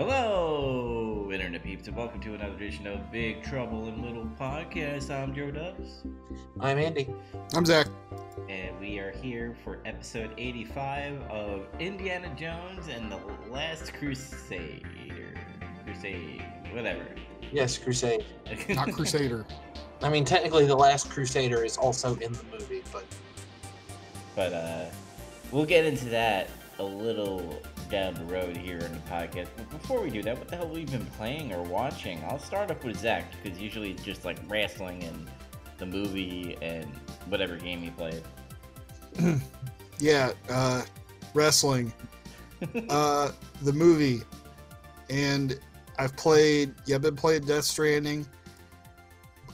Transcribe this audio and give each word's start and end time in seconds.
Hello, 0.00 1.28
Internet 1.30 1.62
peeps, 1.62 1.86
and 1.86 1.94
welcome 1.94 2.22
to 2.22 2.32
another 2.32 2.54
edition 2.54 2.86
of 2.86 3.12
Big 3.12 3.42
Trouble 3.42 3.86
in 3.86 4.02
Little 4.02 4.24
Podcast. 4.40 5.10
I'm 5.10 5.34
Joe 5.34 5.50
Dubs, 5.50 6.04
I'm 6.58 6.78
Andy. 6.78 7.06
I'm 7.54 7.66
Zach. 7.66 7.86
and 8.48 8.80
we 8.80 8.98
are 8.98 9.10
here 9.10 9.54
for 9.62 9.78
episode 9.84 10.30
85 10.38 11.20
of 11.30 11.66
Indiana 11.78 12.34
Jones 12.34 12.88
and 12.88 13.12
the 13.12 13.20
Last 13.50 13.92
Crusader. 13.92 15.34
Crusade, 15.84 16.46
whatever. 16.72 17.04
Yes, 17.52 17.76
Crusade. 17.76 18.24
Not 18.70 18.92
Crusader. 18.92 19.44
I 20.00 20.08
mean, 20.08 20.24
technically, 20.24 20.64
the 20.64 20.76
Last 20.76 21.10
Crusader 21.10 21.62
is 21.62 21.76
also 21.76 22.14
in 22.20 22.32
the 22.32 22.44
movie, 22.50 22.82
but 22.90 23.04
but 24.34 24.54
uh, 24.54 24.86
we'll 25.52 25.66
get 25.66 25.84
into 25.84 26.06
that 26.06 26.48
a 26.78 26.84
little 26.84 27.60
down 27.90 28.14
the 28.14 28.24
road 28.24 28.56
here 28.56 28.78
in 28.78 28.92
the 28.92 29.02
podcast. 29.10 29.48
Before 29.90 30.04
we 30.04 30.10
do 30.10 30.22
that, 30.22 30.38
what 30.38 30.46
the 30.46 30.54
hell 30.54 30.66
have 30.66 30.72
we 30.72 30.84
been 30.84 31.04
playing 31.18 31.52
or 31.52 31.64
watching? 31.64 32.22
I'll 32.28 32.38
start 32.38 32.70
off 32.70 32.84
with 32.84 32.96
Zach 32.96 33.24
because 33.42 33.58
usually 33.60 33.90
it's 33.90 34.04
just 34.04 34.24
like 34.24 34.38
wrestling 34.46 35.02
and 35.02 35.28
the 35.78 35.86
movie 35.86 36.56
and 36.62 36.84
whatever 37.26 37.56
game 37.56 37.82
he 37.82 37.90
played. 37.90 38.22
Yeah, 39.98 40.30
uh, 40.48 40.84
wrestling. 41.34 41.92
Uh, 42.88 43.32
the 43.62 43.72
movie. 43.72 44.22
And 45.08 45.58
I've 45.98 46.16
played, 46.16 46.72
yeah, 46.86 46.94
I've 46.94 47.02
been 47.02 47.16
playing 47.16 47.46
Death 47.46 47.64
Stranding. 47.64 48.24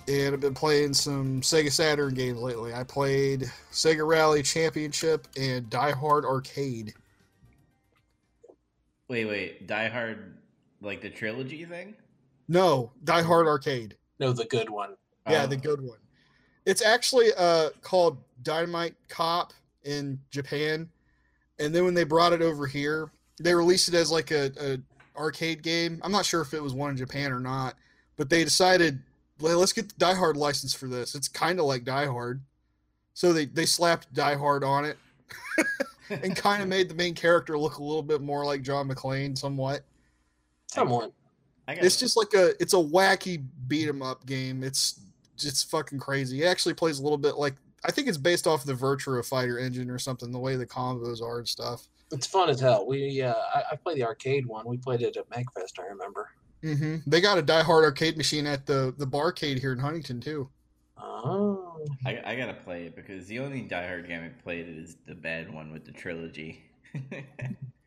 And 0.07 0.35
I've 0.35 0.41
been 0.41 0.55
playing 0.55 0.93
some 0.93 1.41
Sega 1.41 1.73
Saturn 1.73 2.13
games 2.13 2.41
lately. 2.41 2.75
I 2.75 2.85
played 2.85 3.51
Sega 3.73 4.07
Rally 4.07 4.43
Championship 4.43 5.29
and 5.39 5.71
Die 5.71 5.93
Hard 5.93 6.27
Arcade. 6.27 6.93
Wait, 9.09 9.25
wait, 9.25 9.67
Die 9.67 9.89
Hard, 9.89 10.37
like 10.81 11.01
the 11.01 11.11
trilogy 11.11 11.65
thing? 11.65 11.95
No, 12.49 12.93
Die 13.05 13.23
Hard 13.23 13.47
Arcade. 13.47 13.97
no, 14.19 14.33
the 14.33 14.45
good 14.45 14.71
one. 14.71 14.97
Yeah, 15.29 15.45
Oh. 15.45 15.47
the 15.47 15.57
good 15.57 15.81
one. 15.81 15.99
It's 16.65 16.83
actually 16.83 17.33
uh 17.37 17.71
called 17.83 18.19
Dynamite 18.43 18.95
Cop 19.09 19.53
in 19.85 20.19
Japan, 20.31 20.89
and 21.59 21.75
then 21.75 21.85
when 21.85 21.95
they 21.95 22.05
brought 22.05 22.33
it 22.33 22.43
over 22.43 22.67
here, 22.67 23.11
they 23.41 23.55
released 23.55 23.89
it 23.89 23.95
as 23.95 24.11
like 24.11 24.31
a, 24.33 24.51
a 24.61 24.79
arcade 25.19 25.63
game. 25.63 26.01
I'm 26.03 26.13
not 26.13 26.25
sure 26.27 26.41
if 26.41 26.55
it 26.55 26.63
was 26.63 26.75
one 26.75 26.91
in 26.91 26.97
Japan 26.97 27.33
or 27.33 27.41
not, 27.41 27.75
but 28.17 28.29
they 28.31 28.43
decided 28.45 29.01
"Well, 29.41 29.59
let's 29.59 29.73
get 29.73 29.89
the 29.89 29.95
Die 29.99 30.15
Hard 30.15 30.37
license 30.37 30.75
for 30.75 30.87
this. 30.89 31.15
It's 31.15 31.29
kind 31.29 31.59
of 31.61 31.67
like 31.67 31.85
Die 31.85 32.07
Hard, 32.07 32.41
so 33.15 33.33
they 33.33 33.47
they 33.47 33.67
slapped 33.67 34.13
Die 34.13 34.35
Hard 34.37 34.65
on 34.65 34.85
it 34.85 34.99
and 36.11 36.37
kind 36.37 36.63
of 36.63 36.69
made 36.69 36.89
the 36.89 36.95
main 36.95 37.15
character 37.15 37.59
look 37.59 37.79
a 37.79 37.83
little 37.83 38.03
bit 38.03 38.21
more 38.21 38.45
like 38.45 38.63
John 38.63 38.89
McClane, 38.89 39.37
somewhat. 39.37 39.85
Somewhat. 40.69 41.13
It's 41.69 41.99
just 41.99 42.17
like 42.17 42.33
a 42.35 42.51
it's 42.61 42.75
a 42.75 42.77
wacky 42.77 43.45
beat 43.67 43.89
'em 43.89 44.03
up 44.03 44.25
game. 44.27 44.63
It's 44.63 45.01
just 45.37 45.71
fucking 45.71 45.99
crazy. 45.99 46.43
It 46.43 46.47
actually 46.47 46.75
plays 46.75 47.01
a 47.01 47.03
little 47.03 47.19
bit 47.19 47.37
like 47.37 47.55
I 47.85 47.91
think 47.91 48.09
it's 48.09 48.19
based 48.19 48.47
off 48.47 48.65
the 48.65 48.75
Virtua 48.75 49.25
Fighter 49.25 49.59
engine 49.59 49.91
or 49.91 49.99
something. 49.99 50.31
The 50.31 50.39
way 50.39 50.57
the 50.57 50.67
combos 50.67 51.23
are 51.23 51.39
and 51.39 51.49
stuff. 51.49 51.89
It's 52.13 52.27
fun 52.27 52.49
as 52.49 52.61
hell. 52.61 52.87
We, 52.87 53.21
uh, 53.21 53.35
I, 53.35 53.63
I 53.73 53.77
played 53.77 53.97
the 53.97 54.05
arcade 54.05 54.47
one. 54.47 54.65
We 54.67 54.77
played 54.77 55.03
it 55.03 55.17
at 55.17 55.29
Magfest. 55.29 55.81
I 55.81 55.87
remember. 55.89 56.31
Mm-hmm. 56.63 56.97
They 57.09 57.21
got 57.21 57.39
a 57.39 57.43
Die 57.43 57.63
Hard 57.63 57.85
arcade 57.85 58.17
machine 58.17 58.47
at 58.47 58.67
the 58.67 58.95
the 58.97 59.07
barcade 59.07 59.61
here 59.61 59.73
in 59.73 59.79
Huntington 59.79 60.21
too. 60.21 60.49
Oh, 61.09 61.79
I, 62.05 62.21
I 62.25 62.37
gotta 62.37 62.55
play 62.55 62.87
it 62.87 62.97
because 62.97 63.27
the 63.27 63.39
only 63.39 63.63
Die 63.63 63.87
Hard 63.87 64.09
game 64.09 64.23
I 64.25 64.43
played 64.43 64.69
is 64.69 64.97
the 65.07 65.15
bad 65.15 65.53
one 65.53 65.73
with 65.73 65.85
the 65.85 65.93
trilogy. 65.93 66.65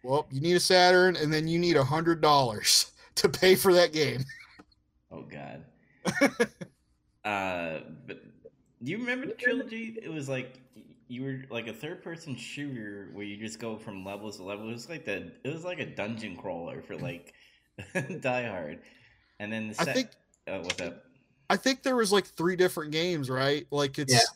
Well, 0.04 0.28
you 0.32 0.40
need 0.40 0.56
a 0.56 0.60
Saturn, 0.60 1.16
and 1.18 1.32
then 1.32 1.48
you 1.48 1.60
need 1.60 1.76
a 1.76 1.84
hundred 1.84 2.22
dollars 2.22 2.92
to 3.16 3.30
pay 3.30 3.56
for 3.56 3.74
that 3.74 3.94
game. 3.94 4.24
oh 5.12 5.24
God. 5.24 5.66
uh, 7.26 7.80
but 8.08 8.24
do 8.84 8.92
you 8.92 8.98
remember 8.98 9.28
the 9.28 9.34
trilogy? 9.34 9.98
It 10.02 10.10
was 10.10 10.30
like 10.30 10.62
you 11.08 11.24
were 11.24 11.44
like 11.50 11.68
a 11.68 11.74
third-person 11.74 12.36
shooter 12.38 13.10
where 13.14 13.26
you 13.26 13.36
just 13.36 13.60
go 13.60 13.76
from 13.76 14.06
levels 14.06 14.38
to 14.38 14.44
level. 14.44 14.70
It 14.70 14.74
was 14.74 14.90
like 14.90 15.06
the 15.06 15.32
it 15.44 15.54
was 15.54 15.66
like 15.66 15.80
a 15.80 15.86
dungeon 15.86 16.38
crawler 16.38 16.82
for 16.82 16.96
like 16.96 17.34
Die 18.22 18.48
Hard, 18.48 18.80
and 19.40 19.52
then 19.52 19.70
the 19.70 19.82
I 19.82 19.86
think 19.86 20.10
oh, 20.48 20.62
what's 20.62 20.82
up? 20.82 21.04
I 21.50 21.58
think 21.58 21.84
there 21.84 21.96
was 21.96 22.12
like 22.12 22.26
three 22.26 22.56
different 22.56 22.92
games, 22.92 23.30
right? 23.30 23.66
Like 23.72 23.98
it's 23.98 24.32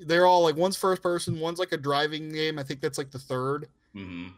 they're 0.00 0.26
all 0.26 0.42
like 0.42 0.56
one's 0.56 0.76
first 0.76 1.02
person, 1.02 1.40
one's 1.40 1.58
like 1.58 1.72
a 1.72 1.76
driving 1.76 2.30
game. 2.32 2.58
I 2.58 2.62
think 2.62 2.80
that's 2.80 2.98
like 2.98 3.10
the 3.10 3.18
third. 3.18 3.68
hmm 3.92 4.28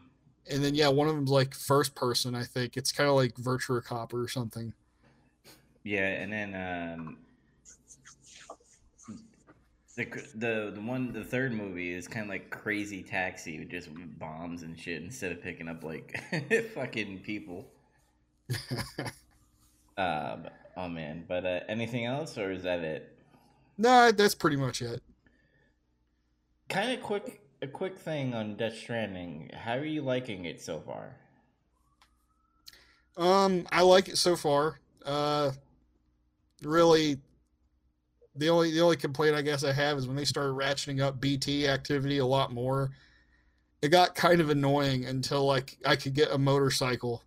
And 0.49 0.63
then 0.63 0.75
yeah, 0.75 0.89
one 0.89 1.07
of 1.07 1.15
them's 1.15 1.31
like 1.31 1.53
first 1.53 1.95
person. 1.95 2.35
I 2.35 2.43
think 2.43 2.77
it's 2.77 2.91
kind 2.91 3.09
of 3.09 3.15
like 3.15 3.35
Virtua 3.35 3.83
Cop 3.83 4.13
or 4.13 4.27
something. 4.27 4.73
Yeah, 5.83 6.07
and 6.07 6.31
then 6.33 6.97
um, 6.97 7.17
the 9.95 10.05
the 10.35 10.71
the 10.75 10.81
one 10.81 11.13
the 11.13 11.23
third 11.23 11.53
movie 11.53 11.93
is 11.93 12.07
kind 12.07 12.23
of 12.23 12.29
like 12.29 12.49
Crazy 12.49 13.03
Taxi 13.03 13.59
with 13.59 13.69
just 13.69 13.89
bombs 14.19 14.63
and 14.63 14.77
shit 14.77 15.01
instead 15.01 15.31
of 15.31 15.41
picking 15.41 15.67
up 15.67 15.83
like 15.83 16.21
fucking 16.75 17.19
people. 17.19 17.65
Um, 19.97 20.47
oh 20.77 20.87
man, 20.87 21.25
but 21.27 21.45
uh, 21.45 21.59
anything 21.67 22.05
else 22.05 22.37
or 22.37 22.51
is 22.51 22.63
that 22.63 22.79
it? 22.79 23.13
no, 23.77 24.11
that's 24.11 24.35
pretty 24.35 24.55
much 24.55 24.81
it. 24.81 25.01
Kind 26.69 26.91
of 26.91 27.01
quick, 27.01 27.41
a 27.61 27.67
quick 27.67 27.97
thing 27.97 28.33
on 28.33 28.55
Death 28.55 28.77
Stranding. 28.77 29.51
How 29.53 29.75
are 29.75 29.85
you 29.85 30.01
liking 30.01 30.45
it 30.45 30.61
so 30.61 30.79
far? 30.79 31.15
Um, 33.15 33.65
I 33.71 33.81
like 33.81 34.09
it 34.09 34.17
so 34.17 34.35
far. 34.35 34.79
Uh, 35.05 35.51
really, 36.61 37.17
the 38.35 38.49
only 38.49 38.71
the 38.71 38.81
only 38.81 38.97
complaint 38.97 39.35
I 39.35 39.41
guess 39.41 39.63
I 39.63 39.71
have 39.71 39.97
is 39.97 40.07
when 40.07 40.15
they 40.15 40.25
started 40.25 40.53
ratcheting 40.53 41.01
up 41.01 41.19
BT 41.19 41.67
activity 41.67 42.19
a 42.19 42.25
lot 42.25 42.53
more. 42.53 42.91
It 43.81 43.89
got 43.89 44.15
kind 44.15 44.41
of 44.41 44.49
annoying 44.49 45.05
until 45.05 45.45
like 45.45 45.77
I 45.85 45.95
could 45.95 46.13
get 46.13 46.31
a 46.31 46.37
motorcycle, 46.37 47.23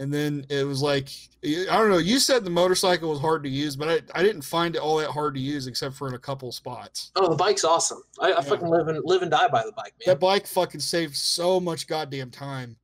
and 0.00 0.12
then 0.12 0.46
it 0.48 0.66
was 0.66 0.80
like 0.80 1.10
I 1.44 1.76
don't 1.76 1.90
know. 1.90 1.98
You 1.98 2.18
said 2.18 2.42
the 2.42 2.50
motorcycle 2.50 3.10
was 3.10 3.20
hard 3.20 3.42
to 3.44 3.50
use, 3.50 3.76
but 3.76 3.88
I, 3.88 4.18
I 4.18 4.22
didn't 4.22 4.42
find 4.42 4.74
it 4.74 4.78
all 4.78 4.96
that 4.96 5.10
hard 5.10 5.34
to 5.34 5.40
use 5.40 5.66
except 5.66 5.94
for 5.94 6.08
in 6.08 6.14
a 6.14 6.18
couple 6.18 6.50
spots. 6.52 7.12
oh, 7.16 7.28
the 7.28 7.36
bike's 7.36 7.64
awesome. 7.64 8.02
I, 8.18 8.32
I 8.32 8.42
fucking 8.42 8.66
live 8.66 8.88
and 8.88 9.00
live 9.04 9.22
and 9.22 9.30
die 9.30 9.48
by 9.48 9.62
the 9.62 9.72
bike, 9.72 9.92
man. 9.98 10.06
That 10.06 10.18
bike 10.18 10.46
fucking 10.46 10.80
saved 10.80 11.14
so 11.16 11.60
much 11.60 11.86
goddamn 11.86 12.30
time. 12.30 12.76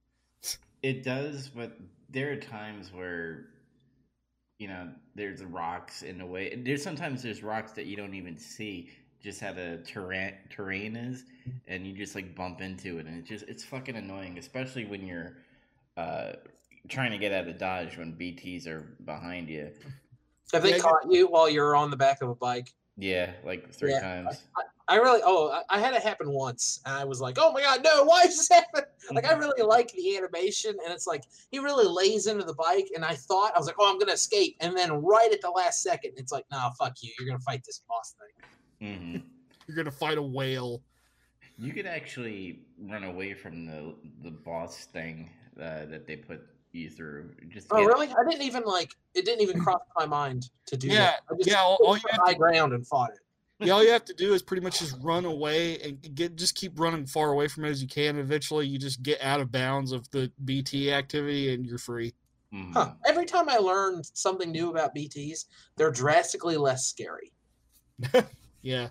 It 0.82 1.02
does, 1.02 1.48
but 1.48 1.78
there 2.10 2.30
are 2.32 2.36
times 2.36 2.92
where 2.92 3.46
you 4.58 4.68
know 4.68 4.90
there's 5.14 5.42
rocks 5.42 6.02
in 6.02 6.18
the 6.18 6.26
way. 6.26 6.60
There's 6.62 6.82
sometimes 6.82 7.22
there's 7.22 7.42
rocks 7.42 7.72
that 7.72 7.86
you 7.86 7.96
don't 7.96 8.14
even 8.14 8.36
see, 8.36 8.90
just 9.22 9.40
how 9.40 9.54
the 9.54 9.82
terrain 9.86 10.34
terrain 10.50 10.96
is, 10.96 11.24
and 11.66 11.86
you 11.86 11.94
just 11.94 12.14
like 12.14 12.34
bump 12.34 12.60
into 12.60 12.98
it, 12.98 13.06
and 13.06 13.18
it's 13.18 13.28
just 13.28 13.46
it's 13.48 13.64
fucking 13.64 13.96
annoying, 13.96 14.36
especially 14.36 14.84
when 14.84 15.06
you're 15.06 15.38
uh, 15.96 16.32
trying 16.88 17.10
to 17.12 17.18
get 17.18 17.32
out 17.32 17.48
of 17.48 17.58
dodge 17.58 17.96
when 17.96 18.14
BTS 18.14 18.66
are 18.66 18.96
behind 19.04 19.48
you. 19.48 19.70
Have 20.52 20.62
they 20.62 20.72
Yeah, 20.72 20.78
caught 20.78 21.10
you 21.10 21.26
while 21.28 21.48
you're 21.48 21.74
on 21.74 21.90
the 21.90 21.96
back 21.96 22.22
of 22.22 22.28
a 22.28 22.34
bike? 22.34 22.72
Yeah, 22.96 23.32
like 23.44 23.72
three 23.74 23.92
Yeah. 23.92 24.00
times. 24.00 24.42
I 24.88 24.96
really, 24.96 25.20
oh, 25.24 25.48
I- 25.50 25.64
I 25.68 25.80
had 25.80 25.94
it 25.94 26.02
happen 26.02 26.30
once, 26.30 26.80
and 26.86 26.94
I 26.94 27.04
was 27.04 27.20
like, 27.20 27.38
oh 27.40 27.50
my 27.50 27.60
god, 27.60 27.82
no, 27.82 28.04
why 28.04 28.22
is 28.22 28.36
this 28.36 28.48
happening? 28.48 28.84
Like, 29.12 29.24
I 29.26 29.32
really 29.32 29.62
like 29.62 29.90
the 29.90 30.16
animation, 30.16 30.76
and 30.84 30.92
it's 30.94 31.08
like 31.08 31.24
he 31.50 31.58
really 31.58 31.86
lays 31.88 32.28
into 32.28 32.44
the 32.44 32.54
bike, 32.54 32.86
and 32.94 33.04
I 33.04 33.16
thought 33.16 33.52
I 33.54 33.58
was 33.58 33.66
like, 33.66 33.74
oh, 33.80 33.90
I'm 33.90 33.98
gonna 33.98 34.12
escape, 34.12 34.56
and 34.60 34.76
then 34.76 34.92
right 34.92 35.32
at 35.32 35.40
the 35.40 35.50
last 35.50 35.82
second, 35.82 36.12
it's 36.16 36.30
like, 36.30 36.44
nah, 36.52 36.70
fuck 36.78 36.94
you, 37.02 37.10
you're 37.18 37.26
gonna 37.26 37.40
fight 37.40 37.64
this 37.64 37.82
boss 37.88 38.14
thing. 38.80 38.88
hmm 39.00 39.16
You're 39.66 39.76
gonna 39.76 39.90
fight 39.90 40.18
a 40.18 40.22
whale. 40.22 40.84
You 41.58 41.72
could 41.72 41.86
actually 41.86 42.60
run 42.78 43.02
away 43.02 43.34
from 43.34 43.66
the 43.66 43.96
the 44.22 44.30
boss 44.30 44.84
thing 44.84 45.30
uh, 45.60 45.86
that 45.86 46.06
they 46.06 46.14
put 46.14 46.46
you 46.76 46.90
through. 46.90 47.30
Just 47.48 47.66
Oh, 47.70 47.78
get- 47.78 47.86
really? 47.86 48.08
I 48.08 48.24
didn't 48.28 48.42
even 48.42 48.64
like 48.64 48.92
it. 49.14 49.24
Didn't 49.24 49.40
even 49.42 49.60
cross 49.60 49.80
my 49.96 50.06
mind 50.06 50.50
to 50.66 50.76
do 50.76 50.88
Yeah, 50.88 50.94
that. 50.98 51.20
I 51.30 51.36
just 51.36 51.48
yeah, 51.48 51.60
all- 51.60 51.78
all 51.84 51.96
you 51.96 52.02
have 52.10 52.20
high 52.24 52.32
to- 52.32 52.38
ground 52.38 52.72
and 52.72 52.86
fought 52.86 53.10
it. 53.12 53.18
yeah, 53.66 53.72
all 53.72 53.82
you 53.82 53.90
have 53.90 54.04
to 54.04 54.14
do 54.14 54.34
is 54.34 54.42
pretty 54.42 54.62
much 54.62 54.78
just 54.80 54.96
run 55.00 55.24
away 55.24 55.78
and 55.80 56.14
get 56.14 56.36
just 56.36 56.54
keep 56.54 56.78
running 56.78 57.06
far 57.06 57.30
away 57.32 57.48
from 57.48 57.64
it 57.64 57.70
as 57.70 57.80
you 57.82 57.88
can. 57.88 58.18
Eventually, 58.18 58.66
you 58.66 58.78
just 58.78 59.02
get 59.02 59.20
out 59.22 59.40
of 59.40 59.50
bounds 59.50 59.92
of 59.92 60.08
the 60.10 60.30
BT 60.44 60.92
activity 60.92 61.54
and 61.54 61.64
you're 61.66 61.78
free. 61.78 62.14
Mhm. 62.52 62.72
Huh. 62.74 62.92
Every 63.06 63.24
time 63.26 63.48
I 63.48 63.56
learn 63.56 64.02
something 64.04 64.50
new 64.52 64.70
about 64.70 64.94
BTS, 64.94 65.46
they're 65.76 65.90
drastically 65.90 66.56
less 66.56 66.86
scary. 66.86 67.32
Yeah, 68.62 68.88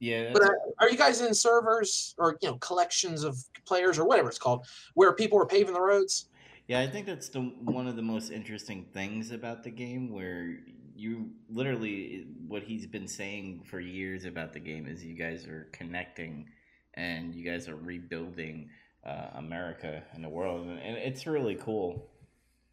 Yeah, 0.00 0.32
But 0.32 0.42
uh, 0.42 0.48
are 0.80 0.90
you 0.90 0.96
guys 0.96 1.20
in 1.20 1.32
servers 1.32 2.14
or 2.18 2.36
you 2.42 2.48
know 2.48 2.56
collections 2.58 3.22
of 3.22 3.38
players 3.66 3.98
or 4.00 4.04
whatever 4.04 4.28
it's 4.28 4.38
called, 4.38 4.66
where 4.94 5.12
people 5.12 5.38
are 5.38 5.46
paving 5.46 5.74
the 5.74 5.80
roads? 5.80 6.26
Yeah, 6.70 6.78
I 6.78 6.86
think 6.86 7.06
that's 7.06 7.28
the 7.28 7.40
one 7.40 7.88
of 7.88 7.96
the 7.96 8.02
most 8.02 8.30
interesting 8.30 8.86
things 8.94 9.32
about 9.32 9.64
the 9.64 9.70
game 9.70 10.08
where 10.12 10.56
you 10.94 11.30
literally 11.48 12.28
what 12.46 12.62
he's 12.62 12.86
been 12.86 13.08
saying 13.08 13.64
for 13.68 13.80
years 13.80 14.24
about 14.24 14.52
the 14.52 14.60
game 14.60 14.86
is 14.86 15.04
you 15.04 15.16
guys 15.16 15.48
are 15.48 15.66
connecting 15.72 16.46
and 16.94 17.34
you 17.34 17.44
guys 17.44 17.66
are 17.68 17.74
rebuilding 17.74 18.70
uh, 19.04 19.30
America 19.34 20.00
and 20.12 20.22
the 20.22 20.28
world, 20.28 20.64
and, 20.68 20.78
and 20.78 20.96
it's 20.96 21.26
really 21.26 21.56
cool. 21.56 22.08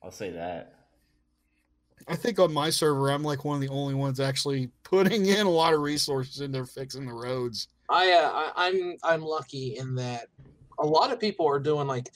I'll 0.03 0.11
say 0.11 0.29
that. 0.29 0.75
I 2.07 2.15
think 2.15 2.37
on 2.37 2.53
my 2.53 2.69
server, 2.69 3.09
I'm 3.09 3.23
like 3.23 3.45
one 3.45 3.55
of 3.55 3.67
the 3.67 3.73
only 3.73 3.95
ones 3.95 4.19
actually 4.19 4.69
putting 4.83 5.25
in 5.25 5.47
a 5.47 5.49
lot 5.49 5.73
of 5.73 5.79
resources 5.79 6.41
into 6.41 6.67
fixing 6.67 7.07
the 7.07 7.13
roads. 7.15 7.67
I, 7.89 8.11
uh, 8.11 8.31
I 8.31 8.67
I'm 8.67 8.97
I'm 9.01 9.21
lucky 9.23 9.75
in 9.75 9.95
that 9.95 10.27
a 10.77 10.85
lot 10.85 11.11
of 11.11 11.19
people 11.19 11.47
are 11.47 11.57
doing 11.57 11.87
like 11.87 12.11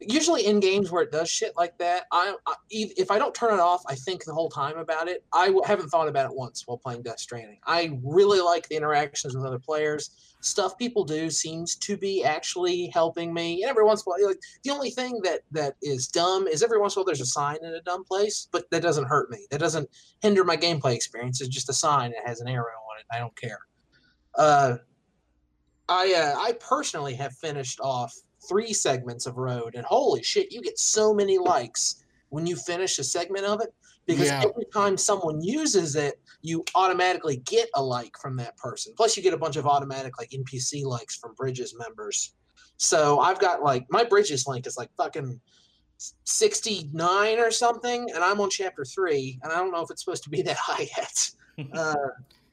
usually 0.00 0.46
in 0.46 0.60
games 0.60 0.90
where 0.90 1.02
it 1.02 1.10
does 1.10 1.28
shit 1.28 1.52
like 1.56 1.76
that. 1.78 2.04
I, 2.12 2.34
I 2.46 2.54
if 2.70 3.10
I 3.10 3.18
don't 3.18 3.34
turn 3.34 3.54
it 3.54 3.60
off, 3.60 3.82
I 3.88 3.94
think 3.94 4.24
the 4.24 4.34
whole 4.34 4.48
time 4.48 4.78
about 4.78 5.08
it. 5.08 5.24
I 5.32 5.46
w- 5.46 5.62
haven't 5.64 5.88
thought 5.88 6.08
about 6.08 6.30
it 6.30 6.36
once 6.36 6.66
while 6.66 6.78
playing 6.78 7.02
Death 7.02 7.20
Stranding. 7.20 7.58
I 7.66 7.98
really 8.02 8.40
like 8.40 8.68
the 8.68 8.76
interactions 8.76 9.34
with 9.34 9.44
other 9.44 9.58
players. 9.58 10.10
Stuff 10.40 10.78
people 10.78 11.04
do 11.04 11.30
seems 11.30 11.74
to 11.76 11.96
be 11.96 12.22
actually 12.22 12.86
helping 12.88 13.34
me. 13.34 13.62
And 13.62 13.70
every 13.70 13.84
once 13.84 14.00
in 14.00 14.10
a 14.10 14.14
while, 14.14 14.28
like 14.28 14.40
the 14.62 14.70
only 14.70 14.90
thing 14.90 15.20
that 15.24 15.40
that 15.50 15.74
is 15.82 16.06
dumb 16.06 16.46
is 16.46 16.62
every 16.62 16.78
once 16.78 16.94
in 16.94 17.00
a 17.00 17.02
while 17.02 17.06
there's 17.06 17.20
a 17.20 17.26
sign 17.26 17.56
in 17.62 17.74
a 17.74 17.82
dumb 17.82 18.04
place, 18.04 18.48
but 18.52 18.70
that 18.70 18.82
doesn't 18.82 19.06
hurt 19.06 19.30
me. 19.30 19.46
That 19.50 19.60
doesn't 19.60 19.88
hinder 20.20 20.44
my 20.44 20.56
gameplay 20.56 20.94
experience. 20.94 21.40
It's 21.40 21.50
just 21.50 21.70
a 21.70 21.74
sign 21.74 22.12
that 22.12 22.26
has 22.26 22.40
an 22.40 22.48
arrow 22.48 22.64
on 22.66 23.00
it. 23.00 23.06
I 23.10 23.18
don't 23.18 23.36
care. 23.36 23.60
Uh, 24.36 24.76
I 25.88 26.14
uh, 26.14 26.38
I 26.38 26.52
personally 26.52 27.14
have 27.14 27.34
finished 27.34 27.80
off 27.80 28.14
three 28.48 28.72
segments 28.72 29.26
of 29.26 29.36
road, 29.36 29.74
and 29.74 29.84
holy 29.84 30.22
shit, 30.22 30.52
you 30.52 30.60
get 30.62 30.78
so 30.78 31.12
many 31.14 31.38
likes 31.38 32.04
when 32.30 32.46
you 32.46 32.56
finish 32.56 32.98
a 32.98 33.04
segment 33.04 33.44
of 33.44 33.60
it 33.60 33.72
because 34.06 34.26
Yeah. 34.28 34.42
every 34.44 34.64
time 34.72 34.96
someone 34.96 35.40
uses 35.42 35.96
it, 35.96 36.20
you 36.42 36.64
automatically 36.74 37.36
get 37.38 37.68
a 37.74 37.82
like 37.82 38.16
from 38.18 38.36
that 38.36 38.56
person. 38.56 38.92
Plus, 38.96 39.16
you 39.16 39.22
get 39.22 39.34
a 39.34 39.38
bunch 39.38 39.56
of 39.56 39.66
automatic 39.66 40.18
like 40.18 40.30
NPC 40.30 40.84
likes 40.84 41.16
from 41.16 41.34
Bridges 41.34 41.74
members. 41.76 42.32
So 42.76 43.18
I've 43.20 43.38
got 43.40 43.62
like 43.62 43.86
my 43.90 44.04
Bridges 44.04 44.46
link 44.46 44.66
is 44.66 44.76
like 44.76 44.90
fucking 44.96 45.40
69 46.24 47.38
or 47.38 47.50
something, 47.50 48.10
and 48.14 48.22
I'm 48.22 48.40
on 48.40 48.50
chapter 48.50 48.84
three, 48.84 49.38
and 49.42 49.52
I 49.52 49.56
don't 49.56 49.72
know 49.72 49.82
if 49.82 49.90
it's 49.90 50.04
supposed 50.04 50.22
to 50.24 50.30
be 50.30 50.42
that 50.48 50.56
high 50.56 50.88
yet. 50.96 51.30
uh, 51.74 51.94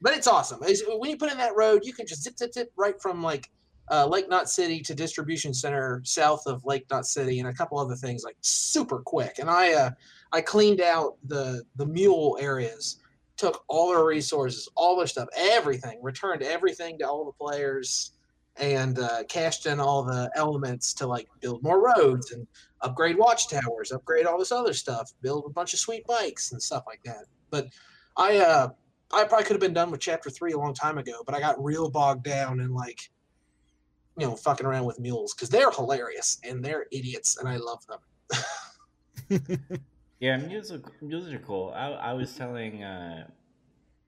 but 0.02 0.14
it's 0.14 0.26
awesome. 0.26 0.62
It's- 0.62 0.82
when 0.86 1.10
you 1.10 1.16
put 1.16 1.30
in 1.30 1.38
that 1.38 1.56
road, 1.56 1.82
you 1.84 1.92
can 1.92 2.06
just 2.06 2.22
zip, 2.22 2.36
zip, 2.38 2.52
zip 2.52 2.72
right 2.76 3.00
from 3.00 3.22
like 3.22 3.50
uh, 3.90 4.06
Lake 4.06 4.28
Knot 4.28 4.48
City 4.48 4.80
to 4.80 4.94
distribution 4.94 5.54
center 5.54 6.00
south 6.04 6.42
of 6.46 6.64
Lake 6.64 6.86
Knot 6.90 7.06
City, 7.06 7.38
and 7.40 7.48
a 7.48 7.54
couple 7.54 7.78
other 7.78 7.94
things 7.94 8.24
like 8.24 8.36
super 8.40 9.00
quick. 9.00 9.38
And 9.38 9.48
I 9.48 9.74
uh, 9.74 9.90
I 10.32 10.40
cleaned 10.40 10.80
out 10.80 11.16
the 11.24 11.62
the 11.76 11.86
mule 11.86 12.36
areas, 12.40 13.00
took 13.36 13.64
all 13.68 13.90
their 13.90 14.04
resources, 14.04 14.68
all 14.74 14.96
their 14.96 15.06
stuff, 15.06 15.28
everything, 15.36 16.00
returned 16.02 16.42
everything 16.42 16.98
to 16.98 17.08
all 17.08 17.24
the 17.24 17.32
players, 17.32 18.12
and 18.56 18.98
uh, 18.98 19.22
cashed 19.28 19.66
in 19.66 19.78
all 19.78 20.02
the 20.02 20.30
elements 20.34 20.92
to 20.94 21.06
like 21.06 21.28
build 21.40 21.62
more 21.62 21.80
roads 21.80 22.32
and 22.32 22.46
upgrade 22.80 23.16
watchtowers, 23.16 23.92
upgrade 23.92 24.26
all 24.26 24.38
this 24.38 24.52
other 24.52 24.72
stuff, 24.72 25.12
build 25.22 25.44
a 25.46 25.50
bunch 25.50 25.72
of 25.72 25.78
sweet 25.78 26.06
bikes 26.06 26.52
and 26.52 26.62
stuff 26.62 26.84
like 26.86 27.00
that. 27.04 27.24
But 27.50 27.68
I 28.16 28.38
uh 28.38 28.68
I 29.12 29.24
probably 29.24 29.44
could 29.44 29.54
have 29.54 29.60
been 29.60 29.72
done 29.72 29.90
with 29.90 30.00
chapter 30.00 30.30
three 30.30 30.52
a 30.52 30.58
long 30.58 30.74
time 30.74 30.98
ago, 30.98 31.22
but 31.24 31.34
I 31.34 31.40
got 31.40 31.62
real 31.62 31.88
bogged 31.88 32.24
down 32.24 32.58
in 32.60 32.74
like 32.74 33.00
you 34.16 34.26
know 34.26 34.36
fucking 34.36 34.66
around 34.66 34.84
with 34.84 34.98
mules 34.98 35.34
because 35.34 35.48
they're 35.48 35.70
hilarious 35.70 36.38
and 36.42 36.64
they're 36.64 36.86
idiots 36.92 37.36
and 37.36 37.48
I 37.48 37.56
love 37.56 37.84
them. 37.86 39.78
Yeah, 40.18 40.38
mules 40.38 40.72
are, 40.72 40.80
mules 41.02 41.30
are 41.30 41.38
cool. 41.38 41.72
I, 41.76 41.88
I 41.88 42.12
was 42.14 42.34
telling 42.34 42.82
uh, 42.82 43.26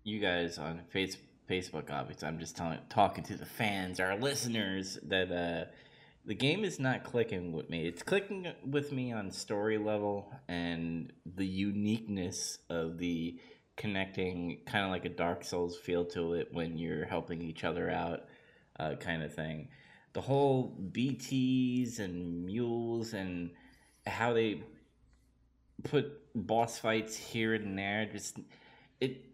you 0.05 0.21
guys 0.21 0.59
on 0.59 0.81
face, 0.89 1.19
Facebook, 1.49 1.91
obviously, 1.91 2.29
I'm 2.29 2.39
just 2.39 2.57
telling, 2.57 2.79
talking 2.89 3.25
to 3.25 3.37
the 3.37 3.45
fans, 3.45 4.01
our 4.01 4.17
listeners, 4.17 4.99
that 5.03 5.31
uh, 5.31 5.71
the 6.25 6.35
game 6.35 6.65
is 6.65 6.81
not 6.81 7.05
clicking 7.05 7.53
with 7.53 7.69
me. 7.69 7.87
It's 7.87 8.03
clicking 8.03 8.51
with 8.65 8.91
me 8.91 9.13
on 9.13 9.31
story 9.31 9.77
level 9.77 10.33
and 10.49 11.13
the 11.27 11.47
uniqueness 11.47 12.59
of 12.71 12.97
the 12.97 13.39
connecting, 13.77 14.63
kind 14.65 14.87
of 14.87 14.91
like 14.91 15.05
a 15.05 15.11
Dark 15.11 15.45
Souls 15.45 15.77
feel 15.77 16.07
to 16.07 16.33
it 16.35 16.49
when 16.53 16.79
you're 16.79 17.05
helping 17.05 17.43
each 17.43 17.65
other 17.65 17.91
out, 17.91 18.21
uh, 18.81 18.95
kind 18.95 19.23
of 19.23 19.35
thing. 19.35 19.69
The 20.19 20.23
whole 20.23 20.77
BTs 20.91 22.01
and 22.01 22.45
mules 22.45 23.13
and 23.13 23.53
how 24.05 24.33
they 24.33 24.65
put 25.85 26.11
boss 26.35 26.77
fights 26.77 27.17
here 27.17 27.55
and 27.55 27.79
there. 27.79 28.05
Just 28.11 28.41
it, 29.01 29.25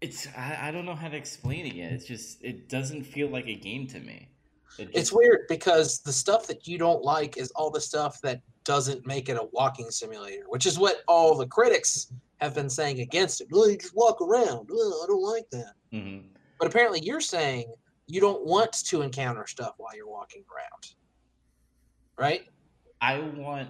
it's 0.00 0.26
I, 0.34 0.68
I 0.68 0.70
don't 0.70 0.86
know 0.86 0.94
how 0.94 1.08
to 1.08 1.16
explain 1.18 1.66
it 1.66 1.74
yet. 1.74 1.92
It's 1.92 2.06
just 2.06 2.42
it 2.42 2.70
doesn't 2.70 3.02
feel 3.02 3.28
like 3.28 3.48
a 3.48 3.54
game 3.54 3.86
to 3.88 4.00
me. 4.00 4.30
It 4.78 4.88
It's 4.94 5.12
weird 5.12 5.40
because 5.46 6.00
the 6.00 6.12
stuff 6.14 6.46
that 6.46 6.66
you 6.66 6.78
don't 6.78 7.04
like 7.04 7.36
is 7.36 7.50
all 7.50 7.70
the 7.70 7.78
stuff 7.78 8.18
that 8.22 8.40
doesn't 8.64 9.06
make 9.06 9.28
it 9.28 9.36
a 9.36 9.46
walking 9.52 9.90
simulator, 9.90 10.44
which 10.48 10.64
is 10.64 10.78
what 10.78 11.02
all 11.06 11.36
the 11.36 11.46
critics 11.46 12.10
have 12.38 12.54
been 12.54 12.70
saying 12.70 13.00
against 13.00 13.42
it. 13.42 13.48
Oh, 13.52 13.66
you 13.66 13.76
just 13.76 13.94
walk 13.94 14.22
around. 14.22 14.70
Oh, 14.72 15.02
I 15.04 15.06
don't 15.06 15.22
like 15.22 15.50
that. 15.50 15.74
Mhm. 15.92 16.28
But 16.58 16.68
apparently, 16.68 17.00
you're 17.02 17.20
saying 17.20 17.70
you 18.08 18.20
don't 18.20 18.44
want 18.44 18.72
to 18.72 19.02
encounter 19.02 19.46
stuff 19.46 19.74
while 19.76 19.94
you're 19.94 20.08
walking 20.08 20.44
around, 20.52 20.94
right? 22.18 22.48
I 23.00 23.20
want. 23.20 23.68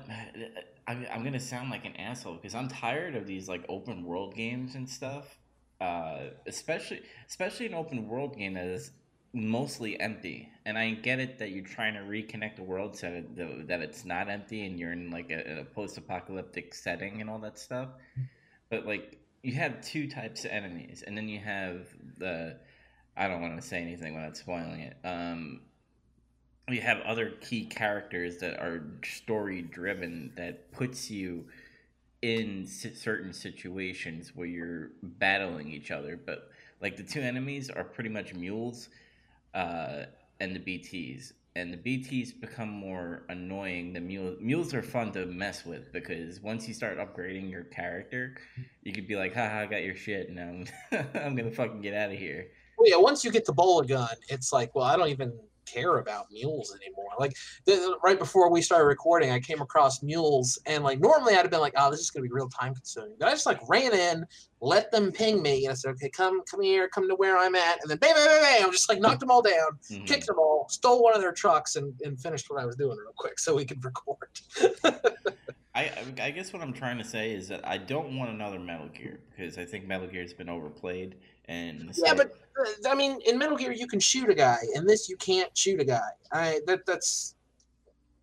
I'm, 0.87 1.07
I'm 1.13 1.23
gonna 1.23 1.39
sound 1.39 1.69
like 1.69 1.85
an 1.85 1.97
asshole 1.97 2.37
because 2.37 2.55
I'm 2.55 2.69
tired 2.69 3.15
of 3.15 3.27
these 3.27 3.47
like 3.49 3.65
open 3.69 4.05
world 4.05 4.35
games 4.35 4.75
and 4.75 4.89
stuff. 4.89 5.39
Uh, 5.81 6.31
especially, 6.47 7.03
especially 7.29 7.67
an 7.67 7.75
open 7.75 8.09
world 8.09 8.37
game 8.37 8.55
that 8.55 8.67
is 8.67 8.93
mostly 9.33 10.01
empty. 10.01 10.49
And 10.65 10.79
I 10.79 10.93
get 10.93 11.21
it 11.21 11.39
that 11.39 11.51
you're 11.51 11.65
trying 11.65 11.95
to 11.95 12.01
reconnect 12.01 12.57
the 12.57 12.65
world 12.65 12.97
so 12.97 13.23
that, 13.37 13.81
it's 13.81 14.05
not 14.05 14.29
empty 14.29 14.67
and 14.67 14.79
you're 14.79 14.93
in 14.93 15.11
like 15.11 15.31
a, 15.31 15.61
a 15.61 15.65
post-apocalyptic 15.65 16.75
setting 16.75 17.21
and 17.21 17.31
all 17.31 17.39
that 17.41 17.59
stuff. 17.59 17.91
But 18.71 18.87
like, 18.87 19.19
you 19.43 19.53
have 19.55 19.81
two 19.83 20.09
types 20.09 20.45
of 20.45 20.51
enemies, 20.51 21.05
and 21.07 21.17
then 21.17 21.29
you 21.29 21.39
have 21.39 21.87
the. 22.17 22.57
I 23.19 23.29
don't 23.29 23.43
want 23.43 23.61
to 23.61 23.67
say 23.67 23.83
anything 23.83 24.15
without 24.15 24.37
spoiling 24.37 24.81
it. 24.81 24.97
Um, 25.05 25.61
you 26.69 26.81
have 26.81 27.01
other 27.01 27.31
key 27.41 27.65
characters 27.65 28.39
that 28.39 28.61
are 28.61 28.85
story 29.05 29.63
driven 29.63 30.33
that 30.37 30.71
puts 30.73 31.11
you 31.11 31.47
in 32.23 32.67
certain 32.67 33.33
situations 33.33 34.33
where 34.35 34.47
you're 34.47 34.91
battling 35.03 35.71
each 35.71 35.93
other 35.93 36.19
but 36.27 36.51
like 36.81 36.97
the 36.97 37.03
two 37.03 37.21
enemies 37.21 37.71
are 37.71 37.85
pretty 37.85 38.11
much 38.11 38.35
mules 38.35 38.89
uh, 39.55 40.03
and 40.41 40.55
the 40.57 40.61
bts 40.61 41.33
and 41.55 41.73
the 41.73 41.77
bts 41.77 42.39
become 42.41 42.69
more 42.69 43.23
annoying 43.29 43.93
the 43.93 44.01
mules 44.01 44.37
mules 44.41 44.75
are 44.75 44.83
fun 44.83 45.13
to 45.13 45.27
mess 45.27 45.65
with 45.65 45.93
because 45.93 46.41
once 46.41 46.67
you 46.67 46.75
start 46.75 46.99
upgrading 46.99 47.49
your 47.49 47.65
character 47.65 48.37
you 48.83 48.93
could 48.93 49.07
be 49.07 49.15
like 49.15 49.33
haha 49.33 49.61
i 49.61 49.67
got 49.67 49.85
your 49.85 49.95
shit 49.95 50.29
and 50.29 50.41
i'm, 50.41 50.67
I'm 51.15 51.37
gonna 51.37 51.53
fucking 51.53 51.83
get 51.83 51.95
out 51.95 52.11
of 52.11 52.19
here 52.19 52.49
yeah, 52.87 52.97
once 52.97 53.25
you 53.25 53.31
get 53.31 53.45
the 53.45 53.53
bola 53.53 53.87
gun, 53.87 54.09
it's 54.29 54.53
like, 54.53 54.75
well, 54.75 54.85
I 54.85 54.97
don't 54.97 55.09
even 55.09 55.33
care 55.67 55.99
about 55.99 56.25
mules 56.33 56.75
anymore. 56.83 57.11
Like 57.19 57.35
the, 57.67 57.99
right 58.03 58.19
before 58.19 58.51
we 58.51 58.63
started 58.63 58.87
recording, 58.87 59.31
I 59.33 59.39
came 59.39 59.61
across 59.61 60.03
mules, 60.03 60.59
and 60.65 60.83
like 60.83 60.99
normally 60.99 61.35
I'd 61.35 61.43
have 61.43 61.51
been 61.51 61.61
like, 61.61 61.75
oh, 61.77 61.91
this 61.91 62.01
is 62.01 62.11
gonna 62.11 62.23
be 62.25 62.31
real 62.33 62.49
time 62.49 62.75
consuming. 62.75 63.17
But 63.19 63.29
I 63.29 63.33
just 63.33 63.45
like 63.45 63.61
ran 63.69 63.93
in, 63.93 64.25
let 64.63 64.91
them 64.91 65.13
ping 65.13 65.43
me, 65.43 65.67
and 65.67 65.73
I 65.73 65.75
said, 65.75 65.91
okay, 65.91 66.09
come, 66.09 66.41
come 66.51 66.63
here, 66.63 66.89
come 66.89 67.07
to 67.09 67.15
where 67.17 67.37
I'm 67.37 67.55
at, 67.55 67.81
and 67.83 67.91
then 67.91 67.99
bam, 67.99 68.15
bam, 68.15 68.27
bam, 68.27 68.43
bam, 68.43 68.65
I'm 68.67 68.73
just 68.73 68.89
like 68.89 69.01
knocked 69.01 69.21
them 69.21 69.31
all 69.31 69.43
down, 69.43 69.79
Mhm. 69.91 70.07
kicked 70.07 70.27
them 70.27 70.39
all, 70.39 70.67
stole 70.71 71.03
one 71.03 71.15
of 71.15 71.21
their 71.21 71.33
trucks, 71.33 71.77
and, 71.77 71.93
and 72.03 72.19
finished 72.19 72.47
what 72.49 72.63
I 72.63 72.65
was 72.67 72.77
doing 72.77 72.97
real 72.97 73.13
quick 73.17 73.39
so 73.39 73.55
we 73.55 73.67
could 73.67 73.85
record. 73.85 74.31
I, 75.79 75.93
I 76.21 76.31
guess 76.33 76.53
what 76.53 76.61
I'm 76.61 76.73
trying 76.73 76.99
to 76.99 77.05
say 77.05 77.33
is 77.33 77.47
that 77.49 77.67
I 77.67 77.79
don't 77.79 78.17
want 78.19 78.31
another 78.31 78.59
Metal 78.59 78.89
Gear 78.89 79.21
because 79.31 79.59
I 79.59 79.65
think 79.65 79.87
Metal 79.87 80.09
Gear's 80.09 80.35
been 80.35 80.49
overplayed 80.49 81.15
and 81.45 81.93
Yeah, 81.97 82.15
but 82.15 82.33
uh, 82.59 82.89
I 82.89 82.97
mean, 82.97 83.21
in 83.27 83.39
Metal 83.39 83.57
Gear, 83.57 83.71
you 83.73 83.87
can 83.87 84.01
shoot 84.01 84.29
a 84.29 84.35
guy. 84.35 84.59
and 84.75 84.89
this, 84.89 85.09
you 85.09 85.17
can't 85.17 85.57
shoot 85.57 85.81
a 85.81 85.85
guy. 85.85 86.09
I 86.33 86.61
that 86.67 86.85
that's 86.85 87.37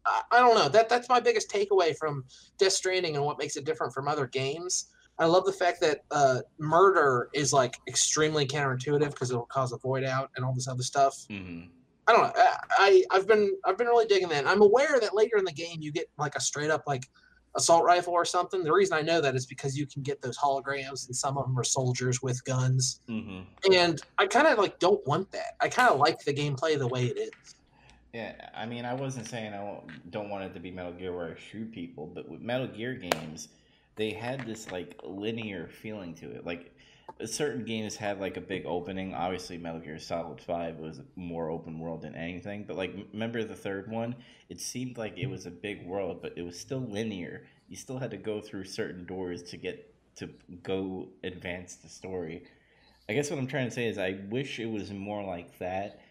I, 0.06 0.22
I 0.34 0.40
don't 0.40 0.56
know. 0.56 0.68
That 0.68 0.90
that's 0.90 1.08
my 1.08 1.22
biggest 1.22 1.50
takeaway 1.50 1.96
from 1.98 2.26
Death 2.58 2.74
Stranding 2.74 3.16
and 3.16 3.24
what 3.24 3.40
makes 3.40 3.56
it 3.56 3.64
different 3.64 3.94
from 3.94 4.10
other 4.10 4.28
games. 4.28 4.88
I 5.18 5.26
love 5.26 5.46
the 5.46 5.54
fact 5.54 5.80
that 5.80 6.04
uh, 6.12 6.42
murder 6.60 7.30
is 7.34 7.54
like 7.54 7.78
extremely 7.88 8.46
counterintuitive 8.46 9.12
because 9.12 9.32
it'll 9.32 9.46
cause 9.46 9.72
a 9.72 9.78
void 9.78 10.04
out 10.04 10.30
and 10.36 10.44
all 10.44 10.54
this 10.54 10.68
other 10.68 10.84
stuff. 10.84 11.16
Mhm. 11.30 11.70
I 12.08 12.12
don't 12.12 12.22
know. 12.22 12.34
I, 12.36 12.58
I 12.78 13.04
I've 13.12 13.28
been 13.28 13.56
I've 13.64 13.78
been 13.78 13.88
really 13.88 14.08
digging 14.08 14.28
that. 14.30 14.46
I'm 14.46 14.62
aware 14.62 15.00
that 15.00 15.16
later 15.16 15.38
in 15.38 15.46
the 15.46 15.54
game 15.54 15.78
you 15.80 15.94
get 15.94 16.08
like 16.18 16.36
a 16.36 16.42
straight 16.42 16.70
up 16.70 16.84
like 16.86 17.08
assault 17.56 17.84
rifle 17.84 18.14
or 18.14 18.26
something. 18.26 18.64
The 18.64 18.72
reason 18.74 18.98
I 18.98 19.02
know 19.02 19.22
that 19.22 19.36
is 19.36 19.46
because 19.46 19.78
you 19.78 19.86
can 19.88 20.02
get 20.04 20.22
those 20.22 20.38
holograms 20.38 21.08
and 21.08 21.16
some 21.16 21.38
of 21.38 21.46
them 21.46 21.58
are 21.58 21.64
soldiers 21.64 22.22
with 22.22 22.44
guns 22.44 23.00
Mhm. 23.08 23.46
and 23.72 24.02
I 24.18 24.28
kind 24.28 24.48
of 24.48 24.58
like 24.58 24.80
don't 24.80 25.06
want 25.08 25.32
that. 25.32 25.56
I 25.62 25.70
kind 25.70 25.90
of 25.90 26.00
like 26.00 26.20
the 26.20 26.34
gameplay 26.34 26.78
the 26.78 26.88
way 26.88 27.06
it 27.06 27.18
is. 27.18 27.56
Yeah, 28.14 28.34
I 28.54 28.66
mean, 28.66 28.86
I 28.86 28.94
wasn't 28.94 29.28
saying 29.28 29.54
I 29.54 29.82
don't 30.10 30.30
want 30.30 30.46
it 30.46 30.54
to 30.54 30.60
be 30.60 30.72
Metal 30.72 30.94
Gear 30.94 31.14
where 31.16 31.32
I 31.36 31.40
shoot 31.40 31.72
people, 31.72 32.08
but 32.08 32.30
with 32.30 32.42
Metal 32.42 32.68
Gear 32.68 32.94
games, 32.94 33.50
they 33.96 34.12
had 34.12 34.46
this 34.46 34.72
like 34.72 35.00
linear 35.04 35.68
feeling 35.68 36.14
to 36.16 36.32
it. 36.32 36.46
Like 36.46 36.74
certain 37.24 37.64
games 37.64 37.96
had 37.96 38.20
like 38.20 38.38
a 38.38 38.42
big 38.42 38.66
opening. 38.66 39.14
Obviously, 39.14 39.58
Metal 39.58 39.80
Gear 39.80 40.00
Solid 40.00 40.42
Five 40.42 40.78
was 40.78 41.02
more 41.16 41.50
open 41.50 41.80
world 41.80 42.02
than 42.02 42.16
anything. 42.16 42.66
But 42.68 42.76
like, 42.76 42.94
remember 43.14 43.44
the 43.44 43.56
third 43.56 43.90
one? 43.90 44.16
It 44.50 44.60
seemed 44.60 44.98
like 44.98 45.18
it 45.18 45.28
was 45.28 45.46
a 45.46 45.52
big 45.52 45.86
world, 45.86 46.22
but 46.22 46.34
it 46.38 46.42
was 46.42 46.60
still 46.60 46.80
linear. 46.80 47.46
You 47.70 47.78
still 47.78 47.98
had 47.98 48.12
to 48.12 48.18
go 48.18 48.42
through 48.42 48.66
certain 48.66 49.06
doors 49.06 49.44
to 49.44 49.58
get 49.58 49.94
to 50.18 50.30
go 50.64 51.10
advance 51.24 51.76
the 51.76 51.90
story. 51.90 52.44
I 53.08 53.14
guess 53.14 53.30
what 53.30 53.40
I'm 53.40 53.48
trying 53.48 53.66
to 53.66 53.72
say 53.72 53.88
is 53.88 53.98
I 53.98 54.20
wish 54.30 54.60
it 54.60 54.70
was 54.70 54.92
more 54.92 55.24
like 55.24 55.58
that 55.60 56.02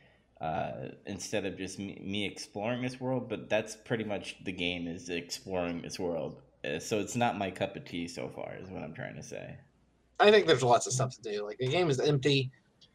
uh, 0.40 0.88
instead 1.06 1.44
of 1.44 1.58
just 1.58 1.78
me, 1.78 2.00
me, 2.02 2.24
exploring 2.26 2.82
this 2.82 3.00
world. 3.00 3.28
But 3.28 3.50
that's 3.50 3.76
pretty 3.76 4.04
much 4.04 4.36
the 4.44 4.52
game 4.52 4.88
is 4.88 5.10
exploring 5.10 5.82
this 5.82 5.98
world. 5.98 6.40
Uh, 6.64 6.78
so 6.78 6.98
it's 6.98 7.16
not 7.16 7.36
my 7.36 7.50
cup 7.50 7.76
of 7.76 7.84
tea 7.84 8.08
so 8.08 8.28
far, 8.28 8.54
is 8.58 8.70
what 8.70 8.82
I'm 8.82 8.94
trying 8.94 9.16
to 9.16 9.22
say. 9.22 9.56
I 10.20 10.30
think 10.30 10.46
there's 10.46 10.62
lots 10.62 10.86
of 10.86 10.92
stuff 10.92 11.14
to 11.16 11.22
do. 11.22 11.44
Like 11.44 11.58
the 11.58 11.68
game 11.68 11.90
is 11.90 12.00
empty, 12.00 12.50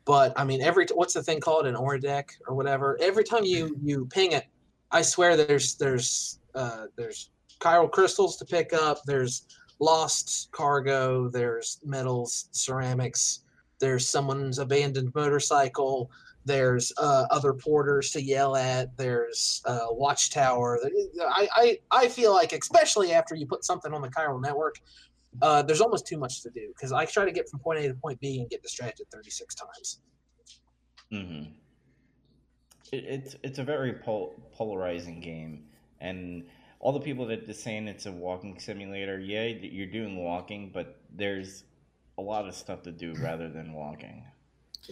but 0.06 0.34
I 0.38 0.44
mean, 0.44 0.62
every 0.62 0.86
what's 0.94 1.14
the 1.14 1.24
thing 1.24 1.40
called 1.40 1.68
an 1.68 1.76
Odradek 1.76 2.30
or 2.48 2.56
whatever. 2.56 2.98
Every 3.02 3.24
time 3.24 3.44
you 3.44 3.78
you 3.84 4.06
ping 4.08 4.32
it, 4.32 4.46
I 4.92 5.02
swear 5.02 5.36
there's 5.36 5.76
there's 5.76 6.40
uh, 6.56 6.86
there's 6.96 7.30
chiral 7.60 7.92
crystals 7.92 8.38
to 8.38 8.46
pick 8.46 8.74
up. 8.74 9.04
There's 9.06 9.46
lost 9.80 10.50
cargo. 10.52 11.30
There's 11.30 11.80
metals, 11.84 12.50
ceramics. 12.52 13.44
There's 13.80 14.10
someone's 14.10 14.60
abandoned 14.60 15.14
motorcycle. 15.16 16.12
There's 16.46 16.92
uh, 16.98 17.28
other 17.30 17.54
porters 17.54 18.12
to 18.12 18.22
yell 18.22 18.56
at. 18.56 18.96
There's 18.98 19.62
a 19.66 19.94
watchtower. 19.94 20.80
I, 21.22 21.48
I 21.56 21.80
I 21.92 22.08
feel 22.08 22.34
like, 22.34 22.54
especially 22.54 23.14
after 23.14 23.36
you 23.36 23.46
put 23.46 23.64
something 23.64 23.94
on 23.94 24.02
the 24.02 24.10
chiral 24.10 24.42
network, 24.42 24.80
uh, 25.42 25.62
there's 25.62 25.82
almost 25.82 26.08
too 26.08 26.18
much 26.18 26.42
to 26.44 26.50
do 26.50 26.70
because 26.70 26.92
I 26.92 27.06
try 27.06 27.26
to 27.26 27.32
get 27.32 27.50
from 27.50 27.60
point 27.60 27.80
A 27.80 27.88
to 27.88 27.94
point 27.94 28.20
B 28.20 28.40
and 28.40 28.50
get 28.50 28.62
distracted 28.62 29.08
36 29.12 29.56
times. 29.56 30.00
Mm-hmm. 31.14 31.52
It, 32.92 33.04
it's 33.06 33.36
it's 33.44 33.60
a 33.60 33.64
very 33.64 33.94
pol- 33.94 34.36
polarizing 34.54 35.20
game, 35.20 35.66
and 36.00 36.46
all 36.80 36.92
the 36.92 37.00
people 37.00 37.26
that 37.28 37.48
are 37.48 37.54
saying 37.54 37.88
it's 37.88 38.06
a 38.06 38.12
walking 38.12 38.60
simulator, 38.60 39.20
yeah, 39.20 39.46
you're 39.46 39.88
doing 39.88 40.16
walking, 40.16 40.72
but 40.74 41.00
there's 41.16 41.64
a 42.18 42.22
lot 42.22 42.48
of 42.48 42.56
stuff 42.56 42.84
to 42.84 42.92
do 42.92 43.14
rather 43.22 43.50
than 43.50 43.74
walking. 43.74 44.24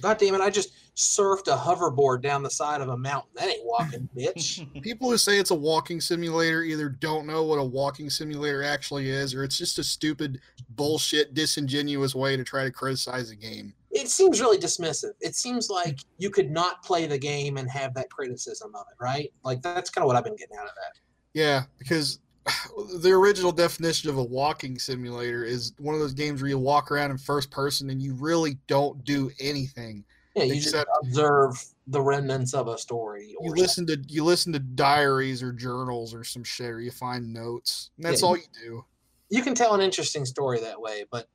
God 0.02 0.18
damn 0.18 0.36
it! 0.36 0.42
I 0.42 0.50
just 0.50 0.74
surfed 0.98 1.48
a 1.48 1.56
hoverboard 1.56 2.24
down 2.24 2.42
the 2.42 2.50
side 2.50 2.82
of 2.82 2.90
a 2.90 2.98
mountain. 2.98 3.30
That 3.36 3.48
ain't 3.48 3.64
walking, 3.64 4.10
bitch. 4.18 4.82
People 4.82 5.12
who 5.12 5.18
say 5.18 5.38
it's 5.38 5.52
a 5.52 5.56
walking 5.56 6.02
simulator 6.02 6.64
either 6.64 6.90
don't 6.90 7.28
know 7.28 7.44
what 7.44 7.58
a 7.58 7.64
walking 7.64 8.10
simulator 8.10 8.64
actually 8.64 9.10
is, 9.10 9.34
or 9.34 9.44
it's 9.44 9.58
just 9.58 9.80
a 9.80 9.84
stupid, 9.84 10.42
bullshit, 10.70 11.34
disingenuous 11.34 12.16
way 12.16 12.36
to 12.36 12.44
try 12.44 12.64
to 12.64 12.72
criticize 12.72 13.30
a 13.30 13.36
game. 13.36 13.74
It 13.92 14.10
seems 14.10 14.42
really 14.42 14.58
dismissive. 14.58 15.12
It 15.22 15.36
seems 15.36 15.70
like 15.70 16.00
you 16.18 16.30
could 16.30 16.52
not 16.52 16.84
play 16.84 17.06
the 17.06 17.18
game 17.18 17.58
and 17.58 17.70
have 17.70 17.94
that 17.94 18.10
criticism 18.10 18.76
of 18.76 18.86
it, 18.92 19.02
right? 19.02 19.32
Like 19.44 19.62
that's 19.62 19.90
kind 19.90 20.04
of 20.04 20.08
what 20.08 20.16
I've 20.16 20.24
been 20.24 20.36
getting 20.36 20.58
out 20.58 20.66
of 20.66 20.76
that. 20.76 21.00
Yeah, 21.34 21.64
because 21.78 22.20
the 23.00 23.12
original 23.12 23.52
definition 23.52 24.10
of 24.10 24.18
a 24.18 24.24
walking 24.24 24.80
simulator 24.80 25.44
is 25.44 25.74
one 25.78 25.96
of 25.96 26.02
those 26.02 26.14
games 26.14 26.42
where 26.42 26.50
you 26.50 26.58
walk 26.58 26.92
around 26.92 27.12
in 27.12 27.18
first 27.18 27.52
person 27.52 27.90
and 27.90 28.02
you 28.02 28.14
really 28.14 28.58
don't 28.68 29.04
do 29.04 29.32
anything. 29.40 30.04
Yeah, 30.36 30.44
you 30.44 30.56
except 30.56 30.88
just 30.88 31.04
observe 31.04 31.66
the 31.88 32.02
remnants 32.02 32.54
of 32.54 32.68
a 32.68 32.78
story. 32.78 33.36
you 33.42 33.52
listen 33.52 33.88
to 33.88 33.98
you 34.08 34.24
listen 34.24 34.54
to 34.54 34.60
diaries 34.60 35.42
or 35.42 35.52
journals 35.52 36.14
or 36.14 36.24
some 36.24 36.44
shit, 36.44 36.70
or 36.70 36.80
you 36.80 36.92
find 36.92 37.34
notes. 37.34 37.90
And 37.98 38.06
that's 38.06 38.22
yeah, 38.22 38.28
all 38.28 38.38
you 38.38 38.44
do. 38.62 38.86
You 39.30 39.42
can 39.42 39.56
tell 39.56 39.74
an 39.74 39.82
interesting 39.82 40.26
story 40.26 40.60
that 40.60 40.80
way, 40.80 41.06
but 41.10 41.28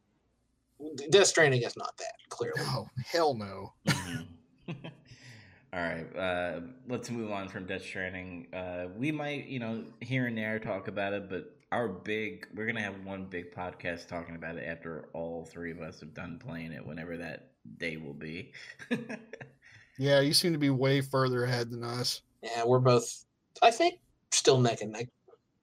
Death 1.11 1.27
Stranding 1.27 1.63
is 1.63 1.77
not 1.77 1.97
that 1.99 2.15
clearly. 2.29 2.61
No, 2.61 2.89
hell 3.05 3.35
no. 3.35 3.73
Mm-hmm. 3.89 4.73
All 5.75 5.81
right, 5.81 6.17
uh, 6.17 6.61
let's 6.87 7.09
move 7.11 7.31
on 7.31 7.49
from 7.49 7.65
Death 7.65 7.83
Stranding. 7.83 8.47
Uh, 8.53 8.89
we 8.95 9.11
might, 9.11 9.47
you 9.47 9.59
know, 9.59 9.85
here 10.01 10.27
and 10.27 10.37
there 10.37 10.59
talk 10.59 10.87
about 10.87 11.15
it, 11.15 11.31
but 11.31 11.57
our 11.73 11.89
big, 11.89 12.47
we're 12.55 12.67
gonna 12.67 12.83
have 12.83 13.03
one 13.07 13.25
big 13.25 13.55
podcast 13.55 14.07
talking 14.07 14.37
about 14.37 14.57
it 14.57 14.65
after 14.67 15.09
all 15.15 15.47
three 15.47 15.71
of 15.71 15.81
us 15.81 16.01
have 16.01 16.13
done 16.13 16.39
playing 16.39 16.73
it, 16.73 16.87
whenever 16.87 17.17
that 17.17 17.53
day 17.79 17.97
will 17.97 18.13
be. 18.13 18.53
yeah, 19.99 20.21
you 20.21 20.35
seem 20.35 20.53
to 20.53 20.59
be 20.59 20.69
way 20.69 21.01
further 21.01 21.45
ahead 21.45 21.71
than 21.71 21.83
us. 21.83 22.21
Yeah, 22.43 22.65
we're 22.67 22.79
both, 22.79 23.25
I 23.63 23.71
think, 23.71 23.99
still 24.31 24.61
neck 24.61 24.83
and 24.83 24.93
neck. 24.93 25.09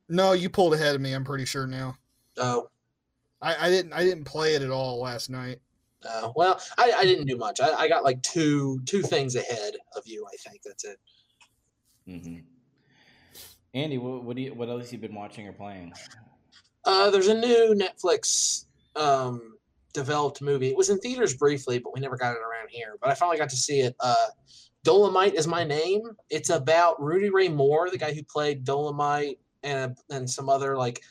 No, 0.09 0.31
you 0.31 0.49
pulled 0.49 0.73
ahead 0.73 0.95
of 0.95 1.01
me. 1.01 1.13
I'm 1.13 1.23
pretty 1.23 1.45
sure 1.45 1.67
now. 1.67 1.95
Oh, 2.37 2.67
I, 3.43 3.67
I 3.67 3.69
didn't. 3.69 3.93
I 3.93 4.03
didn't 4.03 4.23
play 4.23 4.55
it 4.55 4.63
at 4.63 4.71
all 4.71 4.99
last 4.99 5.29
night. 5.29 5.59
Uh, 6.07 6.31
well, 6.35 6.61
I, 6.77 6.93
I 6.97 7.03
didn't 7.03 7.25
do 7.25 7.37
much. 7.37 7.59
I, 7.59 7.73
I 7.73 7.87
got 7.87 8.03
like 8.03 8.21
two 8.21 8.79
two 8.85 9.01
things 9.01 9.35
ahead 9.35 9.75
of 9.95 10.03
you. 10.05 10.25
I 10.25 10.35
think 10.37 10.61
that's 10.63 10.85
it. 10.85 10.97
Mm-hmm. 12.07 12.37
Andy, 13.73 13.97
what, 13.97 14.23
what 14.23 14.35
do 14.35 14.41
you 14.41 14.53
what 14.53 14.69
else 14.69 14.91
you 14.91 14.97
been 14.97 15.15
watching 15.15 15.47
or 15.47 15.53
playing? 15.53 15.93
Uh, 16.85 17.09
there's 17.11 17.27
a 17.27 17.33
new 17.33 17.75
Netflix 17.75 18.65
um, 18.95 19.57
developed 19.93 20.41
movie. 20.41 20.69
It 20.69 20.77
was 20.77 20.89
in 20.89 20.99
theaters 20.99 21.35
briefly, 21.35 21.79
but 21.79 21.93
we 21.93 21.99
never 21.99 22.17
got 22.17 22.33
it 22.33 22.39
around 22.39 22.69
here. 22.69 22.95
But 23.01 23.11
I 23.11 23.13
finally 23.13 23.37
got 23.37 23.49
to 23.49 23.57
see 23.57 23.81
it. 23.81 23.95
Uh, 23.99 24.27
Dolemite 24.85 25.33
is 25.33 25.45
my 25.45 25.63
name. 25.63 26.01
It's 26.29 26.49
about 26.49 27.01
Rudy 27.01 27.29
Ray 27.29 27.49
Moore, 27.49 27.89
the 27.89 27.97
guy 27.97 28.13
who 28.13 28.23
played 28.23 28.65
Dolemite 28.65 29.37
and 29.63 29.97
and 30.09 30.29
some 30.29 30.49
other 30.49 30.77
like 30.77 31.01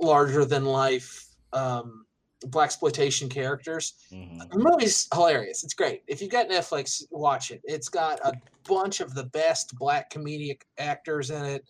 larger 0.00 0.44
than 0.44 0.64
life 0.64 1.26
um, 1.52 2.05
black 2.46 2.66
exploitation 2.66 3.28
characters. 3.28 3.94
Mm-hmm. 4.12 4.38
The 4.50 4.58
movie's 4.58 5.08
hilarious. 5.12 5.64
It's 5.64 5.74
great. 5.74 6.02
If 6.06 6.20
you've 6.20 6.30
got 6.30 6.48
Netflix, 6.48 7.02
watch 7.10 7.50
it. 7.50 7.60
It's 7.64 7.88
got 7.88 8.20
a 8.20 8.32
bunch 8.68 9.00
of 9.00 9.14
the 9.14 9.24
best 9.24 9.74
black 9.78 10.10
comedic 10.10 10.62
actors 10.78 11.30
in 11.30 11.44
it. 11.44 11.64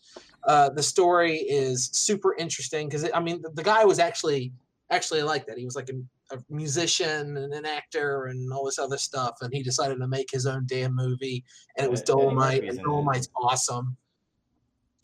Uh, 0.44 0.70
the 0.70 0.82
story 0.82 1.36
is 1.36 1.90
super 1.92 2.34
interesting 2.36 2.88
because 2.88 3.08
I 3.12 3.20
mean 3.20 3.42
the, 3.42 3.50
the, 3.50 3.62
guy 3.62 3.84
was 3.84 3.98
actually 3.98 4.52
actually 4.90 5.22
like 5.22 5.46
that. 5.46 5.58
He 5.58 5.64
was 5.64 5.74
like 5.74 5.88
a, 5.88 6.36
a, 6.36 6.38
musician 6.48 7.36
and 7.36 7.52
an 7.52 7.66
actor 7.66 8.26
and 8.26 8.52
all 8.52 8.64
this 8.64 8.78
other 8.78 8.96
stuff, 8.96 9.38
and 9.40 9.52
he 9.52 9.62
decided 9.62 9.98
to 9.98 10.06
make 10.06 10.30
his 10.30 10.46
own 10.46 10.64
damn 10.66 10.94
movie, 10.94 11.44
and 11.76 11.84
it 11.84 11.90
was 11.90 12.02
Dolemite. 12.02 12.68
And 12.68 12.78
Dolemite's 12.78 13.28
awesome. 13.34 13.96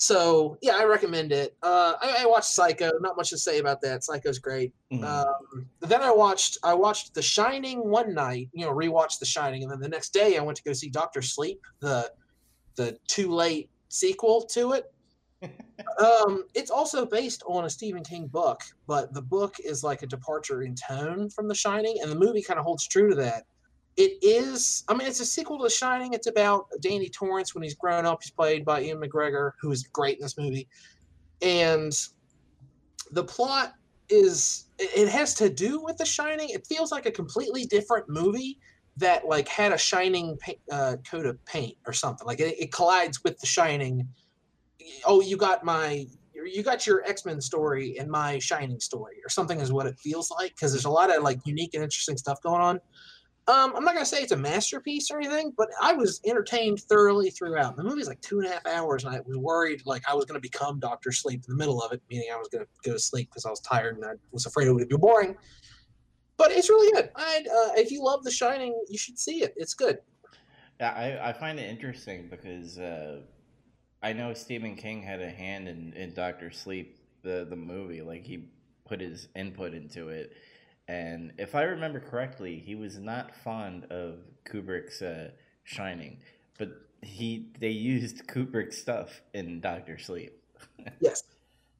So 0.03 0.59
yeah, 0.63 0.73
I 0.75 0.85
recommend 0.85 1.31
it. 1.31 1.57
Uh, 1.63 1.93
I, 2.03 2.25
I, 2.25 2.27
watched 2.27 2.49
Psycho. 2.49 2.91
Not 3.01 3.17
much 3.17 3.31
to 3.31 3.39
say 3.39 3.61
about 3.61 3.81
that. 3.83 4.03
Psycho's 4.03 4.41
great. 4.41 4.75
Mm-hmm. 4.93 5.05
Um, 5.05 5.65
then 5.81 6.03
I 6.03 6.11
watched 6.11 6.59
I 6.65 6.75
watched 6.75 7.15
The 7.15 7.23
Shining 7.23 7.89
one 7.89 8.13
night. 8.13 8.49
You 8.53 8.67
know, 8.67 8.73
rewatched 8.73 9.21
The 9.21 9.27
Shining, 9.27 9.63
and 9.63 9.71
then 9.71 9.79
the 9.79 9.89
next 9.89 10.13
day 10.13 10.37
I 10.37 10.43
went 10.43 10.57
to 10.57 10.65
go 10.65 10.73
see 10.73 10.89
Doctor 10.91 11.23
Sleep, 11.23 11.61
the 11.79 12.11
the 12.75 12.99
too 13.07 13.31
late 13.31 13.71
sequel 13.91 14.43
to 14.47 14.73
it. 14.73 14.93
um, 16.05 16.47
it's 16.53 16.73
also 16.73 17.07
based 17.07 17.45
on 17.47 17.67
a 17.67 17.71
Stephen 17.71 18.03
King 18.03 18.27
book, 18.27 18.61
but 18.89 19.15
the 19.15 19.23
book 19.23 19.55
is 19.65 19.85
like 19.85 20.03
a 20.03 20.09
departure 20.09 20.63
in 20.63 20.75
tone 20.75 21.31
from 21.31 21.47
The 21.47 21.55
Shining, 21.55 21.99
and 22.03 22.11
the 22.11 22.19
movie 22.19 22.43
kind 22.43 22.59
of 22.59 22.65
holds 22.65 22.89
true 22.89 23.09
to 23.09 23.15
that 23.15 23.45
it 23.97 24.19
is 24.23 24.85
i 24.89 24.95
mean 24.95 25.07
it's 25.07 25.21
a 25.21 25.25
sequel 25.25 25.59
to 25.59 25.65
The 25.65 25.71
shining. 25.71 26.15
It's 26.15 26.27
about 26.27 26.67
danny 26.81 27.09
torrance 27.09 27.55
when 27.55 27.63
he's 27.63 27.75
grown 27.75 28.07
up. 28.07 28.21
He's 28.23 28.31
played 28.31 28.65
by 28.65 28.81
Ewan 28.81 29.09
McGregor 29.09 29.53
who 29.61 29.71
is 29.71 29.85
great 29.85 30.19
in 30.19 30.23
this 30.23 30.39
movie. 30.39 30.69
And 31.43 31.93
the 33.11 33.25
plot 33.25 33.75
is 34.09 34.67
it 34.79 35.09
has 35.09 35.35
to 35.35 35.49
do 35.51 35.81
with 35.81 35.97
the 35.99 36.05
shining. 36.05 36.49
It 36.51 36.67
feels 36.67 36.91
like 36.91 37.07
a 37.07 37.11
completely 37.11 37.65
different 37.67 38.09
movie 38.09 38.59
that 38.97 39.27
like 39.27 39.49
had 39.49 39.73
a 39.73 39.79
shining 39.79 40.39
uh, 40.71 40.97
coat 41.09 41.27
of 41.27 41.43
paint 41.45 41.77
or 41.87 41.93
something. 41.93 42.27
Like 42.27 42.41
it, 42.41 42.57
it 42.59 42.73
collides 42.73 43.23
with 43.25 43.39
the 43.39 43.47
shining. 43.47 44.09
Oh 45.05 45.21
you 45.21 45.37
got 45.37 45.65
my 45.65 46.07
you 46.35 46.63
got 46.63 46.87
your 46.87 47.05
x-men 47.05 47.41
story 47.41 47.97
and 47.99 48.11
my 48.11 48.39
shining 48.39 48.81
story 48.81 49.17
or 49.25 49.29
something 49.29 49.61
is 49.61 49.73
what 49.73 49.87
it 49.87 49.99
feels 49.99 50.31
like 50.31 50.55
because 50.57 50.73
there's 50.73 50.87
a 50.87 50.91
lot 50.91 51.15
of 51.15 51.23
like 51.23 51.39
unique 51.45 51.75
and 51.75 51.85
interesting 51.85 52.17
stuff 52.17 52.41
going 52.43 52.61
on 52.61 52.81
um, 53.49 53.73
I'm 53.75 53.85
not 53.85 53.95
gonna 53.95 54.07
say 54.07 54.23
it's 54.23 54.31
a 54.31 54.37
masterpiece 54.37 55.11
or 55.11 55.19
anything, 55.19 55.53
but 55.57 55.69
I 55.81 55.95
was 55.95 56.21
entertained 56.25 56.81
thoroughly 56.83 57.31
throughout. 57.31 57.77
The 57.77 57.83
movie's 57.83 58.07
like 58.07 58.21
two 58.21 58.39
and 58.39 58.47
a 58.47 58.53
half 58.53 58.65
hours, 58.67 59.05
and 59.05 59.15
I 59.15 59.21
was 59.27 59.37
worried 59.37 59.83
like 59.85 60.03
I 60.09 60.15
was 60.15 60.27
gonna 60.27 60.39
become 60.39 60.79
Doctor 60.79 61.11
Sleep 61.11 61.43
in 61.49 61.53
the 61.53 61.59
middle 61.59 61.83
of 61.83 61.93
it, 61.93 62.01
meaning 62.09 62.29
I 62.33 62.37
was 62.37 62.49
gonna 62.49 62.67
go 62.85 62.93
to 62.93 62.99
sleep 63.01 63.31
because 63.31 63.45
I 63.45 63.51
was 63.51 63.59
tired 63.61 63.97
and 63.97 64.05
I 64.05 64.13
was 64.31 64.47
afraid 64.47 64.69
it 64.69 64.73
would 64.73 64.89
be 64.89 64.97
boring. 64.97 65.37
But 66.37 66.53
it's 66.53 66.69
really 66.71 66.93
good. 66.93 67.11
i 67.17 67.39
uh, 67.39 67.73
if 67.77 67.91
you 67.91 68.05
love 68.05 68.23
The 68.23 68.31
Shining, 68.31 68.81
you 68.89 68.97
should 68.97 69.19
see 69.19 69.43
it. 69.43 69.55
It's 69.57 69.75
good. 69.75 69.99
Yeah, 70.79 70.93
I, 70.93 71.31
I 71.31 71.33
find 71.33 71.59
it 71.59 71.69
interesting 71.69 72.29
because 72.29 72.79
uh, 72.79 73.23
I 74.03 74.13
know 74.13 74.35
Stephen 74.35 74.77
King 74.77 75.03
had 75.03 75.21
a 75.21 75.31
hand 75.31 75.69
in, 75.69 75.93
in 75.95 76.15
Doctor 76.15 76.53
Sleep, 76.53 76.99
the 77.23 77.45
the 77.51 77.57
movie. 77.57 78.03
Like 78.03 78.25
he 78.25 78.51
put 78.87 79.01
his 79.01 79.27
input 79.35 79.75
into 79.75 80.11
it 80.11 80.33
and 80.89 81.33
if 81.39 81.55
I 81.55 81.63
remember 81.63 82.01
correctly, 82.01 82.63
he 82.65 82.75
was 82.75 82.99
not 82.99 83.35
fond 83.35 83.85
of 83.91 84.19
Kubrick's 84.45 85.03
uh, 85.03 85.31
Shining, 85.65 86.19
but 86.59 86.71
he 87.03 87.47
they 87.59 87.71
used 87.71 88.27
Kubrick 88.27 88.73
stuff 88.73 89.23
in 89.33 89.61
Doctor 89.61 89.97
Sleep. 89.97 90.33
yes, 91.01 91.23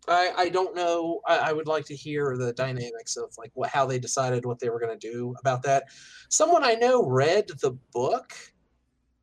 I, 0.09 0.33
I 0.37 0.49
don't 0.49 0.75
know. 0.75 1.21
I, 1.27 1.39
I 1.39 1.53
would 1.53 1.67
like 1.67 1.85
to 1.87 1.97
hear 1.97 2.37
the 2.37 2.53
dynamics 2.53 3.17
of 3.17 3.31
like 3.39 3.51
what 3.55 3.71
how 3.71 3.87
they 3.87 3.99
decided 3.99 4.45
what 4.45 4.59
they 4.59 4.69
were 4.69 4.81
going 4.81 4.99
to 4.99 5.11
do 5.11 5.35
about 5.41 5.63
that. 5.65 5.85
Someone 6.29 6.65
I 6.65 6.75
know 6.75 7.05
read 7.07 7.49
the 7.61 7.73
book, 7.93 8.33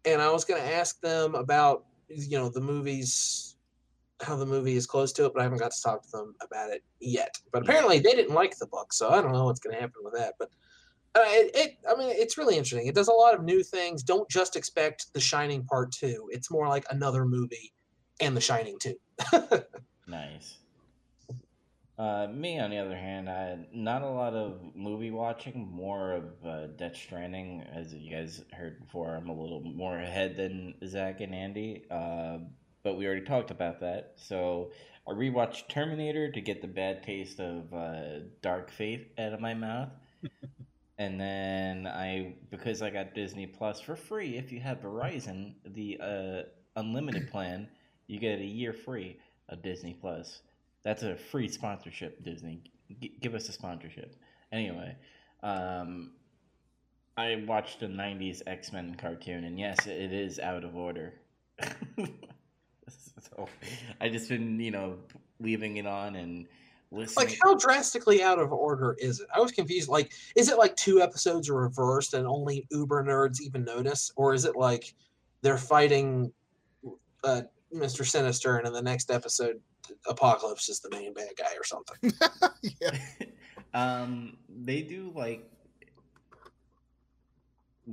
and 0.05 0.21
I 0.21 0.29
was 0.31 0.45
going 0.45 0.61
to 0.61 0.75
ask 0.75 0.99
them 1.01 1.35
about 1.35 1.85
you 2.07 2.37
know 2.37 2.49
the 2.49 2.61
movies, 2.61 3.48
how 4.21 4.35
the 4.35 4.45
movie 4.45 4.75
is 4.75 4.85
close 4.85 5.11
to 5.13 5.25
it, 5.25 5.33
but 5.33 5.39
I 5.39 5.43
haven't 5.43 5.59
got 5.59 5.71
to 5.71 5.81
talk 5.81 6.03
to 6.03 6.11
them 6.11 6.35
about 6.41 6.71
it 6.71 6.83
yet. 6.99 7.35
But 7.51 7.63
apparently 7.63 7.99
they 7.99 8.11
didn't 8.11 8.33
like 8.33 8.57
the 8.57 8.67
book, 8.67 8.93
so 8.93 9.09
I 9.09 9.21
don't 9.21 9.31
know 9.31 9.45
what's 9.45 9.59
going 9.59 9.75
to 9.75 9.81
happen 9.81 10.01
with 10.03 10.13
that. 10.15 10.33
But 10.37 10.49
uh, 11.15 11.23
it, 11.25 11.51
it, 11.55 11.77
I 11.89 11.97
mean, 11.97 12.09
it's 12.09 12.37
really 12.37 12.57
interesting. 12.57 12.87
It 12.87 12.95
does 12.95 13.07
a 13.07 13.13
lot 13.13 13.33
of 13.33 13.43
new 13.43 13.63
things. 13.63 14.03
Don't 14.03 14.29
just 14.29 14.55
expect 14.55 15.13
The 15.13 15.19
Shining 15.19 15.63
Part 15.63 15.91
Two. 15.91 16.29
It's 16.31 16.51
more 16.51 16.67
like 16.67 16.85
another 16.89 17.25
movie 17.25 17.73
and 18.19 18.35
The 18.35 18.41
Shining 18.41 18.77
Two. 18.79 18.95
Nice. 20.09 20.57
Uh, 21.97 22.27
me, 22.33 22.59
on 22.59 22.71
the 22.71 22.77
other 22.77 22.95
hand, 22.95 23.29
I 23.29 23.57
not 23.73 24.01
a 24.01 24.09
lot 24.09 24.33
of 24.33 24.59
movie 24.73 25.11
watching, 25.11 25.69
more 25.69 26.13
of 26.13 26.23
uh, 26.45 26.67
Death 26.77 26.95
Stranding. 26.95 27.63
As 27.73 27.93
you 27.93 28.09
guys 28.09 28.41
heard 28.53 28.79
before, 28.79 29.15
I'm 29.15 29.29
a 29.29 29.39
little 29.39 29.61
more 29.61 29.99
ahead 29.99 30.37
than 30.37 30.75
Zach 30.87 31.19
and 31.19 31.35
Andy, 31.35 31.83
uh, 31.91 32.37
but 32.83 32.97
we 32.97 33.05
already 33.05 33.25
talked 33.25 33.51
about 33.51 33.79
that. 33.81 34.13
So 34.15 34.71
I 35.07 35.11
rewatched 35.11 35.67
Terminator 35.69 36.31
to 36.31 36.41
get 36.41 36.61
the 36.61 36.67
bad 36.67 37.03
taste 37.03 37.39
of 37.39 37.73
uh, 37.73 38.19
Dark 38.41 38.71
Fate 38.71 39.13
out 39.17 39.33
of 39.33 39.39
my 39.39 39.53
mouth. 39.53 39.89
and 40.97 41.19
then 41.19 41.87
I, 41.87 42.35
because 42.49 42.81
I 42.81 42.89
got 42.89 43.13
Disney 43.13 43.47
Plus 43.47 43.81
for 43.81 43.95
free, 43.95 44.37
if 44.37 44.51
you 44.51 44.59
have 44.59 44.81
Verizon, 44.81 45.53
the 45.65 45.99
uh, 46.01 46.41
unlimited 46.79 47.27
plan, 47.31 47.67
you 48.07 48.19
get 48.19 48.39
a 48.39 48.45
year 48.45 48.73
free 48.73 49.17
of 49.49 49.61
Disney 49.61 49.93
Plus. 49.99 50.41
That's 50.83 51.03
a 51.03 51.15
free 51.15 51.47
sponsorship, 51.47 52.23
Disney. 52.23 52.63
G- 53.01 53.15
give 53.21 53.35
us 53.35 53.49
a 53.49 53.51
sponsorship. 53.51 54.15
Anyway, 54.51 54.95
um, 55.43 56.11
I 57.17 57.43
watched 57.47 57.83
a 57.83 57.87
90s 57.87 58.41
X 58.47 58.71
Men 58.71 58.95
cartoon, 58.95 59.43
and 59.43 59.59
yes, 59.59 59.85
it 59.87 60.13
is 60.13 60.39
out 60.39 60.63
of 60.63 60.75
order. 60.75 61.13
so 63.35 63.47
I 63.99 64.09
just 64.09 64.29
been, 64.29 64.59
you 64.59 64.71
know, 64.71 64.97
leaving 65.39 65.77
it 65.77 65.85
on 65.85 66.15
and 66.15 66.45
listening. 66.91 67.27
like 67.27 67.37
how 67.43 67.55
drastically 67.55 68.21
out 68.23 68.39
of 68.39 68.51
order 68.51 68.95
is 68.99 69.19
it? 69.19 69.27
I 69.33 69.39
was 69.39 69.51
confused. 69.51 69.89
Like, 69.89 70.11
is 70.35 70.49
it 70.49 70.57
like 70.57 70.75
two 70.75 71.01
episodes 71.01 71.49
are 71.49 71.55
reversed 71.55 72.13
and 72.13 72.27
only 72.27 72.67
Uber 72.71 73.03
nerds 73.03 73.41
even 73.41 73.63
notice, 73.63 74.11
or 74.15 74.33
is 74.33 74.45
it 74.45 74.55
like 74.55 74.93
they're 75.41 75.57
fighting 75.57 76.31
uh, 77.23 77.41
Mr. 77.73 78.05
Sinister, 78.05 78.57
and 78.57 78.67
in 78.67 78.73
the 78.73 78.81
next 78.81 79.11
episode, 79.11 79.59
Apocalypse 80.07 80.69
is 80.69 80.79
the 80.79 80.89
main 80.89 81.13
bad 81.13 81.29
guy 81.37 81.51
or 81.57 81.63
something? 81.63 82.13
yeah. 82.81 82.97
um, 83.73 84.37
they 84.63 84.81
do 84.81 85.11
like 85.15 85.49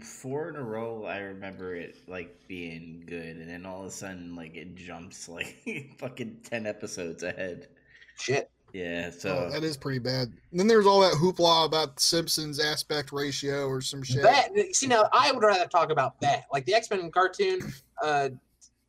four 0.00 0.48
in 0.48 0.56
a 0.56 0.62
row. 0.62 1.04
I 1.04 1.18
remember 1.18 1.74
it 1.74 1.96
like 2.08 2.36
being 2.48 3.04
good, 3.06 3.36
and 3.36 3.48
then 3.48 3.66
all 3.66 3.80
of 3.80 3.86
a 3.86 3.90
sudden, 3.90 4.34
like 4.34 4.56
it 4.56 4.74
jumps 4.74 5.28
like 5.28 5.94
fucking 5.98 6.38
ten 6.44 6.66
episodes 6.66 7.22
ahead. 7.22 7.68
Shit. 8.18 8.50
Yeah, 8.72 9.10
so 9.10 9.46
Oh, 9.48 9.50
that 9.52 9.64
is 9.64 9.76
pretty 9.76 10.00
bad. 10.00 10.28
And 10.50 10.60
then 10.60 10.66
there's 10.66 10.86
all 10.86 11.00
that 11.00 11.14
hoopla 11.14 11.64
about 11.64 11.98
Simpsons 11.98 12.60
aspect 12.60 13.10
ratio 13.10 13.68
or 13.68 13.80
some 13.80 14.02
shit. 14.02 14.22
That 14.22 14.50
see 14.72 14.86
now, 14.86 15.08
I 15.12 15.32
would 15.32 15.42
rather 15.42 15.66
talk 15.66 15.90
about 15.90 16.20
that. 16.20 16.44
Like 16.52 16.66
the 16.66 16.74
X 16.74 16.90
Men 16.90 17.10
cartoon, 17.10 17.60
uh, 18.02 18.30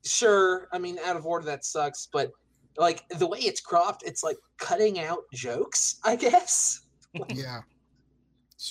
sure. 0.03 0.67
I 0.73 0.79
mean, 0.79 0.99
out 1.05 1.15
of 1.15 1.25
order 1.25 1.45
that 1.45 1.63
sucks, 1.63 2.09
but 2.11 2.31
like 2.77 3.07
the 3.09 3.27
way 3.27 3.39
it's 3.39 3.61
cropped, 3.61 4.03
it's 4.05 4.23
like 4.23 4.37
cutting 4.57 4.99
out 4.99 5.19
jokes. 5.33 5.99
I 6.03 6.15
guess. 6.15 6.81
yeah. 7.29 7.61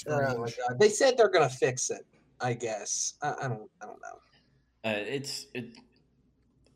Oh 0.09 0.39
my 0.39 0.49
god! 0.49 0.79
They 0.79 0.89
said 0.89 1.17
they're 1.17 1.31
gonna 1.31 1.49
fix 1.49 1.91
it. 1.91 2.05
I 2.41 2.53
guess. 2.55 3.15
I, 3.23 3.35
I 3.43 3.49
don't. 3.49 3.71
I 3.83 3.87
don't 3.87 4.01
know. 4.03 4.91
uh, 4.91 4.95
it's 4.97 5.47
it. 5.55 5.77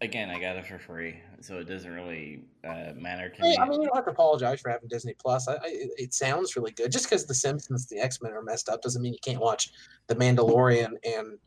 Again, 0.02 0.30
I 0.30 0.40
got 0.40 0.56
it 0.56 0.66
for 0.66 0.78
free, 0.78 1.20
so 1.42 1.58
it 1.58 1.64
doesn't 1.64 1.92
really 1.92 2.44
uh, 2.66 2.92
matter 2.96 3.28
to 3.28 3.42
me. 3.42 3.58
I 3.58 3.68
mean, 3.68 3.82
you 3.82 3.88
don't 3.88 3.96
have 3.96 4.06
to 4.06 4.12
apologize 4.12 4.58
for 4.62 4.70
having 4.70 4.88
Disney 4.88 5.14
Plus. 5.20 5.46
I, 5.46 5.52
I, 5.54 5.58
it- 5.64 5.90
it 5.98 6.14
sounds 6.14 6.56
really 6.56 6.72
good. 6.72 6.90
Just 6.90 7.04
because 7.04 7.26
The 7.26 7.34
Simpsons, 7.34 7.86
The 7.86 7.98
X 7.98 8.22
Men 8.22 8.32
are 8.32 8.40
messed 8.42 8.70
up, 8.70 8.80
doesn't 8.80 9.02
mean 9.02 9.12
you 9.12 9.18
can't 9.22 9.40
watch 9.42 9.70
The 10.08 10.14
Mandalorian 10.16 10.92
and 11.04 11.38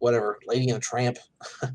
whatever 0.00 0.38
Lady 0.46 0.68
and 0.68 0.76
the 0.76 0.80
Tramp. 0.80 1.18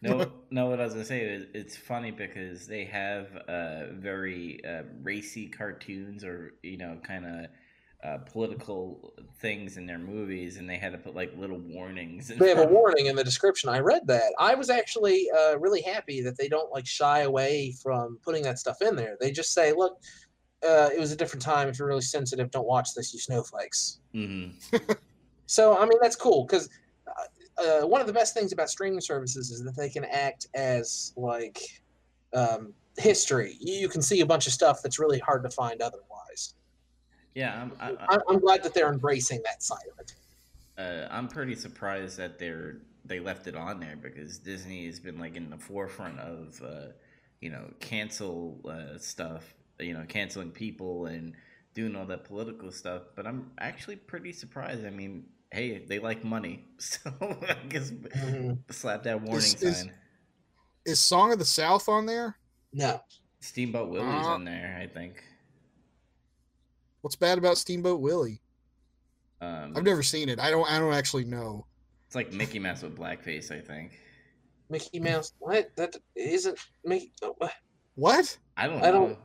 No, 0.00 0.30
no. 0.52 0.66
What 0.66 0.78
I 0.80 0.84
was 0.84 0.92
gonna 0.94 1.04
say 1.04 1.22
is, 1.22 1.46
it's 1.54 1.76
funny 1.76 2.12
because 2.12 2.68
they 2.68 2.84
have 2.84 3.34
uh, 3.48 3.86
very 3.94 4.64
uh, 4.64 4.82
racy 5.02 5.48
cartoons, 5.48 6.22
or 6.22 6.52
you 6.62 6.76
know, 6.76 7.00
kind 7.02 7.26
of 7.26 7.46
uh, 8.04 8.18
political 8.18 9.12
things 9.40 9.76
in 9.76 9.86
their 9.86 9.98
movies, 9.98 10.56
and 10.56 10.68
they 10.68 10.76
had 10.76 10.92
to 10.92 10.98
put 10.98 11.14
like 11.14 11.36
little 11.36 11.58
warnings. 11.58 12.30
in 12.30 12.38
They 12.38 12.48
have 12.48 12.58
a 12.58 12.66
warning 12.66 13.06
in 13.06 13.16
the 13.16 13.24
description. 13.24 13.68
I 13.68 13.80
read 13.80 14.06
that. 14.06 14.32
I 14.38 14.54
was 14.54 14.70
actually 14.70 15.28
uh, 15.36 15.58
really 15.58 15.82
happy 15.82 16.22
that 16.22 16.38
they 16.38 16.48
don't 16.48 16.70
like 16.72 16.86
shy 16.86 17.20
away 17.20 17.74
from 17.82 18.18
putting 18.24 18.42
that 18.44 18.58
stuff 18.58 18.82
in 18.82 18.94
there. 18.94 19.16
They 19.20 19.32
just 19.32 19.52
say, 19.52 19.72
"Look, 19.72 19.98
uh, 20.64 20.90
it 20.94 21.00
was 21.00 21.12
a 21.12 21.16
different 21.16 21.42
time. 21.42 21.68
If 21.68 21.78
you're 21.78 21.88
really 21.88 22.00
sensitive, 22.00 22.50
don't 22.50 22.66
watch 22.66 22.94
this, 22.94 23.12
you 23.12 23.18
snowflakes." 23.18 23.98
Mhm. 24.14 24.52
So 25.48 25.76
I 25.78 25.86
mean 25.86 25.98
that's 26.00 26.14
cool 26.14 26.44
because 26.44 26.68
uh, 27.08 27.62
uh, 27.62 27.86
one 27.86 28.02
of 28.02 28.06
the 28.06 28.12
best 28.12 28.34
things 28.34 28.52
about 28.52 28.68
streaming 28.68 29.00
services 29.00 29.50
is 29.50 29.64
that 29.64 29.74
they 29.76 29.88
can 29.88 30.04
act 30.04 30.46
as 30.54 31.14
like 31.16 31.58
um, 32.34 32.74
history. 32.98 33.56
You, 33.58 33.74
you 33.74 33.88
can 33.88 34.02
see 34.02 34.20
a 34.20 34.26
bunch 34.26 34.46
of 34.46 34.52
stuff 34.52 34.82
that's 34.82 34.98
really 34.98 35.18
hard 35.18 35.42
to 35.44 35.50
find 35.50 35.80
otherwise. 35.80 36.54
Yeah, 37.38 37.62
I'm. 37.62 37.72
I, 37.80 37.90
I, 37.90 38.14
I'm, 38.14 38.20
I'm 38.28 38.38
glad 38.40 38.62
that 38.64 38.74
they're 38.74 38.92
embracing 38.92 39.40
that 39.44 39.62
side 39.62 39.86
of 39.92 39.98
it. 40.00 40.14
uh, 40.76 41.06
I'm 41.10 41.28
pretty 41.28 41.54
surprised 41.54 42.16
that 42.18 42.38
they're 42.38 42.78
they 43.04 43.20
left 43.20 43.46
it 43.46 43.54
on 43.54 43.78
there 43.78 43.96
because 43.96 44.38
Disney 44.38 44.86
has 44.86 44.98
been 44.98 45.18
like 45.18 45.36
in 45.36 45.48
the 45.50 45.56
forefront 45.58 46.18
of 46.18 46.60
uh, 46.64 46.86
you 47.40 47.50
know 47.50 47.64
cancel 47.80 48.60
uh, 48.68 48.98
stuff, 48.98 49.54
you 49.78 49.94
know 49.94 50.04
canceling 50.08 50.50
people 50.50 51.06
and 51.06 51.34
doing 51.74 51.94
all 51.94 52.06
that 52.06 52.24
political 52.24 52.72
stuff. 52.72 53.02
But 53.14 53.26
I'm 53.26 53.52
actually 53.58 53.96
pretty 53.96 54.32
surprised. 54.32 54.84
I 54.84 54.90
mean, 54.90 55.26
hey, 55.52 55.84
they 55.86 56.00
like 56.00 56.24
money, 56.24 56.64
so 56.78 57.10
I 57.20 57.54
guess 57.68 57.90
Mhm. 57.92 58.58
slap 58.70 59.04
that 59.04 59.20
warning 59.22 59.36
Is- 59.38 59.62
is- 59.62 59.78
sign. 59.82 59.92
Is 60.84 60.98
Song 61.00 61.32
of 61.32 61.38
the 61.38 61.44
South 61.44 61.88
on 61.88 62.06
there? 62.06 62.36
No, 62.72 63.00
Steamboat 63.40 63.90
Willie's 63.90 64.26
Uh, 64.26 64.30
on 64.30 64.44
there, 64.44 64.78
I 64.82 64.86
think. 64.86 65.22
What's 67.08 67.16
bad 67.16 67.38
about 67.38 67.56
Steamboat 67.56 68.02
Willie? 68.02 68.42
Um, 69.40 69.72
I've 69.74 69.82
never 69.82 70.02
seen 70.02 70.28
it. 70.28 70.38
I 70.38 70.50
don't. 70.50 70.70
I 70.70 70.78
don't 70.78 70.92
actually 70.92 71.24
know. 71.24 71.64
It's 72.06 72.14
like 72.14 72.34
Mickey 72.34 72.58
Mouse 72.58 72.82
with 72.82 72.98
blackface, 72.98 73.50
I 73.50 73.62
think. 73.62 73.98
Mickey 74.68 75.00
Mouse. 75.00 75.32
What? 75.38 75.74
That 75.76 75.96
isn't 76.14 76.58
Mickey. 76.84 77.10
oh, 77.22 77.34
what 77.38 77.54
What? 77.94 78.36
I 78.58 78.66
don't 78.66 78.84
I 78.84 78.90
know. 78.90 79.16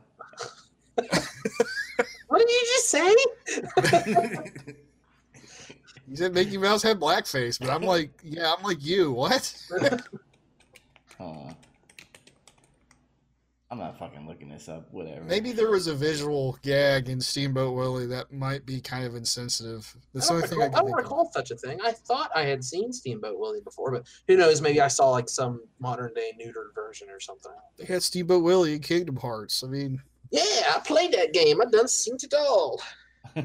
don't- 0.96 1.10
what 2.28 2.38
did 2.38 2.48
you 2.48 2.62
just 2.72 2.88
say? 2.90 3.14
You 6.08 6.16
said 6.16 6.32
Mickey 6.32 6.56
Mouse 6.56 6.82
had 6.82 6.98
blackface, 6.98 7.58
but 7.60 7.68
I'm 7.68 7.82
like, 7.82 8.10
yeah, 8.22 8.54
I'm 8.56 8.62
like 8.62 8.82
you. 8.84 9.12
What? 9.12 9.54
I'm 13.74 13.80
not 13.80 13.98
fucking 13.98 14.24
looking 14.28 14.48
this 14.48 14.68
up. 14.68 14.86
Whatever. 14.92 15.24
Maybe 15.24 15.50
there 15.50 15.68
was 15.68 15.88
a 15.88 15.94
visual 15.96 16.56
gag 16.62 17.08
in 17.08 17.20
Steamboat 17.20 17.74
Willie 17.74 18.06
that 18.06 18.32
might 18.32 18.64
be 18.64 18.80
kind 18.80 19.04
of 19.04 19.16
insensitive. 19.16 19.92
That's 20.14 20.28
the 20.28 20.34
I 20.34 20.36
only 20.36 20.48
don't, 20.48 20.50
thing 20.50 20.62
I 20.62 20.66
recall, 20.66 20.76
I 20.76 20.78
can 20.78 20.84
don't 20.84 20.86
think 20.86 20.98
of. 20.98 21.02
recall 21.04 21.32
such 21.32 21.50
a 21.50 21.56
thing. 21.56 21.78
I 21.82 21.90
thought 21.90 22.30
I 22.36 22.42
had 22.42 22.62
seen 22.62 22.92
Steamboat 22.92 23.36
Willie 23.36 23.62
before, 23.62 23.90
but 23.90 24.06
who 24.28 24.36
knows? 24.36 24.60
Maybe 24.60 24.80
I 24.80 24.86
saw 24.86 25.10
like 25.10 25.28
some 25.28 25.60
modern 25.80 26.14
day 26.14 26.30
neutered 26.40 26.72
version 26.72 27.10
or 27.10 27.18
something. 27.18 27.50
They 27.76 27.84
had 27.84 28.04
Steamboat 28.04 28.44
Willie 28.44 28.74
in 28.74 28.78
Kingdom 28.78 29.16
Hearts. 29.16 29.64
I 29.64 29.66
mean, 29.66 30.00
Yeah, 30.30 30.42
I 30.44 30.80
played 30.86 31.10
that 31.14 31.32
game. 31.32 31.60
I 31.60 31.64
done 31.64 31.88
seen 31.88 32.14
it 32.22 32.32
all. 32.32 32.80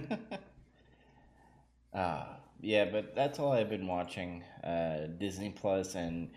Ah, 1.91 2.37
yeah, 2.61 2.85
but 2.85 3.15
that's 3.15 3.39
all 3.39 3.51
I've 3.51 3.69
been 3.71 3.87
watching. 3.87 4.43
Uh, 4.63 5.07
Disney 5.17 5.49
Plus, 5.49 5.95
and 5.95 6.29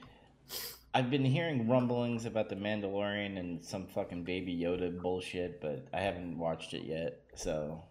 I've 0.95 1.11
been 1.11 1.25
hearing 1.25 1.69
rumblings 1.69 2.27
about 2.27 2.51
the 2.51 2.57
Mandalorian 2.57 3.39
and 3.39 3.65
some 3.65 3.87
fucking 3.87 4.25
Baby 4.25 4.55
Yoda 4.55 5.01
bullshit, 5.01 5.61
but 5.61 5.87
I 5.93 6.01
haven't 6.01 6.39
watched 6.39 6.75
it 6.75 6.85
yet. 6.85 7.23
So 7.35 7.83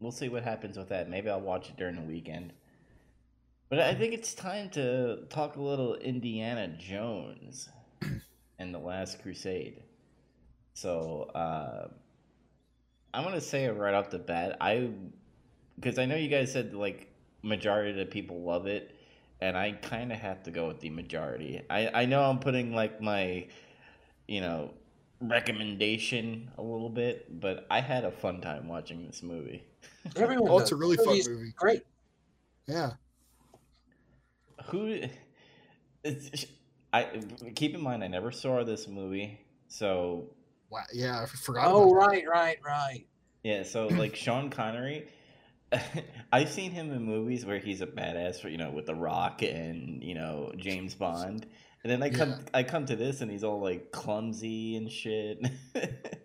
we'll 0.00 0.10
see 0.10 0.30
what 0.30 0.42
happens 0.42 0.78
with 0.78 0.88
that. 0.88 1.10
Maybe 1.10 1.28
I'll 1.28 1.40
watch 1.40 1.68
it 1.68 1.76
during 1.76 1.96
the 1.96 2.02
weekend. 2.02 2.54
But 3.68 3.80
I 3.80 3.94
think 3.94 4.14
it's 4.14 4.34
time 4.34 4.70
to 4.70 5.26
talk 5.28 5.56
a 5.56 5.62
little 5.62 5.94
Indiana 5.94 6.68
Jones 6.78 7.68
and 8.58 8.74
the 8.74 8.78
Last 8.78 9.22
Crusade. 9.22 9.82
So 10.72 11.30
uh, 11.34 11.88
I'm 13.12 13.22
gonna 13.22 13.40
say 13.40 13.64
it 13.66 13.72
right 13.72 13.94
off 13.94 14.10
the 14.10 14.18
bat. 14.18 14.56
I 14.60 14.90
because 15.78 15.98
I 15.98 16.06
know 16.06 16.16
you 16.16 16.28
guys 16.28 16.52
said 16.52 16.74
like 16.74 17.12
majority 17.42 17.90
of 17.90 17.96
the 17.96 18.06
people 18.06 18.42
love 18.42 18.66
it, 18.66 18.94
and 19.40 19.56
I 19.56 19.72
kind 19.72 20.12
of 20.12 20.18
have 20.18 20.42
to 20.44 20.50
go 20.50 20.68
with 20.68 20.80
the 20.80 20.90
majority. 20.90 21.62
I 21.70 22.02
I 22.02 22.04
know 22.06 22.22
I'm 22.22 22.38
putting 22.38 22.74
like 22.74 23.00
my, 23.00 23.46
you 24.28 24.40
know, 24.40 24.72
recommendation 25.20 26.50
a 26.58 26.62
little 26.62 26.88
bit, 26.88 27.40
but 27.40 27.66
I 27.70 27.80
had 27.80 28.04
a 28.04 28.10
fun 28.10 28.40
time 28.40 28.68
watching 28.68 29.06
this 29.06 29.22
movie. 29.22 29.64
Everyone 30.16 30.50
Oh, 30.50 30.58
it's 30.58 30.72
a 30.72 30.76
really 30.76 30.96
fun 30.96 31.20
movie. 31.28 31.52
Great. 31.56 31.82
Yeah. 32.66 32.92
Who? 34.66 35.00
It's, 36.02 36.46
I 36.92 37.20
keep 37.54 37.74
in 37.74 37.82
mind 37.82 38.02
I 38.02 38.08
never 38.08 38.32
saw 38.32 38.64
this 38.64 38.88
movie, 38.88 39.40
so 39.68 40.30
Wow. 40.70 40.84
Yeah, 40.92 41.22
I 41.22 41.26
forgot. 41.26 41.66
Oh, 41.66 41.92
about 41.92 42.12
that. 42.12 42.26
right, 42.26 42.28
right, 42.28 42.58
right. 42.64 43.06
yeah. 43.42 43.62
So 43.64 43.88
like 43.88 44.16
Sean 44.16 44.50
Connery, 44.50 45.08
I've 46.32 46.50
seen 46.50 46.70
him 46.72 46.92
in 46.92 47.02
movies 47.02 47.44
where 47.46 47.58
he's 47.58 47.80
a 47.80 47.86
badass, 47.86 48.40
for, 48.40 48.48
you 48.48 48.58
know, 48.58 48.70
with 48.70 48.86
The 48.86 48.94
Rock 48.94 49.42
and 49.42 50.02
you 50.02 50.14
know 50.14 50.52
James 50.56 50.94
Bond, 50.94 51.46
and 51.82 51.90
then 51.90 52.02
I 52.02 52.10
come 52.10 52.30
Yeah. 52.30 52.36
I 52.54 52.62
come 52.62 52.86
to 52.86 52.96
this 52.96 53.20
and 53.20 53.30
he's 53.30 53.44
all 53.44 53.60
like 53.60 53.92
clumsy 53.92 54.76
and 54.76 54.90
shit. 54.90 55.44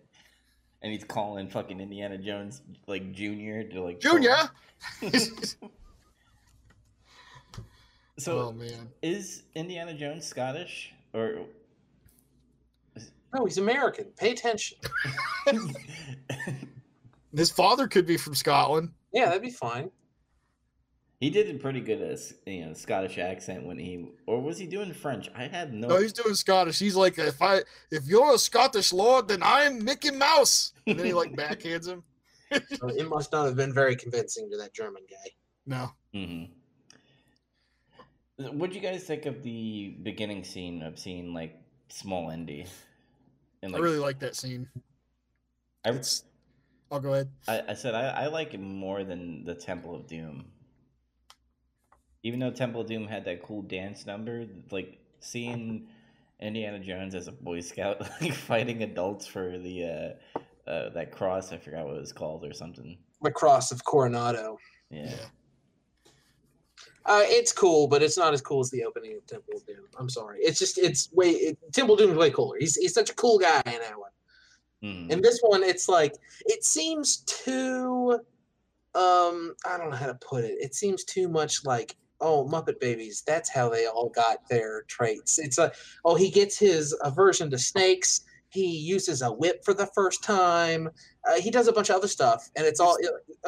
And 0.82 0.92
he's 0.92 1.04
calling 1.04 1.48
fucking 1.48 1.80
Indiana 1.80 2.16
Jones 2.16 2.60
like 2.86 3.10
Junior 3.10 3.64
to 3.64 3.82
like 3.82 3.98
Junior. 3.98 4.36
So 8.18 8.38
oh 8.48 8.52
man. 8.52 8.88
is 9.02 9.42
Indiana 9.54 9.92
Jones 9.92 10.24
Scottish 10.24 10.92
or 11.12 11.40
No, 13.34 13.44
he's 13.44 13.58
American. 13.58 14.06
Pay 14.16 14.32
attention. 14.32 14.78
His 17.36 17.50
father 17.50 17.88
could 17.88 18.06
be 18.06 18.16
from 18.16 18.34
Scotland. 18.34 18.92
Yeah, 19.16 19.26
that'd 19.26 19.40
be 19.40 19.50
fine. 19.50 19.90
he 21.20 21.30
did 21.30 21.48
a 21.48 21.58
pretty 21.58 21.80
good 21.80 22.02
uh, 22.02 22.50
you 22.50 22.66
know 22.66 22.74
Scottish 22.74 23.16
accent 23.16 23.64
when 23.64 23.78
he 23.78 24.10
or 24.26 24.42
was 24.42 24.58
he 24.58 24.66
doing 24.66 24.92
French? 24.92 25.30
I 25.34 25.44
have 25.46 25.72
no. 25.72 25.88
No, 25.88 26.00
he's 26.02 26.12
doing 26.12 26.34
Scottish. 26.34 26.78
He's 26.78 26.96
like, 26.96 27.18
if 27.18 27.40
I 27.40 27.62
if 27.90 28.06
you're 28.06 28.34
a 28.34 28.38
Scottish 28.38 28.92
lord, 28.92 29.28
then 29.28 29.42
I'm 29.42 29.82
Mickey 29.82 30.10
Mouse. 30.10 30.74
And 30.86 30.98
then 30.98 31.06
he 31.06 31.14
like 31.14 31.32
backhands 31.36 31.88
him. 31.88 32.04
So 32.52 32.88
it 32.88 33.08
must 33.08 33.32
not 33.32 33.46
have 33.46 33.56
been 33.56 33.72
very 33.72 33.96
convincing 33.96 34.50
to 34.50 34.58
that 34.58 34.74
German 34.74 35.04
guy. 35.10 35.30
No. 35.64 35.92
hmm 36.12 36.44
What 38.36 38.68
do 38.68 38.76
you 38.76 38.82
guys 38.82 39.04
think 39.04 39.24
of 39.24 39.42
the 39.42 39.96
beginning 40.02 40.44
scene 40.44 40.82
of 40.82 40.98
seeing 40.98 41.32
like 41.32 41.56
small 41.88 42.28
Indy? 42.28 42.66
And 43.62 43.74
I 43.74 43.78
really 43.78 43.98
like 43.98 44.18
that 44.18 44.36
scene. 44.36 44.68
I, 45.86 45.90
It's 45.92 46.24
I'll 46.90 47.00
go 47.00 47.14
ahead. 47.14 47.30
I, 47.48 47.62
I 47.68 47.74
said 47.74 47.94
I, 47.94 48.24
I 48.24 48.26
like 48.28 48.54
it 48.54 48.60
more 48.60 49.04
than 49.04 49.44
the 49.44 49.54
Temple 49.54 49.94
of 49.94 50.06
Doom. 50.06 50.46
Even 52.22 52.40
though 52.40 52.50
Temple 52.50 52.82
of 52.82 52.86
Doom 52.86 53.06
had 53.06 53.24
that 53.24 53.42
cool 53.42 53.62
dance 53.62 54.06
number, 54.06 54.46
like 54.70 54.98
seeing 55.20 55.88
Indiana 56.40 56.78
Jones 56.78 57.14
as 57.14 57.28
a 57.28 57.32
Boy 57.32 57.60
Scout, 57.60 58.00
like 58.20 58.34
fighting 58.34 58.82
adults 58.82 59.26
for 59.26 59.58
the 59.58 59.84
uh, 59.84 60.70
uh, 60.70 60.90
that 60.90 61.12
cross, 61.12 61.52
I 61.52 61.58
forgot 61.58 61.86
what 61.86 61.96
it 61.96 62.00
was 62.00 62.12
called 62.12 62.44
or 62.44 62.52
something. 62.52 62.98
The 63.22 63.30
Cross 63.30 63.72
of 63.72 63.84
Coronado. 63.84 64.58
Yeah. 64.90 65.10
Yeah. 65.10 65.16
Uh, 67.06 67.22
it's 67.22 67.52
cool, 67.52 67.86
but 67.86 68.02
it's 68.02 68.18
not 68.18 68.34
as 68.34 68.40
cool 68.40 68.60
as 68.60 68.70
the 68.70 68.84
opening 68.84 69.16
of 69.16 69.24
Temple 69.26 69.54
of 69.56 69.64
Doom. 69.64 69.86
I'm 69.96 70.10
sorry. 70.10 70.40
It's 70.40 70.58
just 70.58 70.76
it's 70.76 71.08
way 71.12 71.30
it, 71.30 71.58
Temple 71.72 71.94
of 71.94 72.00
Doom 72.00 72.10
is 72.10 72.16
way 72.16 72.30
cooler. 72.30 72.58
He's 72.58 72.74
he's 72.74 72.92
such 72.92 73.10
a 73.10 73.14
cool 73.14 73.38
guy 73.38 73.62
in 73.64 73.78
that 73.80 73.98
one. 73.98 74.10
Mhm. 74.82 75.10
In 75.10 75.22
this 75.22 75.40
one, 75.42 75.62
it's 75.62 75.88
like 75.88 76.14
it 76.46 76.64
seems 76.64 77.18
too 77.26 78.18
um 78.94 79.54
I 79.66 79.76
don't 79.76 79.90
know 79.90 79.96
how 79.96 80.06
to 80.06 80.14
put 80.14 80.44
it. 80.44 80.56
It 80.60 80.74
seems 80.74 81.04
too 81.04 81.28
much 81.28 81.64
like 81.64 81.96
oh 82.20 82.46
Muppet 82.50 82.80
Babies. 82.80 83.22
That's 83.26 83.50
how 83.50 83.68
they 83.68 83.86
all 83.86 84.08
got 84.10 84.48
their 84.48 84.82
traits. 84.82 85.38
It's 85.38 85.58
a 85.58 85.72
oh 86.04 86.14
he 86.14 86.30
gets 86.30 86.58
his 86.58 86.96
aversion 87.02 87.50
to 87.50 87.58
snakes. 87.58 88.22
He 88.48 88.66
uses 88.78 89.22
a 89.22 89.30
whip 89.30 89.64
for 89.64 89.74
the 89.74 89.86
first 89.94 90.22
time. 90.22 90.88
Uh, 91.28 91.40
he 91.40 91.50
does 91.50 91.68
a 91.68 91.72
bunch 91.72 91.90
of 91.90 91.96
other 91.96 92.08
stuff, 92.08 92.48
and 92.56 92.64
it's 92.66 92.80
all 92.80 92.96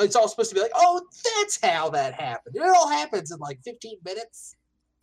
it's 0.01 0.17
all 0.17 0.29
supposed 0.29 0.51
to 0.51 0.55
be 0.55 0.61
like 0.61 0.73
oh 0.75 1.01
that's 1.37 1.59
how 1.63 1.89
that 1.91 2.15
happened. 2.15 2.57
It 2.57 2.63
all 2.63 2.89
happens 2.89 3.31
in 3.31 3.39
like 3.39 3.61
15 3.65 3.99
minutes. 4.05 4.55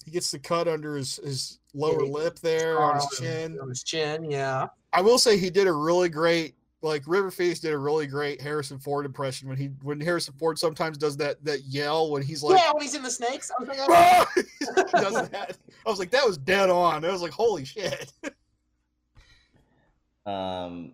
He 0.04 0.12
gets 0.12 0.30
the 0.30 0.38
cut 0.38 0.68
under 0.68 0.96
his, 0.96 1.16
his 1.16 1.60
lower 1.76 2.04
Yeah, 2.04 2.12
lip 2.12 2.40
there 2.40 2.80
on 2.80 2.96
his 2.96 3.08
chin. 3.18 3.60
On 3.62 3.70
his 3.70 3.84
chin, 3.84 4.30
yeah. 4.30 4.68
I 4.94 5.02
will 5.02 5.20
say 5.20 5.38
he 5.38 5.50
did 5.50 5.68
a 5.68 5.74
really 5.74 6.10
great 6.10 6.56
like 6.82 7.04
River 7.08 7.30
Riverface 7.32 7.62
did 7.62 7.74
a 7.74 7.78
really 7.78 8.06
great 8.06 8.40
Harrison 8.40 8.78
Ford 8.78 9.06
impression 9.06 9.50
when 9.50 9.58
he 9.58 9.68
when 9.82 10.00
Harrison 10.00 10.36
Ford 10.38 10.60
sometimes 10.60 10.98
does 10.98 11.18
that 11.18 11.44
that 11.44 11.64
yell 11.64 12.12
when 12.12 12.22
he's 12.22 12.44
like 12.44 12.60
yeah, 12.60 12.72
when 12.72 12.84
he's 12.84 12.94
in 12.96 13.02
the 13.02 13.10
snakes. 13.10 13.52
I 13.52 13.64
was 13.64 13.70
like, 13.70 13.80
oh, 13.82 13.88
"Ah!" 13.90 14.32
Does 15.02 15.30
that. 15.30 15.58
I 15.86 15.90
was 15.90 16.00
like 16.00 16.12
that 16.12 16.26
was 16.26 16.38
dead 16.38 16.70
on. 16.70 17.04
I 17.04 17.12
was 17.12 17.22
like 17.22 17.32
holy 17.32 17.66
shit. 17.66 18.14
Um, 20.26 20.94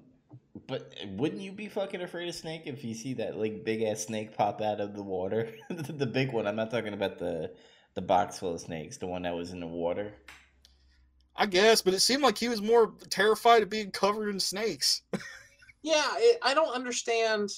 but 0.67 0.94
wouldn't 1.12 1.41
you 1.41 1.54
be 1.54 1.70
fucking 1.70 2.02
afraid 2.02 2.28
of 2.28 2.36
snake 2.36 2.63
if 2.65 2.84
you 2.84 2.94
see 2.94 3.13
that 3.13 3.38
like 3.38 3.63
big 3.63 3.82
ass 3.82 4.02
snake 4.02 4.36
pop 4.36 4.62
out 4.62 4.82
of 4.82 4.94
the 4.94 5.04
water? 5.04 5.50
the, 5.70 5.94
the 5.94 6.06
big 6.06 6.34
one. 6.34 6.46
I'm 6.46 6.58
not 6.58 6.70
talking 6.70 6.94
about 6.94 7.17
the 7.17 7.52
the 7.94 8.02
box 8.02 8.39
full 8.39 8.56
of 8.56 8.60
snakes. 8.60 8.98
The 8.98 9.08
one 9.08 9.22
that 9.22 9.34
was 9.34 9.52
in 9.52 9.62
the 9.62 9.67
water. 9.67 10.13
I 11.36 11.46
guess, 11.46 11.82
but 11.82 11.94
it 11.94 12.02
seemed 12.02 12.24
like 12.24 12.38
he 12.38 12.50
was 12.50 12.62
more 12.62 12.94
terrified 13.10 13.63
of 13.63 13.70
being 13.70 13.91
covered 13.91 14.30
in 14.30 14.39
snakes. 14.39 15.02
Yeah, 15.84 16.13
it, 16.17 16.38
I 16.44 16.54
don't 16.54 16.74
understand. 16.76 17.50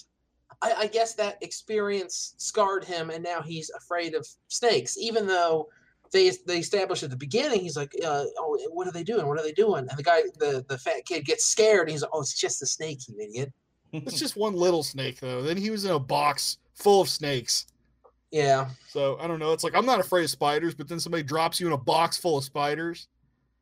I, 0.61 0.73
I 0.77 0.87
guess 0.87 1.13
that 1.15 1.37
experience 1.41 2.35
scarred 2.37 2.85
him, 2.85 3.09
and 3.09 3.21
now 3.21 3.41
he's 3.41 3.69
afraid 3.71 4.15
of 4.15 4.25
snakes. 4.47 4.97
Even 4.97 5.27
though 5.27 5.67
they 6.13 6.31
they 6.47 6.59
established 6.59 7.03
at 7.03 7.09
the 7.09 7.17
beginning, 7.17 7.59
he's 7.59 7.75
like, 7.75 7.93
uh, 8.01 8.23
"Oh, 8.37 8.57
what 8.71 8.87
are 8.87 8.93
they 8.93 9.03
doing? 9.03 9.27
What 9.27 9.37
are 9.37 9.43
they 9.43 9.51
doing?" 9.51 9.87
And 9.89 9.97
the 9.97 10.03
guy, 10.03 10.21
the 10.39 10.63
the 10.69 10.77
fat 10.77 11.05
kid, 11.05 11.25
gets 11.25 11.43
scared. 11.43 11.81
And 11.81 11.89
he's 11.89 12.01
like, 12.01 12.11
"Oh, 12.13 12.21
it's 12.21 12.39
just 12.39 12.61
a 12.61 12.65
snake, 12.65 12.99
you 13.09 13.19
idiot." 13.19 13.51
It's 13.91 14.17
just 14.17 14.35
one 14.37 14.55
little 14.55 14.83
snake 14.83 15.19
though. 15.19 15.41
Then 15.43 15.57
he 15.57 15.69
was 15.69 15.83
in 15.85 15.91
a 15.91 15.99
box 15.99 16.57
full 16.73 17.01
of 17.01 17.09
snakes. 17.09 17.67
Yeah, 18.31 18.69
So 18.87 19.19
I 19.19 19.27
don't 19.27 19.37
know. 19.37 19.51
It's 19.51 19.63
like 19.63 19.75
I'm 19.75 19.85
not 19.85 19.99
afraid 19.99 20.23
of 20.23 20.29
spiders, 20.31 20.73
but 20.73 20.87
then 20.87 20.99
somebody 20.99 21.23
drops 21.23 21.59
you 21.59 21.67
in 21.67 21.73
a 21.73 21.77
box 21.77 22.17
full 22.17 22.37
of 22.37 22.43
spiders. 22.43 23.07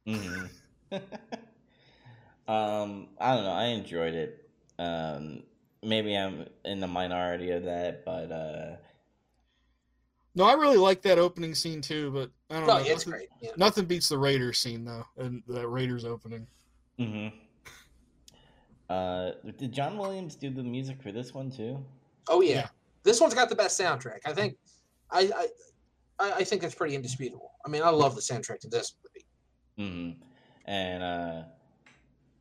Hmm 0.06 0.46
um, 2.48 3.08
I 3.20 3.36
don't 3.36 3.44
know. 3.46 3.52
I 3.54 3.66
enjoyed 3.66 4.14
it. 4.14 4.50
Um, 4.78 5.44
maybe 5.84 6.16
I'm 6.16 6.48
in 6.66 6.80
the 6.80 6.88
minority 6.88 7.52
of 7.52 7.64
that, 7.64 8.04
but 8.04 8.32
uh, 8.32 8.76
No, 10.36 10.44
I 10.46 10.54
really 10.54 10.78
like 10.78 11.02
that 11.04 11.18
opening 11.20 11.56
scene 11.56 11.82
too, 11.82 12.12
but 12.12 12.30
I 12.50 12.60
don't 12.60 12.70
oh, 12.70 12.74
know. 12.74 12.80
it's 12.80 13.06
nothing, 13.06 13.12
great. 13.12 13.30
Yeah. 13.42 13.52
nothing 13.58 13.86
beats 13.86 14.10
the 14.10 14.18
Raiders 14.18 14.60
scene 14.60 14.84
though, 14.84 15.06
and 15.18 15.44
the 15.48 15.68
Raiders 15.68 16.04
opening. 16.06 16.48
hmm 16.98 17.28
Uh, 18.90 19.32
did 19.58 19.72
John 19.72 19.98
Williams 19.98 20.36
do 20.36 20.50
the 20.50 20.64
music 20.64 21.02
for 21.02 21.12
this 21.14 21.34
one 21.34 21.50
too? 21.50 21.84
Oh 22.28 22.42
yeah. 22.42 22.56
Yeah. 22.56 22.68
this 23.04 23.22
one's 23.22 23.34
got 23.34 23.50
the 23.50 23.56
best 23.56 23.80
soundtrack. 23.80 24.20
I 24.26 24.34
think. 24.34 24.58
I 25.12 25.32
I 25.36 25.48
I 26.20 26.32
I 26.40 26.44
think 26.44 26.62
that's 26.62 26.76
pretty 26.76 26.96
indisputable. 26.96 27.52
I 27.66 27.70
mean, 27.70 27.84
I 27.84 27.90
love 27.90 28.16
the 28.16 28.22
soundtrack 28.22 28.60
to 28.60 28.68
this 28.68 28.96
movie. 29.82 30.12
hmm 30.14 30.22
And 30.66 31.04
uh, 31.04 31.44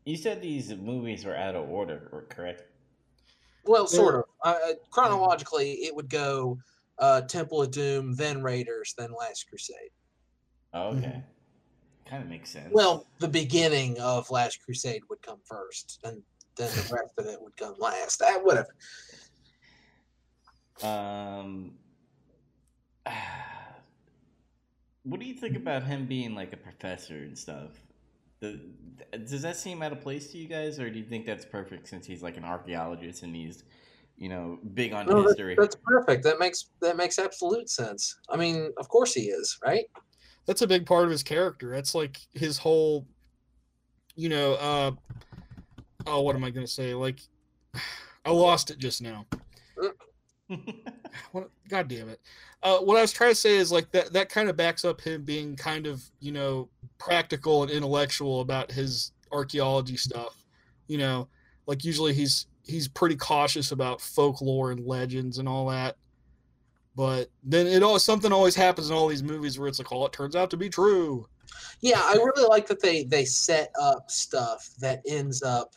you 0.05 0.17
said 0.17 0.43
these 0.43 0.75
movies 0.75 1.25
were 1.25 1.37
out 1.37 1.55
of 1.57 1.69
order, 1.69 2.27
correct? 2.29 2.63
Well, 3.65 3.87
sort 3.87 4.15
Yeah. 4.15 4.21
of. 4.21 4.25
Uh, 4.43 4.73
chronologically, 4.91 5.73
it 5.85 5.95
would 5.95 6.09
go 6.09 6.59
uh, 6.99 7.23
Temple 7.23 7.63
of 7.63 7.71
Doom, 7.71 8.15
then 8.15 8.43
Raiders, 8.43 8.95
then 8.97 9.13
Last 9.13 9.47
Crusade. 9.49 9.91
Oh, 10.73 10.97
okay. 10.97 11.23
Kind 12.07 12.23
of 12.23 12.29
makes 12.29 12.51
sense. 12.51 12.69
Well, 12.73 13.07
the 13.21 13.29
beginning 13.29 13.99
of 14.01 14.31
Last 14.31 14.61
Crusade 14.65 15.03
would 15.09 15.23
come 15.23 15.41
first, 15.47 15.99
and 16.05 16.23
then 16.57 16.69
the 16.69 16.89
rest 16.93 17.13
of 17.19 17.27
it 17.27 17.41
would 17.41 17.57
come 17.57 17.75
last. 17.79 18.21
Uh, 18.23 18.39
whatever. 18.41 18.75
um, 20.83 21.79
what 25.05 25.21
do 25.21 25.27
you 25.27 25.35
think 25.35 25.57
about 25.57 25.83
him 25.85 26.07
being 26.07 26.35
like 26.35 26.53
a 26.53 26.57
professor 26.57 27.15
and 27.15 27.37
stuff? 27.37 27.71
The, 28.41 28.61
does 29.27 29.43
that 29.43 29.57
seem 29.57 29.83
out 29.83 29.93
of 29.93 30.01
place 30.01 30.31
to 30.33 30.39
you 30.39 30.49
guys, 30.49 30.79
or 30.81 30.91
do 30.91 30.99
you 30.99 31.05
think 31.05 31.27
that's 31.27 31.45
perfect 31.45 31.89
since 31.89 32.07
he's 32.07 32.23
like 32.23 32.37
an 32.37 32.45
archaeologist 32.45 33.23
and 33.23 33.35
he's, 33.35 33.65
you 34.17 34.29
know, 34.29 34.59
big 34.75 34.93
on 34.93 35.07
No, 35.07 35.23
that- 35.23 35.29
history? 35.29 35.55
that's 35.59 35.77
perfect. 35.85 36.25
That 36.25 36.39
makes 36.39 36.67
that 36.81 36.97
makes 36.97 37.19
absolute 37.19 37.69
sense. 37.69 38.17
I 38.29 38.37
mean, 38.37 38.73
of 38.79 38.89
course 38.89 39.13
he 39.15 39.23
is, 39.29 39.59
right? 39.65 39.85
That's 40.47 40.63
a 40.63 40.67
big 40.67 40.87
part 40.87 41.05
of 41.05 41.11
his 41.11 41.23
character. 41.23 41.71
That's 41.71 41.95
like 41.95 42.19
his 42.33 42.57
whole, 42.59 43.07
you 44.17 44.29
know, 44.31 44.55
uh, 44.55 44.91
oh, 46.07 46.23
what 46.23 46.35
am 46.35 46.45
I 46.45 46.51
gonna 46.51 46.67
say? 46.67 46.95
Like, 46.95 47.21
I 48.25 48.31
lost 48.31 48.71
it 48.71 48.79
just 48.79 49.03
now. 49.03 49.27
God 51.69 51.89
damn 51.89 52.09
it. 52.09 52.21
Uh, 52.63 52.79
what 52.79 52.97
I 52.97 53.01
was 53.01 53.13
trying 53.13 53.31
to 53.31 53.37
say 53.37 53.57
is 53.57 53.73
like 53.73 53.91
that 53.93 54.13
that 54.13 54.29
kind 54.29 54.49
of 54.49 54.57
backs 54.57 54.85
up 54.85 55.01
him 55.01 55.23
being 55.23 55.57
kind 55.57 55.87
of, 55.87 56.03
you 56.21 56.33
know, 56.33 56.69
practical 56.99 57.63
and 57.63 57.71
intellectual 57.71 58.41
about 58.41 58.71
his 58.71 59.13
archaeology 59.33 59.97
stuff. 59.97 60.45
You 60.89 60.99
know, 60.99 61.29
like 61.67 61.85
usually 61.85 62.13
he's 62.13 62.47
he's 62.65 62.89
pretty 62.89 63.17
cautious 63.17 63.73
about 63.73 64.01
folklore 64.01 64.73
and 64.73 64.87
legends 64.87 65.39
and 65.39 65.49
all 65.49 65.69
that. 65.69 65.97
But 66.97 67.31
then 67.45 67.67
it 67.67 67.83
always 67.83 68.03
something 68.03 68.33
always 68.33 68.55
happens 68.55 68.91
in 68.91 68.97
all 68.97 69.09
these 69.09 69.23
movies 69.23 69.59
where 69.59 69.69
it's 69.69 69.79
like, 69.79 69.93
oh, 69.93 70.05
it 70.07 70.13
turns 70.13 70.37
out 70.37 70.51
to 70.51 70.57
be 70.57 70.69
true. 70.69 71.27
Yeah, 71.81 72.01
I 72.03 72.15
really 72.15 72.47
like 72.49 72.67
that 72.67 72.81
they 72.81 73.05
they 73.05 73.25
set 73.25 73.73
up 73.81 74.11
stuff 74.11 74.69
that 74.81 75.01
ends 75.07 75.43
up 75.43 75.75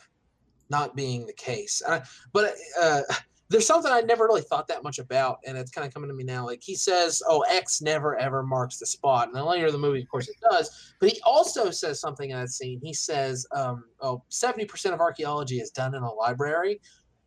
not 0.70 0.96
being 0.96 1.26
the 1.26 1.32
case. 1.32 1.82
Uh, 1.86 2.00
but 2.32 2.54
uh, 2.80 3.02
there's 3.50 3.66
something 3.66 3.92
I 3.92 4.00
never 4.00 4.24
really 4.24 4.42
thought 4.42 4.68
that 4.68 4.82
much 4.82 4.98
about, 4.98 5.38
and 5.46 5.56
it's 5.58 5.70
kind 5.70 5.86
of 5.86 5.92
coming 5.92 6.08
to 6.08 6.14
me 6.14 6.24
now. 6.24 6.46
Like 6.46 6.62
he 6.62 6.74
says, 6.74 7.22
"Oh, 7.28 7.42
X 7.42 7.82
never 7.82 8.16
ever 8.16 8.42
marks 8.42 8.78
the 8.78 8.86
spot," 8.86 9.28
and 9.28 9.36
then 9.36 9.44
later 9.44 9.66
in 9.66 9.72
the 9.72 9.78
movie, 9.78 10.02
of 10.02 10.08
course, 10.08 10.28
it 10.28 10.36
does. 10.50 10.94
But 11.00 11.10
he 11.10 11.20
also 11.22 11.70
says 11.70 12.00
something 12.00 12.30
in 12.30 12.38
that 12.38 12.50
scene. 12.50 12.80
He 12.82 12.94
says, 12.94 13.46
um, 13.54 13.84
"Oh, 14.00 14.22
70 14.28 14.64
percent 14.64 14.94
of 14.94 15.00
archaeology 15.00 15.60
is 15.60 15.70
done 15.70 15.94
in 15.94 16.02
a 16.02 16.12
library." 16.12 16.80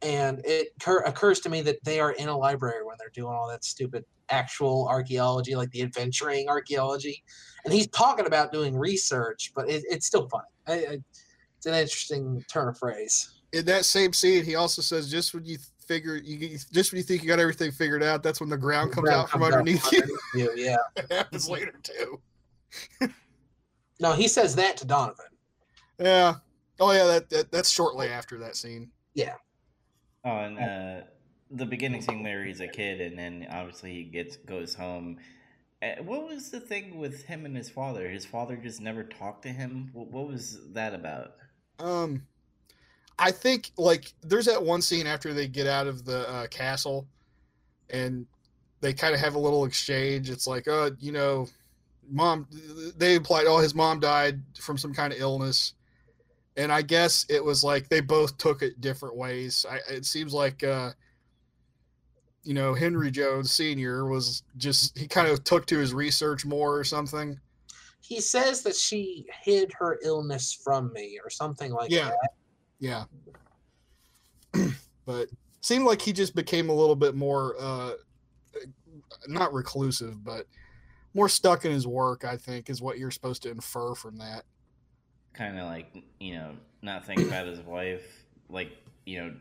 And 0.03 0.45
it 0.45 0.69
cur- 0.80 1.03
occurs 1.03 1.39
to 1.41 1.49
me 1.49 1.62
that 1.62 1.84
they 1.84 1.99
are 1.99 2.12
in 2.12 2.30
a 2.30 2.38
library 2.38 2.84
when 2.84 2.95
they're 2.99 3.10
doing 3.15 3.34
all 3.34 3.47
that 3.47 3.63
stupid 3.63 4.06
actual 4.30 4.88
archaeology, 4.88 5.56
like 5.56 5.71
the 5.71 5.82
adventuring 5.82 6.47
archaeology. 6.49 7.23
And 7.65 7.73
he's 7.73 7.88
talking 7.88 8.27
about 8.27 8.51
doing 8.51 8.77
research, 8.77 9.51
but 9.56 9.67
it, 9.67 9.84
it's 9.89 10.06
still 10.06 10.30
funny. 10.30 10.45
I, 10.67 10.73
I, 10.73 10.97
it's 11.58 11.65
an 11.65 11.73
interesting 11.73 12.43
turn 12.51 12.67
of 12.67 12.77
phrase. 12.77 13.41
In 13.53 13.65
that 13.65 13.86
same 13.86 14.13
scene, 14.13 14.43
he 14.43 14.56
also 14.56 14.82
says, 14.82 15.10
"Just 15.10 15.34
when 15.34 15.45
you 15.45 15.58
figure 15.88 16.15
you 16.15 16.58
just 16.71 16.91
when 16.91 16.97
you 16.97 17.04
think 17.04 17.23
you 17.23 17.28
got 17.28 17.39
everything 17.39 17.71
figured 17.71 18.04
out, 18.04 18.23
that's 18.23 18.39
when 18.39 18.50
the 18.50 18.58
ground 18.58 18.91
comes 18.91 19.06
Ground 19.06 19.23
out 19.23 19.30
from 19.30 19.41
comes 19.41 19.54
underneath 19.54 19.91
you." 19.91 20.19
you. 20.36 20.52
Yeah. 20.56 20.78
it 20.95 21.12
happens 21.12 21.50
later 21.50 21.73
too. 21.82 22.19
No, 24.00 24.13
he 24.13 24.28
says 24.28 24.56
that 24.56 24.78
to 24.78 24.86
Donovan. 24.86 25.26
Yeah. 26.00 26.36
Oh 26.80 26.91
yeah, 26.91 27.06
that, 27.06 27.30
that 27.30 27.52
that's 27.52 27.69
shortly 27.69 28.10
after 28.10 28.38
that 28.39 28.56
scene. 28.56 28.91
Yeah. 29.13 29.36
Oh, 30.23 30.38
and 30.38 30.60
uh, 30.60 31.06
the 31.50 31.65
beginning 31.65 32.02
scene 32.02 32.21
where 32.23 32.43
he's 32.43 32.60
a 32.60 32.67
kid, 32.67 33.02
and 33.02 33.17
then 33.17 33.47
obviously 33.50 33.93
he 33.93 34.04
gets 34.04 34.36
goes 34.38 34.76
home. 34.76 35.17
Uh, 35.82 36.04
what 36.04 36.28
was 36.28 36.50
the 36.50 36.60
thing 36.60 36.97
with 36.97 37.23
him 37.23 37.45
and 37.45 37.56
his 37.56 37.69
father? 37.69 38.10
His 38.10 38.26
father 38.26 38.56
just 38.58 38.82
never 38.82 39.04
talked 39.04 39.43
to 39.43 39.50
him. 39.50 39.89
What, 39.93 40.08
what 40.12 40.28
was 40.28 40.60
that 40.73 40.93
about? 40.93 41.34
Um, 41.80 42.23
I 43.19 43.32
think 43.32 43.71
like 43.77 44.13
there's 44.21 44.45
that 44.45 44.62
one 44.62 44.82
scene 44.82 45.08
after 45.08 45.34
they 45.34 45.47
get 45.47 45.67
out 45.67 45.88
of 45.88 46.06
the 46.06 46.30
uh, 46.30 46.47
castle, 46.47 47.08
and 47.89 48.25
they 48.82 48.93
kind 48.93 49.13
of 49.13 49.19
have 49.19 49.36
a 49.36 49.39
little 49.39 49.65
exchange. 49.65 50.30
It's 50.30 50.45
like, 50.45 50.67
uh, 50.67 50.91
you 50.99 51.12
know, 51.12 51.47
mom. 52.10 52.47
They 52.97 53.15
implied, 53.15 53.45
oh, 53.47 53.58
his 53.58 53.73
mom 53.73 53.99
died 53.99 54.41
from 54.60 54.77
some 54.77 54.93
kind 54.93 55.12
of 55.12 55.19
illness, 55.19 55.73
and 56.58 56.71
I 56.71 56.84
guess 56.84 57.25
it 57.30 57.43
was 57.43 57.63
like 57.63 57.89
they 57.89 58.01
both 58.01 58.38
took 58.38 58.62
it 58.62 58.82
different 58.82 59.15
ways. 59.15 59.65
I, 59.69 59.80
it 59.91 60.06
seems 60.06 60.34
like, 60.34 60.63
uh, 60.63 60.91
you 62.43 62.53
know, 62.53 62.75
Henry 62.75 63.10
Jones 63.10 63.51
Senior 63.51 64.06
was 64.06 64.43
just 64.58 64.97
he 64.97 65.08
kind 65.08 65.27
of 65.27 65.43
took 65.43 65.65
to 65.67 65.77
his 65.80 65.93
research 65.93 66.45
more 66.45 66.77
or 66.77 66.84
something. 66.84 67.39
He 67.99 68.21
says 68.21 68.62
that 68.62 68.75
she 68.75 69.25
hid 69.43 69.73
her 69.80 69.99
illness 70.03 70.58
from 70.63 70.93
me 70.93 71.19
or 71.21 71.30
something 71.32 71.71
like 71.73 71.89
Yeah. 71.89 72.10
that. 72.10 72.30
Yeah. 72.80 73.06
but 75.06 75.28
seemed 75.62 75.86
like 75.86 76.02
he 76.02 76.13
just 76.13 76.36
became 76.36 76.70
a 76.70 76.74
little 76.74 76.96
bit 76.96 77.16
more 77.16 77.56
uh 77.60 77.92
not 79.28 79.54
reclusive, 79.54 80.24
but 80.24 80.46
more 81.13 81.30
stuck 81.30 81.66
in 81.66 81.72
his 81.72 81.88
work, 81.88 82.24
I 82.26 82.38
think, 82.38 82.70
is 82.70 82.82
what 82.82 82.98
you're 82.98 83.12
supposed 83.12 83.42
to 83.44 83.50
infer 83.52 83.96
from 83.96 84.18
that. 84.18 84.44
Kind 85.34 85.58
of 85.58 85.66
like 85.66 86.04
you 86.20 86.36
know, 86.36 86.52
not 86.82 87.06
thinking 87.06 87.28
about 87.28 87.48
his 87.48 87.60
wife, 87.60 88.26
like 88.50 88.72
you 89.06 89.22
know, 89.24 89.34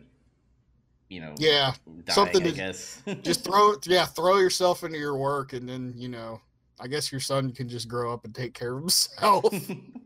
you 1.08 1.20
know, 1.20 1.34
Yeah. 1.38 1.72
dying, 1.86 2.04
something 2.10 2.42
I 2.42 2.50
to- 2.50 2.52
guess. 2.56 3.02
Just 3.22 3.44
throw 3.44 3.72
it 3.72 3.86
yeah, 3.86 4.04
throw 4.06 4.38
yourself 4.38 4.84
into 4.84 4.98
your 4.98 5.16
work 5.16 5.52
and 5.52 5.68
then, 5.68 5.94
you 5.96 6.08
know, 6.08 6.40
I 6.80 6.86
guess 6.88 7.10
your 7.10 7.20
son 7.20 7.52
can 7.52 7.68
just 7.68 7.88
grow 7.88 8.12
up 8.12 8.24
and 8.26 8.34
take 8.34 8.52
care 8.54 8.74
of 8.74 8.80
himself. 8.80 9.44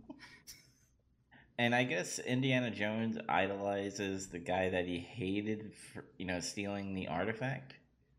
and 1.61 1.75
I 1.75 1.85
guess 1.85 2.19
Indiana 2.21 2.71
Jones 2.71 3.19
idolizes 3.29 4.29
the 4.29 4.39
guy 4.39 4.71
that 4.71 4.87
he 4.87 4.99
hated 4.99 5.75
for 5.75 6.07
you 6.17 6.25
know 6.25 6.41
stealing 6.41 6.95
the 6.95 7.07
artifact, 7.07 7.75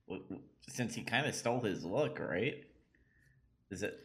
W- 0.08 0.23
w- 0.25 0.43
since 0.69 0.93
he 0.93 1.01
kind 1.01 1.25
of 1.25 1.34
stole 1.34 1.60
his 1.60 1.84
look, 1.84 2.19
right? 2.19 2.63
Is 3.71 3.82
it? 3.82 3.99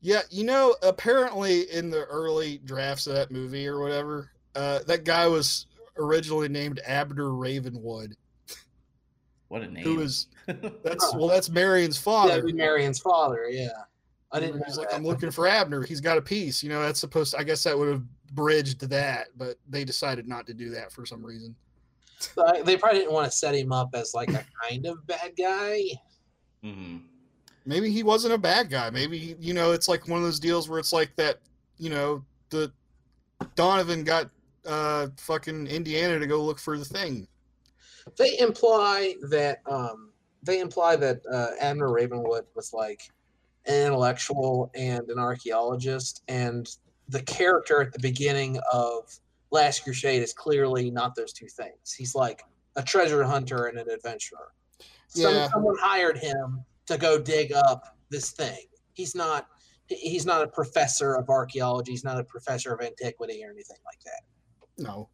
Yeah, 0.00 0.22
you 0.30 0.44
know, 0.44 0.74
apparently 0.82 1.70
in 1.70 1.90
the 1.90 2.04
early 2.04 2.56
drafts 2.64 3.06
of 3.06 3.14
that 3.14 3.30
movie 3.30 3.68
or 3.68 3.80
whatever, 3.80 4.30
uh, 4.56 4.78
that 4.86 5.04
guy 5.04 5.26
was 5.26 5.66
originally 5.98 6.48
named 6.48 6.80
Abner 6.86 7.34
Ravenwood, 7.34 8.16
What 9.48 9.60
a 9.60 9.68
name! 9.70 9.84
who 9.84 9.96
was 9.96 10.28
that's 10.46 11.14
well, 11.14 11.28
that's 11.28 11.50
Marion's 11.50 11.98
father. 11.98 12.30
That'd 12.30 12.46
be 12.46 12.54
Marion's 12.54 12.98
father. 12.98 13.46
Yeah, 13.50 13.68
I 14.32 14.40
didn't. 14.40 14.56
Know 14.56 14.64
He's 14.66 14.78
like, 14.78 14.90
that. 14.90 14.96
I'm 14.96 15.04
looking 15.04 15.30
for 15.30 15.46
Abner. 15.46 15.82
He's 15.82 16.00
got 16.00 16.18
a 16.18 16.22
piece. 16.22 16.62
You 16.62 16.70
know, 16.70 16.82
that's 16.82 17.00
supposed. 17.00 17.34
I 17.34 17.44
guess 17.44 17.62
that 17.64 17.78
would 17.78 17.88
have 17.88 18.02
bridged 18.32 18.80
that, 18.88 19.28
but 19.36 19.56
they 19.68 19.84
decided 19.84 20.26
not 20.26 20.46
to 20.46 20.54
do 20.54 20.70
that 20.70 20.92
for 20.92 21.04
some 21.04 21.24
reason. 21.24 21.54
Uh, 22.36 22.62
they 22.62 22.76
probably 22.76 23.00
didn't 23.00 23.12
want 23.12 23.30
to 23.30 23.36
set 23.36 23.54
him 23.54 23.72
up 23.72 23.90
as 23.94 24.14
like 24.14 24.30
a 24.30 24.44
kind 24.68 24.86
of 24.86 25.06
bad 25.06 25.32
guy. 25.36 25.82
hmm 26.62 26.98
Maybe 27.64 27.90
he 27.90 28.02
wasn't 28.02 28.34
a 28.34 28.38
bad 28.38 28.70
guy. 28.70 28.90
Maybe 28.90 29.36
you 29.38 29.54
know, 29.54 29.72
it's 29.72 29.88
like 29.88 30.08
one 30.08 30.18
of 30.18 30.24
those 30.24 30.40
deals 30.40 30.68
where 30.68 30.78
it's 30.78 30.92
like 30.92 31.14
that. 31.16 31.38
You 31.78 31.90
know, 31.90 32.24
the 32.50 32.72
Donovan 33.54 34.04
got 34.04 34.30
uh 34.66 35.08
fucking 35.16 35.66
Indiana 35.66 36.18
to 36.18 36.26
go 36.26 36.42
look 36.42 36.58
for 36.58 36.78
the 36.78 36.84
thing. 36.84 37.28
They 38.16 38.38
imply 38.38 39.14
that 39.30 39.60
um, 39.66 40.10
they 40.42 40.60
imply 40.60 40.96
that 40.96 41.20
uh, 41.30 41.50
Abner 41.60 41.90
Ravenwood 41.92 42.46
was 42.54 42.72
like 42.72 43.10
an 43.66 43.86
intellectual 43.86 44.70
and 44.74 45.08
an 45.08 45.18
archaeologist, 45.18 46.22
and 46.28 46.68
the 47.08 47.22
character 47.22 47.82
at 47.82 47.92
the 47.92 47.98
beginning 47.98 48.58
of 48.72 49.18
Last 49.50 49.84
Crusade 49.84 50.22
is 50.22 50.32
clearly 50.32 50.90
not 50.90 51.14
those 51.14 51.32
two 51.32 51.46
things. 51.48 51.92
He's 51.92 52.14
like 52.14 52.42
a 52.76 52.82
treasure 52.82 53.22
hunter 53.22 53.66
and 53.66 53.78
an 53.78 53.90
adventurer. 53.90 54.52
Some, 55.08 55.34
Yeah. 55.34 55.48
Someone 55.50 55.76
hired 55.78 56.18
him 56.18 56.64
to 56.86 56.96
go 56.96 57.18
dig 57.20 57.52
up 57.52 57.96
this 58.08 58.30
thing. 58.30 58.66
He's 58.94 59.14
not. 59.14 59.46
He's 59.88 60.24
not 60.24 60.42
a 60.42 60.48
professor 60.48 61.14
of 61.14 61.28
archaeology. 61.28 61.90
He's 61.90 62.04
not 62.04 62.18
a 62.18 62.24
professor 62.24 62.72
of 62.72 62.80
antiquity 62.80 63.44
or 63.44 63.50
anything 63.50 63.76
like 63.84 64.00
that. 64.04 64.22
No, 64.78 65.10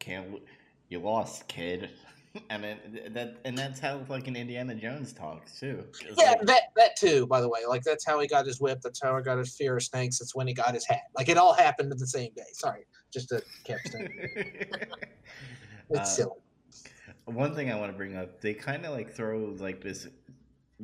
Can't 0.00 0.42
you 0.88 0.98
lost, 0.98 1.46
kid? 1.46 1.90
And 2.50 2.64
then 2.64 2.78
that 3.12 3.36
and 3.44 3.56
that's 3.56 3.78
how 3.78 4.00
fucking 4.04 4.36
Indiana 4.36 4.74
Jones 4.74 5.12
talks 5.12 5.58
too. 5.60 5.84
It's 5.90 6.02
Yeah, 6.18 6.30
like- 6.30 6.42
that 6.46 6.62
that 6.76 6.96
too. 6.96 7.26
By 7.26 7.40
the 7.42 7.48
way, 7.48 7.60
like 7.68 7.82
that's 7.82 8.06
how 8.06 8.20
he 8.20 8.26
got 8.26 8.46
his 8.46 8.60
whip. 8.60 8.80
That's 8.82 9.02
how 9.02 9.16
he 9.16 9.22
got 9.22 9.36
his 9.38 9.54
fear 9.54 9.76
of 9.76 9.82
snakes. 9.82 10.18
That's 10.18 10.34
when 10.34 10.46
he 10.46 10.54
got 10.54 10.72
his 10.74 10.86
hat. 10.86 11.02
Like 11.14 11.28
it 11.28 11.36
all 11.36 11.52
happened 11.52 11.92
in 11.92 11.98
the 11.98 12.06
same 12.06 12.30
day. 12.34 12.46
Sorry, 12.54 12.86
just 13.12 13.32
a 13.32 13.42
capstone. 13.64 14.08
It's 15.90 15.98
Uh, 16.00 16.04
silly. 16.04 16.30
One 17.26 17.54
thing 17.54 17.70
I 17.70 17.78
want 17.78 17.92
to 17.92 17.96
bring 17.96 18.16
up, 18.16 18.40
they 18.40 18.54
kind 18.54 18.86
of 18.86 18.92
like 18.92 19.12
throw 19.12 19.54
like 19.58 19.82
this 19.82 20.08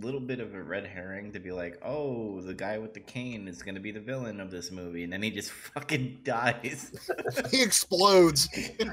little 0.01 0.21
bit 0.21 0.41
of 0.41 0.55
a 0.55 0.63
red 0.63 0.87
herring 0.87 1.33
to 1.33 1.39
be 1.39 1.53
like, 1.53 1.79
oh, 1.85 2.41
the 2.41 2.55
guy 2.55 2.79
with 2.79 2.95
the 2.95 3.01
cane 3.01 3.49
is 3.49 3.63
gonna 3.63 3.81
be 3.81 3.91
the 3.91 4.01
villain 4.01 4.41
of 4.41 4.51
this 4.51 4.71
movie, 4.71 5.05
and 5.05 5.13
then 5.13 5.23
he 5.23 5.31
just 5.31 5.51
fucking 5.75 6.21
dies. 6.25 6.93
he 7.51 7.63
explodes. 7.63 8.49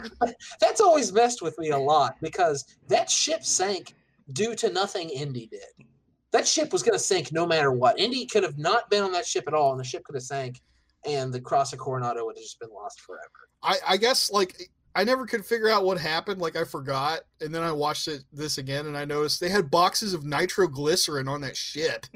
That's 0.59 0.81
always 0.81 1.11
messed 1.11 1.41
with 1.41 1.57
me 1.57 1.69
a 1.69 1.77
lot 1.77 2.17
because 2.21 2.65
that 2.87 3.09
ship 3.09 3.43
sank 3.43 3.93
due 4.33 4.55
to 4.55 4.71
nothing 4.71 5.09
Indy 5.09 5.47
did. 5.47 5.87
That 6.31 6.47
ship 6.47 6.73
was 6.73 6.83
going 6.83 6.97
to 6.97 7.03
sink 7.03 7.31
no 7.31 7.45
matter 7.45 7.71
what. 7.71 7.97
Indy 7.97 8.25
could 8.25 8.43
have 8.43 8.57
not 8.57 8.89
been 8.89 9.03
on 9.03 9.13
that 9.13 9.25
ship 9.25 9.45
at 9.47 9.53
all, 9.53 9.71
and 9.71 9.79
the 9.79 9.85
ship 9.85 10.03
could 10.03 10.15
have 10.15 10.23
sank, 10.23 10.61
and 11.05 11.31
the 11.31 11.39
Cross 11.39 11.71
of 11.71 11.79
Coronado 11.79 12.25
would 12.25 12.35
have 12.35 12.43
just 12.43 12.59
been 12.59 12.71
lost 12.73 12.99
forever. 12.99 13.23
I, 13.63 13.77
I 13.87 13.97
guess 13.97 14.31
like 14.31 14.69
I 14.95 15.03
never 15.03 15.25
could 15.25 15.45
figure 15.45 15.69
out 15.69 15.83
what 15.83 15.99
happened. 15.99 16.39
Like 16.41 16.55
I 16.55 16.63
forgot, 16.63 17.21
and 17.41 17.53
then 17.53 17.63
I 17.63 17.71
watched 17.71 18.07
it 18.07 18.23
this 18.31 18.57
again, 18.57 18.87
and 18.87 18.97
I 18.97 19.05
noticed 19.05 19.39
they 19.41 19.49
had 19.49 19.69
boxes 19.69 20.13
of 20.13 20.23
nitroglycerin 20.25 21.27
on 21.27 21.41
that 21.41 21.57
ship. 21.57 22.05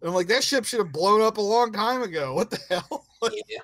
And 0.00 0.08
I'm 0.08 0.14
like, 0.14 0.28
that 0.28 0.44
ship 0.44 0.64
should 0.64 0.78
have 0.78 0.92
blown 0.92 1.20
up 1.22 1.38
a 1.38 1.40
long 1.40 1.72
time 1.72 2.02
ago. 2.02 2.32
What 2.36 2.50
the 2.50 2.60
hell? 2.68 3.04
Yeah. 3.48 3.58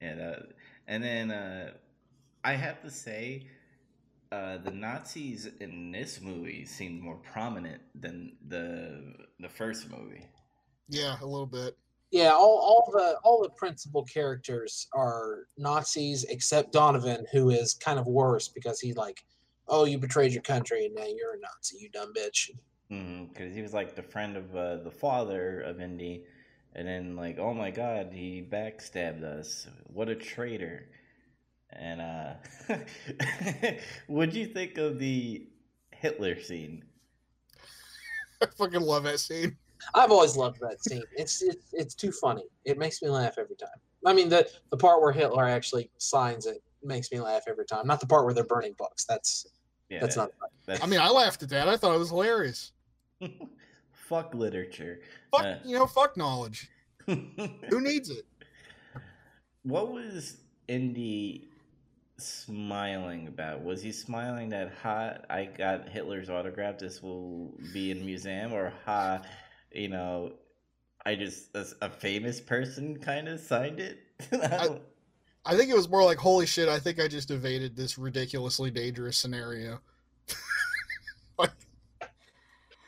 Yeah, 0.00 0.14
that, 0.14 0.42
and 0.86 1.02
then 1.02 1.30
uh, 1.30 1.72
I 2.44 2.52
have 2.54 2.80
to 2.82 2.90
say, 2.90 3.48
uh, 4.32 4.58
the 4.58 4.70
Nazis 4.70 5.46
in 5.60 5.90
this 5.92 6.20
movie 6.20 6.64
seemed 6.64 7.02
more 7.02 7.16
prominent 7.16 7.82
than 7.94 8.36
the 8.48 9.14
the 9.40 9.48
first 9.48 9.90
movie. 9.90 10.26
yeah, 10.88 11.16
a 11.20 11.26
little 11.26 11.46
bit. 11.46 11.76
Yeah, 12.10 12.30
all, 12.32 12.58
all 12.58 12.90
the 12.92 13.18
all 13.22 13.42
the 13.42 13.50
principal 13.50 14.04
characters 14.04 14.88
are 14.92 15.44
Nazis 15.56 16.24
except 16.24 16.72
Donovan, 16.72 17.24
who 17.32 17.50
is 17.50 17.74
kind 17.74 18.00
of 18.00 18.06
worse 18.06 18.48
because 18.48 18.80
he's 18.80 18.96
like, 18.96 19.22
"Oh, 19.68 19.84
you 19.84 19.96
betrayed 19.96 20.32
your 20.32 20.42
country, 20.42 20.86
and 20.86 20.94
now 20.94 21.04
you're 21.04 21.34
a 21.34 21.40
Nazi, 21.40 21.78
you 21.78 21.88
dumb 21.90 22.12
bitch." 22.16 22.50
Because 22.88 23.54
he 23.54 23.62
was 23.62 23.72
like 23.72 23.94
the 23.94 24.02
friend 24.02 24.36
of 24.36 24.56
uh, 24.56 24.76
the 24.78 24.90
father 24.90 25.60
of 25.60 25.80
Indy, 25.80 26.24
and 26.74 26.88
then 26.88 27.14
like, 27.14 27.38
oh 27.38 27.54
my 27.54 27.70
god, 27.70 28.10
he 28.12 28.42
backstabbed 28.42 29.22
us. 29.22 29.68
What 29.86 30.08
a 30.08 30.16
traitor! 30.16 30.88
And 31.72 32.00
uh, 32.00 32.32
what'd 34.08 34.34
you 34.34 34.46
think 34.46 34.78
of 34.78 34.98
the 34.98 35.46
Hitler 35.92 36.40
scene? 36.40 36.84
I 38.42 38.46
fucking 38.46 38.80
love 38.80 39.04
that 39.04 39.20
scene. 39.20 39.56
I've 39.94 40.10
always 40.10 40.36
loved 40.36 40.60
that 40.60 40.82
scene. 40.84 41.02
It's 41.16 41.42
it's 41.42 41.72
it's 41.72 41.94
too 41.94 42.12
funny. 42.12 42.44
It 42.64 42.78
makes 42.78 43.02
me 43.02 43.08
laugh 43.08 43.34
every 43.38 43.56
time. 43.56 43.68
I 44.06 44.12
mean 44.12 44.28
the 44.28 44.48
the 44.70 44.76
part 44.76 45.00
where 45.02 45.12
Hitler 45.12 45.46
actually 45.46 45.90
signs 45.98 46.46
it 46.46 46.62
makes 46.82 47.10
me 47.12 47.20
laugh 47.20 47.42
every 47.48 47.66
time. 47.66 47.86
Not 47.86 48.00
the 48.00 48.06
part 48.06 48.24
where 48.24 48.34
they're 48.34 48.44
burning 48.44 48.74
books. 48.78 49.04
That's 49.04 49.46
Yeah, 49.88 50.00
that's 50.00 50.16
not 50.16 50.30
funny. 50.38 50.52
that's- 50.66 50.84
I 50.84 50.88
mean, 50.90 51.00
I 51.00 51.08
laughed 51.10 51.42
at 51.42 51.48
that. 51.50 51.68
I 51.68 51.76
thought 51.76 51.94
it 51.94 51.98
was 51.98 52.10
hilarious. 52.10 52.72
fuck 53.92 54.34
literature. 54.34 55.00
Fuck, 55.30 55.44
Uh, 55.44 55.56
you 55.64 55.76
know, 55.78 55.86
fuck 55.86 56.16
knowledge. 56.16 56.68
Who 57.06 57.80
needs 57.80 58.10
it? 58.10 58.24
what 59.62 59.92
was 59.92 60.38
Indy 60.68 61.48
smiling 62.18 63.26
about? 63.28 63.62
Was 63.62 63.82
he 63.82 63.92
smiling 63.92 64.48
that 64.50 64.72
ha 64.82 65.14
I 65.28 65.44
got 65.44 65.88
Hitler's 65.88 66.30
autograph, 66.30 66.78
this 66.78 67.02
will 67.02 67.52
be 67.72 67.90
in 67.90 68.04
museum, 68.04 68.52
or 68.52 68.72
ha, 68.84 69.22
you 69.72 69.88
know, 69.88 70.32
I 71.04 71.14
just 71.14 71.54
a, 71.54 71.66
a 71.82 71.90
famous 71.90 72.40
person 72.40 72.98
kind 72.98 73.28
of 73.28 73.40
signed 73.40 73.80
it? 73.80 73.98
I 74.32 74.80
I 75.44 75.56
think 75.56 75.70
it 75.70 75.76
was 75.76 75.88
more 75.88 76.04
like, 76.04 76.18
holy 76.18 76.46
shit, 76.46 76.68
I 76.68 76.78
think 76.78 77.00
I 77.00 77.08
just 77.08 77.30
evaded 77.30 77.74
this 77.76 77.96
ridiculously 77.96 78.70
dangerous 78.70 79.16
scenario. 79.16 79.80
like, 81.38 81.50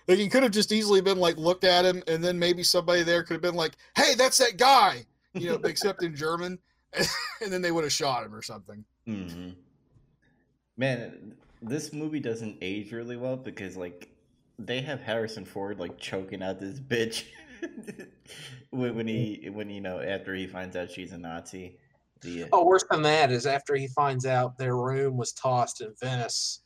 like 0.07 0.19
he 0.19 0.29
could 0.29 0.43
have 0.43 0.53
just 0.53 0.71
easily 0.71 1.01
been 1.01 1.19
like 1.19 1.37
looked 1.39 1.65
at 1.65 1.85
him, 1.85 2.03
and 2.07 2.23
then 2.23 2.39
maybe 2.39 2.63
somebody 2.63 3.03
there 3.03 3.23
could 3.23 3.35
have 3.35 3.43
been 3.43 3.55
like, 3.55 3.73
"Hey, 3.97 4.15
that's 4.15 4.39
that 4.39 4.59
guy," 4.59 5.07
you 5.35 5.49
know, 5.49 5.61
except 5.65 6.03
in 6.03 6.15
German, 6.15 6.59
and 7.41 7.53
then 7.53 7.63
they 7.63 7.73
would 7.73 7.85
have 7.85 7.93
shot 7.93 8.25
him 8.25 8.35
or 8.35 8.43
something. 8.43 8.85
Mhm. 9.09 9.55
Man, 10.77 11.35
this 11.63 11.93
movie 11.93 12.21
doesn't 12.21 12.59
age 12.61 12.93
really 12.93 13.17
well 13.17 13.37
because 13.37 13.77
like 13.77 14.12
they 14.67 14.81
have 14.81 15.01
Harrison 15.01 15.45
Ford 15.45 15.79
like 15.79 15.99
choking 15.99 16.43
out 16.43 16.61
this 16.61 16.81
bitch 16.81 17.25
when, 18.71 18.95
when 18.95 19.07
he 19.07 19.49
when 19.53 19.71
you 19.71 19.81
know 19.81 20.01
after 20.01 20.35
he 20.35 20.47
finds 20.47 20.77
out 20.77 20.91
she's 20.91 21.13
a 21.13 21.19
Nazi. 21.19 21.79
The 22.21 22.45
uh, 22.45 22.47
Oh, 22.53 22.65
worse 22.65 22.85
than 22.91 23.03
that 23.03 23.33
is 23.33 23.47
after 23.47 23.75
he 23.75 23.89
finds 23.89 24.27
out 24.27 24.57
their 24.57 24.77
room 24.77 25.17
was 25.17 25.33
tossed 25.33 25.81
in 25.81 25.93
Venice, 26.01 26.63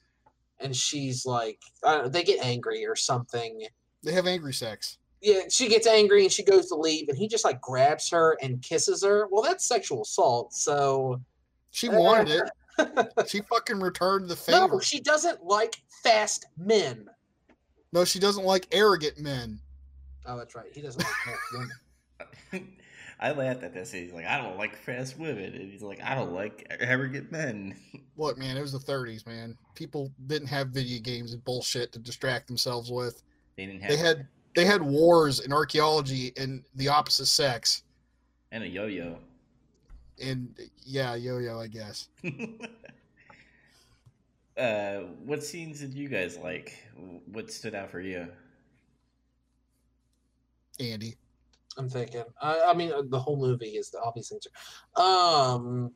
and 0.61 0.75
she's 0.77 1.25
like, 1.25 1.61
I 1.83 1.95
don't 1.95 2.03
know, 2.05 2.09
they 2.11 2.23
get 2.23 2.45
angry 2.45 2.85
or 2.87 2.95
something. 2.97 3.67
They 4.03 4.13
have 4.13 4.27
angry 4.27 4.53
sex. 4.53 4.99
Yeah, 5.23 5.41
she 5.51 5.69
gets 5.69 5.87
angry 5.87 6.25
and 6.25 6.33
she 6.33 6.45
goes 6.45 6.69
to 6.69 6.75
leave, 6.75 7.09
and 7.09 7.17
he 7.17 7.27
just 7.27 7.45
like 7.45 7.61
grabs 7.61 8.11
her 8.11 8.37
and 8.43 8.61
kisses 8.63 9.03
her. 9.03 9.29
Well, 9.31 9.43
that's 9.43 9.67
sexual 9.67 10.03
assault. 10.03 10.53
So 10.53 11.21
She 11.71 11.89
wanted 11.89 12.29
it. 12.29 12.51
She 13.27 13.41
fucking 13.41 13.81
returned 13.81 14.29
the 14.29 14.37
favor. 14.37 14.69
no, 14.73 14.81
she 14.81 15.01
doesn't 15.01 15.43
like 15.43 15.77
fast 16.03 16.45
men. 16.59 17.07
No, 17.93 18.05
she 18.05 18.19
doesn't 18.19 18.45
like 18.45 18.67
arrogant 18.73 19.19
men. 19.19 19.61
Oh, 20.27 20.37
that's 20.37 20.55
right. 20.55 20.67
He 20.73 20.81
doesn't 20.83 21.03
like 21.03 21.13
fast 21.25 21.71
women. 22.53 22.73
I 23.19 23.31
laughed 23.33 23.63
at 23.63 23.73
this. 23.73 23.93
He's 23.93 24.13
like, 24.13 24.27
I 24.27 24.37
don't 24.39 24.59
like 24.59 24.77
fast 24.77 25.19
women, 25.19 25.55
and 25.55 25.71
he's 25.71 25.83
like, 25.83 26.03
I 26.03 26.15
don't 26.15 26.33
like 26.35 26.67
arrogant 26.81 27.33
men. 27.33 27.75
Look, 28.19 28.37
man, 28.37 28.57
it 28.57 28.61
was 28.61 28.73
the 28.73 28.79
30s, 28.79 29.27
man. 29.27 29.57
People 29.75 30.13
didn't 30.27 30.49
have 30.49 30.69
video 30.69 31.01
games 31.01 31.33
and 31.33 31.43
bullshit 31.45 31.93
to 31.93 31.99
distract 31.99 32.47
themselves 32.47 32.91
with. 32.91 33.23
They 33.57 33.65
didn't 33.67 33.81
have 33.83 33.91
They 33.91 33.97
had 33.97 34.27
they 34.55 34.65
had 34.67 34.83
wars 34.83 35.41
and 35.41 35.53
archaeology 35.53 36.33
and 36.37 36.63
the 36.75 36.89
opposite 36.89 37.27
sex. 37.27 37.83
and 38.53 38.65
a 38.65 38.69
yo-yo. 38.69 39.19
And 40.23 40.55
yeah, 40.85 41.15
yo-yo, 41.15 41.59
I 41.61 41.67
guess. 41.69 42.09
uh, 44.59 45.01
what 45.25 45.43
scenes 45.43 45.81
did 45.81 45.95
you 45.95 46.09
guys 46.09 46.37
like? 46.37 46.77
What 47.33 47.51
stood 47.51 47.75
out 47.75 47.91
for 47.91 48.01
you? 48.01 48.29
Andy. 50.81 51.17
I'm 51.79 51.89
thinking. 51.89 52.25
I, 52.41 52.61
I 52.69 52.75
mean, 52.75 52.93
uh, 52.93 53.03
the 53.09 53.19
whole 53.19 53.37
movie 53.37 53.77
is 53.77 53.91
the 53.91 54.01
obvious 54.01 54.33
answer. 54.33 54.51
Um, 54.97 55.91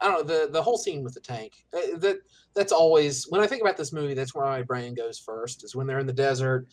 I 0.00 0.06
don't 0.08 0.26
know 0.26 0.46
the 0.46 0.50
the 0.50 0.62
whole 0.62 0.78
scene 0.78 1.02
with 1.02 1.14
the 1.14 1.20
tank. 1.20 1.52
uh, 1.74 1.98
That 1.98 2.18
that's 2.54 2.72
always 2.72 3.26
when 3.28 3.40
I 3.40 3.46
think 3.46 3.60
about 3.60 3.76
this 3.76 3.92
movie. 3.92 4.14
That's 4.14 4.34
where 4.34 4.46
my 4.46 4.62
brain 4.62 4.94
goes 4.94 5.18
first. 5.18 5.64
Is 5.64 5.74
when 5.74 5.86
they're 5.86 5.98
in 5.98 6.06
the 6.06 6.12
desert, 6.12 6.68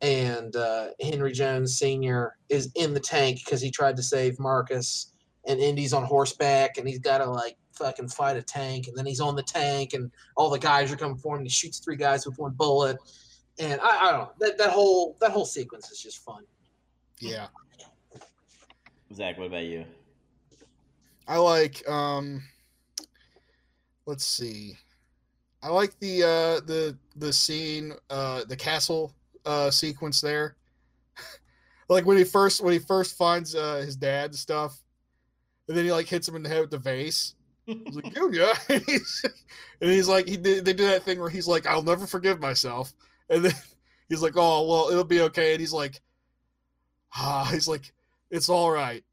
and 0.00 0.54
uh, 0.56 0.88
Henry 1.00 1.32
Jones 1.32 1.78
Sr. 1.78 2.36
is 2.48 2.70
in 2.74 2.92
the 2.94 3.00
tank 3.00 3.40
because 3.44 3.60
he 3.60 3.70
tried 3.70 3.96
to 3.96 4.02
save 4.02 4.40
Marcus, 4.40 5.12
and 5.46 5.60
Indy's 5.60 5.92
on 5.92 6.04
horseback, 6.04 6.76
and 6.78 6.88
he's 6.88 6.98
got 6.98 7.18
to 7.18 7.30
like 7.30 7.56
fucking 7.80 8.08
fight 8.08 8.36
a 8.36 8.42
tank, 8.42 8.88
and 8.88 8.96
then 8.96 9.06
he's 9.06 9.20
on 9.20 9.34
the 9.34 9.42
tank, 9.42 9.94
and 9.94 10.10
all 10.36 10.50
the 10.50 10.58
guys 10.58 10.92
are 10.92 10.96
coming 10.96 11.16
for 11.16 11.34
him. 11.34 11.40
And 11.40 11.46
he 11.46 11.50
shoots 11.50 11.78
three 11.78 11.96
guys 11.96 12.26
with 12.26 12.38
one 12.38 12.52
bullet, 12.52 12.98
and 13.58 13.80
I, 13.80 14.08
I 14.08 14.10
don't 14.12 14.20
know 14.20 14.30
that 14.38 14.58
that 14.58 14.70
whole 14.70 15.16
that 15.20 15.30
whole 15.30 15.44
sequence 15.44 15.90
is 15.90 16.00
just 16.00 16.24
fun. 16.24 16.44
Yeah. 17.18 17.48
Zach, 19.12 19.38
what 19.38 19.48
about 19.48 19.64
you? 19.64 19.84
I 21.26 21.38
like 21.38 21.88
um 21.88 22.42
let's 24.06 24.24
see. 24.24 24.74
I 25.62 25.68
like 25.68 25.98
the 25.98 26.22
uh 26.22 26.66
the 26.66 26.96
the 27.16 27.32
scene 27.32 27.92
uh 28.08 28.44
the 28.44 28.56
castle 28.56 29.14
uh 29.44 29.70
sequence 29.70 30.20
there. 30.20 30.56
like 31.88 32.06
when 32.06 32.16
he 32.16 32.24
first 32.24 32.62
when 32.62 32.72
he 32.72 32.78
first 32.78 33.16
finds 33.16 33.54
uh 33.54 33.76
his 33.84 33.96
dad 33.96 34.30
and 34.30 34.36
stuff 34.36 34.80
and 35.70 35.76
then 35.76 35.84
he 35.84 35.92
like 35.92 36.08
hits 36.08 36.28
him 36.28 36.34
in 36.34 36.42
the 36.42 36.48
head 36.48 36.62
with 36.62 36.70
the 36.70 36.78
vase. 36.78 37.36
He's 37.66 37.94
like, 37.94 38.14
"Yo, 38.16 38.28
yeah." 38.28 38.54
and 38.68 38.82
he's, 39.80 40.08
like 40.08 40.28
he 40.28 40.36
did 40.36 40.64
they 40.64 40.72
do 40.72 40.86
that 40.86 41.02
thing 41.02 41.20
where 41.20 41.28
he's 41.30 41.46
like, 41.46 41.66
"I'll 41.66 41.82
never 41.82 42.06
forgive 42.06 42.40
myself." 42.40 42.92
And 43.28 43.44
then 43.44 43.52
he's 44.08 44.22
like, 44.22 44.34
"Oh, 44.36 44.66
well, 44.66 44.88
it'll 44.90 45.04
be 45.04 45.20
okay." 45.22 45.52
And 45.52 45.60
he's 45.60 45.72
like 45.72 46.00
ah, 47.16 47.48
he's 47.52 47.68
like, 47.68 47.92
"It's 48.30 48.48
all 48.48 48.70
right. 48.70 49.04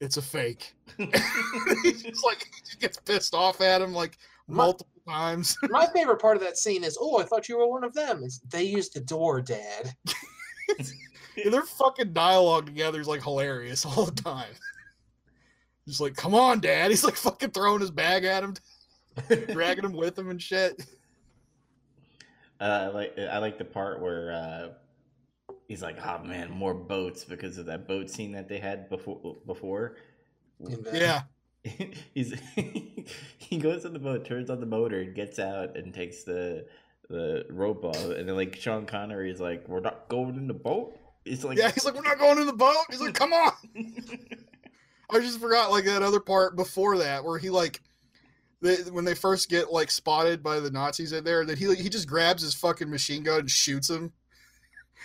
It's 0.00 0.16
a 0.16 0.22
fake." 0.22 0.74
he's 0.98 2.02
just 2.02 2.24
like 2.24 2.46
he 2.54 2.60
just 2.64 2.80
gets 2.80 2.98
pissed 2.98 3.34
off 3.34 3.60
at 3.60 3.82
him 3.82 3.92
like 3.92 4.18
My- 4.48 4.64
multiple 4.64 4.92
times. 5.08 5.56
My 5.70 5.86
favorite 5.86 6.20
part 6.20 6.36
of 6.36 6.42
that 6.42 6.58
scene 6.58 6.84
is, 6.84 6.98
oh, 7.00 7.18
I 7.18 7.24
thought 7.24 7.48
you 7.48 7.58
were 7.58 7.68
one 7.68 7.84
of 7.84 7.94
them. 7.94 8.22
It's, 8.24 8.40
they 8.50 8.64
used 8.64 8.94
the 8.94 9.00
door, 9.00 9.40
Dad. 9.40 9.94
And 11.44 11.52
their 11.52 11.62
fucking 11.62 12.12
dialogue 12.12 12.66
together 12.66 13.00
is 13.00 13.06
like 13.06 13.22
hilarious 13.22 13.84
all 13.84 14.06
the 14.06 14.22
time. 14.22 14.54
He's 15.86 16.00
like, 16.00 16.16
"Come 16.16 16.34
on, 16.34 16.60
Dad!" 16.60 16.90
He's 16.90 17.04
like 17.04 17.16
fucking 17.16 17.50
throwing 17.50 17.80
his 17.80 17.90
bag 17.90 18.24
at 18.24 18.42
him, 18.42 18.54
dragging 19.52 19.84
him 19.84 19.92
with 19.92 20.18
him 20.18 20.28
and 20.28 20.42
shit. 20.42 20.84
Uh, 22.60 22.64
I 22.64 22.86
like 22.88 23.18
I 23.18 23.38
like 23.38 23.58
the 23.58 23.64
part 23.64 24.00
where 24.00 24.32
uh, 24.32 24.68
he's 25.68 25.82
like, 25.82 25.98
"Oh 26.04 26.22
man, 26.24 26.50
more 26.50 26.74
boats," 26.74 27.24
because 27.24 27.58
of 27.58 27.66
that 27.66 27.86
boat 27.86 28.10
scene 28.10 28.32
that 28.32 28.48
they 28.48 28.58
had 28.58 28.88
before. 28.88 29.36
Before, 29.46 29.96
Yeah, 30.92 31.22
he's 32.14 32.34
he 33.38 33.58
goes 33.58 33.84
on 33.84 33.92
the 33.92 33.98
boat, 33.98 34.24
turns 34.24 34.50
on 34.50 34.60
the 34.60 34.66
motor, 34.66 35.00
and 35.00 35.14
gets 35.14 35.38
out 35.38 35.76
and 35.76 35.92
takes 35.94 36.24
the 36.24 36.66
the 37.08 37.44
rope 37.50 37.84
off, 37.84 38.04
and 38.04 38.28
then 38.28 38.36
like 38.36 38.56
Sean 38.56 38.86
Connery 38.86 39.30
is 39.30 39.40
like, 39.40 39.68
"We're 39.68 39.80
not 39.80 40.08
going 40.08 40.36
in 40.36 40.48
the 40.48 40.54
boat." 40.54 40.98
He's 41.24 41.44
like, 41.44 41.58
yeah. 41.58 41.70
He's 41.70 41.84
like, 41.84 41.94
"We're 41.94 42.02
not 42.02 42.18
going 42.18 42.38
in 42.38 42.46
the 42.46 42.52
boat." 42.52 42.76
He's 42.90 43.00
like, 43.00 43.14
"Come 43.14 43.32
on." 43.32 43.52
I 45.10 45.20
just 45.20 45.40
forgot 45.40 45.70
like 45.70 45.84
that 45.84 46.02
other 46.02 46.20
part 46.20 46.56
before 46.56 46.98
that 46.98 47.24
where 47.24 47.38
he 47.38 47.50
like 47.50 47.80
they, 48.60 48.76
when 48.90 49.04
they 49.04 49.14
first 49.14 49.48
get 49.48 49.72
like 49.72 49.90
spotted 49.90 50.42
by 50.42 50.60
the 50.60 50.70
Nazis 50.70 51.12
in 51.12 51.24
there, 51.24 51.44
that 51.44 51.58
he 51.58 51.74
he 51.74 51.88
just 51.88 52.08
grabs 52.08 52.42
his 52.42 52.54
fucking 52.54 52.90
machine 52.90 53.22
gun 53.22 53.40
and 53.40 53.50
shoots 53.50 53.90
him, 53.90 54.12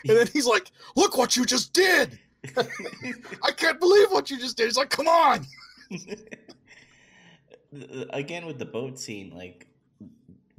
and 0.07 0.17
then 0.17 0.27
he's 0.27 0.47
like, 0.47 0.71
"Look 0.95 1.17
what 1.17 1.35
you 1.35 1.45
just 1.45 1.73
did! 1.73 2.17
I 2.57 3.51
can't 3.51 3.79
believe 3.79 4.09
what 4.09 4.31
you 4.31 4.39
just 4.39 4.57
did." 4.57 4.65
He's 4.65 4.77
like, 4.77 4.89
"Come 4.89 5.07
on!" 5.07 5.45
again 8.11 8.45
with 8.45 8.59
the 8.59 8.65
boat 8.65 8.99
scene 8.99 9.31
like 9.33 9.67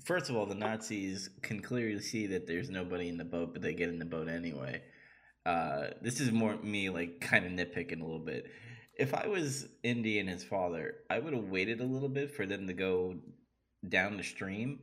first 0.03 0.31
of 0.31 0.37
all 0.37 0.47
the 0.47 0.55
nazis 0.55 1.29
can 1.43 1.61
clearly 1.61 2.01
see 2.01 2.27
that 2.27 2.47
there's 2.47 2.71
nobody 2.71 3.09
in 3.09 3.19
the 3.19 3.25
boat 3.25 3.53
but 3.53 3.61
they 3.61 3.75
get 3.75 3.91
in 3.91 3.99
the 3.99 4.05
boat 4.05 4.29
anyway 4.29 4.81
uh, 5.45 5.89
this 6.01 6.21
is 6.21 6.31
more 6.31 6.57
me 6.63 6.89
like 6.89 7.21
kind 7.21 7.45
of 7.45 7.51
nitpicking 7.53 8.01
a 8.01 8.05
little 8.05 8.19
bit 8.19 8.47
if 8.99 9.15
i 9.15 9.27
was 9.27 9.67
indy 9.83 10.19
and 10.19 10.29
his 10.29 10.45
father 10.45 10.97
i 11.11 11.19
would 11.19 11.33
have 11.33 11.45
waited 11.45 11.81
a 11.81 11.85
little 11.85 12.09
bit 12.09 12.31
for 12.31 12.47
them 12.47 12.67
to 12.67 12.73
go 12.73 13.15
down 13.89 14.17
the 14.17 14.23
stream 14.23 14.79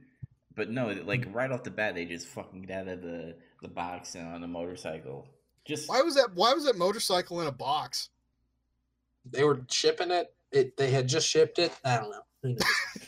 but 0.56 0.70
no 0.70 0.88
like 1.06 1.28
mm. 1.28 1.36
right 1.36 1.52
off 1.52 1.64
the 1.64 1.72
bat 1.72 1.96
they 1.96 2.06
just 2.06 2.28
fucking 2.28 2.64
get 2.64 2.82
out 2.82 2.88
of 2.88 3.02
the 3.02 3.36
the 3.62 3.68
box 3.68 4.16
and 4.16 4.28
on 4.28 4.44
a 4.44 4.48
motorcycle 4.48 5.28
just 5.70 5.88
Why 5.88 6.02
was 6.02 6.16
that? 6.16 6.34
Why 6.34 6.52
was 6.54 6.66
that 6.66 6.78
motorcycle 6.78 7.40
in 7.42 7.48
a 7.48 7.52
box? 7.52 8.10
They 9.30 9.44
were 9.44 9.62
shipping 9.70 10.10
it. 10.10 10.34
It 10.52 10.76
they 10.78 10.90
had 10.90 11.08
just 11.08 11.30
shipped 11.30 11.60
it. 11.60 11.72
I 11.86 11.98
don't 11.98 12.10
know. 12.10 12.24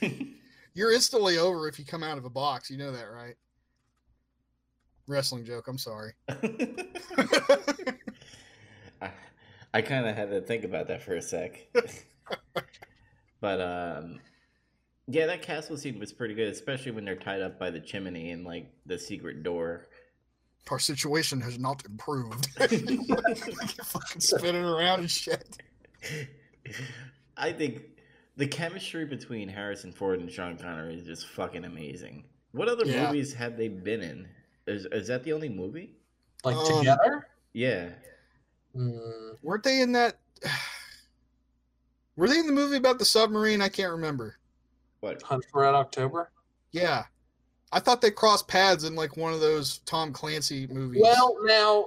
You're 0.76 0.92
instantly 0.92 1.40
over 1.40 1.68
if 1.68 1.80
you 1.80 1.86
come 1.86 2.04
out 2.04 2.20
of 2.20 2.26
a 2.26 2.30
box. 2.30 2.70
You 2.70 2.78
know 2.78 2.92
that, 2.92 3.12
right? 3.12 3.34
Wrestling 5.08 5.44
joke. 5.44 5.68
I'm 5.68 5.80
sorry. 5.80 6.14
I, 9.74 9.80
I 9.80 9.82
kind 9.82 10.06
of 10.08 10.16
had 10.16 10.30
to 10.30 10.42
think 10.42 10.64
about 10.64 10.88
that 10.88 11.02
for 11.04 11.16
a 11.16 11.22
sec. 11.22 11.68
but 13.42 13.62
um 13.62 14.20
yeah, 15.08 15.26
that 15.26 15.42
castle 15.42 15.76
scene 15.78 16.00
was 16.00 16.14
pretty 16.14 16.36
good, 16.36 16.48
especially 16.48 16.92
when 16.92 17.04
they're 17.06 17.16
tied 17.16 17.42
up 17.42 17.60
by 17.60 17.70
the 17.70 17.80
chimney 17.82 18.32
and 18.32 18.46
like 18.46 18.72
the 18.86 18.98
secret 18.98 19.44
door. 19.44 19.88
Our 20.70 20.80
situation 20.80 21.42
has 21.42 21.58
not 21.60 21.84
improved. 21.86 22.48
fucking 22.60 24.22
spinning 24.22 24.64
around 24.64 25.00
and 25.02 25.12
shit. 25.12 25.58
I 27.36 27.52
think 27.52 27.82
the 28.38 28.48
chemistry 28.48 29.06
between 29.06 29.50
Harrison 29.50 29.92
Ford 29.92 30.20
and 30.20 30.32
Sean 30.32 30.58
Connery 30.58 30.96
is 30.96 31.04
just 31.04 31.28
fucking 31.30 31.66
amazing. 31.66 32.24
What 32.52 32.68
other 32.70 32.86
Yeah. 32.86 33.08
movies 33.08 33.34
have 33.34 33.58
they 33.58 33.68
been 33.70 34.02
in? 34.02 34.28
Is 34.68 34.86
is 34.86 35.08
that 35.08 35.24
the 35.24 35.34
only 35.34 35.50
movie? 35.50 35.96
Like 36.44 36.56
Um, 36.56 36.78
together? 36.80 37.28
Yeah. 37.54 37.90
Mm, 38.76 39.36
Weren't 39.42 39.64
they 39.64 39.82
in 39.82 39.92
that? 39.94 40.18
Were 42.16 42.28
they 42.28 42.40
in 42.40 42.48
the 42.48 42.54
movie 42.54 42.78
about 42.78 43.00
the 43.00 43.06
submarine? 43.06 43.62
I 43.62 43.70
can't 43.70 43.92
remember. 43.92 44.36
What? 45.00 45.22
Hunt 45.22 45.44
for 45.52 45.62
Red 45.64 45.74
October. 45.74 46.32
Yeah, 46.72 47.06
I 47.72 47.80
thought 47.80 48.02
they 48.02 48.12
crossed 48.12 48.48
paths 48.48 48.84
in 48.84 48.96
like 48.96 49.18
one 49.18 49.34
of 49.34 49.40
those 49.40 49.80
Tom 49.80 50.14
Clancy 50.14 50.68
movies. 50.68 51.02
Well, 51.04 51.38
now 51.44 51.86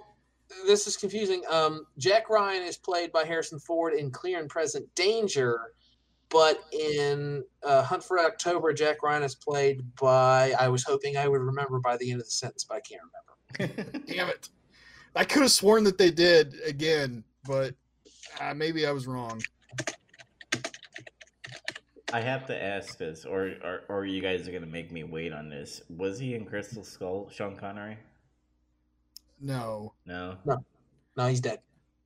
this 0.67 0.87
is 0.87 0.97
confusing. 0.97 1.43
Um, 1.51 1.87
Jack 1.99 2.31
Ryan 2.31 2.63
is 2.63 2.77
played 2.77 3.13
by 3.13 3.25
Harrison 3.25 3.59
Ford 3.59 3.95
in 3.95 4.11
Clear 4.11 4.41
and 4.41 4.49
Present 4.49 4.93
Danger, 4.95 5.59
but 6.31 6.61
in 6.73 7.45
uh, 7.63 7.83
Hunt 7.83 8.03
for 8.03 8.17
Red 8.17 8.27
October, 8.27 8.73
Jack 8.73 9.03
Ryan 9.03 9.23
is 9.23 9.35
played 9.35 9.83
by. 9.97 10.55
I 10.59 10.69
was 10.69 10.85
hoping 10.85 11.17
I 11.17 11.29
would 11.29 11.41
remember 11.41 11.81
by 11.81 11.97
the 11.97 12.11
end 12.11 12.21
of 12.21 12.27
the 12.27 12.33
sentence, 12.33 12.65
but 12.65 12.77
I 12.77 12.81
can't 12.81 13.03
remember. 13.59 14.03
damn 14.07 14.29
it! 14.29 14.49
I 15.17 15.25
could 15.25 15.43
have 15.43 15.51
sworn 15.51 15.85
that 15.85 15.99
they 15.99 16.11
did 16.11 16.55
again, 16.67 17.25
but 17.47 17.75
uh, 18.41 18.55
maybe 18.55 18.87
I 18.87 18.91
was 18.91 19.07
wrong. 19.07 19.41
I 22.13 22.21
have 22.21 22.47
to 22.47 22.63
ask 22.63 22.97
this, 22.99 23.25
or, 23.25 23.55
or 23.63 23.83
or 23.89 24.07
you 24.07 24.21
guys 24.23 24.47
are 24.47 24.53
gonna 24.53 24.67
make 24.67 24.93
me 24.93 25.03
wait 25.03 25.33
on 25.33 25.49
this. 25.49 25.83
Was 25.89 26.19
he 26.19 26.35
in 26.35 26.45
Crystal 26.45 26.85
Skull, 26.85 27.29
Sean 27.33 27.57
Connery? 27.57 27.97
No, 29.41 29.93
No. 30.07 30.39
No, 31.17 31.27
he's 31.29 31.41
dead. 31.41 31.61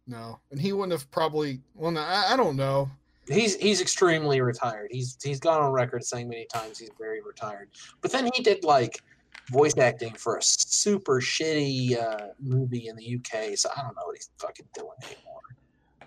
no, 0.06 0.38
and 0.50 0.60
he 0.60 0.72
wouldn't 0.72 0.92
have 0.92 1.10
probably. 1.10 1.60
Well, 1.74 1.90
no, 1.90 2.00
I, 2.00 2.32
I 2.32 2.36
don't 2.36 2.56
know. 2.56 2.90
He's 3.26 3.56
he's 3.56 3.80
extremely 3.82 4.40
retired. 4.40 4.88
He's 4.90 5.18
he's 5.22 5.40
gone 5.40 5.62
on 5.62 5.72
record 5.72 6.04
saying 6.04 6.28
many 6.28 6.46
times 6.52 6.78
he's 6.78 6.90
very 6.98 7.20
retired. 7.22 7.68
But 8.00 8.10
then 8.12 8.30
he 8.34 8.42
did 8.42 8.64
like 8.64 9.02
voice 9.50 9.76
acting 9.78 10.12
for 10.14 10.36
a 10.36 10.42
super 10.42 11.20
shitty 11.20 12.00
uh, 12.00 12.28
movie 12.40 12.88
in 12.88 12.96
the 12.96 13.16
UK. 13.16 13.56
So 13.56 13.70
I 13.76 13.82
don't 13.82 13.94
know 13.96 14.02
what 14.04 14.16
he's 14.16 14.30
fucking 14.38 14.66
doing 14.74 14.90
anymore. 15.04 15.40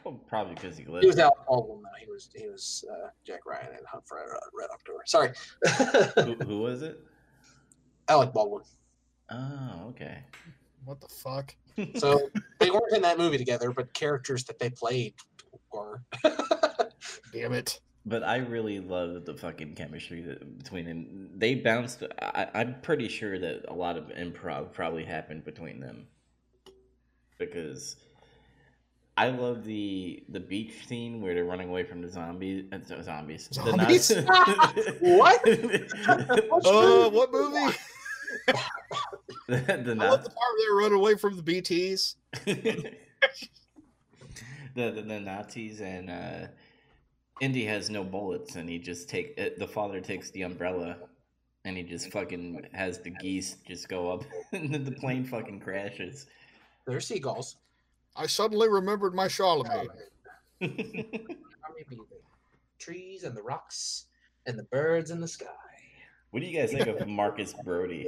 Well, 0.03 0.19
probably 0.27 0.55
because 0.55 0.77
he 0.77 0.85
lived. 0.85 1.03
He 1.03 1.07
was 1.07 1.19
Alec 1.19 1.35
Baldwin 1.47 1.81
though. 1.83 2.03
He 2.03 2.11
was 2.11 2.29
he 2.35 2.47
was 2.47 2.85
uh, 2.91 3.09
Jack 3.25 3.45
Ryan 3.45 3.67
and 3.77 3.85
Hunt 3.85 4.07
for 4.07 4.17
Red, 4.17 4.39
Red 4.57 4.69
October. 4.71 5.03
Sorry, 5.05 5.31
who, 6.15 6.33
who 6.45 6.59
was 6.59 6.81
it? 6.81 6.99
Alec 8.07 8.33
Baldwin. 8.33 8.63
Oh, 9.29 9.85
okay. 9.89 10.23
What 10.85 10.99
the 10.99 11.07
fuck? 11.07 11.55
So 11.95 12.29
they 12.59 12.71
weren't 12.71 12.95
in 12.95 13.01
that 13.03 13.17
movie 13.17 13.37
together, 13.37 13.71
but 13.71 13.93
characters 13.93 14.43
that 14.45 14.59
they 14.59 14.69
played 14.69 15.13
were. 15.71 16.01
Damn 17.33 17.53
it! 17.53 17.79
But 18.05 18.23
I 18.23 18.37
really 18.37 18.79
love 18.79 19.25
the 19.25 19.35
fucking 19.35 19.75
chemistry 19.75 20.21
that, 20.21 20.57
between 20.57 20.85
them. 20.85 21.29
They 21.35 21.55
bounced. 21.55 22.03
I, 22.19 22.47
I'm 22.53 22.81
pretty 22.81 23.07
sure 23.07 23.37
that 23.37 23.65
a 23.67 23.73
lot 23.73 23.95
of 23.97 24.05
improv 24.05 24.73
probably 24.73 25.05
happened 25.05 25.45
between 25.45 25.79
them 25.79 26.07
because 27.37 27.97
I 29.17 29.29
love 29.29 29.63
the 29.65 30.23
the 30.29 30.39
beach 30.39 30.87
scene 30.87 31.21
where 31.21 31.35
they're 31.35 31.43
running 31.45 31.69
away 31.69 31.83
from 31.83 32.01
the 32.01 32.09
zombies. 32.09 32.65
Uh, 32.71 32.79
so- 32.83 33.01
zombies. 33.03 33.47
The 33.49 33.55
Zombies? 33.55 34.09
Nazis. 34.09 34.95
What? 35.01 35.41
Oh, 36.65 37.09
what 37.09 37.31
movie? 37.31 37.75
the, 39.47 39.57
the 39.57 39.97
I 39.99 40.09
love 40.09 40.23
the 40.23 40.29
part 40.29 40.51
where 40.57 40.65
they 40.65 40.83
run 40.83 40.93
away 40.93 41.15
from 41.15 41.35
the 41.35 41.43
BTS. 41.43 42.15
the, 42.45 42.95
the 44.75 45.01
the 45.01 45.19
Nazis 45.19 45.81
and 45.81 46.09
uh, 46.09 46.47
Indy 47.41 47.65
has 47.65 47.89
no 47.89 48.03
bullets, 48.03 48.55
and 48.55 48.69
he 48.69 48.77
just 48.77 49.09
take 49.09 49.33
uh, 49.37 49.49
the 49.57 49.67
father 49.67 49.99
takes 49.99 50.29
the 50.29 50.43
umbrella, 50.43 50.95
and 51.65 51.75
he 51.75 51.81
just 51.81 52.11
fucking 52.11 52.67
has 52.71 52.99
the 52.99 53.09
geese 53.09 53.57
just 53.67 53.89
go 53.89 54.11
up, 54.11 54.23
and 54.53 54.71
then 54.71 54.83
the 54.85 54.91
plane 54.91 55.25
fucking 55.25 55.59
crashes. 55.59 56.27
They're 56.85 57.01
seagulls. 57.01 57.57
I 58.15 58.27
suddenly 58.27 58.69
remembered 58.69 59.15
my 59.15 59.27
Charlemagne. 59.27 59.87
Let 60.59 60.77
me 60.77 61.83
be 61.89 61.95
the 61.95 62.05
trees 62.77 63.23
and 63.23 63.35
the 63.35 63.41
rocks 63.41 64.05
and 64.45 64.57
the 64.57 64.63
birds 64.63 65.09
in 65.09 65.19
the 65.19 65.27
sky. 65.27 65.47
what 66.29 66.41
do 66.41 66.45
you 66.45 66.57
guys 66.57 66.71
think 66.71 66.87
of 66.87 67.07
Marcus 67.07 67.55
Brody? 67.63 68.07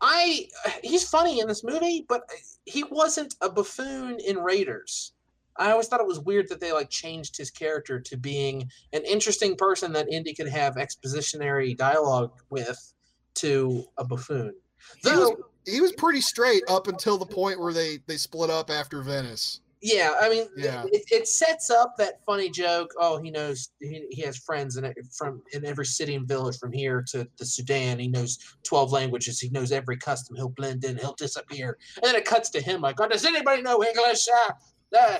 I 0.00 0.48
he's 0.82 1.08
funny 1.08 1.40
in 1.40 1.48
this 1.48 1.64
movie, 1.64 2.06
but 2.08 2.22
he 2.64 2.84
wasn't 2.84 3.34
a 3.42 3.50
buffoon 3.50 4.20
in 4.20 4.38
Raiders. 4.38 5.12
I 5.58 5.70
always 5.70 5.88
thought 5.88 6.00
it 6.00 6.06
was 6.06 6.20
weird 6.20 6.48
that 6.48 6.60
they 6.60 6.72
like 6.72 6.90
changed 6.90 7.36
his 7.36 7.50
character 7.50 8.00
to 8.00 8.16
being 8.16 8.70
an 8.92 9.02
interesting 9.04 9.56
person 9.56 9.92
that 9.92 10.10
Indy 10.12 10.34
could 10.34 10.48
have 10.48 10.74
expositionary 10.76 11.76
dialogue 11.76 12.32
with 12.50 12.92
to 13.36 13.84
a 13.98 14.04
buffoon. 14.04 14.54
He 15.02 15.10
was, 15.10 15.18
Though, 15.18 15.36
he 15.66 15.80
was 15.80 15.92
pretty 15.92 16.20
straight 16.20 16.62
up 16.68 16.86
until 16.88 17.18
the 17.18 17.26
point 17.26 17.60
where 17.60 17.72
they 17.72 17.98
they 18.06 18.16
split 18.16 18.50
up 18.50 18.70
after 18.70 19.02
Venice. 19.02 19.60
yeah, 19.82 20.14
I 20.20 20.28
mean, 20.30 20.46
Yeah. 20.56 20.84
it, 20.92 21.04
it 21.10 21.28
sets 21.28 21.70
up 21.70 21.96
that 21.98 22.20
funny 22.24 22.48
joke. 22.50 22.90
Oh, 22.98 23.20
he 23.20 23.30
knows 23.30 23.70
he, 23.80 24.06
he 24.10 24.22
has 24.22 24.36
friends 24.38 24.76
in 24.76 24.92
from 25.16 25.42
in 25.52 25.64
every 25.64 25.86
city 25.86 26.14
and 26.14 26.26
village 26.26 26.58
from 26.58 26.72
here 26.72 27.04
to 27.12 27.28
the 27.38 27.44
Sudan. 27.44 27.98
He 27.98 28.08
knows 28.08 28.38
twelve 28.62 28.90
languages. 28.92 29.38
He 29.40 29.48
knows 29.50 29.72
every 29.72 29.96
custom. 29.98 30.36
He'll 30.36 30.48
blend 30.50 30.84
in. 30.84 30.96
He'll 30.98 31.14
disappear. 31.14 31.76
And 31.96 32.04
then 32.04 32.14
it 32.14 32.24
cuts 32.24 32.48
to 32.50 32.60
him 32.60 32.80
like, 32.80 33.00
"Oh, 33.00 33.08
does 33.08 33.24
anybody 33.24 33.62
know 33.62 33.82
English?" 33.84 34.26
Uh, 34.28 34.52
uh, 34.94 35.18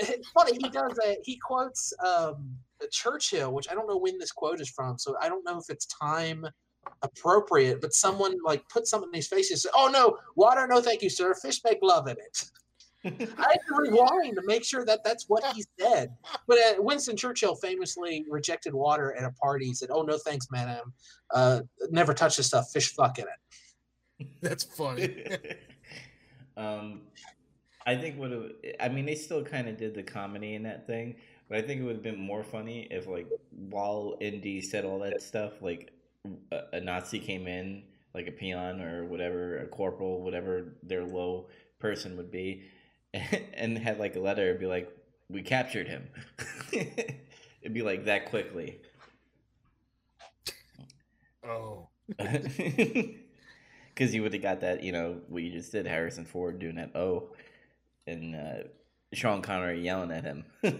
it's 0.00 0.28
funny. 0.30 0.58
He 0.62 0.68
does 0.68 0.98
a, 1.04 1.16
He 1.24 1.36
quotes 1.36 1.92
um, 2.04 2.50
Churchill, 2.90 3.52
which 3.52 3.68
I 3.70 3.74
don't 3.74 3.88
know 3.88 3.96
when 3.96 4.18
this 4.18 4.32
quote 4.32 4.60
is 4.60 4.70
from, 4.70 4.98
so 4.98 5.16
I 5.20 5.28
don't 5.28 5.44
know 5.44 5.58
if 5.58 5.64
it's 5.68 5.86
time 5.86 6.46
appropriate. 7.02 7.80
But 7.80 7.92
someone 7.92 8.36
like 8.44 8.68
put 8.68 8.86
something 8.86 9.10
in 9.12 9.16
his 9.16 9.28
face 9.28 9.50
and 9.50 9.58
said, 9.58 9.72
"Oh 9.74 9.90
no, 9.92 10.18
water, 10.36 10.66
no, 10.66 10.80
thank 10.80 11.02
you, 11.02 11.10
sir. 11.10 11.34
Fish 11.34 11.60
make 11.64 11.78
love 11.82 12.08
in 12.08 12.16
it." 12.18 12.44
I 13.04 13.10
had 13.52 13.60
to 13.68 13.76
rewind 13.76 14.34
to 14.36 14.42
make 14.44 14.64
sure 14.64 14.84
that 14.84 15.04
that's 15.04 15.26
what 15.28 15.44
he 15.54 15.64
said. 15.78 16.10
But 16.46 16.58
uh, 16.58 16.74
Winston 16.78 17.16
Churchill 17.16 17.54
famously 17.54 18.26
rejected 18.28 18.74
water 18.74 19.14
at 19.16 19.24
a 19.24 19.30
party. 19.32 19.66
He 19.66 19.74
said, 19.74 19.90
"Oh 19.90 20.02
no, 20.02 20.18
thanks, 20.18 20.48
madam. 20.50 20.92
Uh, 21.32 21.60
never 21.90 22.14
touch 22.14 22.36
this 22.36 22.46
stuff. 22.46 22.70
Fish 22.70 22.94
fuck 22.94 23.18
in 23.18 23.24
it." 23.24 24.28
That's 24.42 24.64
funny. 24.64 25.24
um, 26.56 27.02
I 27.88 27.96
think 27.96 28.18
would 28.18 28.32
have. 28.32 28.50
I 28.80 28.88
mean, 28.88 29.06
they 29.06 29.14
still 29.14 29.42
kind 29.44 29.68
of 29.68 29.76
did 29.76 29.94
the 29.94 30.02
comedy 30.02 30.54
in 30.54 30.64
that 30.64 30.86
thing, 30.86 31.16
but 31.48 31.58
I 31.58 31.62
think 31.62 31.80
it 31.80 31.84
would 31.84 31.96
have 31.96 32.02
been 32.02 32.20
more 32.20 32.44
funny 32.44 32.86
if, 32.90 33.06
like, 33.06 33.28
while 33.50 34.16
Indy 34.20 34.60
said 34.60 34.84
all 34.84 34.98
that 35.00 35.22
stuff, 35.22 35.62
like 35.62 35.92
a, 36.52 36.60
a 36.74 36.80
Nazi 36.80 37.18
came 37.18 37.46
in, 37.46 37.84
like 38.14 38.28
a 38.28 38.32
peon 38.32 38.80
or 38.82 39.06
whatever, 39.06 39.58
a 39.58 39.66
corporal, 39.66 40.22
whatever 40.22 40.74
their 40.82 41.04
low 41.04 41.48
person 41.78 42.16
would 42.18 42.30
be, 42.30 42.64
and 43.54 43.78
had 43.78 43.98
like 43.98 44.16
a 44.16 44.20
letter, 44.20 44.42
it'd 44.48 44.60
be 44.60 44.66
like, 44.66 44.94
"We 45.30 45.42
captured 45.42 45.88
him." 45.88 46.08
It'd 47.62 47.74
be 47.74 47.82
like 47.82 48.04
that 48.06 48.26
quickly. 48.26 48.80
oh, 51.44 51.88
Because 53.94 54.14
you 54.14 54.22
would 54.22 54.32
have 54.32 54.42
got 54.42 54.60
that, 54.62 54.82
you 54.84 54.92
know, 54.92 55.20
what 55.28 55.42
you 55.42 55.50
just 55.52 55.72
did, 55.72 55.86
Harrison 55.86 56.26
Ford 56.26 56.58
doing 56.60 56.76
that 56.76 56.92
oh, 56.96 57.30
and 58.08 58.34
uh, 58.34 58.68
Sean 59.12 59.42
Connery 59.42 59.80
yelling 59.80 60.10
at 60.10 60.24
him. 60.24 60.44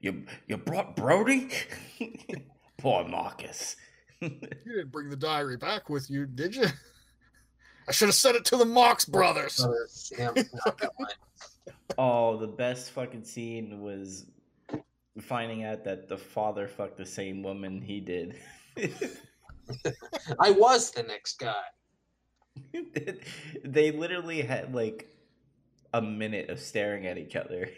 you 0.00 0.24
you 0.46 0.56
brought 0.56 0.96
Brody? 0.96 1.50
Poor 2.78 3.06
Marcus. 3.06 3.76
you 4.20 4.30
didn't 4.64 4.92
bring 4.92 5.10
the 5.10 5.16
diary 5.16 5.56
back 5.56 5.88
with 5.88 6.08
you, 6.10 6.26
did 6.26 6.54
you? 6.54 6.66
I 7.88 7.92
should 7.92 8.08
have 8.08 8.14
sent 8.14 8.36
it 8.36 8.44
to 8.46 8.56
the 8.56 8.64
Marx 8.64 9.04
brothers. 9.04 9.58
Brothers, 9.58 10.12
yeah, 10.16 10.26
not 10.64 10.78
that 10.78 10.90
line. 10.98 11.74
oh, 11.98 12.36
the 12.36 12.46
best 12.46 12.90
fucking 12.92 13.24
scene 13.24 13.80
was 13.80 14.26
finding 15.20 15.64
out 15.64 15.84
that 15.84 16.08
the 16.08 16.16
father 16.16 16.68
fucked 16.68 16.96
the 16.96 17.06
same 17.06 17.42
woman 17.42 17.82
he 17.82 18.00
did. 18.00 18.36
I 20.38 20.50
was 20.52 20.92
the 20.92 21.02
next 21.02 21.38
guy. 21.38 21.62
they 23.64 23.90
literally 23.90 24.42
had 24.42 24.74
like 24.74 25.11
a 25.92 26.02
minute 26.02 26.48
of 26.50 26.58
staring 26.60 27.06
at 27.06 27.18
each 27.18 27.36
other. 27.36 27.70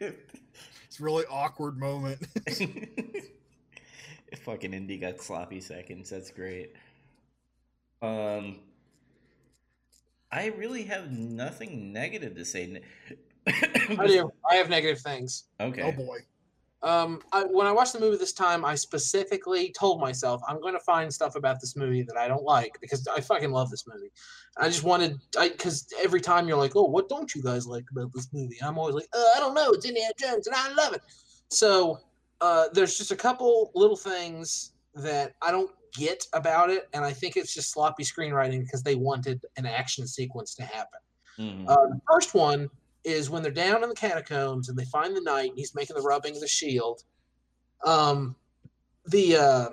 It's 0.94 1.00
a 1.00 1.02
really 1.02 1.24
awkward 1.28 1.76
moment. 1.76 2.24
Fucking 4.44 4.72
Indy 4.72 4.96
got 4.96 5.20
sloppy 5.20 5.60
seconds. 5.60 6.08
That's 6.08 6.30
great. 6.30 6.72
Um, 8.00 8.60
I 10.30 10.52
really 10.56 10.84
have 10.84 11.10
nothing 11.10 11.92
negative 11.92 12.36
to 12.36 12.44
say. 12.44 12.80
I 13.48 14.06
do. 14.06 14.30
I 14.48 14.54
have 14.54 14.70
negative 14.70 15.00
things. 15.00 15.46
Okay. 15.58 15.82
Oh 15.82 15.90
boy. 15.90 16.18
Um, 16.84 17.22
I, 17.32 17.44
when 17.44 17.66
I 17.66 17.72
watched 17.72 17.94
the 17.94 18.00
movie 18.00 18.18
this 18.18 18.34
time, 18.34 18.62
I 18.62 18.74
specifically 18.74 19.72
told 19.76 20.00
myself 20.00 20.42
I'm 20.46 20.60
going 20.60 20.74
to 20.74 20.80
find 20.80 21.12
stuff 21.12 21.34
about 21.34 21.58
this 21.58 21.76
movie 21.76 22.02
that 22.02 22.18
I 22.18 22.28
don't 22.28 22.44
like 22.44 22.78
because 22.78 23.08
I 23.08 23.22
fucking 23.22 23.50
love 23.50 23.70
this 23.70 23.86
movie. 23.86 24.12
I 24.58 24.68
just 24.68 24.84
wanted, 24.84 25.18
because 25.40 25.88
every 25.98 26.20
time 26.20 26.46
you're 26.46 26.58
like, 26.58 26.76
"Oh, 26.76 26.84
what 26.84 27.08
don't 27.08 27.34
you 27.34 27.42
guys 27.42 27.66
like 27.66 27.86
about 27.90 28.12
this 28.12 28.28
movie?" 28.34 28.58
I'm 28.62 28.78
always 28.78 28.94
like, 28.94 29.08
uh, 29.14 29.28
"I 29.34 29.40
don't 29.40 29.54
know. 29.54 29.70
It's 29.70 29.86
Indiana 29.86 30.12
Jones, 30.20 30.46
and 30.46 30.54
I 30.54 30.74
love 30.74 30.92
it." 30.92 31.00
So 31.48 32.00
uh, 32.42 32.66
there's 32.74 32.98
just 32.98 33.10
a 33.10 33.16
couple 33.16 33.72
little 33.74 33.96
things 33.96 34.72
that 34.94 35.32
I 35.40 35.50
don't 35.50 35.70
get 35.94 36.26
about 36.34 36.68
it, 36.68 36.88
and 36.92 37.02
I 37.02 37.12
think 37.14 37.38
it's 37.38 37.54
just 37.54 37.72
sloppy 37.72 38.04
screenwriting 38.04 38.60
because 38.60 38.82
they 38.82 38.94
wanted 38.94 39.40
an 39.56 39.64
action 39.64 40.06
sequence 40.06 40.54
to 40.56 40.64
happen. 40.64 41.00
Mhm. 41.38 41.68
Uh, 41.68 41.86
the 41.88 42.00
first 42.12 42.34
one 42.34 42.68
is 43.04 43.30
when 43.30 43.42
they're 43.42 43.52
down 43.52 43.82
in 43.82 43.88
the 43.88 43.94
catacombs 43.94 44.68
and 44.68 44.78
they 44.78 44.84
find 44.86 45.16
the 45.16 45.20
knight 45.20 45.50
and 45.50 45.58
he's 45.58 45.74
making 45.74 45.96
the 45.96 46.02
rubbing 46.02 46.34
of 46.34 46.40
the 46.40 46.48
shield. 46.48 47.02
Um, 47.84 48.34
the 49.06 49.36
uh, 49.36 49.68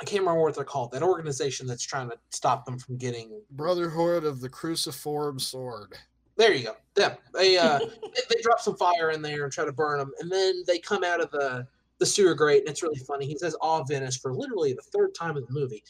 I 0.00 0.04
can't 0.04 0.20
remember 0.20 0.42
what 0.42 0.54
they're 0.54 0.64
called. 0.64 0.92
That 0.92 1.02
organization 1.02 1.66
that's 1.66 1.82
trying 1.82 2.10
to 2.10 2.16
stop 2.30 2.64
them 2.64 2.78
from 2.78 2.98
getting. 2.98 3.40
Brotherhood 3.50 4.24
of 4.24 4.40
the 4.40 4.48
Cruciform 4.48 5.38
Sword. 5.38 5.94
There 6.36 6.54
you 6.54 6.64
go. 6.64 6.76
Them. 6.94 7.16
They 7.34 7.58
uh, 7.58 7.78
they, 8.02 8.22
they 8.30 8.42
drop 8.42 8.60
some 8.60 8.76
fire 8.76 9.10
in 9.10 9.22
there 9.22 9.44
and 9.44 9.52
try 9.52 9.64
to 9.64 9.72
burn 9.72 9.98
them, 9.98 10.12
and 10.20 10.30
then 10.30 10.62
they 10.66 10.78
come 10.78 11.02
out 11.02 11.20
of 11.20 11.30
the 11.30 11.66
the 11.98 12.06
sewer 12.06 12.34
grate, 12.34 12.60
and 12.60 12.68
it's 12.68 12.82
really 12.82 13.00
funny. 13.00 13.26
He 13.26 13.36
says 13.36 13.56
"Aw, 13.60 13.82
Venice" 13.84 14.16
for 14.16 14.32
literally 14.32 14.72
the 14.72 14.82
third 14.82 15.14
time 15.14 15.36
in 15.36 15.44
the 15.44 15.52
movie, 15.52 15.82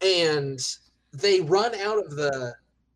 and 0.00 0.58
they 1.12 1.40
run 1.40 1.74
out 1.76 1.98
of 1.98 2.16
the 2.16 2.54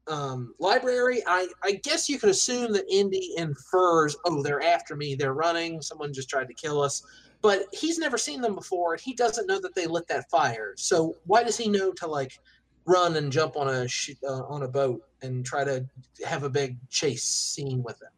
um, 0.09 0.55
library. 0.59 1.23
I, 1.27 1.49
I 1.63 1.73
guess 1.83 2.09
you 2.09 2.19
could 2.19 2.31
assume 2.31 2.73
that 2.73 2.85
Indy 2.91 3.35
infers, 3.37 4.17
oh, 4.25 4.43
they're 4.43 4.63
after 4.63 4.97
me, 4.97 5.15
they're 5.15 5.35
running, 5.35 5.81
someone 5.81 6.13
just 6.13 6.29
tried 6.29 6.49
to 6.49 6.55
kill 6.55 6.81
us. 6.81 7.03
But 7.41 7.65
he's 7.73 7.99
never 7.99 8.19
seen 8.19 8.41
them 8.41 8.55
before, 8.55 8.93
and 8.93 9.01
he 9.01 9.15
doesn't 9.15 9.47
know 9.47 9.61
that 9.61 9.75
they 9.75 9.87
lit 9.87 10.07
that 10.09 10.31
fire. 10.31 10.75
So 10.77 11.17
why 11.27 11.43
does 11.43 11.57
he 11.57 11.69
know 11.69 11.93
to 11.93 12.07
like 12.07 12.39
run 12.85 13.17
and 13.17 13.33
jump 13.33 13.57
on 13.57 13.69
a 13.69 13.89
sh- 13.89 14.11
uh, 14.27 14.45
on 14.45 14.63
a 14.63 14.69
boat 14.69 15.03
and 15.23 15.45
try 15.45 15.65
to 15.65 15.85
have 16.25 16.45
a 16.45 16.51
big 16.51 16.77
chase 16.89 17.25
scene 17.25 17.83
with 17.83 17.99
them? 17.99 18.11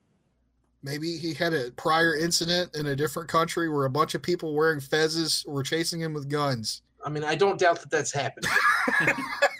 Maybe 0.82 1.16
he 1.16 1.32
had 1.32 1.54
a 1.54 1.70
prior 1.70 2.14
incident 2.14 2.76
in 2.76 2.86
a 2.86 2.96
different 2.96 3.30
country 3.30 3.70
where 3.70 3.86
a 3.86 3.90
bunch 3.90 4.14
of 4.14 4.20
people 4.20 4.54
wearing 4.54 4.80
fezzes 4.80 5.46
were 5.48 5.62
chasing 5.62 6.00
him 6.00 6.12
with 6.12 6.28
guns. 6.28 6.82
I 7.02 7.08
mean, 7.08 7.24
I 7.24 7.34
don't 7.34 7.58
doubt 7.58 7.80
that 7.80 7.90
that's 7.90 8.12
happened. 8.12 8.46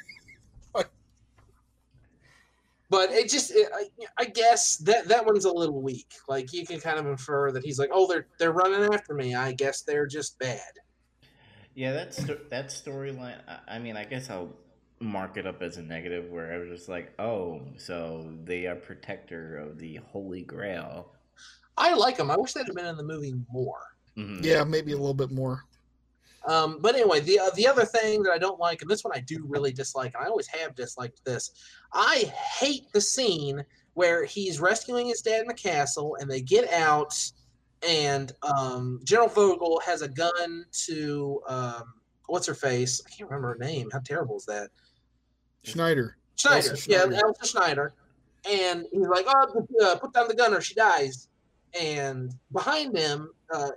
but 2.96 3.10
it 3.10 3.28
just 3.28 3.50
it, 3.50 3.68
I, 3.74 3.88
I 4.18 4.24
guess 4.26 4.76
that 4.78 5.08
that 5.08 5.26
one's 5.26 5.44
a 5.44 5.52
little 5.52 5.82
weak 5.82 6.12
like 6.28 6.52
you 6.52 6.64
can 6.66 6.78
kind 6.80 6.98
of 6.98 7.06
infer 7.06 7.50
that 7.52 7.64
he's 7.64 7.78
like 7.78 7.90
oh 7.92 8.06
they're 8.06 8.26
they're 8.38 8.52
running 8.52 8.92
after 8.94 9.14
me 9.14 9.34
i 9.34 9.52
guess 9.52 9.82
they're 9.82 10.06
just 10.06 10.38
bad 10.38 10.60
Yeah, 11.74 11.92
that's 11.92 12.22
sto- 12.22 12.38
that 12.50 12.68
storyline. 12.68 13.40
I- 13.48 13.74
I 13.76 13.78
mean, 13.80 13.96
I 13.96 14.04
guess 14.04 14.30
I'll 14.30 14.52
mark 15.00 15.36
it 15.36 15.44
up 15.44 15.60
as 15.60 15.76
a 15.76 15.82
negative, 15.82 16.30
where 16.30 16.52
I 16.54 16.58
was 16.58 16.68
just 16.68 16.88
like, 16.88 17.12
oh, 17.18 17.62
so 17.78 18.30
they 18.44 18.66
are 18.68 18.76
protector 18.76 19.58
of 19.58 19.76
the 19.78 19.96
Holy 20.12 20.42
Grail. 20.42 21.10
i 21.76 21.92
like 21.94 22.16
them 22.16 22.30
i 22.30 22.36
wish 22.36 22.52
they'd 22.52 22.66
have 22.66 22.76
been 22.76 22.86
in 22.86 22.96
the 22.96 23.02
movie 23.14 23.34
more 23.52 23.82
Mhm. 24.16 24.44
Yeah, 24.44 24.62
maybe 24.62 24.92
a 24.92 24.96
little 24.96 25.12
bit 25.24 25.32
more. 25.32 25.64
Um, 26.46 26.78
but 26.80 26.94
anyway 26.94 27.20
the 27.20 27.38
uh, 27.38 27.50
the 27.56 27.66
other 27.66 27.84
thing 27.84 28.22
that 28.22 28.32
i 28.32 28.38
don't 28.38 28.58
like 28.60 28.82
and 28.82 28.90
this 28.90 29.04
one 29.04 29.16
i 29.16 29.20
do 29.20 29.44
really 29.48 29.72
dislike 29.72 30.12
and 30.14 30.24
i 30.24 30.28
always 30.28 30.46
have 30.46 30.74
disliked 30.74 31.24
this 31.24 31.50
i 31.92 32.32
hate 32.58 32.90
the 32.92 33.00
scene 33.00 33.64
where 33.94 34.24
he's 34.24 34.60
rescuing 34.60 35.06
his 35.06 35.22
dad 35.22 35.40
in 35.42 35.46
the 35.46 35.54
castle 35.54 36.16
and 36.20 36.30
they 36.30 36.40
get 36.40 36.70
out 36.72 37.14
and 37.86 38.32
um, 38.42 38.98
general 39.04 39.28
vogel 39.28 39.80
has 39.84 40.00
a 40.00 40.08
gun 40.08 40.64
to 40.72 41.40
um, 41.46 41.94
what's 42.26 42.46
her 42.46 42.54
face 42.54 43.02
i 43.06 43.10
can't 43.10 43.28
remember 43.30 43.48
her 43.48 43.58
name 43.58 43.88
how 43.92 43.98
terrible 44.00 44.36
is 44.36 44.44
that 44.44 44.70
Schneider. 45.64 46.16
Schneider, 46.36 46.70
Elsa 46.70 46.90
yeah, 46.90 47.04
Schneider. 47.04 47.26
Elsa 47.26 47.46
Schneider, 47.46 47.94
and 48.48 48.86
he's 48.92 49.08
like, 49.08 49.24
"Oh, 49.28 49.46
put, 49.52 49.82
uh, 49.82 50.08
down 50.12 50.28
the 50.28 50.34
gun 50.34 50.54
or 50.54 50.60
she 50.60 50.74
dies." 50.74 51.28
And 51.78 52.32
behind 52.52 52.94
them, 52.94 53.32
uh, 53.52 53.70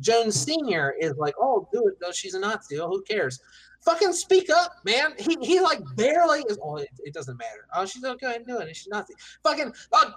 Jones 0.00 0.40
Senior 0.40 0.94
is 1.00 1.14
like, 1.16 1.34
"Oh, 1.38 1.68
do 1.72 1.88
it. 1.88 1.98
though. 2.00 2.12
She's 2.12 2.34
a 2.34 2.40
Nazi. 2.40 2.78
Oh, 2.80 2.88
who 2.88 3.02
cares? 3.02 3.40
Fucking 3.84 4.12
speak 4.12 4.50
up, 4.50 4.72
man." 4.84 5.14
He, 5.18 5.36
he 5.40 5.60
like 5.60 5.80
barely 5.96 6.40
is. 6.48 6.58
Oh, 6.62 6.76
it, 6.76 6.88
it 7.04 7.14
doesn't 7.14 7.36
matter. 7.36 7.66
Oh, 7.74 7.86
she's 7.86 8.04
okay. 8.04 8.34
I'm 8.34 8.44
doing 8.44 8.68
it. 8.68 8.76
She's 8.76 8.88
Nazi. 8.88 9.14
Fucking. 9.42 9.72
Oh, 9.92 10.12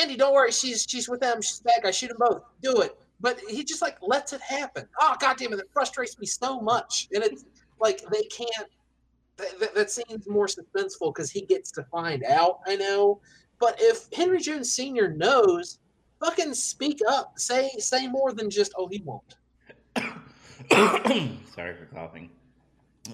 Andy, 0.00 0.16
don't 0.16 0.34
worry. 0.34 0.52
She's 0.52 0.86
she's 0.88 1.08
with 1.08 1.20
them. 1.20 1.40
She's 1.42 1.60
back. 1.60 1.84
I 1.84 1.90
shoot 1.90 2.08
them 2.08 2.18
both. 2.18 2.42
Do 2.62 2.80
it. 2.82 2.98
But 3.20 3.38
he 3.48 3.64
just 3.64 3.82
like 3.82 3.96
lets 4.02 4.32
it 4.32 4.40
happen. 4.40 4.86
Oh, 5.00 5.16
goddamn 5.20 5.52
it! 5.52 5.58
It 5.58 5.70
frustrates 5.72 6.18
me 6.18 6.26
so 6.26 6.60
much, 6.60 7.08
and 7.12 7.22
it's 7.22 7.44
like 7.80 8.04
they 8.10 8.22
can't 8.24 8.68
that, 9.36 9.58
that, 9.60 9.74
that 9.74 9.90
seems 9.90 10.28
more 10.28 10.46
suspenseful 10.46 11.14
because 11.14 11.30
he 11.30 11.42
gets 11.42 11.70
to 11.72 11.84
find 11.84 12.24
out. 12.24 12.60
I 12.66 12.76
know, 12.76 13.20
but 13.58 13.76
if 13.78 14.08
Henry 14.12 14.40
Jones 14.40 14.72
Sr. 14.72 15.10
knows, 15.10 15.78
fucking 16.24 16.54
speak 16.54 17.00
up. 17.08 17.38
Say 17.38 17.70
say 17.78 18.06
more 18.08 18.32
than 18.32 18.50
just 18.50 18.72
oh 18.76 18.88
he 18.88 19.02
won't. 19.04 19.36
Sorry 21.54 21.76
for 21.76 21.86
coughing. 21.92 22.30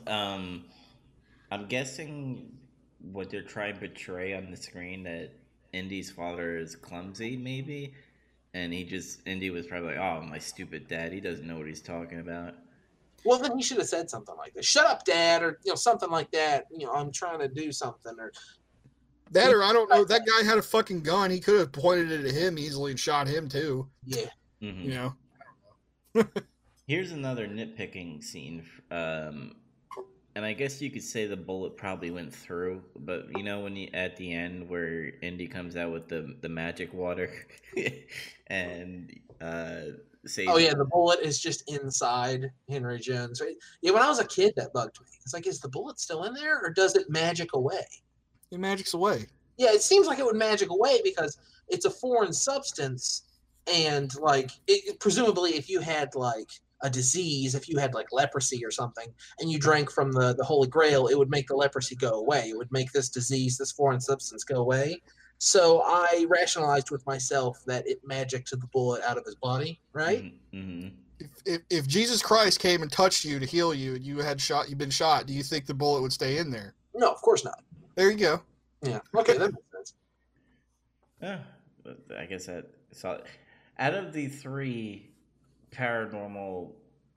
Um, 0.06 0.64
I'm 1.50 1.66
guessing 1.66 2.52
what 3.12 3.30
they're 3.30 3.42
trying 3.42 3.74
to 3.74 3.80
portray 3.80 4.34
on 4.34 4.50
the 4.50 4.56
screen 4.56 5.02
that 5.04 5.32
Indy's 5.72 6.10
father 6.10 6.56
is 6.58 6.76
clumsy, 6.76 7.36
maybe, 7.36 7.94
and 8.54 8.72
he 8.72 8.84
just 8.84 9.26
Indy 9.26 9.50
was 9.50 9.66
probably 9.66 9.94
like, 9.94 9.98
"Oh, 9.98 10.22
my 10.22 10.38
stupid 10.38 10.88
dad, 10.88 11.12
he 11.12 11.20
doesn't 11.20 11.46
know 11.46 11.58
what 11.58 11.66
he's 11.66 11.82
talking 11.82 12.20
about." 12.20 12.54
Well, 13.24 13.38
then 13.38 13.56
he 13.56 13.62
should 13.62 13.76
have 13.78 13.88
said 13.88 14.08
something 14.08 14.34
like 14.36 14.54
this. 14.54 14.64
Shut 14.64 14.86
up, 14.86 15.04
Dad, 15.04 15.42
or 15.42 15.58
you 15.64 15.72
know 15.72 15.76
something 15.76 16.10
like 16.10 16.30
that. 16.30 16.66
You 16.70 16.86
know, 16.86 16.92
I'm 16.92 17.12
trying 17.12 17.40
to 17.40 17.48
do 17.48 17.70
something, 17.72 18.14
or 18.18 18.32
That 19.30 19.52
or 19.52 19.62
I 19.62 19.72
don't 19.72 19.88
know. 19.88 20.04
That 20.04 20.22
guy 20.26 20.44
had 20.44 20.58
a 20.58 20.62
fucking 20.62 21.02
gun. 21.02 21.30
He 21.30 21.40
could 21.40 21.58
have 21.58 21.72
pointed 21.72 22.10
it 22.10 22.26
at 22.26 22.34
him 22.34 22.58
easily 22.58 22.90
and 22.92 23.00
shot 23.00 23.28
him 23.28 23.48
too. 23.48 23.88
yeah. 24.04 24.26
Mhm. 24.60 24.84
You 24.84 24.90
know. 26.14 26.24
Here's 26.86 27.12
another 27.12 27.46
nitpicking 27.46 28.22
scene. 28.24 28.66
Um, 28.90 29.54
and 30.34 30.44
I 30.44 30.52
guess 30.52 30.82
you 30.82 30.90
could 30.90 31.02
say 31.04 31.26
the 31.26 31.36
bullet 31.36 31.76
probably 31.76 32.10
went 32.10 32.34
through, 32.34 32.82
but 32.98 33.26
you 33.36 33.42
know 33.42 33.60
when 33.60 33.76
you 33.76 33.88
at 33.94 34.16
the 34.16 34.32
end 34.32 34.68
where 34.68 35.12
Indy 35.22 35.46
comes 35.46 35.76
out 35.76 35.92
with 35.92 36.08
the 36.08 36.36
the 36.40 36.48
magic 36.48 36.92
water, 36.92 37.30
and 38.48 39.12
uh, 39.40 39.80
says, 40.26 40.46
Oh 40.48 40.58
yeah, 40.58 40.74
the 40.74 40.84
bullet 40.84 41.20
is 41.20 41.40
just 41.40 41.70
inside 41.72 42.50
Henry 42.68 42.98
Jones. 42.98 43.40
Right? 43.40 43.56
Yeah, 43.82 43.92
when 43.92 44.02
I 44.02 44.08
was 44.08 44.18
a 44.18 44.26
kid, 44.26 44.54
that 44.56 44.72
bugged 44.72 45.00
me. 45.00 45.06
It's 45.22 45.34
like, 45.34 45.46
is 45.46 45.60
the 45.60 45.68
bullet 45.68 45.98
still 46.00 46.24
in 46.24 46.34
there, 46.34 46.60
or 46.60 46.70
does 46.70 46.96
it 46.96 47.08
magic 47.08 47.54
away? 47.54 47.86
He 48.50 48.56
magics 48.56 48.94
away. 48.94 49.26
Yeah, 49.56 49.70
it 49.72 49.82
seems 49.82 50.06
like 50.06 50.18
it 50.18 50.24
would 50.24 50.36
magic 50.36 50.70
away 50.70 51.00
because 51.04 51.38
it's 51.68 51.84
a 51.84 51.90
foreign 51.90 52.32
substance, 52.32 53.22
and 53.72 54.12
like 54.20 54.50
it, 54.66 54.98
presumably, 54.98 55.50
if 55.50 55.68
you 55.68 55.80
had 55.80 56.14
like 56.14 56.48
a 56.82 56.90
disease, 56.90 57.54
if 57.54 57.68
you 57.68 57.78
had 57.78 57.94
like 57.94 58.06
leprosy 58.10 58.64
or 58.64 58.70
something, 58.70 59.06
and 59.38 59.50
you 59.50 59.58
drank 59.58 59.90
from 59.90 60.10
the 60.12 60.34
the 60.34 60.44
Holy 60.44 60.68
Grail, 60.68 61.06
it 61.06 61.16
would 61.16 61.30
make 61.30 61.46
the 61.46 61.54
leprosy 61.54 61.94
go 61.94 62.12
away. 62.14 62.48
It 62.48 62.56
would 62.56 62.72
make 62.72 62.90
this 62.92 63.08
disease, 63.08 63.56
this 63.56 63.70
foreign 63.70 64.00
substance, 64.00 64.44
go 64.44 64.56
away. 64.56 65.00
So 65.38 65.82
I 65.86 66.26
rationalized 66.28 66.90
with 66.90 67.06
myself 67.06 67.62
that 67.66 67.86
it 67.88 68.00
magicked 68.04 68.50
the 68.50 68.66
bullet 68.72 69.02
out 69.02 69.16
of 69.16 69.24
his 69.24 69.36
body, 69.36 69.80
right? 69.92 70.32
hmm 70.52 70.88
If, 71.18 71.30
if 71.44 71.60
if 71.70 71.86
Jesus 71.86 72.22
Christ 72.22 72.58
came 72.58 72.82
and 72.82 72.90
touched 72.90 73.24
you 73.24 73.38
to 73.38 73.46
heal 73.46 73.72
you 73.74 73.94
and 73.94 74.04
you 74.04 74.18
had 74.18 74.40
shot, 74.40 74.68
you've 74.68 74.78
been 74.78 74.90
shot, 74.90 75.26
do 75.26 75.32
you 75.34 75.42
think 75.42 75.66
the 75.66 75.74
bullet 75.74 76.02
would 76.02 76.12
stay 76.12 76.38
in 76.38 76.50
there? 76.50 76.74
No, 76.94 77.10
of 77.10 77.20
course 77.22 77.44
not. 77.44 77.62
There 78.00 78.10
you 78.10 78.16
go. 78.16 78.40
Yeah. 78.82 79.00
Okay, 79.14 79.36
that 79.36 79.52
makes 79.52 79.70
sense. 79.74 79.94
Yeah, 81.20 81.40
I 82.18 82.24
guess 82.24 82.46
that 82.46 82.64
so. 82.92 83.22
Out 83.78 83.92
of 83.92 84.14
the 84.14 84.26
three 84.26 85.10
paranormal 85.70 86.70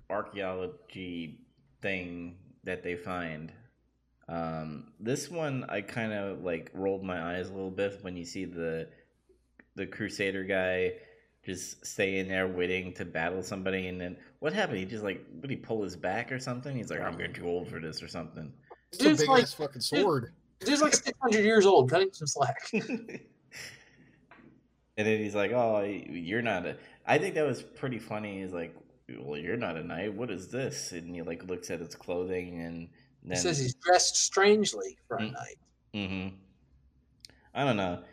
archaeology 0.10 1.40
thing 1.82 2.36
that 2.66 2.84
they 2.84 2.98
find, 2.98 3.54
um, 4.28 4.92
this 5.00 5.32
one 5.32 5.64
I 5.70 5.80
kind 5.80 6.12
of 6.12 6.44
like 6.44 6.70
rolled 6.74 7.06
my 7.06 7.38
eyes 7.38 7.48
a 7.48 7.54
little 7.54 7.72
bit 7.72 8.00
when 8.02 8.18
you 8.18 8.26
see 8.26 8.44
the 8.44 8.90
the 9.76 9.86
Crusader 9.86 10.44
guy 10.44 10.96
just 11.46 11.86
staying 11.86 12.28
there 12.28 12.46
waiting 12.50 12.94
to 12.96 13.06
battle 13.06 13.42
somebody, 13.42 13.88
and 13.88 14.02
then 14.02 14.18
what 14.40 14.52
happened? 14.52 14.80
He 14.80 14.86
just 14.86 15.06
like 15.06 15.26
would 15.40 15.50
he 15.50 15.56
pull 15.56 15.82
his 15.82 15.96
back 15.96 16.30
or 16.30 16.40
something? 16.40 16.76
He's 16.76 16.90
like, 16.90 17.00
I'm 17.00 17.16
getting 17.18 17.36
too 17.36 17.48
old 17.48 17.70
for 17.70 17.80
this 17.80 18.04
or 18.04 18.10
something. 18.10 18.52
It's 18.92 19.00
a 19.00 19.06
Dude's 19.06 19.22
big 19.22 19.30
like- 19.30 19.44
ass 19.44 19.54
fucking 19.54 19.80
sword. 19.80 20.34
Dude's 20.64 20.82
like 20.82 20.94
600 20.94 21.44
years 21.44 21.66
old. 21.66 21.90
Cut 21.90 22.02
him 22.02 22.14
some 22.14 22.28
slack. 22.28 22.70
and 22.74 23.20
then 24.98 25.20
he's 25.20 25.36
like, 25.36 25.52
"Oh, 25.52 25.82
you're 25.82 26.42
not 26.42 26.66
a." 26.66 26.78
I 27.06 27.18
think 27.18 27.36
that 27.36 27.46
was 27.46 27.62
pretty 27.62 28.00
funny. 28.00 28.42
He's 28.42 28.54
like, 28.54 28.76
"Well, 29.10 29.40
you're 29.40 29.58
not 29.58 29.78
a 29.78 29.84
knight. 29.84 30.14
What 30.14 30.30
is 30.32 30.50
this?" 30.50 30.92
And 30.92 31.14
he 31.14 31.22
like 31.22 31.44
looks 31.46 31.70
at 31.72 31.80
his 31.80 31.96
clothing, 31.96 32.62
and 32.62 32.90
He 33.30 33.36
says 33.36 33.58
he's 33.60 33.76
dressed 33.76 34.18
strangely 34.18 34.98
for 35.08 35.18
a 35.18 35.22
Mm. 35.22 35.34
night. 35.34 35.58
hmm 35.94 36.28
I 37.54 37.64
don't 37.64 37.78
know. 37.78 38.04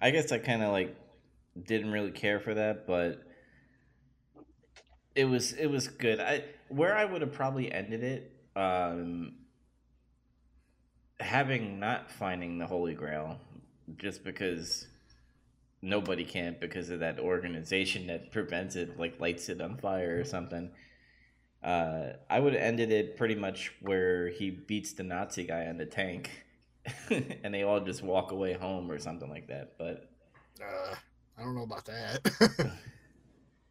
I 0.00 0.10
guess 0.10 0.32
I 0.32 0.38
kind 0.38 0.62
of 0.62 0.72
like 0.72 0.96
didn't 1.62 1.92
really 1.92 2.12
care 2.12 2.40
for 2.40 2.54
that, 2.54 2.86
but 2.86 3.22
it 5.14 5.24
was 5.24 5.52
it 5.52 5.66
was 5.66 5.88
good. 5.88 6.20
I 6.20 6.44
where 6.68 6.96
I 6.96 7.04
would 7.04 7.20
have 7.22 7.32
probably 7.32 7.70
ended 7.72 8.02
it, 8.02 8.32
um, 8.56 9.34
having 11.20 11.78
not 11.80 12.10
finding 12.10 12.58
the 12.58 12.66
Holy 12.66 12.94
Grail, 12.94 13.38
just 13.96 14.24
because 14.24 14.86
nobody 15.82 16.24
can 16.24 16.56
because 16.60 16.90
of 16.90 17.00
that 17.00 17.18
organization 17.20 18.06
that 18.08 18.32
prevents 18.32 18.76
it, 18.76 18.98
like 18.98 19.20
lights 19.20 19.48
it 19.48 19.60
on 19.60 19.76
fire 19.78 20.18
or 20.20 20.24
something. 20.24 20.70
Uh, 21.62 22.12
I 22.30 22.40
would 22.40 22.52
have 22.54 22.62
ended 22.62 22.92
it 22.92 23.16
pretty 23.16 23.34
much 23.34 23.72
where 23.80 24.28
he 24.28 24.50
beats 24.50 24.92
the 24.92 25.02
Nazi 25.02 25.44
guy 25.44 25.66
on 25.66 25.78
the 25.78 25.86
tank, 25.86 26.30
and 27.10 27.54
they 27.54 27.62
all 27.62 27.80
just 27.80 28.02
walk 28.02 28.32
away 28.32 28.52
home 28.54 28.90
or 28.90 28.98
something 28.98 29.28
like 29.30 29.48
that. 29.48 29.76
But 29.78 30.08
Uh, 30.60 30.94
I 31.38 31.42
don't 31.42 31.54
know 31.54 31.62
about 31.62 31.84
that. 31.86 32.20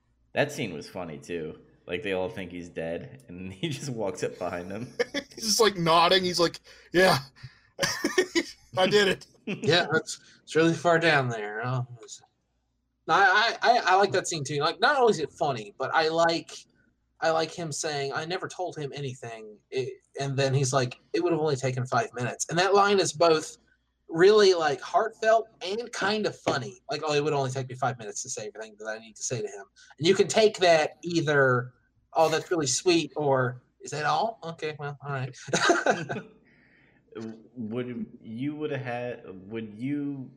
that 0.34 0.52
scene 0.52 0.74
was 0.74 0.90
funny 0.90 1.18
too. 1.18 1.58
Like 1.88 2.02
they 2.04 2.14
all 2.14 2.30
think 2.30 2.52
he's 2.52 2.70
dead, 2.70 3.22
and 3.28 3.54
he 3.54 3.70
just 3.70 3.90
walks 3.90 4.24
up 4.24 4.38
behind 4.38 4.70
them. 4.70 4.88
He's 5.36 5.46
just 5.46 5.60
like 5.60 5.78
nodding. 5.78 6.24
He's 6.24 6.40
like, 6.40 6.60
"Yeah, 6.92 7.20
I 8.78 8.88
did 8.88 9.08
it." 9.08 9.28
yeah, 9.46 9.86
it's, 9.94 10.20
it's 10.44 10.56
really 10.56 10.74
far 10.74 10.98
down 10.98 11.30
there. 11.30 11.62
Huh? 11.64 11.84
No, 13.08 13.14
I, 13.14 13.56
I 13.62 13.82
I 13.86 13.96
like 13.96 14.12
that 14.14 14.28
scene 14.28 14.44
too. 14.44 14.60
Like, 14.60 14.80
not 14.80 14.98
only 14.98 15.12
is 15.12 15.20
it 15.20 15.32
funny, 15.32 15.76
but 15.78 15.94
I 15.94 16.08
like 16.08 16.52
I 17.22 17.30
like 17.30 17.52
him 17.52 17.72
saying, 17.72 18.14
"I 18.14 18.26
never 18.26 18.48
told 18.48 18.76
him 18.76 18.92
anything," 18.96 19.58
it, 19.70 19.90
and 20.20 20.36
then 20.36 20.54
he's 20.54 20.74
like, 20.74 21.00
"It 21.14 21.24
would 21.24 21.34
have 21.34 21.42
only 21.42 21.56
taken 21.56 21.86
five 21.86 22.08
minutes," 22.16 22.48
and 22.50 22.58
that 22.58 22.74
line 22.74 23.00
is 23.00 23.14
both 23.14 23.58
really 24.10 24.54
like 24.54 24.82
heartfelt 24.82 25.48
and 25.62 25.92
kind 25.92 26.26
of 26.26 26.36
funny. 26.38 26.82
Like, 26.90 27.02
"Oh, 27.06 27.14
it 27.14 27.24
would 27.24 27.34
only 27.34 27.52
take 27.52 27.70
me 27.70 27.76
five 27.76 27.98
minutes 28.00 28.22
to 28.24 28.30
say 28.30 28.48
everything 28.48 28.76
that 28.80 28.88
I 28.88 29.00
need 29.00 29.16
to 29.16 29.24
say 29.24 29.42
to 29.42 29.48
him," 29.48 29.66
and 29.98 30.08
you 30.08 30.16
can 30.16 30.28
take 30.28 30.58
that 30.60 30.98
either, 31.02 31.74
"Oh, 32.14 32.30
that's 32.30 32.52
really 32.52 32.68
sweet," 32.68 33.12
or 33.16 33.62
"Is 33.82 33.92
that 33.92 34.06
all?" 34.06 34.40
Okay, 34.44 34.76
well, 34.80 34.98
all 35.06 35.12
right. 35.12 35.36
would 37.56 38.06
you 38.22 38.56
would 38.56 38.72
have 38.72 38.82
had? 38.82 39.22
Would 39.50 39.74
you 39.76 40.30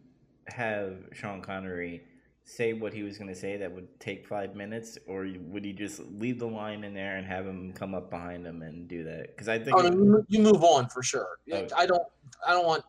have 0.47 0.95
Sean 1.13 1.43
Connery 1.43 2.03
say 2.49 2.73
what 2.73 2.95
he 2.95 3.03
was 3.03 3.19
going 3.19 3.29
to 3.29 3.35
say 3.35 3.59
that 3.59 3.71
would 3.71 4.01
take 4.01 4.27
five 4.27 4.57
minutes, 4.57 4.97
or 5.07 5.29
would 5.49 5.65
he 5.65 5.73
just 5.73 6.01
leave 6.19 6.39
the 6.39 6.47
line 6.47 6.83
in 6.83 6.95
there 6.95 7.17
and 7.17 7.27
have 7.27 7.47
him 7.47 7.73
come 7.75 7.95
up 7.95 8.09
behind 8.11 8.47
him 8.47 8.63
and 8.63 8.89
do 8.89 9.05
that? 9.05 9.29
Because 9.29 9.49
I 9.49 9.59
think 9.59 9.77
Oh, 9.77 9.83
no, 9.83 10.25
you 10.29 10.41
move 10.41 10.65
on 10.65 10.89
for 10.89 11.03
sure. 11.03 11.39
Oh. 11.53 11.67
I 11.77 11.85
don't. 11.85 12.03
I 12.47 12.53
don't 12.53 12.67
want. 12.67 12.85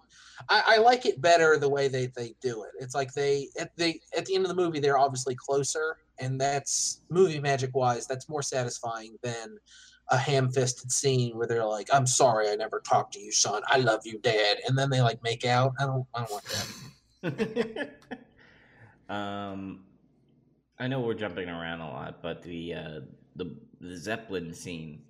I, 0.47 0.63
I 0.65 0.77
like 0.77 1.05
it 1.05 1.19
better 1.19 1.57
the 1.57 1.67
way 1.67 1.89
they, 1.89 2.07
they 2.07 2.33
do 2.41 2.63
it. 2.63 2.71
It's 2.79 2.95
like 2.95 3.13
they 3.13 3.49
at 3.59 3.75
they 3.75 3.99
at 4.17 4.25
the 4.25 4.35
end 4.35 4.45
of 4.45 4.49
the 4.49 4.55
movie 4.55 4.79
they're 4.79 4.97
obviously 4.97 5.35
closer, 5.35 5.97
and 6.19 6.39
that's 6.39 7.01
movie 7.09 7.41
magic 7.41 7.75
wise 7.75 8.07
that's 8.07 8.29
more 8.29 8.41
satisfying 8.41 9.17
than 9.23 9.57
a 10.11 10.17
ham 10.17 10.49
fisted 10.49 10.89
scene 10.89 11.37
where 11.37 11.47
they're 11.47 11.65
like, 11.65 11.89
"I'm 11.93 12.07
sorry, 12.07 12.49
I 12.49 12.55
never 12.55 12.79
talked 12.79 13.13
to 13.15 13.19
you, 13.19 13.33
son. 13.33 13.61
I 13.67 13.79
love 13.79 14.05
you, 14.05 14.19
dad," 14.19 14.59
and 14.67 14.77
then 14.77 14.89
they 14.89 15.01
like 15.01 15.21
make 15.21 15.45
out. 15.45 15.73
I 15.79 15.85
don't. 15.85 16.05
I 16.15 16.19
don't 16.19 16.31
want 16.31 16.45
that. 17.21 18.19
um, 19.09 19.81
I 20.77 20.87
know 20.87 21.01
we're 21.01 21.13
jumping 21.13 21.49
around 21.49 21.81
a 21.81 21.89
lot, 21.89 22.21
but 22.21 22.41
the 22.43 22.73
uh, 22.73 22.99
the, 23.35 23.55
the 23.81 23.97
Zeppelin 23.97 24.53
scene. 24.53 25.01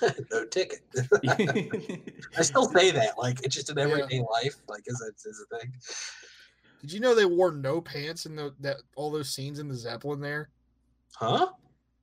no 0.30 0.44
ticket. 0.46 0.80
I 2.36 2.42
still 2.42 2.64
say 2.66 2.90
that 2.92 3.18
like 3.18 3.44
it's 3.44 3.54
just 3.54 3.70
in 3.70 3.78
everyday 3.78 4.20
life. 4.20 4.56
Like, 4.68 4.82
is 4.86 5.00
it 5.00 5.28
is 5.28 5.46
a 5.50 5.58
thing? 5.58 5.72
Did 6.82 6.92
you 6.92 7.00
know 7.00 7.14
they 7.14 7.24
wore 7.24 7.52
no 7.52 7.80
pants 7.80 8.26
in 8.26 8.36
the 8.36 8.54
that 8.60 8.78
all 8.96 9.10
those 9.10 9.30
scenes 9.30 9.58
in 9.58 9.68
the 9.68 9.74
Zeppelin 9.74 10.20
there? 10.20 10.50
Huh? 11.14 11.48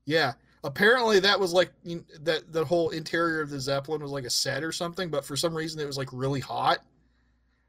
Yeah. 0.05 0.33
Apparently 0.63 1.19
that 1.21 1.39
was 1.39 1.53
like 1.53 1.71
you- 1.83 2.05
that 2.21 2.51
the 2.51 2.65
whole 2.65 2.89
interior 2.89 3.41
of 3.41 3.49
the 3.49 3.59
Zeppelin 3.59 4.01
was 4.01 4.11
like 4.11 4.25
a 4.25 4.29
set 4.29 4.63
or 4.63 4.71
something, 4.71 5.09
but 5.09 5.25
for 5.25 5.35
some 5.35 5.53
reason 5.53 5.79
it 5.79 5.85
was 5.85 5.97
like 5.97 6.09
really 6.11 6.39
hot. 6.39 6.79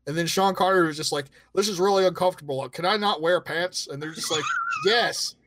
And 0.07 0.17
then 0.17 0.27
Sean 0.27 0.55
Carter 0.55 0.85
was 0.87 0.97
just 0.97 1.13
like, 1.13 1.27
"This 1.55 1.69
is 1.69 1.79
really 1.79 2.07
uncomfortable. 2.07 2.69
Can 2.69 2.85
I 2.87 2.97
not 2.97 3.21
wear 3.23 3.41
pants?" 3.41 3.87
And 3.89 4.03
they're 4.03 4.13
just 4.13 4.31
like, 4.31 4.45
"Yes." 4.87 5.35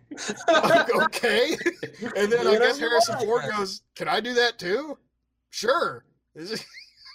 Like, 0.47 0.93
okay. 0.95 1.57
And 2.15 2.31
then 2.31 2.45
I 2.45 2.59
guess 2.59 2.79
you 2.79 2.87
Harrison 2.87 3.17
Ford 3.19 3.41
man. 3.41 3.57
goes, 3.57 3.81
"Can 3.95 4.07
I 4.07 4.19
do 4.19 4.33
that 4.35 4.59
too?" 4.59 4.97
Sure. 5.49 6.05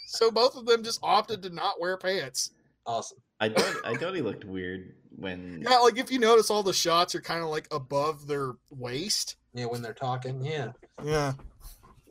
so 0.09 0.31
both 0.33 0.57
of 0.57 0.67
them 0.67 0.83
just 0.83 0.99
opted 1.03 1.43
to 1.43 1.51
not 1.51 1.81
wear 1.81 1.97
pants. 1.97 2.51
Awesome. 2.87 3.19
I 3.41 3.51
thought 3.51 3.75
I 3.85 3.95
thought 3.97 4.17
he 4.17 4.21
looked 4.23 4.45
weird 4.45 4.95
when 5.15 5.61
Yeah, 5.63 5.77
like 5.79 5.97
if 5.97 6.11
you 6.11 6.19
notice, 6.19 6.51
all 6.51 6.65
the 6.65 6.73
shots 6.73 7.15
are 7.15 7.21
kind 7.21 7.43
of 7.45 7.51
like 7.51 7.69
above 7.71 8.27
their 8.27 8.55
waist. 8.71 9.37
Yeah, 9.55 9.67
when 9.67 9.81
they're 9.81 9.93
talking. 9.95 10.45
Yeah. 10.45 10.73
Yeah, 11.05 11.35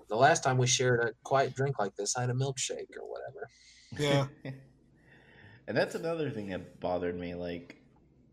The 0.07 0.15
last 0.15 0.41
time 0.41 0.57
we 0.57 0.67
shared 0.67 1.01
a 1.03 1.11
quiet 1.23 1.53
drink 1.53 1.80
like 1.80 1.95
this, 1.97 2.15
I 2.15 2.21
had 2.21 2.30
a 2.30 2.34
milkshake 2.34 2.95
or 2.97 3.05
whatever. 3.09 3.49
yeah. 3.97 4.51
And 5.68 5.76
that's 5.76 5.95
another 5.95 6.30
thing 6.30 6.47
that 6.49 6.80
bothered 6.80 7.20
me. 7.20 7.34
Like 7.36 7.78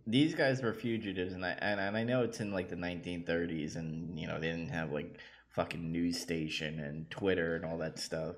these 0.07 0.35
guys 0.35 0.63
were 0.63 0.73
fugitives, 0.73 1.33
and 1.33 1.45
I 1.45 1.51
and, 1.61 1.81
and 1.81 1.97
I 1.97 2.05
know 2.05 2.23
it's 2.23 2.41
in 2.41 2.53
like 2.53 2.69
the 2.69 2.77
1930s, 2.77 3.77
and 3.77 4.19
you 4.19 4.27
know 4.27 4.39
they 4.41 4.49
didn't 4.51 4.69
have 4.71 4.93
like 4.93 5.19
fucking 5.51 5.91
news 5.93 6.19
station 6.21 6.81
and 6.81 7.11
Twitter 7.11 7.57
and 7.57 7.65
all 7.65 7.79
that 7.79 7.99
stuff. 7.99 8.37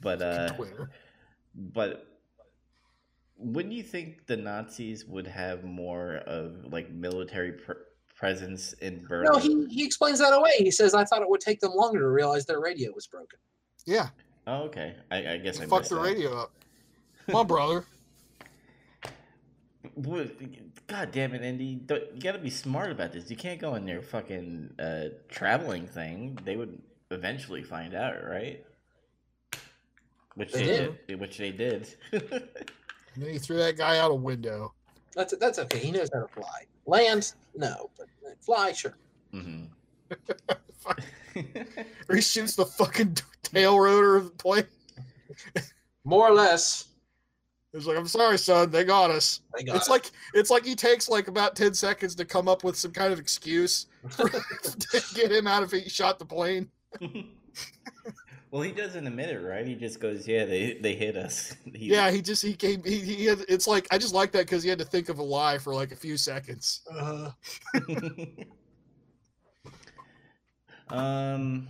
But 0.00 0.22
uh, 0.22 0.48
Twitter. 0.50 0.90
but 1.54 2.06
wouldn't 3.36 3.74
you 3.74 3.82
think 3.82 4.26
the 4.26 4.36
Nazis 4.36 5.04
would 5.04 5.26
have 5.26 5.64
more 5.64 6.16
of 6.26 6.72
like 6.72 6.90
military 6.90 7.52
pr- 7.52 7.72
presence 8.16 8.72
in 8.74 9.04
Berlin? 9.06 9.30
No, 9.32 9.38
he, 9.38 9.66
he 9.66 9.84
explains 9.84 10.18
that 10.18 10.32
away. 10.32 10.52
He 10.58 10.70
says, 10.70 10.94
I 10.94 11.04
thought 11.04 11.22
it 11.22 11.28
would 11.30 11.40
take 11.40 11.60
them 11.60 11.72
longer 11.72 12.00
to 12.00 12.08
realize 12.08 12.46
their 12.46 12.60
radio 12.60 12.92
was 12.92 13.06
broken. 13.06 13.38
Yeah, 13.86 14.08
Oh, 14.48 14.62
okay. 14.62 14.96
I, 15.10 15.32
I 15.32 15.36
guess 15.36 15.60
I 15.60 15.66
fucked 15.66 15.90
the 15.90 15.96
that. 15.96 16.00
radio 16.00 16.34
up. 16.42 16.52
Come 17.26 17.36
on, 17.36 17.46
brother. 17.46 17.84
What- 19.94 20.36
God 20.86 21.10
damn 21.12 21.34
it, 21.34 21.42
Andy! 21.42 21.76
Don't- 21.76 22.14
You 22.14 22.20
got 22.20 22.32
to 22.32 22.38
be 22.38 22.50
smart 22.50 22.90
about 22.90 23.12
this. 23.12 23.30
You 23.30 23.36
can't 23.36 23.60
go 23.60 23.74
in 23.74 23.84
their 23.86 24.02
fucking 24.02 24.74
uh, 24.78 25.04
traveling 25.28 25.86
thing. 25.86 26.38
They 26.44 26.56
would 26.56 26.80
eventually 27.10 27.62
find 27.62 27.94
out, 27.94 28.14
right? 28.24 28.64
Which 30.34 30.52
They 30.52 30.64
they, 30.66 30.94
did. 31.08 31.20
Which 31.20 31.38
they 31.38 31.50
did. 31.52 31.94
And 33.14 33.24
then 33.24 33.32
he 33.32 33.38
threw 33.40 33.56
that 33.56 33.76
guy 33.76 33.98
out 33.98 34.12
a 34.12 34.14
window. 34.14 34.72
That's 35.16 35.34
that's 35.38 35.58
okay. 35.58 35.78
He 35.80 35.90
knows 35.90 36.08
how 36.14 36.20
to 36.20 36.28
fly. 36.28 36.66
Land, 36.86 37.32
no, 37.56 37.90
but 37.98 38.06
fly, 38.40 38.70
sure. 38.72 38.96
hmm 39.32 39.64
Or 42.08 42.14
he 42.14 42.20
shoots 42.20 42.54
the 42.54 42.64
fucking 42.66 43.16
tail 43.42 43.80
rotor 43.80 44.16
of 44.16 44.24
the 44.26 44.30
plane. 44.30 44.66
More 46.04 46.28
or 46.28 46.32
less, 46.32 46.87
He's 47.72 47.86
like, 47.86 47.98
"I'm 47.98 48.06
sorry, 48.06 48.38
son. 48.38 48.70
They 48.70 48.84
got 48.84 49.10
us." 49.10 49.42
they 49.56 49.62
got 49.62 49.76
it's 49.76 49.88
it. 49.88 49.90
like 49.90 50.10
it's 50.34 50.50
like 50.50 50.64
he 50.64 50.74
takes 50.74 51.08
like 51.08 51.28
about 51.28 51.54
ten 51.54 51.74
seconds 51.74 52.14
to 52.14 52.24
come 52.24 52.48
up 52.48 52.64
with 52.64 52.76
some 52.76 52.92
kind 52.92 53.12
of 53.12 53.18
excuse 53.18 53.86
to 54.16 55.02
get 55.14 55.30
him 55.30 55.46
out 55.46 55.62
if 55.62 55.70
he 55.70 55.88
shot 55.88 56.18
the 56.18 56.24
plane. 56.24 56.70
well, 58.50 58.62
he 58.62 58.72
doesn't 58.72 59.06
admit 59.06 59.28
it, 59.28 59.40
right? 59.40 59.66
He 59.66 59.74
just 59.74 60.00
goes, 60.00 60.26
"Yeah, 60.26 60.46
they 60.46 60.78
they 60.80 60.94
hit 60.94 61.16
us." 61.16 61.54
He- 61.74 61.86
Yeah, 61.92 62.10
he 62.10 62.22
just 62.22 62.42
he 62.42 62.54
came. 62.54 62.82
He, 62.82 63.00
he 63.00 63.26
had, 63.26 63.40
it's 63.50 63.66
like 63.66 63.86
I 63.90 63.98
just 63.98 64.14
like 64.14 64.32
that 64.32 64.46
because 64.46 64.62
he 64.62 64.70
had 64.70 64.78
to 64.78 64.86
think 64.86 65.10
of 65.10 65.18
a 65.18 65.22
lie 65.22 65.58
for 65.58 65.74
like 65.74 65.92
a 65.92 65.96
few 65.96 66.16
seconds. 66.16 66.80
Uh, 66.90 67.30
um, 70.88 71.68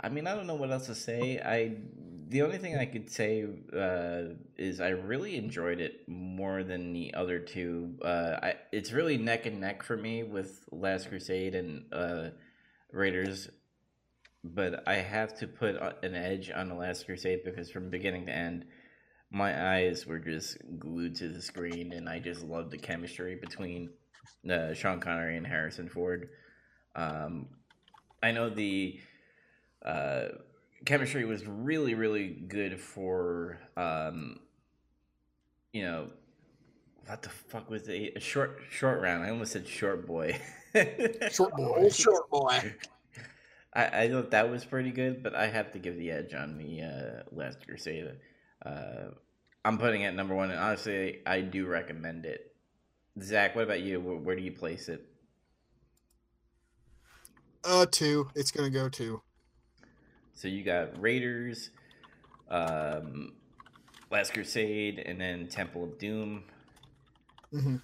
I 0.00 0.08
mean, 0.08 0.26
I 0.28 0.34
don't 0.36 0.46
know 0.46 0.54
what 0.54 0.70
else 0.70 0.86
to 0.86 0.94
say. 0.94 1.40
I 1.44 1.76
the 2.30 2.42
only 2.42 2.58
thing 2.58 2.76
I 2.76 2.86
could 2.86 3.10
say 3.10 3.44
uh, 3.76 4.34
is 4.56 4.80
I 4.80 4.90
really 4.90 5.36
enjoyed 5.36 5.80
it 5.80 6.08
more 6.08 6.62
than 6.62 6.92
the 6.92 7.12
other 7.14 7.40
two. 7.40 7.98
Uh, 8.04 8.36
I, 8.40 8.54
it's 8.70 8.92
really 8.92 9.18
neck 9.18 9.46
and 9.46 9.60
neck 9.60 9.82
for 9.82 9.96
me 9.96 10.22
with 10.22 10.64
Last 10.70 11.08
Crusade 11.08 11.56
and 11.56 11.92
uh, 11.92 12.28
Raiders, 12.92 13.50
but 14.44 14.86
I 14.86 14.96
have 14.98 15.36
to 15.40 15.48
put 15.48 15.74
an 16.04 16.14
edge 16.14 16.52
on 16.54 16.68
the 16.68 16.76
Last 16.76 17.04
Crusade 17.04 17.40
because 17.44 17.68
from 17.68 17.90
beginning 17.90 18.26
to 18.26 18.32
end, 18.32 18.64
my 19.32 19.74
eyes 19.74 20.06
were 20.06 20.20
just 20.20 20.56
glued 20.78 21.16
to 21.16 21.28
the 21.28 21.42
screen, 21.42 21.92
and 21.92 22.08
I 22.08 22.20
just 22.20 22.44
loved 22.44 22.70
the 22.70 22.78
chemistry 22.78 23.34
between 23.40 23.90
uh, 24.48 24.72
Sean 24.74 25.00
Connery 25.00 25.36
and 25.36 25.46
Harrison 25.46 25.88
Ford. 25.88 26.28
Um, 26.94 27.48
I 28.22 28.30
know 28.30 28.50
the 28.50 29.00
uh, 29.84 30.28
chemistry 30.84 31.24
was 31.24 31.46
really, 31.46 31.94
really 31.94 32.28
good 32.28 32.80
for, 32.80 33.58
um, 33.76 34.40
you 35.72 35.82
know, 35.82 36.08
what 37.06 37.22
the 37.22 37.28
fuck 37.28 37.68
was 37.70 37.88
it? 37.88 38.12
A 38.16 38.20
short, 38.20 38.60
short 38.70 39.00
round. 39.00 39.24
I 39.24 39.30
almost 39.30 39.52
said 39.52 39.66
short 39.66 40.06
boy. 40.06 40.40
Short 41.32 41.56
boy. 41.56 41.82
old 41.82 41.92
short 41.92 42.30
boy. 42.30 42.74
I, 43.74 44.02
I 44.02 44.08
thought 44.08 44.30
that 44.30 44.48
was 44.48 44.64
pretty 44.64 44.92
good, 44.92 45.20
but 45.20 45.34
I 45.34 45.48
have 45.48 45.72
to 45.72 45.80
give 45.80 45.96
the 45.96 46.12
edge 46.12 46.32
on 46.32 46.58
the 46.58 46.82
uh, 46.82 47.22
Last 47.32 47.66
Crusade. 47.66 48.12
Uh, 48.64 49.10
I'm 49.64 49.78
putting 49.78 50.02
it 50.02 50.06
at 50.06 50.14
number 50.14 50.34
one, 50.34 50.50
and 50.50 50.60
honestly, 50.60 51.22
I 51.26 51.40
do 51.40 51.66
recommend 51.66 52.24
it. 52.24 52.54
Zach, 53.20 53.56
what 53.56 53.64
about 53.64 53.80
you? 53.80 54.00
Where, 54.00 54.16
where 54.16 54.36
do 54.36 54.42
you 54.42 54.52
place 54.52 54.88
it? 54.88 55.04
Uh, 57.64 57.86
two. 57.90 58.30
It's 58.34 58.50
gonna 58.50 58.70
go 58.70 58.88
two. 58.88 59.20
So 60.40 60.48
you 60.48 60.62
got 60.62 60.98
Raiders, 60.98 61.68
um, 62.48 63.32
Last 64.10 64.32
Crusade, 64.32 64.98
and 64.98 65.20
then 65.20 65.48
Temple 65.48 65.84
of 65.84 65.98
Doom. 65.98 66.44
hmm 67.52 67.76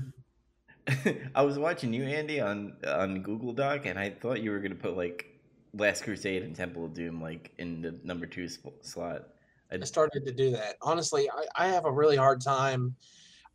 I 1.35 1.43
was 1.43 1.59
watching 1.59 1.93
you, 1.93 2.05
Andy, 2.05 2.41
on 2.41 2.79
on 2.87 3.21
Google 3.21 3.53
Doc, 3.53 3.85
and 3.85 3.99
I 3.99 4.09
thought 4.09 4.41
you 4.41 4.53
were 4.53 4.61
gonna 4.61 4.75
put 4.75 4.97
like 4.97 5.39
Last 5.75 6.05
Crusade 6.05 6.45
and 6.45 6.57
Temple 6.57 6.87
of 6.87 6.95
Doom 6.95 7.21
like 7.21 7.53
in 7.59 7.83
the 7.83 7.95
number 8.05 8.25
two 8.25 8.49
sp- 8.49 8.81
slot. 8.81 9.29
I 9.71 9.79
started 9.81 10.25
to 10.25 10.33
do 10.33 10.51
that. 10.53 10.77
Honestly, 10.81 11.29
I, 11.29 11.67
I 11.67 11.69
have 11.69 11.85
a 11.85 11.93
really 11.93 12.17
hard 12.17 12.41
time. 12.41 12.97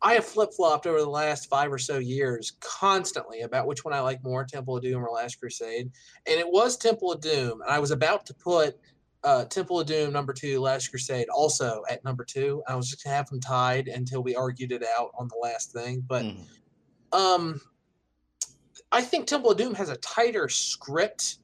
I 0.02 0.14
have 0.14 0.24
flip 0.24 0.52
flopped 0.52 0.86
over 0.86 0.98
the 0.98 1.08
last 1.08 1.48
five 1.48 1.72
or 1.72 1.78
so 1.78 1.98
years 1.98 2.52
constantly 2.60 3.42
about 3.42 3.68
which 3.68 3.84
one 3.84 3.94
I 3.94 4.00
like 4.00 4.22
more, 4.24 4.44
Temple 4.44 4.76
of 4.76 4.82
Doom 4.82 5.04
or 5.04 5.10
Last 5.10 5.38
Crusade. 5.38 5.92
And 6.26 6.40
it 6.40 6.46
was 6.50 6.76
Temple 6.76 7.12
of 7.12 7.20
Doom. 7.20 7.62
And 7.62 7.70
I 7.70 7.78
was 7.78 7.92
about 7.92 8.26
to 8.26 8.34
put 8.34 8.78
uh, 9.22 9.44
Temple 9.44 9.78
of 9.78 9.86
Doom 9.86 10.12
number 10.12 10.32
two, 10.32 10.60
Last 10.60 10.88
Crusade 10.88 11.28
also 11.28 11.84
at 11.88 12.04
number 12.04 12.24
two. 12.24 12.62
I 12.66 12.74
was 12.74 12.90
just 12.90 13.04
going 13.04 13.12
to 13.12 13.16
have 13.16 13.28
them 13.28 13.38
tied 13.38 13.86
until 13.86 14.24
we 14.24 14.34
argued 14.34 14.72
it 14.72 14.84
out 14.98 15.12
on 15.16 15.28
the 15.28 15.36
last 15.40 15.72
thing. 15.72 16.02
But 16.04 16.24
Mhm. 16.24 16.46
um, 17.12 17.60
I 18.90 19.02
think 19.02 19.26
Temple 19.28 19.52
of 19.52 19.58
Doom 19.58 19.74
has 19.74 19.88
a 19.88 19.96
tighter 19.98 20.48
script, 20.48 21.38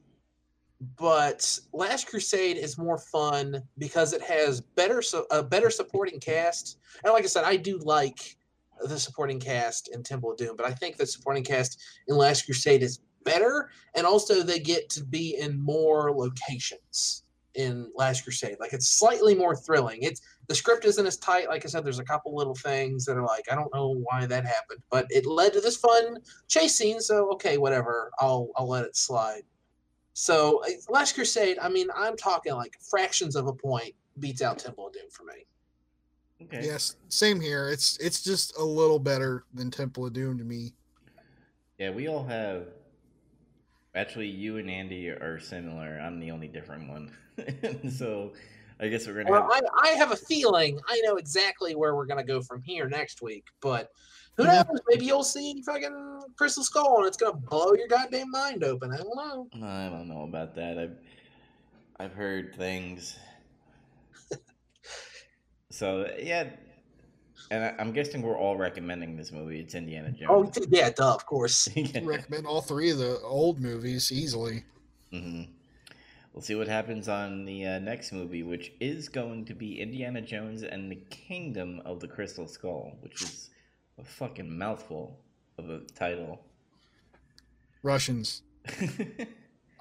but 0.97 1.59
Last 1.71 2.07
Crusade 2.07 2.57
is 2.57 2.77
more 2.77 2.97
fun 2.97 3.63
because 3.77 4.11
it 4.11 4.21
has 4.21 4.59
better 4.59 5.01
a 5.31 5.41
better 5.41 5.69
supporting 5.69 6.19
cast. 6.19 6.77
And 7.05 7.13
like 7.13 7.23
I 7.23 7.27
said, 7.27 7.45
I 7.45 7.55
do 7.55 7.77
like 7.77 8.37
the 8.83 8.99
supporting 8.99 9.39
cast 9.39 9.89
in 9.93 10.03
Temple 10.03 10.31
of 10.31 10.37
Doom, 10.37 10.55
but 10.55 10.65
I 10.65 10.73
think 10.73 10.97
the 10.97 11.05
supporting 11.05 11.43
cast 11.43 11.81
in 12.07 12.15
Last 12.15 12.45
Crusade 12.45 12.83
is 12.83 12.99
better, 13.23 13.69
and 13.95 14.05
also 14.05 14.41
they 14.43 14.59
get 14.59 14.89
to 14.91 15.03
be 15.03 15.37
in 15.39 15.61
more 15.61 16.11
locations 16.11 17.23
in 17.55 17.91
Last 17.95 18.23
Crusade. 18.23 18.57
Like 18.59 18.73
it's 18.73 18.87
slightly 18.87 19.35
more 19.35 19.55
thrilling. 19.55 20.03
It's 20.03 20.21
the 20.47 20.55
script 20.55 20.85
isn't 20.85 21.05
as 21.05 21.17
tight. 21.17 21.49
Like 21.49 21.65
I 21.65 21.67
said, 21.67 21.83
there's 21.83 21.99
a 21.99 22.05
couple 22.05 22.35
little 22.35 22.55
things 22.55 23.05
that 23.05 23.17
are 23.17 23.25
like 23.25 23.45
I 23.51 23.55
don't 23.55 23.73
know 23.73 24.01
why 24.03 24.25
that 24.25 24.45
happened, 24.45 24.81
but 24.89 25.05
it 25.09 25.25
led 25.25 25.53
to 25.53 25.61
this 25.61 25.77
fun 25.77 26.17
chase 26.47 26.75
scene. 26.75 26.99
So 26.99 27.31
okay, 27.33 27.57
whatever. 27.57 28.11
I'll 28.19 28.49
I'll 28.55 28.69
let 28.69 28.85
it 28.85 28.95
slide. 28.95 29.43
So 30.13 30.61
uh, 30.63 30.69
Last 30.89 31.15
Crusade. 31.15 31.57
I 31.61 31.69
mean, 31.69 31.87
I'm 31.95 32.15
talking 32.15 32.53
like 32.53 32.75
fractions 32.89 33.35
of 33.35 33.47
a 33.47 33.53
point 33.53 33.93
beats 34.19 34.41
out 34.41 34.59
Temple 34.59 34.87
of 34.87 34.93
Doom 34.93 35.09
for 35.11 35.23
me. 35.23 35.45
Okay. 36.43 36.65
Yes, 36.65 36.95
same 37.09 37.39
here. 37.41 37.69
It's 37.69 37.97
it's 37.97 38.23
just 38.23 38.57
a 38.57 38.63
little 38.63 38.99
better 38.99 39.43
than 39.53 39.69
Temple 39.69 40.05
of 40.05 40.13
Doom 40.13 40.37
to 40.37 40.43
me. 40.43 40.73
Yeah, 41.77 41.91
we 41.91 42.07
all 42.07 42.23
have. 42.25 42.67
Actually, 43.95 44.27
you 44.27 44.57
and 44.57 44.69
Andy 44.69 45.09
are 45.09 45.39
similar. 45.39 45.99
I'm 45.99 46.19
the 46.19 46.31
only 46.31 46.47
different 46.47 46.87
one. 46.89 47.11
so, 47.91 48.33
I 48.79 48.87
guess 48.87 49.05
we're 49.07 49.15
gonna. 49.23 49.31
Well, 49.31 49.51
Have, 49.51 49.63
I, 49.81 49.89
I 49.89 49.93
have 49.95 50.11
a 50.11 50.15
feeling 50.15 50.79
I 50.87 51.01
know 51.03 51.17
exactly 51.17 51.75
where 51.75 51.95
we're 51.95 52.05
gonna 52.05 52.23
go 52.23 52.41
from 52.41 52.61
here 52.61 52.87
next 52.87 53.21
week, 53.21 53.47
but 53.61 53.91
who 54.37 54.43
Yeah. 54.45 54.63
knows? 54.69 54.79
Maybe 54.87 55.05
you'll 55.05 55.23
see 55.23 55.61
fucking 55.65 56.21
Crystal 56.37 56.63
Skull 56.63 56.99
and 56.99 57.07
it's 57.07 57.17
gonna 57.17 57.35
blow 57.35 57.73
your 57.73 57.87
goddamn 57.89 58.31
mind 58.31 58.63
open. 58.63 58.91
I 58.93 58.97
don't 58.97 59.15
know. 59.15 59.47
I 59.67 59.89
don't 59.89 60.07
know 60.07 60.23
about 60.23 60.55
that. 60.55 60.77
I've 60.77 60.97
I've 61.99 62.13
heard 62.13 62.55
things. 62.55 63.17
So 65.69 66.09
yeah, 66.19 66.49
and 67.51 67.63
I, 67.63 67.75
I'm 67.79 67.91
guessing 67.91 68.21
we're 68.21 68.37
all 68.37 68.57
recommending 68.57 69.15
this 69.15 69.31
movie. 69.31 69.59
It's 69.59 69.75
Indiana 69.75 70.11
Jones. 70.11 70.29
Oh 70.29 70.43
Jones. 70.43 70.67
yeah, 70.71 70.89
duh, 70.89 71.13
of 71.13 71.25
course. 71.25 71.67
yeah. 71.75 72.01
Recommend 72.03 72.45
all 72.45 72.61
three 72.61 72.91
of 72.91 72.97
the 72.97 73.19
old 73.21 73.59
movies 73.59 74.11
easily. 74.11 74.63
hmm 75.11 75.43
We'll 76.33 76.43
see 76.43 76.55
what 76.55 76.67
happens 76.67 77.09
on 77.09 77.43
the 77.43 77.65
uh, 77.65 77.79
next 77.79 78.13
movie, 78.13 78.43
which 78.43 78.71
is 78.79 79.09
going 79.09 79.45
to 79.45 79.53
be 79.55 79.81
Indiana 79.81 80.21
Jones 80.21 80.61
and 80.63 80.89
the 80.91 80.95
Kingdom 81.09 81.81
of 81.85 81.99
the 81.99 82.07
Crystal 82.07 82.47
Skull, 82.47 82.95
which 83.01 83.23
is 83.23 83.49
a 83.97 84.03
fucking 84.03 84.55
mouthful 84.57 85.19
of 85.57 85.69
a 85.71 85.79
title. 85.95 86.39
Russians. 87.83 88.43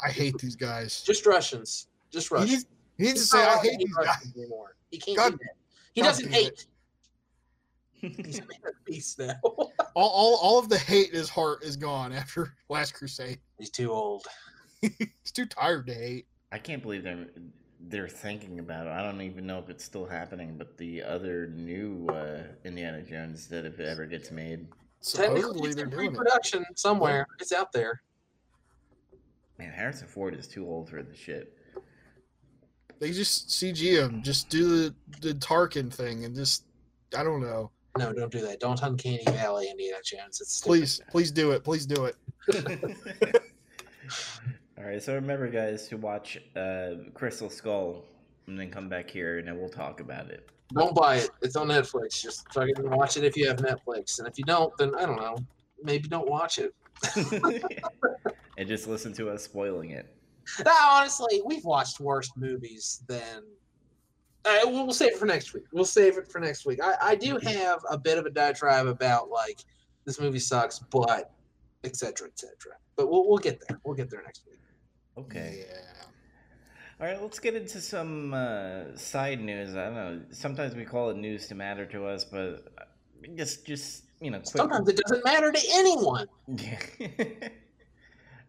I 0.04 0.10
hate 0.10 0.38
these 0.38 0.56
guys. 0.56 1.02
Just 1.02 1.26
Russians. 1.26 1.88
Just 2.10 2.28
He 2.28 2.34
Russians. 2.34 2.50
needs, 2.50 2.66
he 2.96 3.02
needs 3.04 3.14
to 3.14 3.20
He's 3.20 3.30
say 3.30 3.38
not 3.38 3.48
I 3.48 3.52
allowed 3.52 3.62
hate 3.64 3.78
these 3.78 3.94
guys. 3.94 4.06
Russians 4.06 4.36
anymore. 4.36 4.76
He 4.90 4.98
can't 4.98 5.16
God- 5.18 5.32
do 5.32 5.38
that. 5.38 5.54
He 5.98 6.02
God 6.02 6.10
doesn't 6.10 6.30
damn 6.30 6.42
hate. 6.44 6.66
He's 8.24 8.38
a 8.38 8.42
man 8.42 8.60
of 8.68 8.84
peace 8.84 9.16
now. 9.18 9.34
All, 9.42 9.72
all 9.96 10.38
all 10.40 10.58
of 10.60 10.68
the 10.68 10.78
hate 10.78 11.08
in 11.08 11.16
his 11.16 11.28
heart 11.28 11.64
is 11.64 11.76
gone 11.76 12.12
after 12.12 12.54
Last 12.68 12.94
Crusade. 12.94 13.40
He's 13.58 13.70
too 13.70 13.90
old. 13.90 14.24
He's 14.80 15.32
too 15.32 15.46
tired 15.46 15.88
to 15.88 15.94
hate. 15.94 16.26
I 16.52 16.58
can't 16.58 16.80
believe 16.80 17.02
they're 17.02 17.26
they're 17.80 18.06
thinking 18.06 18.60
about 18.60 18.86
it. 18.86 18.90
I 18.90 19.02
don't 19.02 19.20
even 19.22 19.44
know 19.44 19.58
if 19.58 19.68
it's 19.70 19.82
still 19.82 20.06
happening, 20.06 20.54
but 20.56 20.78
the 20.78 21.02
other 21.02 21.48
new 21.48 22.06
uh, 22.10 22.42
Indiana 22.64 23.02
Jones 23.02 23.48
that 23.48 23.64
if 23.64 23.80
it 23.80 23.88
ever 23.88 24.06
gets 24.06 24.30
made, 24.30 24.68
Technically, 25.02 25.40
Supposedly 25.40 25.66
it's 25.66 25.76
they're 25.76 25.84
in 25.86 25.90
doing 25.90 26.08
pre-production 26.10 26.64
somewhere. 26.76 27.26
It's 27.40 27.52
out 27.52 27.72
there. 27.72 28.02
man, 29.58 29.72
Harrison 29.72 30.06
Ford 30.06 30.34
is 30.36 30.46
too 30.46 30.64
old 30.64 30.88
for 30.88 31.02
the 31.02 31.16
shit. 31.16 31.57
They 33.00 33.12
just 33.12 33.48
CG 33.48 33.78
him. 33.78 34.22
Just 34.22 34.48
do 34.48 34.68
the 34.68 34.94
the 35.20 35.34
Tarkin 35.34 35.92
thing 35.92 36.24
and 36.24 36.34
just 36.34 36.64
I 37.16 37.22
don't 37.22 37.40
know. 37.40 37.70
No, 37.96 38.12
don't 38.12 38.30
do 38.30 38.40
that. 38.42 38.60
Don't 38.60 38.80
Uncanny 38.82 39.24
Valley 39.24 39.68
Indiana 39.70 39.98
Jones. 40.04 40.40
It's 40.40 40.56
stupid. 40.56 40.68
Please, 40.68 41.00
please 41.10 41.30
do 41.32 41.50
it. 41.52 41.64
Please 41.64 41.86
do 41.86 42.04
it. 42.04 42.16
All 44.78 44.84
right, 44.84 45.02
so 45.02 45.14
remember, 45.14 45.48
guys, 45.48 45.88
to 45.88 45.96
watch 45.96 46.38
uh, 46.54 46.90
Crystal 47.14 47.50
Skull 47.50 48.04
and 48.46 48.58
then 48.58 48.70
come 48.70 48.88
back 48.88 49.10
here 49.10 49.38
and 49.38 49.48
then 49.48 49.58
we'll 49.58 49.68
talk 49.68 50.00
about 50.00 50.30
it. 50.30 50.48
Don't 50.72 50.94
buy 50.94 51.16
it. 51.16 51.30
It's 51.42 51.56
on 51.56 51.68
Netflix. 51.68 52.22
Just 52.22 52.52
fucking 52.52 52.88
watch 52.88 53.16
it 53.16 53.24
if 53.24 53.36
you 53.36 53.48
have 53.48 53.56
Netflix. 53.56 54.18
And 54.18 54.28
if 54.28 54.38
you 54.38 54.44
don't, 54.44 54.72
then 54.78 54.94
I 54.94 55.06
don't 55.06 55.16
know. 55.16 55.36
Maybe 55.82 56.08
don't 56.08 56.28
watch 56.28 56.58
it. 56.58 56.74
and 58.56 58.68
just 58.68 58.86
listen 58.86 59.12
to 59.14 59.30
us 59.30 59.42
spoiling 59.42 59.90
it. 59.90 60.14
Honestly, 60.66 61.42
we've 61.44 61.64
watched 61.64 62.00
worse 62.00 62.30
movies 62.36 63.02
than. 63.06 63.42
Uh, 64.44 64.60
we'll, 64.64 64.84
we'll 64.84 64.94
save 64.94 65.12
it 65.12 65.18
for 65.18 65.26
next 65.26 65.52
week. 65.52 65.64
We'll 65.72 65.84
save 65.84 66.16
it 66.16 66.30
for 66.30 66.38
next 66.40 66.64
week. 66.64 66.80
I, 66.82 66.94
I 67.02 67.14
do 67.16 67.36
have 67.38 67.80
a 67.90 67.98
bit 67.98 68.18
of 68.18 68.24
a 68.24 68.30
diatribe 68.30 68.86
about 68.86 69.28
like 69.28 69.64
this 70.04 70.20
movie 70.20 70.38
sucks, 70.38 70.78
but 70.78 71.32
etc. 71.84 72.12
cetera, 72.12 72.28
et 72.28 72.38
cetera. 72.38 72.72
But 72.96 73.10
we'll, 73.10 73.28
we'll 73.28 73.38
get 73.38 73.62
there. 73.68 73.78
We'll 73.84 73.96
get 73.96 74.10
there 74.10 74.22
next 74.22 74.42
week. 74.48 74.60
Okay. 75.18 75.64
Yeah. 75.68 75.98
All 77.00 77.06
right, 77.06 77.22
let's 77.22 77.38
get 77.38 77.54
into 77.54 77.80
some 77.80 78.34
uh, 78.34 78.96
side 78.96 79.40
news. 79.40 79.76
I 79.76 79.84
don't 79.84 79.94
know. 79.94 80.20
Sometimes 80.30 80.74
we 80.74 80.84
call 80.84 81.10
it 81.10 81.16
news 81.16 81.46
to 81.48 81.54
matter 81.54 81.86
to 81.86 82.06
us, 82.06 82.24
but 82.24 82.64
just, 83.36 83.64
just 83.64 84.04
you 84.20 84.32
know, 84.32 84.38
quick. 84.38 84.56
Sometimes 84.56 84.88
it 84.88 84.96
doesn't 84.96 85.24
matter 85.24 85.52
to 85.52 85.60
anyone. 85.74 86.26
Yeah. 86.56 87.48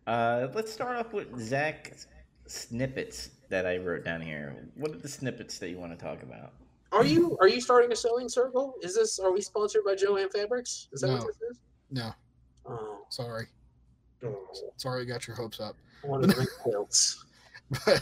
Uh, 0.09 0.47
let's 0.55 0.73
start 0.73 0.95
off 0.97 1.13
with 1.13 1.39
Zach 1.39 1.93
snippets 2.47 3.29
that 3.49 3.67
I 3.67 3.77
wrote 3.77 4.03
down 4.03 4.21
here. 4.21 4.55
What 4.73 4.89
are 4.91 4.97
the 4.97 5.07
snippets 5.07 5.59
that 5.59 5.69
you 5.69 5.77
want 5.77 5.91
to 5.97 6.03
talk 6.03 6.23
about? 6.23 6.51
Are 6.91 7.05
you 7.05 7.37
are 7.39 7.47
you 7.47 7.61
starting 7.61 7.91
a 7.91 7.95
sewing 7.95 8.27
circle? 8.27 8.73
Is 8.81 8.95
this 8.95 9.19
are 9.19 9.31
we 9.31 9.39
sponsored 9.39 9.83
by 9.85 9.93
Joann 9.93 10.31
Fabrics? 10.31 10.87
Is 10.91 11.01
that 11.01 11.09
No. 11.09 11.17
what 11.17 11.27
this 11.27 11.51
is? 11.51 11.59
No, 11.91 12.11
Oh, 12.65 13.01
sorry. 13.09 13.45
oh. 14.23 14.47
Sorry, 14.77 15.03
I 15.03 15.05
got 15.05 15.27
your 15.27 15.35
hopes 15.35 15.59
up. 15.59 15.75
one 16.01 16.23
of 16.23 16.29
the 16.35 16.47
quilts. 16.63 17.23
But 17.85 18.01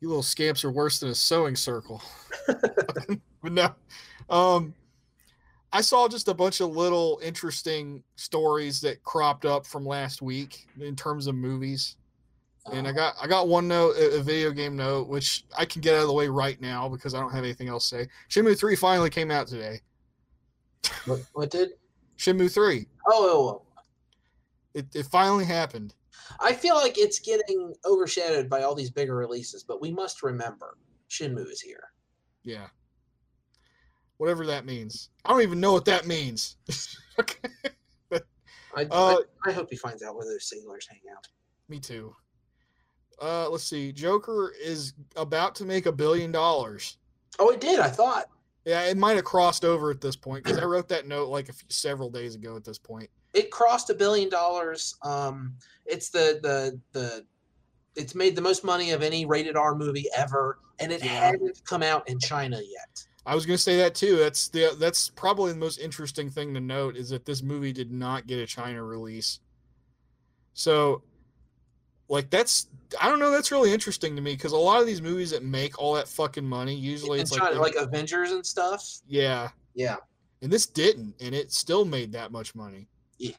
you 0.00 0.08
little 0.08 0.22
scamps 0.22 0.64
are 0.64 0.70
worse 0.70 0.98
than 0.98 1.10
a 1.10 1.14
sewing 1.14 1.56
circle. 1.56 2.02
but 2.46 3.52
no, 3.52 3.74
um, 4.30 4.72
I 5.74 5.80
saw 5.80 6.06
just 6.06 6.28
a 6.28 6.34
bunch 6.34 6.60
of 6.60 6.70
little 6.70 7.18
interesting 7.20 8.04
stories 8.14 8.80
that 8.82 9.02
cropped 9.02 9.44
up 9.44 9.66
from 9.66 9.84
last 9.84 10.22
week 10.22 10.68
in 10.80 10.94
terms 10.94 11.26
of 11.26 11.34
movies. 11.34 11.96
And 12.72 12.86
I 12.86 12.90
uh-huh. 12.90 12.92
got 12.92 13.14
I 13.20 13.26
got 13.26 13.48
one 13.48 13.66
note, 13.66 13.96
a 13.98 14.22
video 14.22 14.52
game 14.52 14.76
note, 14.76 15.08
which 15.08 15.44
I 15.58 15.64
can 15.64 15.82
get 15.82 15.96
out 15.96 16.02
of 16.02 16.06
the 16.06 16.14
way 16.14 16.28
right 16.28 16.58
now 16.60 16.88
because 16.88 17.12
I 17.12 17.20
don't 17.20 17.32
have 17.32 17.42
anything 17.42 17.68
else 17.68 17.90
to 17.90 17.96
say. 17.96 18.08
Shenmue 18.30 18.56
three 18.56 18.76
finally 18.76 19.10
came 19.10 19.32
out 19.32 19.48
today. 19.48 19.80
What, 21.06 21.20
what 21.32 21.50
did? 21.50 21.70
Shenmue 22.18 22.54
three, 22.54 22.86
Oh, 23.08 23.28
oh, 23.28 23.48
oh. 23.48 23.82
it, 24.74 24.86
it 24.94 25.06
finally 25.06 25.44
happened. 25.44 25.92
I 26.38 26.52
feel 26.52 26.76
like 26.76 26.98
it's 26.98 27.18
getting 27.18 27.74
overshadowed 27.84 28.48
by 28.48 28.62
all 28.62 28.76
these 28.76 28.90
bigger 28.90 29.16
releases, 29.16 29.64
but 29.64 29.82
we 29.82 29.90
must 29.90 30.22
remember 30.22 30.78
Shenmue 31.10 31.50
is 31.50 31.60
here. 31.60 31.90
Yeah. 32.44 32.68
Whatever 34.18 34.46
that 34.46 34.64
means. 34.64 35.10
I 35.24 35.30
don't 35.30 35.42
even 35.42 35.60
know 35.60 35.72
what 35.72 35.84
that 35.86 36.06
means. 36.06 36.56
okay. 37.20 37.48
I, 38.76 38.86
Uh, 38.90 39.16
I, 39.44 39.50
I 39.50 39.52
hope 39.52 39.68
he 39.70 39.76
finds 39.76 40.02
out 40.02 40.14
where 40.16 40.24
those 40.24 40.48
sailors 40.48 40.86
hang 40.88 41.00
out. 41.16 41.26
Me 41.68 41.78
too. 41.78 42.14
Uh, 43.20 43.48
let's 43.48 43.64
see. 43.64 43.92
Joker 43.92 44.52
is 44.62 44.94
about 45.16 45.54
to 45.56 45.64
make 45.64 45.86
a 45.86 45.92
billion 45.92 46.32
dollars. 46.32 46.98
Oh, 47.38 47.50
it 47.50 47.60
did. 47.60 47.80
I 47.80 47.88
thought. 47.88 48.26
Yeah, 48.64 48.82
it 48.84 48.96
might 48.96 49.16
have 49.16 49.24
crossed 49.24 49.64
over 49.64 49.90
at 49.90 50.00
this 50.00 50.16
point 50.16 50.44
because 50.44 50.58
I 50.58 50.64
wrote 50.64 50.88
that 50.88 51.06
note 51.06 51.28
like 51.28 51.48
a 51.48 51.52
few, 51.52 51.66
several 51.68 52.10
days 52.10 52.34
ago. 52.34 52.56
At 52.56 52.64
this 52.64 52.78
point, 52.78 53.10
it 53.34 53.50
crossed 53.50 53.90
a 53.90 53.94
billion 53.94 54.30
dollars. 54.30 54.94
Um, 55.02 55.54
it's 55.84 56.08
the 56.08 56.40
the 56.42 56.80
the 56.92 57.24
it's 57.94 58.14
made 58.14 58.34
the 58.34 58.40
most 58.42 58.64
money 58.64 58.90
of 58.92 59.02
any 59.02 59.26
rated 59.26 59.54
R 59.56 59.74
movie 59.74 60.06
ever, 60.16 60.58
and 60.80 60.90
it 60.90 61.04
Yeah. 61.04 61.10
hadn't 61.26 61.60
come 61.66 61.82
out 61.82 62.08
in 62.08 62.18
China 62.18 62.56
yet. 62.56 63.04
I 63.26 63.34
was 63.34 63.46
going 63.46 63.56
to 63.56 63.62
say 63.62 63.78
that 63.78 63.94
too. 63.94 64.16
That's 64.16 64.48
the 64.48 64.76
that's 64.78 65.08
probably 65.10 65.52
the 65.52 65.58
most 65.58 65.78
interesting 65.78 66.28
thing 66.28 66.52
to 66.54 66.60
note 66.60 66.96
is 66.96 67.08
that 67.10 67.24
this 67.24 67.42
movie 67.42 67.72
did 67.72 67.90
not 67.90 68.26
get 68.26 68.38
a 68.38 68.46
China 68.46 68.82
release. 68.84 69.40
So, 70.52 71.02
like 72.08 72.28
that's 72.28 72.68
I 73.00 73.08
don't 73.08 73.18
know. 73.18 73.30
That's 73.30 73.50
really 73.50 73.72
interesting 73.72 74.14
to 74.16 74.22
me 74.22 74.34
because 74.34 74.52
a 74.52 74.56
lot 74.56 74.80
of 74.80 74.86
these 74.86 75.00
movies 75.00 75.30
that 75.30 75.42
make 75.42 75.78
all 75.80 75.94
that 75.94 76.06
fucking 76.06 76.44
money 76.44 76.74
usually 76.74 77.18
in 77.18 77.22
it's 77.22 77.34
China, 77.34 77.58
like, 77.58 77.74
like 77.74 77.86
Avengers 77.86 78.32
and 78.32 78.44
stuff. 78.44 78.86
yeah, 79.08 79.48
Yeah, 79.74 79.96
and 80.42 80.52
this 80.52 80.66
didn't, 80.66 81.14
and 81.20 81.34
it 81.34 81.50
still 81.50 81.86
made 81.86 82.12
that 82.12 82.30
much 82.30 82.54
money. 82.54 82.88
Yeah. 83.18 83.32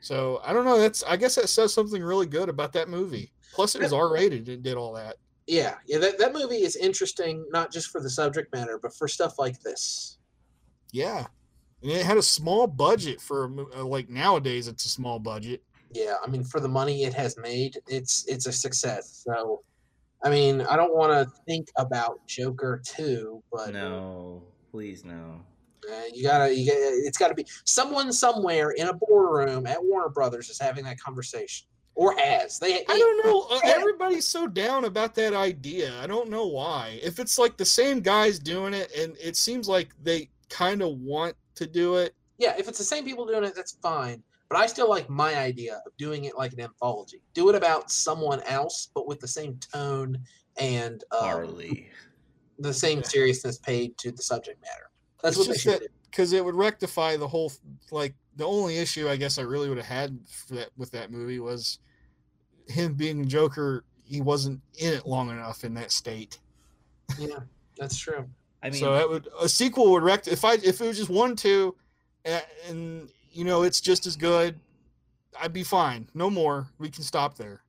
So 0.00 0.42
I 0.44 0.52
don't 0.52 0.66
know. 0.66 0.78
That's 0.78 1.02
I 1.04 1.16
guess 1.16 1.36
that 1.36 1.48
says 1.48 1.72
something 1.72 2.02
really 2.02 2.26
good 2.26 2.50
about 2.50 2.74
that 2.74 2.90
movie. 2.90 3.32
Plus, 3.54 3.74
it 3.74 3.80
was 3.80 3.94
R 3.94 4.12
rated 4.12 4.48
and 4.50 4.62
did 4.62 4.76
all 4.76 4.92
that. 4.92 5.16
Yeah, 5.46 5.74
yeah. 5.86 5.98
That 5.98 6.18
that 6.18 6.32
movie 6.32 6.62
is 6.62 6.76
interesting, 6.76 7.44
not 7.50 7.72
just 7.72 7.90
for 7.90 8.00
the 8.00 8.10
subject 8.10 8.52
matter, 8.54 8.78
but 8.80 8.94
for 8.94 9.08
stuff 9.08 9.38
like 9.38 9.60
this. 9.60 10.18
Yeah, 10.92 11.26
and 11.82 11.90
it 11.92 12.04
had 12.04 12.16
a 12.16 12.22
small 12.22 12.66
budget 12.66 13.20
for 13.20 13.44
a 13.44 13.48
mo- 13.48 13.68
uh, 13.76 13.84
like 13.84 14.08
nowadays. 14.08 14.68
It's 14.68 14.84
a 14.84 14.88
small 14.88 15.18
budget. 15.18 15.62
Yeah, 15.92 16.14
I 16.24 16.28
mean, 16.28 16.44
for 16.44 16.60
the 16.60 16.68
money 16.68 17.04
it 17.04 17.14
has 17.14 17.36
made, 17.38 17.78
it's 17.86 18.24
it's 18.26 18.46
a 18.46 18.52
success. 18.52 19.24
So, 19.26 19.62
I 20.22 20.30
mean, 20.30 20.60
I 20.62 20.76
don't 20.76 20.94
want 20.94 21.12
to 21.12 21.32
think 21.46 21.68
about 21.76 22.26
Joker 22.26 22.82
two, 22.84 23.42
but 23.52 23.72
No, 23.72 24.42
please 24.70 25.04
no. 25.04 25.40
Uh, 25.88 26.02
you 26.12 26.24
gotta, 26.24 26.52
you 26.52 26.66
gotta, 26.66 26.80
it's 27.04 27.16
got 27.16 27.28
to 27.28 27.34
be 27.34 27.46
someone 27.64 28.12
somewhere 28.12 28.70
in 28.72 28.88
a 28.88 28.92
boardroom 28.92 29.66
at 29.68 29.78
Warner 29.80 30.08
Brothers 30.08 30.50
is 30.50 30.58
having 30.58 30.82
that 30.84 30.98
conversation, 30.98 31.68
or 31.96 32.14
has. 32.18 32.58
They, 32.60 32.84
I 32.88 32.98
don't 32.98 33.26
know. 33.26 33.58
Everybody's 33.64 34.28
so 34.28 34.46
down 34.46 34.84
about 34.84 35.14
that 35.16 35.32
idea. 35.34 35.92
I 36.00 36.06
don't 36.06 36.28
know 36.30 36.46
why. 36.46 37.00
If 37.02 37.18
it's 37.18 37.38
like 37.38 37.56
the 37.56 37.64
same 37.64 38.00
guys 38.00 38.38
doing 38.38 38.72
it, 38.74 38.92
and 38.96 39.16
it 39.20 39.34
seems 39.36 39.68
like 39.68 39.88
they 40.02 40.28
kind 40.48 40.82
of 40.82 40.98
want 41.00 41.34
to 41.56 41.66
do 41.66 41.96
it. 41.96 42.14
Yeah, 42.38 42.54
if 42.58 42.68
it's 42.68 42.78
the 42.78 42.84
same 42.84 43.04
people 43.04 43.26
doing 43.26 43.42
it, 43.44 43.54
that's 43.56 43.78
fine. 43.82 44.22
But 44.48 44.58
I 44.58 44.66
still 44.66 44.88
like 44.88 45.08
my 45.10 45.34
idea 45.36 45.82
of 45.84 45.96
doing 45.96 46.24
it 46.26 46.36
like 46.36 46.52
an 46.52 46.60
anthology. 46.60 47.20
Do 47.34 47.48
it 47.48 47.56
about 47.56 47.90
someone 47.90 48.40
else, 48.42 48.90
but 48.94 49.08
with 49.08 49.18
the 49.18 49.26
same 49.26 49.58
tone 49.72 50.18
and 50.58 51.02
um, 51.10 51.20
Harley. 51.24 51.88
the 52.58 52.72
same 52.72 52.98
Yeah. 52.98 53.04
seriousness 53.08 53.58
paid 53.58 53.98
to 53.98 54.12
the 54.12 54.22
subject 54.22 54.60
matter. 54.62 54.90
That's 55.22 55.36
It's 55.36 55.38
what 55.38 55.48
they 55.48 55.52
just 55.54 55.64
should 55.64 55.72
that- 55.74 55.80
do. 55.80 55.88
because 56.10 56.32
it 56.32 56.44
would 56.44 56.54
rectify 56.54 57.16
the 57.16 57.26
whole 57.26 57.50
like 57.90 58.14
the 58.36 58.44
only 58.46 58.76
issue 58.78 59.08
I 59.08 59.16
guess 59.16 59.38
I 59.38 59.42
really 59.42 59.68
would 59.68 59.78
have 59.78 59.86
had 59.86 60.18
for 60.28 60.54
that 60.54 60.68
with 60.76 60.90
that 60.92 61.10
movie 61.10 61.40
was 61.40 61.78
him 62.66 62.94
being 62.94 63.26
Joker. 63.28 63.84
He 64.04 64.20
wasn't 64.20 64.60
in 64.78 64.94
it 64.94 65.06
long 65.06 65.30
enough 65.30 65.64
in 65.64 65.74
that 65.74 65.90
state. 65.90 66.38
Yeah, 67.18 67.40
that's 67.76 67.96
true. 67.96 68.28
I 68.62 68.70
mean, 68.70 68.80
so 68.80 68.94
that 68.94 69.08
would 69.08 69.28
a 69.40 69.48
sequel 69.48 69.92
would 69.92 70.02
rect 70.02 70.28
if 70.28 70.44
I 70.44 70.54
if 70.54 70.80
it 70.80 70.86
was 70.86 70.96
just 70.96 71.10
one 71.10 71.36
two, 71.36 71.74
and, 72.24 72.44
and 72.68 73.08
you 73.32 73.44
know 73.44 73.62
it's 73.62 73.80
just 73.80 74.06
as 74.06 74.16
good, 74.16 74.58
I'd 75.40 75.52
be 75.52 75.64
fine. 75.64 76.08
No 76.14 76.30
more. 76.30 76.68
We 76.78 76.88
can 76.88 77.02
stop 77.02 77.36
there. 77.36 77.62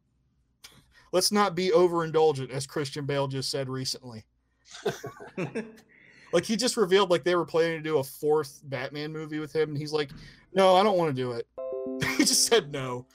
Let's 1.11 1.31
not 1.31 1.55
be 1.55 1.69
overindulgent, 1.69 2.51
as 2.51 2.67
Christian 2.67 3.05
Bale 3.05 3.27
just 3.27 3.49
said 3.49 3.69
recently. 3.69 4.25
Like 6.33 6.45
he 6.45 6.55
just 6.55 6.77
revealed 6.77 7.09
like 7.09 7.23
they 7.23 7.35
were 7.35 7.45
planning 7.45 7.77
to 7.77 7.83
do 7.83 7.99
a 7.99 8.03
fourth 8.03 8.61
Batman 8.65 9.11
movie 9.11 9.39
with 9.39 9.55
him, 9.55 9.69
and 9.69 9.77
he's 9.77 9.93
like, 9.93 10.09
"No, 10.53 10.75
I 10.75 10.83
don't 10.83 10.97
want 10.97 11.15
to 11.15 11.21
do 11.21 11.31
it." 11.31 11.47
he 12.17 12.25
just 12.25 12.45
said 12.45 12.71
no. 12.71 13.05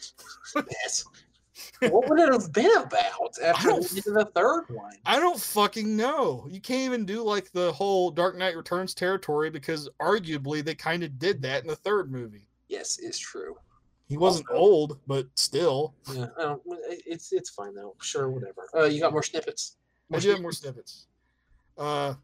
Yes. 1.81 1.91
what 1.91 2.09
would 2.09 2.19
it 2.21 2.33
have 2.33 2.53
been 2.53 2.71
about 2.79 3.39
after 3.45 3.69
don't 3.69 3.93
we 3.93 4.01
the 4.01 4.31
third 4.35 4.65
one? 4.71 4.95
I 5.05 5.19
don't 5.19 5.39
fucking 5.39 5.97
know. 5.97 6.47
You 6.51 6.61
can't 6.61 6.83
even 6.83 7.05
do 7.05 7.23
like 7.23 7.51
the 7.53 7.73
whole 7.73 8.11
Dark 8.11 8.37
Knight 8.39 8.57
Returns 8.57 8.95
territory 8.95 9.51
because 9.51 9.89
arguably 10.01 10.65
they 10.65 10.75
kind 10.75 11.03
of 11.03 11.19
did 11.19 11.43
that 11.43 11.63
in 11.63 11.69
the 11.69 11.77
third 11.77 12.11
movie. 12.11 12.47
Yes, 12.69 12.99
it's 13.03 13.19
true. 13.19 13.57
He 14.09 14.17
wasn't 14.17 14.49
Also- 14.49 14.59
old, 14.61 14.99
but 15.07 15.27
still. 15.35 15.95
Yeah, 16.13 16.27
I 16.39 16.43
don't, 16.43 16.63
it's 16.89 17.33
it's 17.33 17.51
fine 17.51 17.75
though. 17.75 17.95
Sure, 18.01 18.29
whatever. 18.31 18.69
Uh, 18.75 18.85
you 18.85 19.01
got 19.01 19.13
more 19.13 19.23
snippets. 19.23 19.77
I 20.13 20.19
do 20.19 20.31
have 20.31 20.41
more 20.43 20.53
snippets. 20.53 21.07
Uh, 21.79 22.15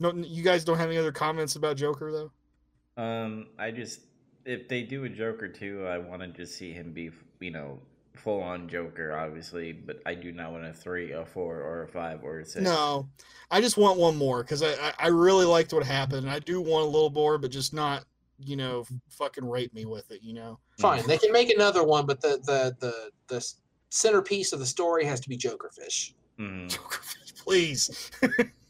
no, 0.00 0.12
you 0.14 0.42
guys 0.42 0.64
don't 0.64 0.76
have 0.78 0.88
any 0.88 0.98
other 0.98 1.12
comments 1.12 1.56
about 1.56 1.76
Joker 1.76 2.12
though. 2.12 3.02
um, 3.02 3.48
I 3.58 3.70
just 3.70 4.00
if 4.44 4.68
they 4.68 4.82
do 4.82 5.04
a 5.04 5.08
Joker 5.08 5.48
too, 5.48 5.86
I 5.86 5.98
want 5.98 6.22
to 6.22 6.28
just 6.28 6.56
see 6.56 6.72
him 6.72 6.92
be, 6.92 7.10
you 7.40 7.50
know, 7.50 7.78
full 8.18 8.42
on 8.42 8.68
Joker, 8.68 9.16
obviously. 9.16 9.72
But 9.72 10.00
I 10.06 10.14
do 10.14 10.32
not 10.32 10.52
want 10.52 10.64
a 10.64 10.72
three, 10.72 11.12
a 11.12 11.24
four, 11.24 11.56
or 11.60 11.84
a 11.84 11.88
five, 11.88 12.22
or 12.22 12.40
a 12.40 12.44
six. 12.44 12.64
No, 12.64 13.08
I 13.50 13.60
just 13.60 13.76
want 13.76 13.98
one 13.98 14.16
more 14.16 14.42
because 14.42 14.62
I, 14.62 14.72
I 14.72 14.92
I 14.98 15.06
really 15.08 15.46
liked 15.46 15.72
what 15.72 15.84
happened. 15.84 16.26
and 16.26 16.30
I 16.30 16.38
do 16.38 16.60
want 16.60 16.84
a 16.84 16.88
little 16.88 17.10
more, 17.10 17.38
but 17.38 17.50
just 17.50 17.72
not 17.72 18.04
you 18.38 18.56
know 18.56 18.84
fucking 19.10 19.48
rape 19.48 19.72
me 19.74 19.84
with 19.84 20.10
it. 20.10 20.22
You 20.22 20.34
know. 20.34 20.58
Fine, 20.78 21.06
they 21.06 21.18
can 21.18 21.32
make 21.32 21.50
another 21.50 21.84
one, 21.84 22.06
but 22.06 22.20
the 22.20 22.40
the 22.44 22.76
the 22.80 23.10
the 23.28 23.52
centerpiece 23.90 24.52
of 24.52 24.58
the 24.58 24.66
story 24.66 25.04
has 25.04 25.20
to 25.20 25.28
be 25.28 25.36
Jokerfish. 25.36 26.12
Mhm. 26.38 26.68
Joker, 26.68 27.00
please. 27.44 28.10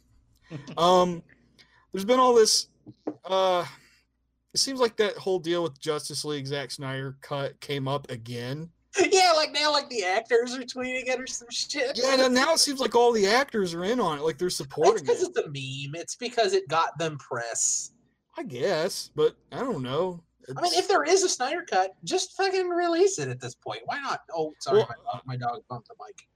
um, 0.77 1.23
there's 1.93 2.05
been 2.05 2.21
all 2.21 2.35
this. 2.35 2.69
Uh, 3.25 3.65
it 4.55 4.59
seems 4.59 4.81
like 4.81 4.97
that 4.97 5.17
whole 5.17 5.39
deal 5.39 5.63
with 5.63 5.79
Justice 5.79 6.25
League 6.25 6.47
Zack 6.47 6.71
Snyder 6.71 7.17
cut 7.21 7.61
came 7.61 7.87
up 7.87 8.11
again. 8.11 8.71
yeah, 9.12 9.32
like 9.36 9.53
now, 9.53 9.70
like 9.72 9.89
the 9.91 10.05
actors 10.05 10.55
are 10.55 10.62
tweeting 10.62 11.09
it 11.09 11.20
or 11.20 11.26
some 11.26 11.49
shit. 11.51 11.99
Yeah, 11.99 12.24
and 12.24 12.34
now 12.34 12.55
it 12.55 12.59
seems 12.59 12.80
like 12.80 12.95
all 12.95 13.12
the 13.12 13.26
actors 13.26 13.74
are 13.74 13.84
in 13.84 14.01
on 14.01 14.18
it, 14.18 14.22
like 14.22 14.39
they're 14.39 14.51
supporting. 14.51 14.95
It's 14.95 15.03
because 15.03 15.22
it. 15.22 15.28
it's 15.28 15.39
a 15.39 15.47
meme. 15.47 16.01
It's 16.01 16.16
because 16.16 16.53
it 16.55 16.68
got 16.68 16.99
them 16.99 17.18
press. 17.18 17.93
I 18.36 18.45
guess, 18.45 19.11
but 19.14 19.36
I 19.53 19.59
don't 19.59 19.82
know. 19.82 20.22
I 20.57 20.62
mean, 20.62 20.72
if 20.74 20.89
there 20.89 21.05
is 21.05 21.22
a 21.22 21.28
Snyder 21.28 21.64
cut, 21.68 21.95
just 22.05 22.36
fucking 22.36 22.68
release 22.68 23.18
it 23.18 23.28
at 23.28 23.41
this 23.41 23.55
point. 23.55 23.80
Why 23.84 24.01
not? 24.01 24.20
Oh, 24.34 24.55
sorry, 24.61 24.78
Well- 24.78 24.89
my, 24.89 25.12
dog, 25.12 25.22
my 25.26 25.36
dog 25.36 25.62
bumped 25.68 25.89
the 25.89 25.95
mic. 26.05 26.26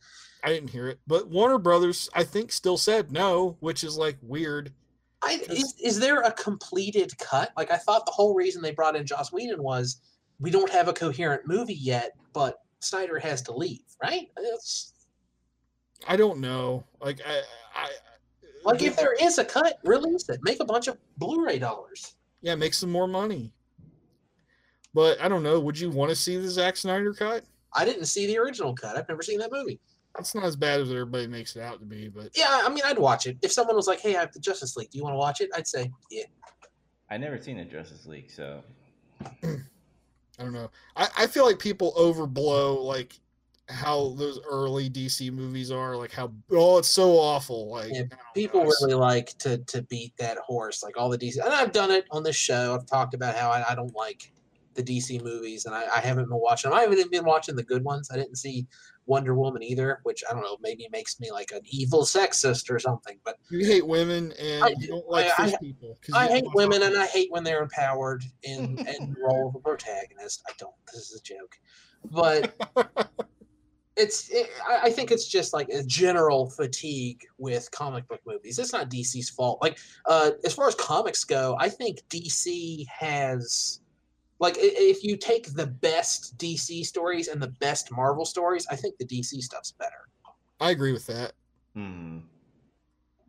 I 0.44 0.48
didn't 0.48 0.70
hear 0.70 0.88
it, 0.88 0.98
but 1.07 1.28
Warner 1.28 1.59
Brothers, 1.59 2.11
I 2.14 2.24
think, 2.24 2.50
still 2.50 2.76
said 2.76 3.12
no, 3.12 3.57
which 3.61 3.84
is 3.84 3.96
like 3.96 4.18
weird. 4.22 4.72
I, 5.22 5.40
is, 5.48 5.74
is 5.80 6.00
there 6.00 6.20
a 6.22 6.32
completed 6.32 7.16
cut? 7.18 7.53
Like 7.57 7.70
I 7.70 7.76
thought 7.76 8.07
the 8.07 8.12
whole 8.12 8.34
reason 8.34 8.61
they 8.61 8.72
brought 8.72 8.96
in 8.96 9.07
Joss 9.07 9.32
Whedon 9.32 9.62
was 9.62 10.00
we 10.43 10.51
don't 10.51 10.70
have 10.70 10.88
a 10.88 10.93
coherent 10.93 11.47
movie 11.47 11.74
yet, 11.74 12.12
but 12.34 12.59
Snyder 12.80 13.18
has 13.18 13.40
to 13.43 13.53
leave, 13.55 13.84
right? 14.03 14.26
It's, 14.36 14.93
I 16.07 16.16
don't 16.16 16.40
know. 16.40 16.84
Like 17.01 17.20
I, 17.26 17.40
I 17.74 17.88
like 18.64 18.82
if 18.82 18.97
there 18.97 19.14
is 19.14 19.38
a 19.38 19.45
cut, 19.45 19.78
release 19.84 20.28
it. 20.28 20.40
Make 20.43 20.61
a 20.61 20.64
bunch 20.64 20.88
of 20.88 20.99
Blu-ray 21.18 21.59
dollars. 21.61 22.16
yeah, 22.43 22.57
make 22.57 22.74
some 22.74 22.90
more 22.90 23.07
money. 23.07 23.53
But 24.95 25.20
I 25.20 25.28
don't 25.28 25.43
know. 25.43 25.59
Would 25.61 25.78
you 25.78 25.90
want 25.90 26.11
to 26.11 26.16
see 26.16 26.36
the 26.36 26.49
Zack 26.51 26.76
Snyder 26.76 27.14
cut? 27.14 27.45
I 27.74 27.84
didn't 27.84 28.05
see 28.07 28.26
the 28.26 28.36
original 28.38 28.74
cut. 28.74 28.97
I've 28.97 29.09
never 29.09 29.22
seen 29.22 29.38
that 29.38 29.51
movie. 29.51 29.80
It's 30.18 30.34
not 30.34 30.45
as 30.45 30.57
bad 30.57 30.80
as 30.80 30.90
everybody 30.90 31.26
makes 31.26 31.57
it 31.57 31.62
out 31.62 31.78
to 31.80 31.86
be, 31.86 32.09
but 32.09 32.36
Yeah, 32.36 32.61
I 32.64 32.68
mean, 32.68 32.82
I'd 32.84 32.99
watch 32.99 33.26
it. 33.26 33.38
If 33.40 33.51
someone 33.53 33.76
was 33.76 33.86
like, 33.86 34.01
"Hey, 34.01 34.14
I 34.16 34.20
have 34.20 34.32
the 34.32 34.40
Justice 34.40 34.76
League. 34.76 34.90
Do 34.90 34.99
you 34.99 35.05
want 35.05 35.14
to 35.14 35.18
watch 35.18 35.40
it?" 35.40 35.49
I'd 35.55 35.66
say, 35.66 35.90
"Yeah." 36.11 36.24
I 37.11 37.16
never 37.16 37.40
seen 37.40 37.59
a 37.61 37.64
Justice 37.64 38.05
League, 38.05 38.30
so 38.30 38.62
I 40.43 40.45
don't 40.45 40.55
know. 40.55 40.70
I, 40.97 41.09
I 41.18 41.26
feel 41.28 41.47
like 41.47 41.61
people 41.61 41.93
overblow 41.97 42.82
like 42.84 43.18
how 43.68 44.14
those 44.18 44.40
early 44.49 44.90
DC 44.90 45.32
movies 45.32 45.70
are, 45.70 45.97
like 45.97 46.11
how 46.11 46.32
oh 46.51 46.78
it's 46.78 46.88
so 46.88 47.12
awful. 47.12 47.70
Like 47.70 47.93
Yeah, 47.93 48.03
People 48.34 48.64
know, 48.64 48.72
really 48.82 48.95
like 48.95 49.38
to 49.38 49.59
to 49.59 49.82
beat 49.82 50.16
that 50.16 50.38
horse, 50.38 50.82
like 50.82 50.97
all 50.97 51.09
the 51.09 51.18
DC. 51.18 51.36
And 51.43 51.55
I've 51.55 51.70
done 51.70 51.93
it 51.93 52.07
on 52.11 52.24
this 52.24 52.36
show. 52.36 52.74
I've 52.74 52.86
talked 52.86 53.14
about 53.14 53.36
how 53.36 53.51
I, 53.51 53.64
I 53.70 53.74
don't 53.76 53.95
like 53.95 54.32
the 54.74 54.82
DC 54.82 55.22
movies, 55.22 55.66
and 55.66 55.74
I, 55.76 55.84
I 55.95 56.01
haven't 56.01 56.28
been 56.28 56.40
watching 56.40 56.70
them. 56.70 56.78
I 56.78 56.82
haven't 56.82 56.99
even 56.99 57.11
been 57.11 57.24
watching 57.24 57.55
the 57.55 57.62
good 57.62 57.84
ones. 57.84 58.11
I 58.11 58.16
didn't 58.16 58.36
see 58.36 58.66
Wonder 59.07 59.34
Woman 59.34 59.62
either, 59.62 60.00
which 60.05 60.22
I 60.28 60.32
don't 60.32 60.42
know, 60.42 60.57
maybe 60.61 60.86
makes 60.92 61.18
me 61.18 61.30
like 61.32 61.50
an 61.53 61.61
evil 61.64 62.03
sexist 62.03 62.70
or 62.70 62.78
something. 62.78 63.18
But 63.24 63.36
you 63.50 63.66
hate 63.66 63.86
women 63.86 64.32
and 64.40 64.64
I 64.64 64.68
you 64.68 64.76
do. 64.76 64.86
don't 64.88 65.09
like 65.09 65.26
I- 65.38 65.46
I- 65.53 65.57
people. 65.61 65.98
I 66.14 66.28
hate 66.28 66.44
women, 66.55 66.82
and 66.82 66.96
I 66.96 67.07
hate 67.07 67.30
when 67.30 67.44
they're 67.44 67.62
empowered 67.62 68.24
in 68.44 68.78
in 68.78 69.12
the 69.12 69.16
role 69.20 69.48
of 69.48 69.55
a 69.57 69.59
protagonist. 69.61 70.42
I 70.48 70.53
don't. 70.59 70.74
This 70.92 71.11
is 71.11 71.20
a 71.20 71.22
joke, 71.22 71.57
but 72.11 73.11
it's. 73.96 74.28
It, 74.30 74.48
I 74.68 74.80
I 74.84 74.90
think 74.90 75.11
it's 75.11 75.26
just 75.28 75.53
like 75.53 75.68
a 75.68 75.82
general 75.82 76.48
fatigue 76.50 77.20
with 77.38 77.70
comic 77.72 78.07
book 78.09 78.20
movies. 78.26 78.59
It's 78.59 78.72
not 78.72 78.88
DC's 78.90 79.30
fault. 79.30 79.59
Like, 79.61 79.78
uh, 80.07 80.30
as 80.44 80.55
far 80.55 80.68
as 80.68 80.74
comics 80.76 81.24
go, 81.24 81.57
I 81.59 81.68
think 81.68 82.00
DC 82.09 82.86
has. 82.88 83.80
Like, 84.43 84.57
if 84.59 85.05
you 85.05 85.16
take 85.16 85.55
the 85.55 85.68
best 85.68 86.36
DC 86.36 86.84
stories 86.84 87.28
and 87.28 87.40
the 87.40 87.53
best 87.61 87.93
Marvel 87.93 88.24
stories, 88.24 88.66
I 88.68 88.74
think 88.74 88.99
the 88.99 89.05
DC 89.07 89.40
stuff's 89.40 89.70
better. 89.70 90.09
I 90.59 90.70
agree 90.70 90.93
with 90.93 91.07
that. 91.07 91.32
hmm. 91.74 92.18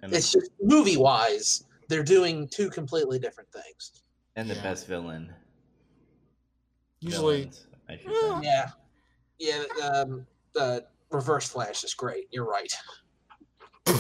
And 0.02 0.12
It's 0.12 0.32
the, 0.32 0.40
just 0.40 0.52
movie 0.60 0.98
wise, 0.98 1.66
they're 1.88 2.04
doing 2.04 2.48
two 2.48 2.68
completely 2.72 3.20
different 3.20 3.50
things. 3.52 4.02
and 4.36 4.50
the 4.50 4.56
Yeah. 4.56 4.64
best 4.64 4.88
villain. 4.88 5.32
Usually, 7.00 7.44
villains, 7.44 7.68
Yeah. 8.44 8.72
Yeah, 9.38 9.64
yeah. 9.78 9.86
Um, 9.86 10.26
the 10.56 10.88
Reverse 11.12 11.48
Flash 11.48 11.84
is 11.84 11.94
great. 11.94 12.28
You're 12.32 12.48
right. 12.50 12.74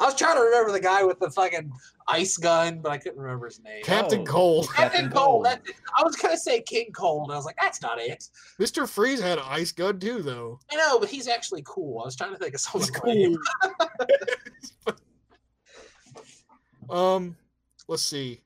I 0.00 0.04
was 0.04 0.14
trying 0.14 0.36
to 0.36 0.42
remember 0.42 0.72
the 0.72 0.80
guy 0.80 1.02
with 1.04 1.18
the 1.18 1.30
fucking 1.30 1.70
ice 2.08 2.36
gun, 2.36 2.80
but 2.80 2.90
I 2.92 2.98
couldn't 2.98 3.18
remember 3.18 3.46
his 3.46 3.60
name. 3.60 3.82
Captain 3.84 4.20
Oh. 4.22 4.24
Cold, 4.24 4.66
Captain 4.72 5.02
Captain 5.02 5.10
Cold. 5.10 5.14
Cold. 5.26 5.44
That's 5.46 5.68
it. 5.70 5.76
I 5.96 6.02
was 6.02 6.16
gonna 6.16 6.36
say 6.36 6.60
King 6.62 6.92
Cold. 6.92 7.30
I 7.30 7.36
was 7.36 7.44
like, 7.44 7.56
that's 7.60 7.80
not 7.82 8.00
it. 8.00 8.28
Mister 8.58 8.86
Freeze 8.86 9.20
had 9.20 9.38
an 9.38 9.44
ice 9.46 9.72
gun 9.72 9.98
too, 10.00 10.22
though. 10.22 10.58
I 10.70 10.76
know, 10.76 10.98
but 10.98 11.08
he's 11.08 11.28
actually 11.28 11.62
cool. 11.66 12.00
I 12.00 12.04
was 12.06 12.16
trying 12.16 12.32
to 12.32 12.38
think 12.38 12.54
of 12.54 12.60
someone 12.60 12.88
He's 12.88 12.90
cool. 14.86 14.94
cool. 16.88 16.96
um, 16.96 17.36
let's 17.88 18.02
see. 18.02 18.40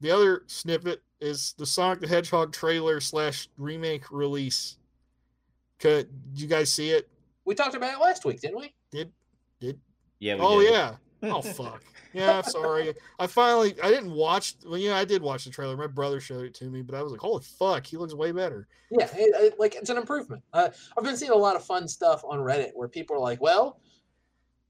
The 0.00 0.10
other 0.10 0.42
snippet 0.46 1.02
is 1.20 1.54
the 1.58 1.66
Sonic 1.66 2.00
the 2.00 2.06
Hedgehog 2.08 2.52
trailer 2.52 3.00
slash 3.00 3.48
remake 3.56 4.10
release. 4.10 4.76
Could 5.78 6.08
you 6.34 6.46
guys 6.46 6.70
see 6.70 6.90
it? 6.90 7.08
We 7.44 7.54
talked 7.54 7.74
about 7.74 7.94
it 7.94 8.02
last 8.02 8.24
week, 8.24 8.40
didn't 8.40 8.58
we? 8.58 8.74
Yeah. 10.20 10.34
We 10.36 10.40
Oh 10.42 10.60
did. 10.60 10.72
yeah. 10.72 10.94
Oh 11.22 11.40
fuck. 11.42 11.82
Yeah, 12.12 12.38
I'm 12.38 12.44
sorry. 12.44 12.94
I 13.18 13.26
finally 13.26 13.74
I 13.82 13.88
didn't 13.90 14.12
watch. 14.12 14.54
Well, 14.64 14.78
yeah, 14.78 14.96
I 14.96 15.04
did 15.04 15.20
watch 15.22 15.44
the 15.44 15.50
trailer. 15.50 15.76
My 15.76 15.86
brother 15.88 16.20
showed 16.20 16.44
it 16.44 16.54
to 16.54 16.70
me, 16.70 16.82
but 16.82 16.94
I 16.94 17.02
was 17.02 17.10
like, 17.12 17.20
holy 17.20 17.42
fuck, 17.42 17.84
he 17.86 17.96
looks 17.96 18.14
way 18.14 18.30
better. 18.32 18.68
Yeah, 18.90 19.08
it, 19.14 19.34
it- 19.52 19.58
like 19.60 19.74
it's 19.74 19.90
an 19.90 19.96
improvement. 19.96 20.42
Uh, 20.52 20.68
I've 20.96 21.04
been 21.04 21.16
seeing 21.16 21.32
a 21.32 21.36
lot 21.36 21.56
of 21.56 21.64
fun 21.64 21.88
stuff 21.88 22.22
on 22.24 22.38
Reddit 22.38 22.70
where 22.74 22.86
people 22.88 23.16
are 23.16 23.20
like, 23.20 23.40
"Well, 23.40 23.80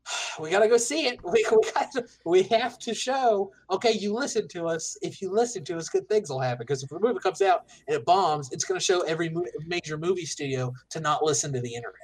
we 0.41 0.49
gotta 0.51 0.69
go 0.69 0.77
see 0.79 1.07
it. 1.07 1.21
We 1.25 1.45
we, 1.51 1.71
gotta, 1.75 2.07
we 2.25 2.43
have 2.45 2.79
to 2.79 2.95
show. 2.95 3.53
Okay, 3.71 3.93
you 3.93 4.15
listen 4.15 4.49
to 4.49 4.67
us. 4.67 4.97
If 5.03 5.21
you 5.21 5.31
listen 5.31 5.65
to 5.65 5.77
us, 5.77 5.89
good 5.91 6.09
things 6.09 6.31
will 6.31 6.41
happen. 6.41 6.65
Because 6.67 6.83
if 6.83 6.89
the 6.89 6.99
movie 7.01 7.19
comes 7.19 7.43
out 7.43 7.67
and 7.89 7.97
it 7.97 8.07
bombs, 8.07 8.51
it's 8.53 8.65
gonna 8.65 8.81
show 8.81 9.01
every 9.03 9.29
mo- 9.29 9.45
major 9.67 9.99
movie 9.99 10.25
studio 10.27 10.73
to 10.91 11.01
not 11.01 11.23
listen 11.23 11.53
to 11.53 11.61
the 11.61 11.75
internet. 11.75 11.99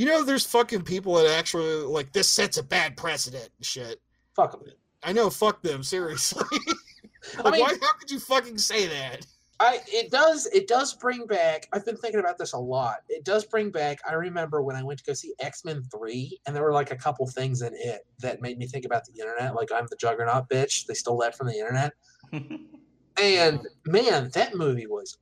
You 0.00 0.06
know, 0.06 0.24
there's 0.24 0.46
fucking 0.46 0.84
people 0.84 1.12
that 1.16 1.26
actually 1.26 1.74
like 1.84 2.10
this 2.14 2.26
sets 2.26 2.56
a 2.56 2.62
bad 2.62 2.96
precedent 2.96 3.50
and 3.58 3.66
shit. 3.66 4.00
Fuck 4.34 4.52
them. 4.52 4.62
I 5.02 5.12
know, 5.12 5.28
fuck 5.28 5.60
them, 5.60 5.82
seriously. 5.82 6.42
like, 7.36 7.44
I 7.44 7.50
mean, 7.50 7.60
why? 7.60 7.76
How 7.82 7.92
could 7.98 8.10
you 8.10 8.18
fucking 8.18 8.56
say 8.56 8.86
that? 8.86 9.26
I 9.60 9.80
it 9.86 10.10
does 10.10 10.46
it 10.54 10.68
does 10.68 10.94
bring 10.94 11.26
back. 11.26 11.68
I've 11.74 11.84
been 11.84 11.98
thinking 11.98 12.18
about 12.18 12.38
this 12.38 12.54
a 12.54 12.58
lot. 12.58 13.00
It 13.10 13.26
does 13.26 13.44
bring 13.44 13.70
back. 13.70 13.98
I 14.08 14.14
remember 14.14 14.62
when 14.62 14.74
I 14.74 14.82
went 14.82 15.00
to 15.00 15.04
go 15.04 15.12
see 15.12 15.34
X 15.38 15.66
Men 15.66 15.82
Three, 15.94 16.40
and 16.46 16.56
there 16.56 16.62
were 16.62 16.72
like 16.72 16.92
a 16.92 16.96
couple 16.96 17.26
things 17.26 17.60
in 17.60 17.74
it 17.74 18.06
that 18.20 18.40
made 18.40 18.56
me 18.56 18.66
think 18.66 18.86
about 18.86 19.04
the 19.04 19.20
internet. 19.20 19.54
Like 19.54 19.68
I'm 19.70 19.86
the 19.90 19.96
Juggernaut 19.96 20.48
bitch. 20.48 20.86
They 20.86 20.94
stole 20.94 21.18
that 21.18 21.36
from 21.36 21.48
the 21.48 21.58
internet. 21.58 21.92
And 23.20 23.66
man, 23.84 24.30
that 24.32 24.54
movie 24.54 24.86
was 24.86 25.18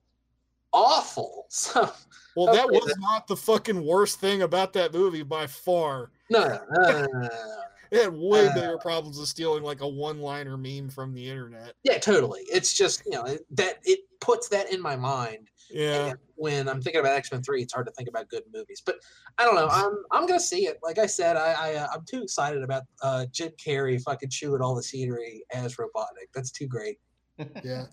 awful. 0.72 1.46
So 1.50 1.90
Well, 2.36 2.52
that 2.54 2.66
Okay, 2.66 2.74
was 2.78 2.94
not 2.98 3.26
the 3.26 3.36
fucking 3.36 3.82
worst 3.84 4.20
thing 4.20 4.42
about 4.42 4.72
that 4.74 4.92
movie 4.92 5.22
by 5.22 5.46
far. 5.46 6.10
no, 6.30 6.60
no, 6.70 7.06
no. 7.12 7.28
It 7.90 8.02
had 8.02 8.12
way 8.12 8.48
Uh, 8.48 8.54
bigger 8.54 8.76
problems 8.76 9.18
of 9.18 9.26
stealing 9.28 9.62
like 9.62 9.80
a 9.80 9.88
one-liner 9.88 10.58
meme 10.58 10.90
from 10.90 11.14
the 11.14 11.26
internet. 11.26 11.72
Yeah, 11.84 11.96
totally. 11.96 12.42
It's 12.42 12.74
just 12.74 13.02
you 13.06 13.12
know 13.12 13.24
it- 13.24 13.46
that 13.56 13.78
it 13.84 14.00
puts 14.20 14.46
that 14.50 14.70
in 14.70 14.80
my 14.82 14.94
mind. 14.94 15.48
Yeah. 15.70 16.08
And 16.10 16.18
when 16.34 16.68
I'm 16.68 16.82
thinking 16.82 17.00
about 17.00 17.14
X 17.14 17.32
Men 17.32 17.42
Three, 17.42 17.62
it's 17.62 17.72
hard 17.72 17.86
to 17.86 17.92
think 17.92 18.10
about 18.10 18.28
good 18.28 18.42
movies. 18.52 18.82
But 18.84 18.96
I 19.38 19.44
don't 19.46 19.54
know. 19.54 19.68
I'm 19.70 19.96
I'm 20.12 20.26
gonna 20.26 20.38
see 20.38 20.66
it. 20.66 20.78
Like 20.82 20.98
I 20.98 21.06
said, 21.06 21.38
I, 21.38 21.52
I 21.52 21.74
uh, 21.76 21.86
I'm 21.94 22.04
too 22.04 22.22
excited 22.22 22.62
about 22.62 22.82
uh, 23.02 23.24
Jim 23.32 23.52
Carrey 23.56 23.98
fucking 24.02 24.28
chewing 24.28 24.60
all 24.60 24.74
the 24.74 24.82
scenery 24.82 25.44
as 25.50 25.78
robotic. 25.78 26.28
That's 26.34 26.50
too 26.50 26.66
great. 26.66 26.98
Yeah. 27.64 27.86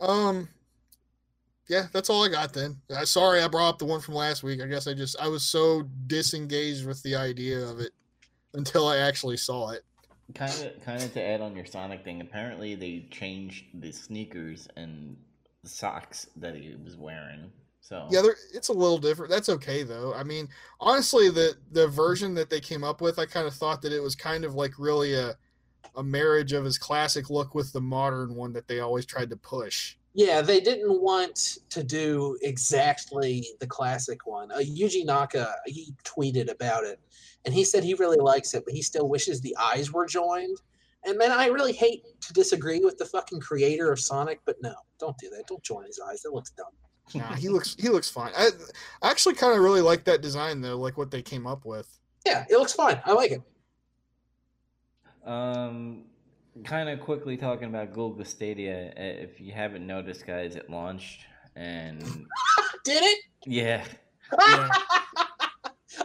Um. 0.00 0.48
Yeah, 1.70 1.86
that's 1.92 2.10
all 2.10 2.24
I 2.24 2.28
got 2.28 2.52
then. 2.52 2.76
Uh, 2.90 3.04
sorry, 3.04 3.40
I 3.40 3.46
brought 3.46 3.68
up 3.68 3.78
the 3.78 3.84
one 3.84 4.00
from 4.00 4.14
last 4.14 4.42
week. 4.42 4.60
I 4.60 4.66
guess 4.66 4.88
I 4.88 4.92
just 4.92 5.14
I 5.20 5.28
was 5.28 5.44
so 5.44 5.84
disengaged 6.08 6.84
with 6.84 7.00
the 7.04 7.14
idea 7.14 7.64
of 7.64 7.78
it 7.78 7.92
until 8.54 8.88
I 8.88 8.96
actually 8.96 9.36
saw 9.36 9.70
it. 9.70 9.84
kind 10.34 10.52
of 10.52 10.84
kind 10.84 11.00
of 11.00 11.12
to 11.12 11.22
add 11.22 11.40
on 11.40 11.54
your 11.54 11.64
Sonic 11.64 12.02
thing. 12.02 12.22
Apparently, 12.22 12.74
they 12.74 13.06
changed 13.12 13.66
the 13.74 13.92
sneakers 13.92 14.66
and 14.76 15.16
the 15.62 15.68
socks 15.68 16.26
that 16.34 16.56
he 16.56 16.74
was 16.82 16.96
wearing. 16.96 17.52
So 17.80 18.08
Yeah, 18.10 18.22
it's 18.52 18.68
a 18.68 18.72
little 18.72 18.98
different. 18.98 19.30
That's 19.30 19.48
okay 19.48 19.84
though. 19.84 20.12
I 20.12 20.24
mean, 20.24 20.48
honestly, 20.80 21.30
the 21.30 21.54
the 21.70 21.86
version 21.86 22.34
that 22.34 22.50
they 22.50 22.58
came 22.58 22.82
up 22.82 23.00
with, 23.00 23.20
I 23.20 23.26
kind 23.26 23.46
of 23.46 23.54
thought 23.54 23.80
that 23.82 23.92
it 23.92 24.02
was 24.02 24.16
kind 24.16 24.44
of 24.44 24.56
like 24.56 24.72
really 24.76 25.14
a 25.14 25.36
a 25.94 26.02
marriage 26.02 26.52
of 26.52 26.64
his 26.64 26.78
classic 26.78 27.30
look 27.30 27.54
with 27.54 27.72
the 27.72 27.80
modern 27.80 28.34
one 28.34 28.52
that 28.54 28.66
they 28.66 28.80
always 28.80 29.06
tried 29.06 29.30
to 29.30 29.36
push. 29.36 29.94
Yeah, 30.14 30.42
they 30.42 30.60
didn't 30.60 31.00
want 31.00 31.58
to 31.68 31.84
do 31.84 32.36
exactly 32.42 33.46
the 33.60 33.66
classic 33.66 34.26
one. 34.26 34.50
Uh, 34.50 34.58
Yuji 34.58 35.04
Naka, 35.04 35.54
he 35.66 35.94
tweeted 36.04 36.50
about 36.50 36.84
it, 36.84 36.98
and 37.44 37.54
he 37.54 37.64
said 37.64 37.84
he 37.84 37.94
really 37.94 38.18
likes 38.18 38.52
it, 38.54 38.64
but 38.64 38.74
he 38.74 38.82
still 38.82 39.08
wishes 39.08 39.40
the 39.40 39.56
eyes 39.56 39.92
were 39.92 40.06
joined. 40.06 40.58
And 41.04 41.16
man, 41.16 41.30
I 41.30 41.46
really 41.46 41.72
hate 41.72 42.02
to 42.20 42.32
disagree 42.32 42.80
with 42.80 42.98
the 42.98 43.06
fucking 43.06 43.40
creator 43.40 43.90
of 43.92 44.00
Sonic, 44.00 44.40
but 44.44 44.56
no, 44.60 44.74
don't 44.98 45.16
do 45.18 45.30
that. 45.30 45.46
Don't 45.46 45.62
join 45.62 45.86
his 45.86 46.00
eyes. 46.00 46.22
That 46.22 46.32
looks 46.32 46.50
dumb. 46.50 46.66
Nah, 47.14 47.34
he 47.36 47.48
looks 47.48 47.76
he 47.78 47.88
looks 47.88 48.10
fine. 48.10 48.32
I, 48.36 48.50
I 49.02 49.10
actually 49.10 49.36
kind 49.36 49.56
of 49.56 49.62
really 49.62 49.80
like 49.80 50.04
that 50.04 50.20
design 50.20 50.60
though, 50.60 50.76
like 50.76 50.98
what 50.98 51.10
they 51.10 51.22
came 51.22 51.46
up 51.46 51.64
with. 51.64 51.88
Yeah, 52.26 52.44
it 52.50 52.56
looks 52.56 52.72
fine. 52.72 53.00
I 53.04 53.12
like 53.12 53.30
it. 53.30 53.42
Um, 55.24 56.04
kind 56.64 56.88
of 56.88 57.00
quickly 57.00 57.36
talking 57.36 57.68
about 57.68 57.92
Google 57.92 58.24
Stadia. 58.24 58.88
uh, 58.96 59.22
If 59.24 59.40
you 59.40 59.52
haven't 59.52 59.86
noticed, 59.86 60.26
guys, 60.26 60.56
it 60.56 60.68
launched, 60.70 61.24
and 61.56 62.00
Did 62.84 63.02
it? 63.02 63.18
yeah, 63.46 63.84
Yeah. 64.38 64.68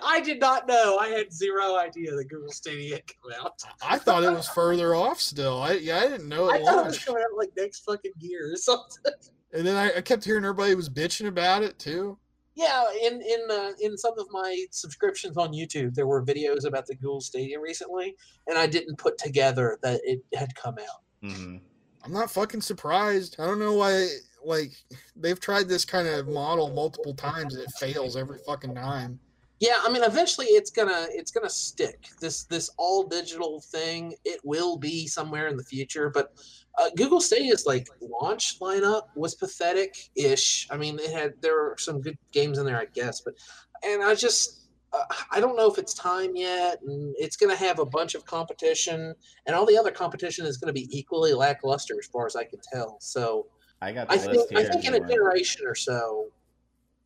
I 0.04 0.20
did 0.22 0.40
not 0.40 0.68
know. 0.68 0.98
I 0.98 1.10
had 1.10 1.32
zero 1.32 1.76
idea 1.78 2.16
that 2.16 2.26
Google 2.30 2.52
Stadia 2.52 2.96
had 2.96 3.04
come 3.08 3.46
out. 3.46 3.62
I 3.84 3.98
thought 3.98 4.24
it 4.24 4.32
was 4.32 4.48
further 4.50 4.96
off 4.96 5.20
still. 5.20 5.62
I 5.62 5.74
yeah, 5.74 6.00
I 6.00 6.08
didn't 6.08 6.28
know 6.30 6.50
it 6.50 6.54
I 6.54 6.58
it 6.58 6.66
thought 6.66 6.84
it 6.86 6.88
was 6.88 7.00
coming 7.04 7.24
out 7.24 7.38
like 7.38 7.50
next 7.58 7.80
fucking 7.86 8.12
year 8.20 8.52
or 8.54 8.56
something. 8.56 9.14
And 9.54 9.66
then 9.66 9.76
I, 9.76 9.98
I 9.98 10.02
kept 10.02 10.24
hearing 10.26 10.44
everybody 10.44 10.76
was 10.76 10.90
bitching 10.90 11.28
about 11.28 11.64
it 11.64 11.78
too. 11.80 12.18
Yeah, 12.56 12.86
in 13.04 13.22
in 13.22 13.40
uh, 13.52 13.72
in 13.82 13.98
some 13.98 14.18
of 14.18 14.28
my 14.32 14.66
subscriptions 14.72 15.36
on 15.36 15.52
YouTube, 15.52 15.94
there 15.94 16.08
were 16.08 16.24
videos 16.24 16.66
about 16.66 16.88
the 16.88 16.96
Google 16.96 17.20
Stadia 17.20 17.60
recently, 17.60 18.16
and 18.48 18.58
I 18.58 18.66
didn't 18.66 18.98
put 18.98 19.18
together 19.18 19.78
that 19.84 20.00
it 20.04 20.22
had 20.34 20.56
come 20.56 20.76
out. 20.80 21.30
hmm 21.30 21.58
I'm 22.04 22.14
not 22.14 22.32
fucking 22.32 22.62
surprised. 22.62 23.36
I 23.40 23.46
don't 23.46 23.60
know 23.60 23.74
why. 23.74 24.08
Like 24.44 24.74
they've 25.16 25.40
tried 25.40 25.68
this 25.68 25.84
kind 25.86 26.08
of 26.08 26.28
model 26.28 26.70
multiple 26.70 27.16
times 27.16 27.56
and 27.56 27.64
it 27.64 27.72
fails 27.80 28.16
every 28.16 28.38
fucking 28.46 28.76
time. 28.76 29.20
Yeah, 29.60 29.78
I 29.82 29.92
mean, 29.92 30.04
eventually 30.04 30.48
it's 30.48 30.70
gonna 30.70 31.08
it's 31.12 31.32
gonna 31.32 31.50
stick. 31.50 32.08
This 32.20 32.44
this 32.44 32.70
all 32.78 33.04
digital 33.04 33.62
thing, 33.62 34.14
it 34.26 34.42
will 34.44 34.78
be 34.78 35.08
somewhere 35.08 35.48
in 35.48 35.56
the 35.56 35.64
future. 35.64 36.10
But 36.10 36.34
uh, 36.78 36.90
Google 36.98 37.22
Stadia's 37.22 37.66
like 37.66 37.88
launch 38.02 38.60
lineup 38.60 39.04
was 39.16 39.36
pathetic 39.36 39.96
ish. 40.16 40.68
I 40.70 40.78
mean, 40.78 41.00
it 41.00 41.12
had 41.12 41.34
there 41.42 41.54
were 41.54 41.76
some 41.80 42.02
good 42.02 42.18
games 42.34 42.58
in 42.58 42.66
there, 42.66 42.80
I 42.80 42.86
guess, 42.94 43.22
but 43.22 43.36
and 43.84 44.04
I 44.04 44.16
just. 44.16 44.62
Uh, 44.94 45.04
I 45.32 45.42
don't 45.42 45.58
know 45.58 45.70
if 45.70 45.78
it's 45.78 45.94
time 45.94 46.38
yet, 46.38 46.80
and 46.88 47.14
it's 47.18 47.36
going 47.36 47.50
to 47.50 47.62
have 47.62 47.80
a 47.80 47.86
bunch 47.86 48.16
of 48.16 48.24
competition, 48.26 49.14
and 49.46 49.56
all 49.56 49.66
the 49.66 49.78
other 49.78 49.92
competition 49.92 50.46
is 50.46 50.58
going 50.58 50.74
to 50.74 50.74
be 50.74 50.88
equally 50.98 51.34
lackluster, 51.34 51.96
as 52.00 52.08
far 52.08 52.26
as 52.28 52.38
I 52.38 52.46
can 52.46 52.60
tell. 52.72 52.98
So, 53.02 53.48
I 53.82 53.92
got 53.92 54.08
the 54.08 54.14
I 54.14 54.18
list 54.18 54.30
think 54.30 54.50
here. 54.52 54.60
I 54.60 54.64
think 54.64 54.86
in 54.86 54.94
a 54.94 55.06
generation 55.06 55.66
or 55.68 55.76
so, 55.76 56.28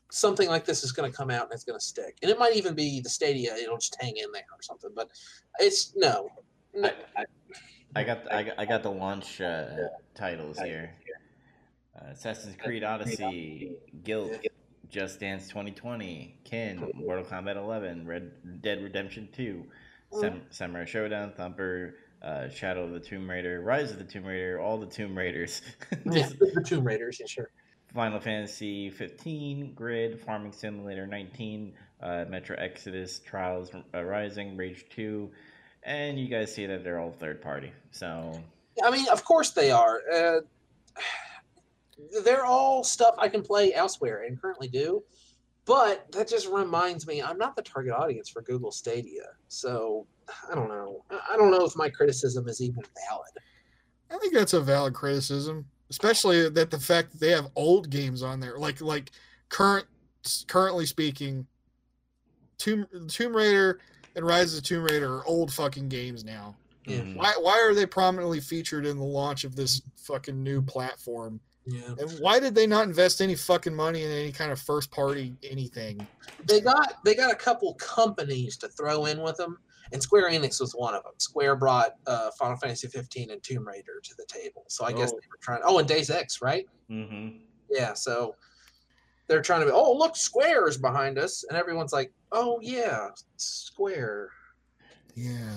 something 0.10 0.50
like 0.50 0.66
this 0.66 0.84
is 0.84 0.92
going 0.92 1.10
to 1.10 1.16
come 1.16 1.30
out 1.30 1.44
and 1.44 1.54
it's 1.54 1.64
going 1.64 1.80
to 1.80 1.86
stick. 1.86 2.18
And 2.22 2.32
it 2.32 2.40
might 2.40 2.56
even 2.56 2.74
be 2.74 3.00
the 3.02 3.10
Stadia; 3.10 3.56
it'll 3.56 3.78
just 3.78 3.98
hang 4.02 4.18
in 4.18 4.32
there 4.32 4.44
or 4.52 4.62
something. 4.62 4.92
But 4.96 5.10
it's 5.60 5.94
no. 5.96 6.30
no 6.74 6.92
I, 7.18 7.26
I 7.96 8.04
got 8.04 8.24
the, 8.24 8.36
I 8.36 8.44
got, 8.44 8.60
I 8.60 8.66
got 8.66 8.84
the 8.84 8.92
launch 8.92 9.42
uh, 9.42 9.68
titles 10.16 10.60
here. 10.60 10.94
Uh, 12.00 12.12
Assassin's 12.12 12.56
Creed 12.56 12.84
Odyssey, 12.84 13.76
Gylt, 14.04 14.46
Just 14.90 15.20
Dance 15.20 15.48
2020, 15.48 16.40
Kin, 16.44 16.92
Mortal 16.96 17.26
Kombat 17.26 17.58
11, 17.58 18.08
Red 18.08 18.62
Dead 18.62 18.82
Redemption 18.84 19.28
2, 19.36 19.66
Sam, 20.20 20.42
Samurai 20.50 20.86
Shodown, 20.86 21.36
Thumper, 21.36 21.96
uh, 22.22 22.48
Shadow 22.50 22.84
of 22.84 22.92
the 22.92 23.00
Tomb 23.00 23.30
Raider, 23.30 23.62
Rise 23.62 23.92
of 23.92 23.98
the 23.98 24.04
Tomb 24.04 24.26
Raider, 24.26 24.60
all 24.62 24.78
the 24.78 24.86
Tomb 24.86 25.18
Raiders, 25.18 25.62
yeah, 26.06 26.30
the 26.40 26.64
Tomb 26.66 26.86
Raiders, 26.86 27.20
yeah, 27.20 27.26
sure. 27.26 27.50
Final 27.94 28.20
Fantasy 28.20 28.90
15, 28.90 29.74
Grid, 29.74 30.20
Farming 30.22 30.52
Simulator 30.52 31.08
19, 31.08 31.74
uh, 32.02 32.26
Metro 32.30 32.56
Exodus, 32.58 33.20
Trials 33.20 33.72
uh, 33.94 34.04
Rising, 34.04 34.56
Rage 34.56 34.86
2, 34.90 35.30
and 35.84 36.20
you 36.20 36.28
guys 36.28 36.54
see 36.54 36.66
that 36.66 36.84
they're 36.84 37.00
all 37.00 37.12
third 37.12 37.42
party. 37.42 37.72
So 37.92 38.40
I 38.84 38.92
mean, 38.92 39.08
of 39.10 39.24
course 39.26 39.52
they 39.52 39.72
are. 39.72 40.02
Uh, 40.14 40.40
they're 42.24 42.46
all 42.46 42.84
stuff 42.84 43.16
I 43.18 43.28
can 43.28 43.42
play 43.42 43.74
elsewhere 43.74 44.24
and 44.24 44.40
currently 44.40 44.68
do. 44.68 45.04
But 45.66 46.12
that 46.14 46.28
just 46.28 46.48
reminds 46.48 47.06
me, 47.06 47.22
I'm 47.22 47.38
not 47.38 47.56
the 47.56 47.62
target 47.62 47.94
audience 47.94 48.30
for 48.30 48.42
Google 48.42 48.72
Stadia. 48.72 49.26
So 49.50 50.08
I 50.50 50.56
don't 50.56 50.70
know. 50.70 51.04
I- 51.12 51.34
I 51.34 51.38
don't 51.38 51.52
know 51.52 51.66
if 51.66 51.76
my 51.76 51.90
criticism 51.90 52.48
is 52.48 52.62
even 52.62 52.84
valid. 53.08 53.32
I 54.10 54.18
think 54.18 54.34
that's 54.34 54.54
a 54.54 54.62
valid 54.62 54.94
criticism. 54.94 55.66
Especially 55.90 56.50
that 56.50 56.72
the 56.72 56.80
fact 56.80 57.12
that 57.12 57.20
they 57.20 57.32
have 57.32 57.48
old 57.56 57.90
games 57.90 58.24
on 58.24 58.40
there, 58.40 58.58
like 58.58 58.82
like 58.82 59.12
current 59.50 59.86
currently 60.48 60.86
speaking, 60.86 61.46
Tomb 62.58 62.86
Tomb 63.08 63.36
Raider 63.36 63.80
and 64.16 64.26
Rise 64.26 64.56
of 64.56 64.62
the 64.62 64.68
Tomb 64.68 64.84
Raider 64.84 65.16
are 65.16 65.26
old 65.26 65.52
fucking 65.54 65.90
games 65.90 66.24
now. 66.24 66.56
Yeah. 66.86 67.00
Mhm. 67.02 67.16
Why 67.18 67.34
why 67.40 67.60
are 67.60 67.74
they 67.74 67.86
prominently 67.86 68.40
featured 68.40 68.86
in 68.86 68.98
the 68.98 69.04
launch 69.04 69.44
of 69.44 69.56
this 69.56 69.82
fucking 69.98 70.42
new 70.42 70.62
platform? 70.62 71.40
Yeah. 71.66 71.94
And 72.00 72.12
why 72.20 72.40
did 72.40 72.56
they 72.56 72.66
not 72.66 72.86
invest 72.86 73.22
any 73.22 73.36
fucking 73.36 73.76
money 73.76 74.04
in 74.04 74.10
any 74.10 74.32
kind 74.32 74.52
of 74.52 74.60
first 74.60 74.90
party 74.90 75.36
anything? 75.44 76.06
They 76.46 76.62
got 76.62 77.04
they 77.04 77.14
got 77.16 77.32
a 77.32 77.36
couple 77.36 77.74
companies 77.76 78.58
to 78.58 78.70
throw 78.70 79.06
in 79.06 79.22
with 79.22 79.38
them, 79.38 79.60
and 79.92 80.02
Square 80.02 80.30
Enix 80.32 80.60
was 80.60 80.74
one 80.74 80.94
of 80.94 81.04
them. 81.04 81.14
Square 81.18 81.56
brought 81.58 81.96
uh, 82.08 82.32
Final 82.32 82.58
Fantasy 82.58 82.88
15 82.88 83.32
and 83.32 83.42
Tomb 83.44 83.68
Raider 83.68 84.00
to 84.04 84.16
the 84.18 84.26
table, 84.28 84.66
so 84.68 84.86
I 84.86 84.92
guess 84.94 85.12
Oh. 85.14 85.20
they 85.20 85.28
were 85.30 85.38
trying. 85.42 85.62
Oh, 85.64 85.80
and 85.80 85.88
Days 85.88 86.10
X, 86.10 86.42
right? 86.42 86.68
Mhm. 86.90 87.40
Yeah, 87.70 87.94
so 87.94 88.36
they're 89.28 89.42
trying 89.42 89.60
to 89.62 89.66
be. 89.68 89.72
Oh, 89.72 89.94
look, 89.96 90.16
Square 90.16 90.68
is 90.68 90.78
behind 90.78 91.18
us, 91.20 91.44
and 91.48 91.58
everyone's 91.58 91.94
like, 91.94 92.12
"Oh 92.32 92.60
yeah, 92.62 93.10
Square." 93.38 94.30
Yeah. 95.16 95.52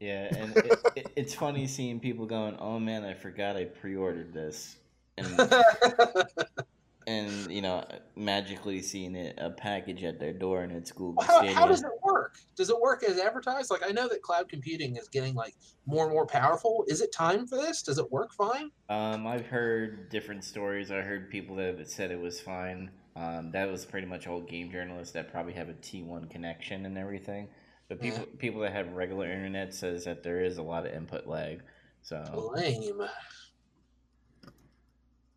Yeah, 0.00 0.32
and 0.36 0.56
it, 0.58 0.78
it, 0.94 1.12
it's 1.16 1.34
funny 1.34 1.66
seeing 1.66 1.98
people 1.98 2.26
going, 2.26 2.56
"Oh 2.60 2.78
man, 2.78 3.04
I 3.04 3.14
forgot 3.14 3.56
I 3.56 3.64
pre-ordered 3.64 4.32
this," 4.32 4.76
and 5.16 5.26
and 7.08 7.50
you 7.50 7.62
know, 7.62 7.84
magically 8.16 8.82
seeing 8.82 9.16
it 9.16 9.38
a 9.38 9.48
package 9.48 10.04
at 10.04 10.20
their 10.20 10.34
door 10.34 10.62
and 10.62 10.70
it's 10.72 10.92
Google 10.92 11.22
how, 11.22 11.38
Stadia. 11.38 11.54
how 11.54 11.66
does 11.66 11.82
it 11.82 11.90
work? 12.04 12.36
Does 12.54 12.68
it 12.68 12.78
work 12.78 13.02
as 13.02 13.18
advertised? 13.18 13.70
Like 13.70 13.80
I 13.84 13.92
know 13.92 14.08
that 14.08 14.20
cloud 14.20 14.48
computing 14.48 14.96
is 14.96 15.08
getting 15.08 15.34
like 15.34 15.54
more 15.86 16.04
and 16.04 16.12
more 16.12 16.26
powerful. 16.26 16.84
Is 16.86 17.00
it 17.00 17.10
time 17.10 17.46
for 17.46 17.56
this? 17.56 17.82
Does 17.82 17.98
it 17.98 18.12
work 18.12 18.34
fine? 18.34 18.70
Um, 18.90 19.26
I've 19.26 19.46
heard 19.46 20.10
different 20.10 20.44
stories. 20.44 20.90
I 20.90 21.00
heard 21.00 21.30
people 21.30 21.56
that 21.56 21.88
said 21.88 22.10
it 22.10 22.20
was 22.20 22.40
fine. 22.40 22.90
Um, 23.16 23.50
that 23.52 23.70
was 23.70 23.86
pretty 23.86 24.06
much 24.06 24.26
all 24.26 24.42
game 24.42 24.70
journalists 24.70 25.14
that 25.14 25.32
probably 25.32 25.54
have 25.54 25.70
a 25.70 25.74
T1 25.74 26.28
connection 26.28 26.84
and 26.84 26.98
everything. 26.98 27.48
But 27.88 28.02
people 28.02 28.26
people 28.38 28.60
that 28.60 28.74
have 28.74 28.92
regular 28.92 29.24
internet 29.32 29.72
says 29.72 30.04
that 30.04 30.22
there 30.22 30.44
is 30.44 30.58
a 30.58 30.62
lot 30.62 30.84
of 30.84 30.92
input 30.92 31.26
lag. 31.26 31.62
So 32.02 32.52
Lame. 32.54 33.00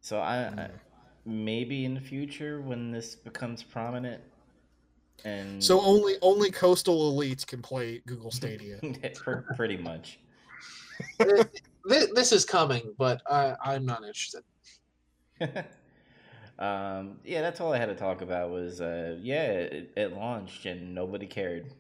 so 0.02 0.20
I, 0.20 0.36
I 0.36 0.70
maybe 1.26 1.86
in 1.86 1.94
the 1.94 2.02
future 2.02 2.62
when 2.62 2.92
this 2.92 3.16
becomes 3.16 3.64
prominent 3.64 4.22
and 5.24 5.64
So 5.64 5.80
only 5.82 6.16
only 6.22 6.52
coastal 6.52 7.14
elites 7.14 7.46
can 7.46 7.62
play 7.62 8.02
Google 8.06 8.32
Stadia. 8.32 8.80
Pretty 9.56 9.78
much. 9.78 10.20
This, 11.86 12.08
this 12.14 12.32
is 12.32 12.46
coming, 12.46 12.94
but 12.98 13.22
I, 13.30 13.56
I'm 13.64 13.86
not 13.86 14.04
interested. 14.04 14.44
um, 16.60 17.20
yeah, 17.24 17.42
that's 17.42 17.60
all 17.60 17.74
I 17.74 17.78
had 17.78 17.88
to 17.88 17.96
talk 17.96 18.22
about. 18.22 18.52
Was 18.52 18.82
uh, 18.82 19.18
yeah, 19.22 19.44
it, 19.44 19.92
it 19.96 20.14
launched 20.14 20.66
and 20.66 20.94
nobody 20.94 21.26
cared. 21.28 21.74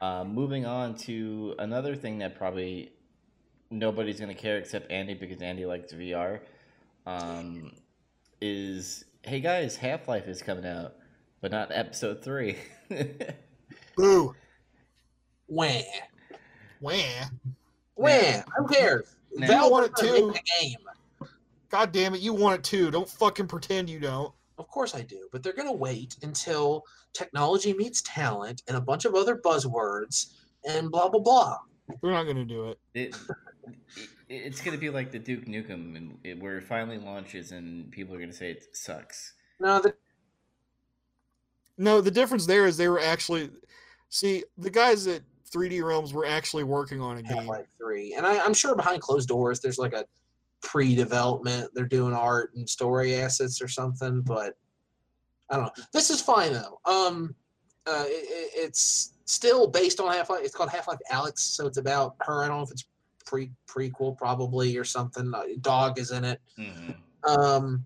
Uh, 0.00 0.24
moving 0.24 0.66
on 0.66 0.94
to 0.94 1.54
another 1.58 1.94
thing 1.94 2.18
that 2.18 2.34
probably 2.36 2.92
nobody's 3.70 4.18
gonna 4.18 4.34
care 4.34 4.58
except 4.58 4.90
Andy 4.90 5.14
because 5.14 5.42
Andy 5.42 5.66
likes 5.66 5.92
VR. 5.92 6.40
Um, 7.06 7.72
is 8.40 9.04
hey 9.22 9.40
guys, 9.40 9.76
Half 9.76 10.08
Life 10.08 10.26
is 10.28 10.42
coming 10.42 10.66
out, 10.66 10.94
but 11.40 11.50
not 11.50 11.70
episode 11.72 12.22
three. 12.22 12.56
Boo. 13.96 14.34
Wah. 15.48 15.80
Wah. 16.80 16.92
Wah. 17.96 18.42
Who 18.56 18.66
cares? 18.68 19.16
Now- 19.34 19.46
Valve 19.46 19.64
You 19.66 19.70
want 19.70 19.86
it 19.86 20.04
is 20.04 20.10
gonna 20.10 20.18
too. 20.20 20.32
the 20.32 20.40
game. 20.60 21.28
God 21.70 21.92
damn 21.92 22.14
it, 22.14 22.20
you 22.20 22.32
want 22.34 22.58
it 22.58 22.64
too. 22.64 22.90
Don't 22.90 23.08
fucking 23.08 23.46
pretend 23.46 23.88
you 23.88 24.00
don't. 24.00 24.32
Of 24.58 24.68
course 24.68 24.94
I 24.94 25.02
do, 25.02 25.28
but 25.32 25.42
they're 25.42 25.52
going 25.54 25.68
to 25.68 25.72
wait 25.76 26.16
until 26.22 26.84
technology 27.14 27.72
meets 27.72 28.02
talent 28.02 28.62
and 28.68 28.76
a 28.76 28.80
bunch 28.80 29.04
of 29.04 29.14
other 29.14 29.36
buzzwords 29.36 30.32
and 30.68 30.90
blah 30.90 31.08
blah 31.08 31.20
blah. 31.20 31.56
They're 32.02 32.10
not 32.12 32.24
gonna 32.24 32.44
do 32.44 32.68
it. 32.68 32.78
it, 32.94 33.16
it 34.30 34.36
it's 34.46 34.60
gonna 34.62 34.78
be 34.78 34.88
like 34.90 35.10
the 35.12 35.18
Duke 35.18 35.44
Nukem, 35.46 35.96
and 35.96 36.18
it, 36.24 36.40
where 36.40 36.56
it 36.58 36.64
finally 36.64 36.98
launches, 36.98 37.52
and 37.52 37.90
people 37.90 38.14
are 38.14 38.20
gonna 38.20 38.32
say 38.32 38.50
it 38.52 38.64
sucks. 38.74 39.34
No, 39.58 39.80
the, 39.80 39.94
No, 41.76 42.00
the 42.00 42.10
difference 42.10 42.46
there 42.46 42.66
is 42.66 42.76
they 42.76 42.88
were 42.88 43.00
actually 43.00 43.50
see 44.08 44.44
the 44.58 44.70
guys 44.70 45.06
at 45.06 45.22
3D 45.52 45.82
Realms 45.82 46.12
were 46.12 46.26
actually 46.26 46.64
working 46.64 47.00
on 47.00 47.18
a 47.18 47.22
game. 47.22 47.38
Half-Life 47.38 47.66
Three, 47.76 48.14
and 48.14 48.26
I, 48.26 48.38
I'm 48.44 48.54
sure 48.54 48.74
behind 48.76 49.02
closed 49.02 49.28
doors 49.28 49.60
there's 49.60 49.78
like 49.78 49.92
a 49.92 50.04
pre-development. 50.62 51.70
They're 51.74 51.86
doing 51.86 52.12
art 52.14 52.54
and 52.54 52.68
story 52.68 53.14
assets 53.16 53.60
or 53.62 53.68
something, 53.68 54.20
but 54.22 54.56
I 55.48 55.56
don't 55.56 55.64
know. 55.64 55.84
This 55.92 56.10
is 56.10 56.20
fine 56.20 56.52
though. 56.52 56.78
Um, 56.84 57.34
uh, 57.86 58.04
it, 58.06 58.10
it- 58.28 58.50
it's 58.66 59.14
still 59.24 59.66
based 59.68 60.00
on 60.00 60.12
Half-Life. 60.12 60.40
It's 60.44 60.54
called 60.54 60.70
Half-Life 60.70 60.98
Alex, 61.10 61.42
so 61.42 61.66
it's 61.66 61.78
about 61.78 62.16
her. 62.20 62.44
I 62.44 62.48
don't 62.48 62.58
know 62.58 62.62
if 62.64 62.70
it's 62.70 62.84
pre 63.26 63.52
prequel 63.68 64.16
probably 64.16 64.76
or 64.76 64.84
something. 64.84 65.32
Uh, 65.34 65.42
Dog 65.60 65.98
is 65.98 66.10
in 66.10 66.24
it. 66.24 66.40
hmm 66.56 66.90
Um, 67.28 67.84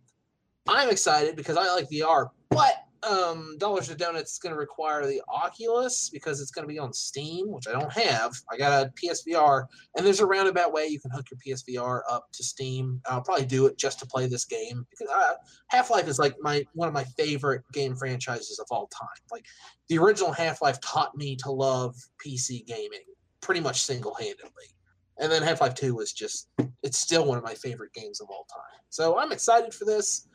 I'm 0.69 0.89
excited 0.89 1.37
because 1.37 1.57
I 1.57 1.67
like 1.75 1.91
VR, 1.91 2.31
but 2.49 2.85
um, 3.09 3.57
Dollars 3.59 3.89
to 3.89 3.95
Donuts 3.95 4.33
is 4.33 4.39
going 4.39 4.55
to 4.55 4.59
require 4.59 5.07
the 5.07 5.21
Oculus 5.29 6.09
because 6.11 6.41
it's 6.41 6.51
going 6.51 6.67
to 6.67 6.73
be 6.73 6.79
on 6.79 6.93
Steam, 6.93 7.51
which 7.53 7.69
I 7.69 7.73
don't 7.73 7.93
have. 7.93 8.35
I 8.51 8.57
got 8.57 8.87
a 8.87 8.91
PSVR, 8.93 9.67
and 9.97 10.07
there's 10.07 10.21
a 10.21 10.27
roundabout 10.27 10.73
way 10.73 10.87
you 10.87 11.01
can 11.01 11.11
hook 11.11 11.27
your 11.31 11.39
PSVR 11.57 12.01
up 12.09 12.27
to 12.33 12.43
Steam. 12.43 13.01
I'll 13.07 13.23
probably 13.23 13.47
do 13.47 13.67
it 13.67 13.77
just 13.77 13.99
to 14.01 14.07
play 14.07 14.27
this 14.27 14.45
game 14.45 14.87
because 14.91 15.13
uh, 15.15 15.35
Half 15.69 15.91
Life 15.91 16.09
is 16.09 16.19
like 16.19 16.35
my 16.41 16.65
one 16.73 16.89
of 16.89 16.95
my 16.95 17.05
favorite 17.05 17.63
game 17.73 17.95
franchises 17.95 18.59
of 18.59 18.67
all 18.71 18.87
time. 18.87 19.09
Like 19.31 19.45
the 19.89 19.99
original 19.99 20.33
Half 20.33 20.63
Life 20.63 20.81
taught 20.81 21.17
me 21.17 21.37
to 21.37 21.51
love 21.51 21.95
PC 22.25 22.67
gaming 22.67 23.01
pretty 23.41 23.61
much 23.61 23.83
single 23.83 24.15
handedly. 24.15 24.74
And 25.19 25.31
then 25.31 25.43
Half 25.43 25.61
Life 25.61 25.75
2 25.75 25.95
was 25.95 26.13
just, 26.13 26.49
it's 26.83 26.99
still 26.99 27.25
one 27.25 27.39
of 27.39 27.45
my 27.45 27.55
favorite 27.55 27.93
games 27.93 28.21
of 28.21 28.29
all 28.29 28.47
time. 28.53 28.81
So 28.91 29.19
I'm 29.19 29.33
excited 29.33 29.73
for 29.73 29.85
this 29.85 30.29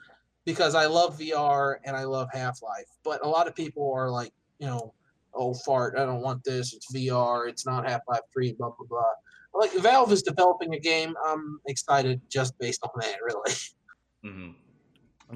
because 0.45 0.73
I 0.73 0.85
love 0.85 1.19
VR 1.19 1.75
and 1.83 1.95
I 1.95 2.03
love 2.03 2.29
Half 2.31 2.61
Life. 2.61 2.87
But 3.03 3.23
a 3.25 3.27
lot 3.27 3.47
of 3.47 3.55
people 3.55 3.93
are 3.93 4.09
like, 4.09 4.31
you 4.59 4.67
know, 4.67 4.93
oh, 5.33 5.53
fart, 5.53 5.95
I 5.97 6.05
don't 6.05 6.21
want 6.21 6.43
this. 6.43 6.73
It's 6.73 6.93
VR. 6.93 7.49
It's 7.49 7.65
not 7.65 7.87
Half 7.87 8.01
Life 8.07 8.21
3, 8.33 8.53
blah, 8.53 8.69
blah, 8.69 8.87
blah. 8.87 9.03
Like, 9.53 9.73
Valve 9.73 10.11
is 10.11 10.21
developing 10.21 10.73
a 10.73 10.79
game. 10.79 11.15
I'm 11.25 11.59
excited 11.67 12.21
just 12.29 12.57
based 12.59 12.81
on 12.83 12.91
that, 12.99 13.17
really. 13.23 13.53
hmm 14.23 14.51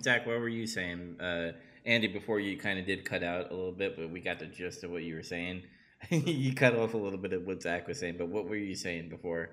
Zach, 0.02 0.26
what 0.26 0.40
were 0.40 0.50
you 0.50 0.66
saying, 0.66 1.18
uh, 1.22 1.52
Andy? 1.86 2.08
Before 2.08 2.40
you 2.40 2.58
kind 2.58 2.80
of 2.80 2.86
did 2.88 3.06
cut 3.06 3.22
out 3.22 3.52
a 3.52 3.54
little 3.54 3.72
bit, 3.72 3.96
but 3.96 4.10
we 4.10 4.20
got 4.20 4.40
the 4.40 4.48
gist 4.48 4.84
of 4.84 4.90
what 4.90 5.04
you 5.04 5.16
were 5.16 5.24
saying. 5.24 5.62
you 6.10 6.54
cut 6.54 6.76
off 6.76 6.94
a 6.94 6.98
little 6.98 7.20
bit 7.20 7.34
of 7.34 7.46
what 7.46 7.62
Zach 7.62 7.88
was 7.88 8.00
saying, 8.00 8.16
but 8.18 8.28
what 8.28 8.48
were 8.48 8.56
you 8.56 8.76
saying 8.76 9.10
before, 9.10 9.52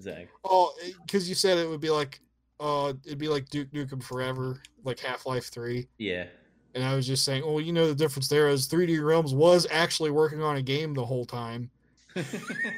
Zach? 0.00 0.28
Oh, 0.44 0.72
because 1.04 1.28
you 1.28 1.34
said 1.34 1.58
it 1.58 1.68
would 1.68 1.80
be 1.80 1.90
like, 1.90 2.20
uh, 2.60 2.92
it'd 3.04 3.18
be 3.18 3.28
like 3.28 3.48
Duke 3.48 3.70
Nukem 3.72 4.02
Forever, 4.02 4.62
like 4.84 4.98
Half 5.00 5.26
Life 5.26 5.46
Three, 5.50 5.88
Yeah. 5.98 6.26
and 6.74 6.84
I 6.84 6.94
was 6.94 7.06
just 7.06 7.24
saying, 7.24 7.42
oh, 7.44 7.58
you 7.58 7.72
know, 7.72 7.86
the 7.88 7.94
difference 7.94 8.28
there 8.28 8.48
is 8.48 8.68
3D 8.68 9.04
Realms 9.04 9.34
was 9.34 9.66
actually 9.70 10.10
working 10.10 10.42
on 10.42 10.56
a 10.56 10.62
game 10.62 10.94
the 10.94 11.04
whole 11.04 11.26
time. 11.26 11.70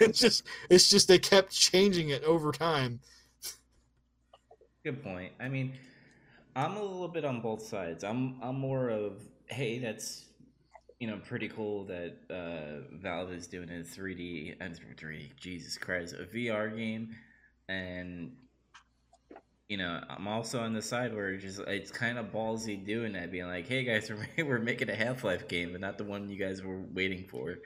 It's 0.01 0.19
just, 0.21 0.45
it's 0.71 0.89
just 0.89 1.09
they 1.09 1.19
kept 1.19 1.53
changing 1.53 2.09
it 2.11 2.23
over 2.25 2.53
time. 2.53 3.01
Good 4.85 5.03
point. 5.03 5.33
I 5.41 5.49
mean, 5.49 5.75
I'm 6.55 6.77
a 6.77 6.83
little 6.83 7.09
bit 7.09 7.25
on 7.25 7.41
both 7.41 7.63
sides. 7.63 8.05
I'm 8.05 8.37
I'm 8.43 8.59
more 8.59 8.89
of 8.89 9.21
hey, 9.49 9.79
that's 9.79 10.25
you 10.99 11.07
know 11.07 11.19
pretty 11.27 11.49
cool 11.49 11.85
that 11.85 12.17
uh, 12.31 12.97
Valve 12.97 13.33
is 13.33 13.47
doing 13.47 13.69
a 13.69 13.83
3D 13.83 14.57
and 14.61 14.75
3D 14.75 15.37
Jesus 15.37 15.77
Christ 15.77 16.15
a 16.15 16.25
VR 16.25 16.75
game, 16.77 17.15
and 17.69 18.33
you 19.69 19.77
know 19.77 20.01
I'm 20.09 20.27
also 20.27 20.61
on 20.61 20.73
the 20.73 20.83
side 20.83 21.15
where 21.15 21.31
it's 21.31 21.43
just 21.43 21.61
it's 21.61 21.91
kind 21.91 22.19
of 22.19 22.33
ballsy 22.33 22.85
doing 22.85 23.13
that, 23.13 23.31
being 23.31 23.47
like, 23.47 23.69
hey 23.69 23.85
guys, 23.85 24.11
we're 24.37 24.45
we're 24.45 24.59
making 24.59 24.91
a 24.91 24.95
Half 24.95 25.25
Life 25.25 25.49
game, 25.49 25.73
but 25.73 25.81
not 25.81 25.99
the 25.99 26.05
one 26.05 26.29
you 26.29 26.39
guys 26.39 26.63
were 26.63 26.81
waiting 26.93 27.25
for. 27.25 27.57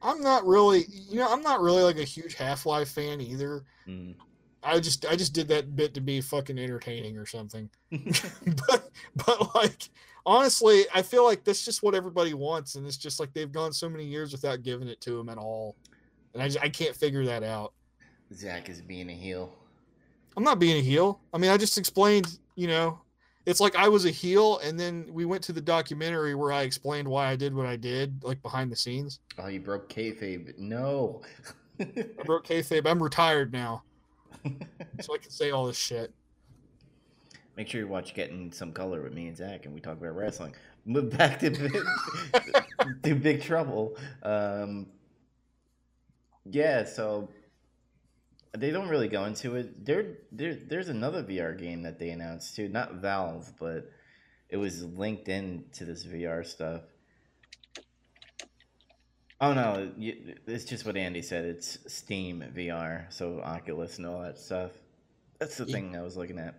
I'm 0.00 0.20
not 0.20 0.46
really, 0.46 0.84
you 0.88 1.16
know, 1.16 1.30
I'm 1.30 1.42
not 1.42 1.60
really 1.60 1.82
like 1.82 1.98
a 1.98 2.04
huge 2.04 2.34
Half 2.34 2.66
Life 2.66 2.90
fan 2.90 3.20
either. 3.20 3.64
Mm. 3.86 4.14
I 4.62 4.80
just, 4.80 5.06
I 5.06 5.16
just 5.16 5.32
did 5.32 5.48
that 5.48 5.74
bit 5.74 5.94
to 5.94 6.00
be 6.00 6.20
fucking 6.20 6.58
entertaining 6.58 7.16
or 7.16 7.26
something. 7.26 7.68
but, 7.90 8.90
but 9.16 9.54
like, 9.54 9.88
honestly, 10.28 10.84
I 10.94 11.00
feel 11.00 11.24
like 11.24 11.42
that's 11.42 11.64
just 11.64 11.82
what 11.82 11.94
everybody 11.94 12.34
wants, 12.34 12.74
and 12.74 12.86
it's 12.86 12.98
just 12.98 13.18
like 13.18 13.32
they've 13.32 13.50
gone 13.50 13.72
so 13.72 13.88
many 13.88 14.04
years 14.04 14.30
without 14.30 14.62
giving 14.62 14.86
it 14.86 15.00
to 15.00 15.16
them 15.16 15.30
at 15.30 15.38
all, 15.38 15.74
and 16.34 16.42
I 16.42 16.46
just, 16.46 16.62
I 16.62 16.68
can't 16.68 16.94
figure 16.94 17.24
that 17.24 17.42
out. 17.42 17.72
Zach 18.34 18.68
is 18.68 18.82
being 18.82 19.08
a 19.08 19.14
heel. 19.14 19.56
I'm 20.36 20.44
not 20.44 20.58
being 20.58 20.76
a 20.76 20.82
heel. 20.82 21.20
I 21.32 21.38
mean, 21.38 21.50
I 21.50 21.56
just 21.56 21.78
explained, 21.78 22.38
you 22.54 22.68
know, 22.68 23.00
it's 23.46 23.58
like 23.58 23.74
I 23.74 23.88
was 23.88 24.04
a 24.04 24.10
heel, 24.10 24.58
and 24.58 24.78
then 24.78 25.06
we 25.10 25.24
went 25.24 25.42
to 25.44 25.52
the 25.54 25.62
documentary 25.62 26.34
where 26.34 26.52
I 26.52 26.62
explained 26.62 27.08
why 27.08 27.28
I 27.28 27.34
did 27.34 27.54
what 27.54 27.64
I 27.66 27.76
did, 27.76 28.22
like 28.22 28.42
behind 28.42 28.70
the 28.70 28.76
scenes. 28.76 29.20
Oh, 29.38 29.48
you 29.48 29.60
broke 29.60 29.88
kayfabe. 29.88 30.58
No. 30.58 31.22
I 31.80 32.04
broke 32.26 32.46
kayfabe. 32.46 32.86
I'm 32.86 33.02
retired 33.02 33.50
now. 33.52 33.82
so 35.00 35.14
I 35.14 35.18
can 35.18 35.30
say 35.30 35.50
all 35.50 35.66
this 35.66 35.78
shit. 35.78 36.12
Make 37.58 37.66
sure 37.66 37.80
you 37.80 37.88
watch 37.88 38.14
Getting 38.14 38.52
Some 38.52 38.70
Color 38.70 39.02
with 39.02 39.12
me 39.12 39.26
and 39.26 39.36
Zach, 39.36 39.66
and 39.66 39.74
we 39.74 39.80
talk 39.80 39.98
about 39.98 40.14
wrestling. 40.14 40.54
Move 40.86 41.10
back 41.18 41.40
to 41.40 41.50
Big, 41.50 41.76
to 43.02 43.14
Big 43.16 43.42
Trouble. 43.42 43.96
Um, 44.22 44.86
yeah, 46.44 46.84
so 46.84 47.30
they 48.56 48.70
don't 48.70 48.88
really 48.88 49.08
go 49.08 49.24
into 49.24 49.56
it. 49.56 49.84
There, 49.84 50.18
there, 50.30 50.54
there's 50.54 50.88
another 50.88 51.24
VR 51.24 51.58
game 51.58 51.82
that 51.82 51.98
they 51.98 52.10
announced 52.10 52.54
too. 52.54 52.68
Not 52.68 52.94
Valve, 52.94 53.52
but 53.58 53.90
it 54.48 54.56
was 54.56 54.84
linked 54.84 55.28
in 55.28 55.64
to 55.72 55.84
this 55.84 56.06
VR 56.06 56.46
stuff. 56.46 56.82
Oh 59.40 59.52
no, 59.52 59.90
it's 59.98 60.64
just 60.64 60.86
what 60.86 60.96
Andy 60.96 61.22
said. 61.22 61.44
It's 61.44 61.76
Steam 61.92 62.44
VR, 62.54 63.12
so 63.12 63.40
Oculus 63.40 63.98
and 63.98 64.06
all 64.06 64.22
that 64.22 64.38
stuff. 64.38 64.70
That's 65.40 65.56
the 65.56 65.66
thing 65.66 65.96
I 65.96 66.02
was 66.02 66.16
looking 66.16 66.38
at. 66.38 66.54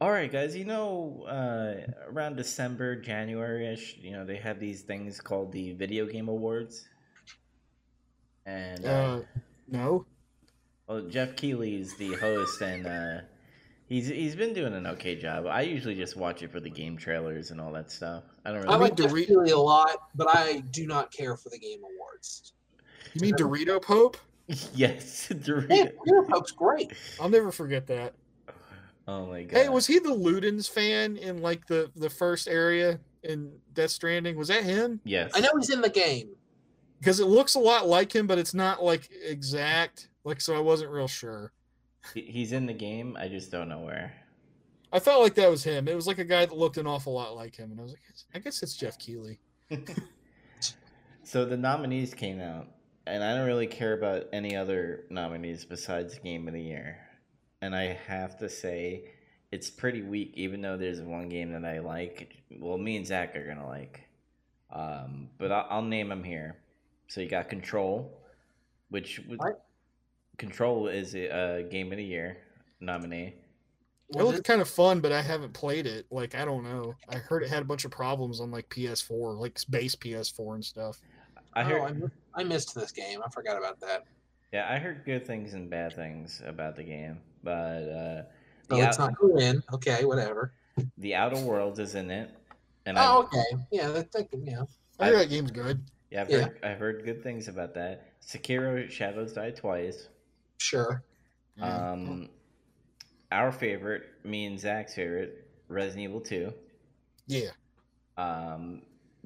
All 0.00 0.10
right, 0.10 0.32
guys. 0.32 0.56
You 0.56 0.64
know, 0.64 1.24
uh, 1.28 1.90
around 2.10 2.36
December, 2.36 2.96
January-ish, 2.96 3.98
you 4.00 4.12
know, 4.12 4.24
they 4.24 4.36
have 4.36 4.58
these 4.58 4.80
things 4.82 5.20
called 5.20 5.52
the 5.52 5.72
Video 5.72 6.06
Game 6.06 6.28
Awards, 6.28 6.88
and 8.46 8.84
uh, 8.86 8.88
Uh, 8.88 9.20
no. 9.68 10.06
well, 10.88 11.02
Geoff 11.02 11.36
Keighley 11.36 11.76
is 11.78 11.94
the 11.96 12.14
host, 12.14 12.62
and 12.62 12.86
uh, 12.86 13.20
he's 13.88 14.08
he's 14.08 14.34
been 14.34 14.54
doing 14.54 14.72
an 14.72 14.86
okay 14.86 15.16
job. 15.16 15.46
I 15.46 15.62
usually 15.62 15.94
just 15.96 16.16
watch 16.16 16.42
it 16.42 16.50
for 16.50 16.60
the 16.60 16.70
game 16.70 16.96
trailers 16.96 17.50
and 17.50 17.60
all 17.60 17.72
that 17.72 17.90
stuff. 17.90 18.24
I 18.46 18.52
don't 18.52 18.62
Really 18.62 18.68
I 18.68 18.72
really. 18.78 18.84
like 18.84 18.96
to 18.96 19.02
Geoff 19.02 19.12
re- 19.12 19.26
Keighley 19.26 19.50
a 19.50 19.58
lot, 19.58 19.96
but 20.14 20.28
I 20.34 20.60
do 20.70 20.86
not 20.86 21.12
care 21.12 21.36
for 21.36 21.50
the 21.50 21.58
Game 21.58 21.80
Awards. 21.94 22.54
You 23.12 23.20
mean 23.20 23.34
Dorito 23.34 23.82
Pope? 23.82 24.16
yes, 24.74 25.26
Hey, 25.28 25.34
Dorito. 25.34 26.26
Pope's 26.28 26.52
great. 26.52 26.92
I'll 27.20 27.28
never 27.28 27.52
forget 27.52 27.86
that. 27.88 28.14
Oh 29.10 29.26
my 29.26 29.42
god. 29.42 29.58
Hey, 29.58 29.68
was 29.68 29.88
he 29.88 29.98
the 29.98 30.14
Ludens 30.14 30.70
fan 30.70 31.16
in 31.16 31.42
like 31.42 31.66
the 31.66 31.90
the 31.96 32.08
first 32.08 32.46
area 32.46 33.00
in 33.24 33.50
Death 33.74 33.90
Stranding? 33.90 34.36
Was 34.36 34.48
that 34.48 34.62
him? 34.62 35.00
Yes. 35.04 35.32
I 35.34 35.40
know 35.40 35.50
he's 35.58 35.70
in 35.70 35.80
the 35.80 35.90
game. 35.90 36.28
Because 37.00 37.18
it 37.18 37.26
looks 37.26 37.56
a 37.56 37.58
lot 37.58 37.88
like 37.88 38.14
him, 38.14 38.28
but 38.28 38.38
it's 38.38 38.54
not 38.54 38.84
like 38.84 39.08
exact. 39.24 40.10
Like 40.22 40.40
so, 40.40 40.54
I 40.54 40.60
wasn't 40.60 40.92
real 40.92 41.08
sure. 41.08 41.52
He's 42.14 42.52
in 42.52 42.66
the 42.66 42.72
game. 42.72 43.16
I 43.18 43.26
just 43.26 43.50
don't 43.50 43.68
know 43.68 43.80
where. 43.80 44.14
I 44.92 45.00
felt 45.00 45.22
like 45.22 45.34
that 45.34 45.50
was 45.50 45.64
him. 45.64 45.88
It 45.88 45.96
was 45.96 46.06
like 46.06 46.18
a 46.18 46.24
guy 46.24 46.46
that 46.46 46.56
looked 46.56 46.76
an 46.76 46.86
awful 46.86 47.12
lot 47.12 47.34
like 47.34 47.56
him, 47.56 47.72
and 47.72 47.80
I 47.80 47.82
was 47.82 47.92
like, 47.92 48.02
I 48.34 48.38
guess 48.38 48.62
it's 48.62 48.76
Geoff 48.76 48.98
Keighley. 48.98 49.40
so 51.24 51.44
the 51.44 51.56
nominees 51.56 52.14
came 52.14 52.40
out, 52.40 52.68
and 53.06 53.24
I 53.24 53.34
don't 53.34 53.46
really 53.46 53.66
care 53.66 53.94
about 53.94 54.26
any 54.32 54.54
other 54.54 55.04
nominees 55.10 55.64
besides 55.64 56.18
Game 56.18 56.46
of 56.46 56.54
the 56.54 56.62
Year. 56.62 56.98
And 57.62 57.74
I 57.74 57.98
have 58.06 58.38
to 58.38 58.48
say, 58.48 59.04
it's 59.52 59.68
pretty 59.68 60.02
weak, 60.02 60.32
even 60.34 60.62
though 60.62 60.76
there's 60.76 61.00
one 61.00 61.28
game 61.28 61.52
that 61.52 61.64
I 61.64 61.80
like. 61.80 62.36
Well, 62.58 62.78
me 62.78 62.96
and 62.96 63.06
Zach 63.06 63.36
are 63.36 63.46
gonna 63.46 63.66
like, 63.66 64.00
um, 64.72 65.28
but 65.38 65.52
I'll, 65.52 65.66
I'll 65.68 65.82
name 65.82 66.08
them 66.08 66.24
here. 66.24 66.56
So 67.08 67.20
you 67.20 67.28
got 67.28 67.48
Control, 67.48 68.16
which 68.88 69.20
would, 69.28 69.38
What? 69.38 69.64
Control 70.38 70.86
is 70.88 71.14
a, 71.14 71.28
uh 71.34 71.62
Game 71.68 71.90
of 71.92 71.98
the 71.98 72.04
Year 72.04 72.38
nominee. 72.80 73.34
It 74.08 74.16
Was 74.16 74.34
looked 74.34 74.44
kind 74.44 74.60
of 74.60 74.68
fun, 74.68 75.00
but 75.00 75.12
I 75.12 75.20
haven't 75.22 75.52
played 75.52 75.86
it. 75.86 76.06
Like 76.10 76.34
I 76.34 76.44
don't 76.44 76.64
know. 76.64 76.94
I 77.08 77.16
heard 77.16 77.42
it 77.42 77.50
had 77.50 77.62
a 77.62 77.64
bunch 77.66 77.84
of 77.84 77.90
problems 77.90 78.40
on 78.40 78.50
like 78.50 78.68
PS4, 78.70 79.38
like 79.38 79.58
base 79.68 79.94
PS4 79.96 80.54
and 80.54 80.64
stuff. 80.64 81.00
oh, 81.36 81.40
I 81.54 81.62
heard, 81.64 81.82
I, 81.82 81.92
mi- 81.92 82.08
I 82.34 82.44
missed 82.44 82.74
this 82.74 82.90
game. 82.90 83.20
I 83.24 83.28
forgot 83.30 83.58
about 83.58 83.78
that. 83.80 84.04
yeah, 84.52 84.66
I 84.72 84.78
heard 84.78 85.04
good 85.04 85.26
things 85.26 85.54
and 85.54 85.68
bad 85.68 85.94
things 85.94 86.40
about 86.46 86.74
the 86.76 86.82
game, 86.84 87.18
but 87.42 87.50
uh, 87.50 88.22
Oh, 88.72 88.80
it's 88.80 88.98
out, 89.00 89.10
not 89.10 89.18
going 89.18 89.30
to 89.32 89.36
win. 89.36 89.62
Okay, 89.74 90.04
whatever. 90.04 90.52
the 90.98 91.14
Outer 91.14 91.40
Worlds 91.40 91.78
is 91.80 91.94
in 91.96 92.10
it, 92.10 92.30
and 92.86 92.96
Oh, 92.96 93.00
I, 93.00 93.16
okay. 93.16 93.64
Yeah, 93.72 93.88
that, 93.88 94.12
that, 94.12 94.28
yeah. 94.44 94.62
I 95.00 95.06
heard 95.06 95.18
that 95.20 95.28
game's 95.30 95.50
good. 95.50 95.82
yeah, 96.10 96.22
I've 96.22 96.30
Yeah. 96.30 96.38
heard, 96.42 96.58
I've 96.62 96.78
heard 96.78 97.04
good 97.04 97.22
things 97.22 97.48
about 97.48 97.74
that. 97.74 98.20
Sekiro: 98.22 98.88
Shadows 98.90 99.32
Die 99.32 99.50
Twice. 99.50 100.08
Sure. 100.58 101.02
Yeah. 101.56 101.90
Um, 101.90 102.28
our 103.32 103.50
favorite, 103.52 104.04
me 104.24 104.46
and 104.46 104.58
Zach's 104.58 104.94
favorite, 104.94 105.48
Resident 105.68 106.04
Evil 106.04 106.20
Two. 106.20 106.52
yeah. 107.26 107.50
Um, 108.16 108.82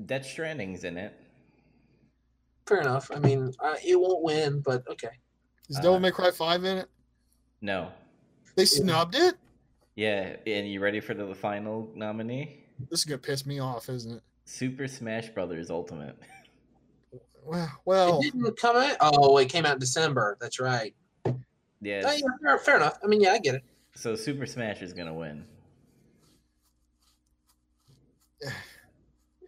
Death 0.07 0.25
Stranding's 0.25 0.85
in 0.85 0.97
it. 0.97 1.13
Fair 2.67 2.81
enough. 2.81 3.11
I 3.15 3.19
mean, 3.19 3.53
uh, 3.61 3.75
it 3.85 3.99
won't 4.01 4.23
win, 4.23 4.61
but 4.61 4.87
okay. 4.89 5.09
Is 5.69 5.77
Devil 5.77 5.97
uh, 5.97 6.01
May 6.01 6.11
Cry 6.11 6.31
Five 6.31 6.65
in 6.65 6.79
it? 6.79 6.89
No, 7.61 7.91
They 8.57 8.65
snubbed 8.65 9.15
it. 9.17 9.35
yeah, 9.97 10.37
and 10.47 10.69
you 10.69 10.81
ready 10.81 11.01
for 11.01 11.15
the 11.15 11.35
final 11.35 11.91
nominee? 11.95 12.65
This 12.91 13.01
is 13.01 13.05
gonna 13.05 13.19
piss 13.19 13.47
me 13.47 13.59
off, 13.61 13.89
isn't 13.89 14.13
it? 14.17 14.23
Super 14.45 14.87
Smash 14.89 15.29
Brothers 15.31 15.71
Ultimate. 15.71 16.17
Well, 17.45 17.71
well, 17.85 18.19
It 18.21 18.33
didn't 18.33 18.59
come 18.59 18.77
out. 18.77 18.97
Oh, 19.01 19.37
it 19.39 19.49
came 19.49 19.67
out 19.67 19.75
in 19.75 19.79
December. 19.79 20.37
That's 20.41 20.59
right. 20.61 20.95
Yeah, 21.81 22.03
Oh, 22.07 22.13
yeah, 22.13 22.21
fair, 22.43 22.59
fair 22.59 22.77
enough. 22.77 22.99
I 23.05 23.07
mean, 23.07 23.21
yeah, 23.21 23.33
I 23.33 23.39
get 23.39 23.55
it. 23.57 23.65
so 23.95 24.17
Super 24.17 24.47
Smash 24.47 24.81
is 24.83 24.93
gonna 24.93 25.15
win. 25.15 25.45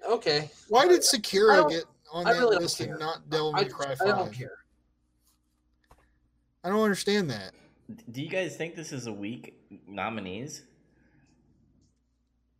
Okay. 0.09 0.49
why 0.69 0.87
did 0.87 0.99
I 0.99 1.03
Sekiro 1.03 1.69
get 1.69 1.83
on 2.12 2.28
I 2.28 2.33
that 2.35 2.39
really 2.39 2.59
list 2.59 2.78
and 2.81 2.97
not 3.01 3.28
Devil 3.28 3.53
I, 3.57 3.62
May 3.65 3.69
Cry 3.69 3.97
I 4.01 4.05
don't 4.05 4.33
care. 4.33 4.59
I 6.62 6.69
don't 6.69 6.81
understand 6.81 7.28
that. 7.31 7.55
Do 8.11 8.23
you 8.23 8.29
guys 8.29 8.57
think 8.57 8.75
this 8.75 8.93
is 8.93 9.07
a 9.07 9.13
weak 9.13 9.55
nominees? 9.87 10.63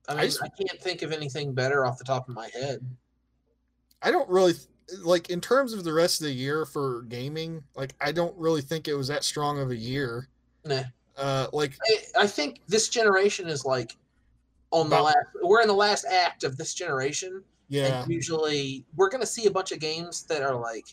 I 0.09 0.13
I 0.13 0.15
mean, 0.15 0.23
I, 0.23 0.27
just- 0.27 0.41
can't 0.41 0.81
think 0.81 1.03
of 1.03 1.13
anything 1.13 1.53
better 1.53 1.85
off 1.85 1.99
the 1.99 2.05
top 2.05 2.29
of 2.29 2.35
my 2.35 2.49
head. 2.55 2.81
I 4.03 4.11
don't 4.11 4.29
really 4.29 4.55
like 5.03 5.31
in 5.31 5.41
terms 5.41 5.73
of 5.73 5.83
the 5.83 5.93
rest 5.93 6.21
of 6.21 6.27
the 6.27 6.33
year 6.33 6.65
for 6.65 7.03
gaming. 7.03 7.63
Like, 7.75 7.95
I 8.01 8.13
don't 8.13 8.37
really 8.37 8.63
think 8.63 8.87
it 8.87 8.95
was 8.95 9.09
that 9.09 9.25
strong 9.25 9.59
of 9.59 9.71
a 9.71 9.77
year. 9.77 10.29
Nah. 10.65 10.83
Uh, 11.17 11.47
like, 11.53 11.73
I, 11.83 12.23
I 12.23 12.27
think 12.27 12.61
this 12.69 12.89
generation 12.89 13.49
is 13.49 13.65
like 13.65 13.97
on 14.71 14.89
the 14.91 14.97
About- 14.97 15.07
last. 15.07 15.17
We're 15.43 15.63
in 15.63 15.67
the 15.69 15.75
last 15.75 16.05
act 16.05 16.45
of 16.45 16.57
this 16.57 16.73
generation, 16.75 17.43
yeah, 17.69 18.03
and 18.03 18.13
usually 18.13 18.85
we're 18.95 19.09
going 19.09 19.23
to 19.23 19.27
see 19.27 19.47
a 19.47 19.51
bunch 19.51 19.73
of 19.73 19.81
games 19.81 20.23
that 20.25 20.43
are 20.43 20.55
like 20.55 20.85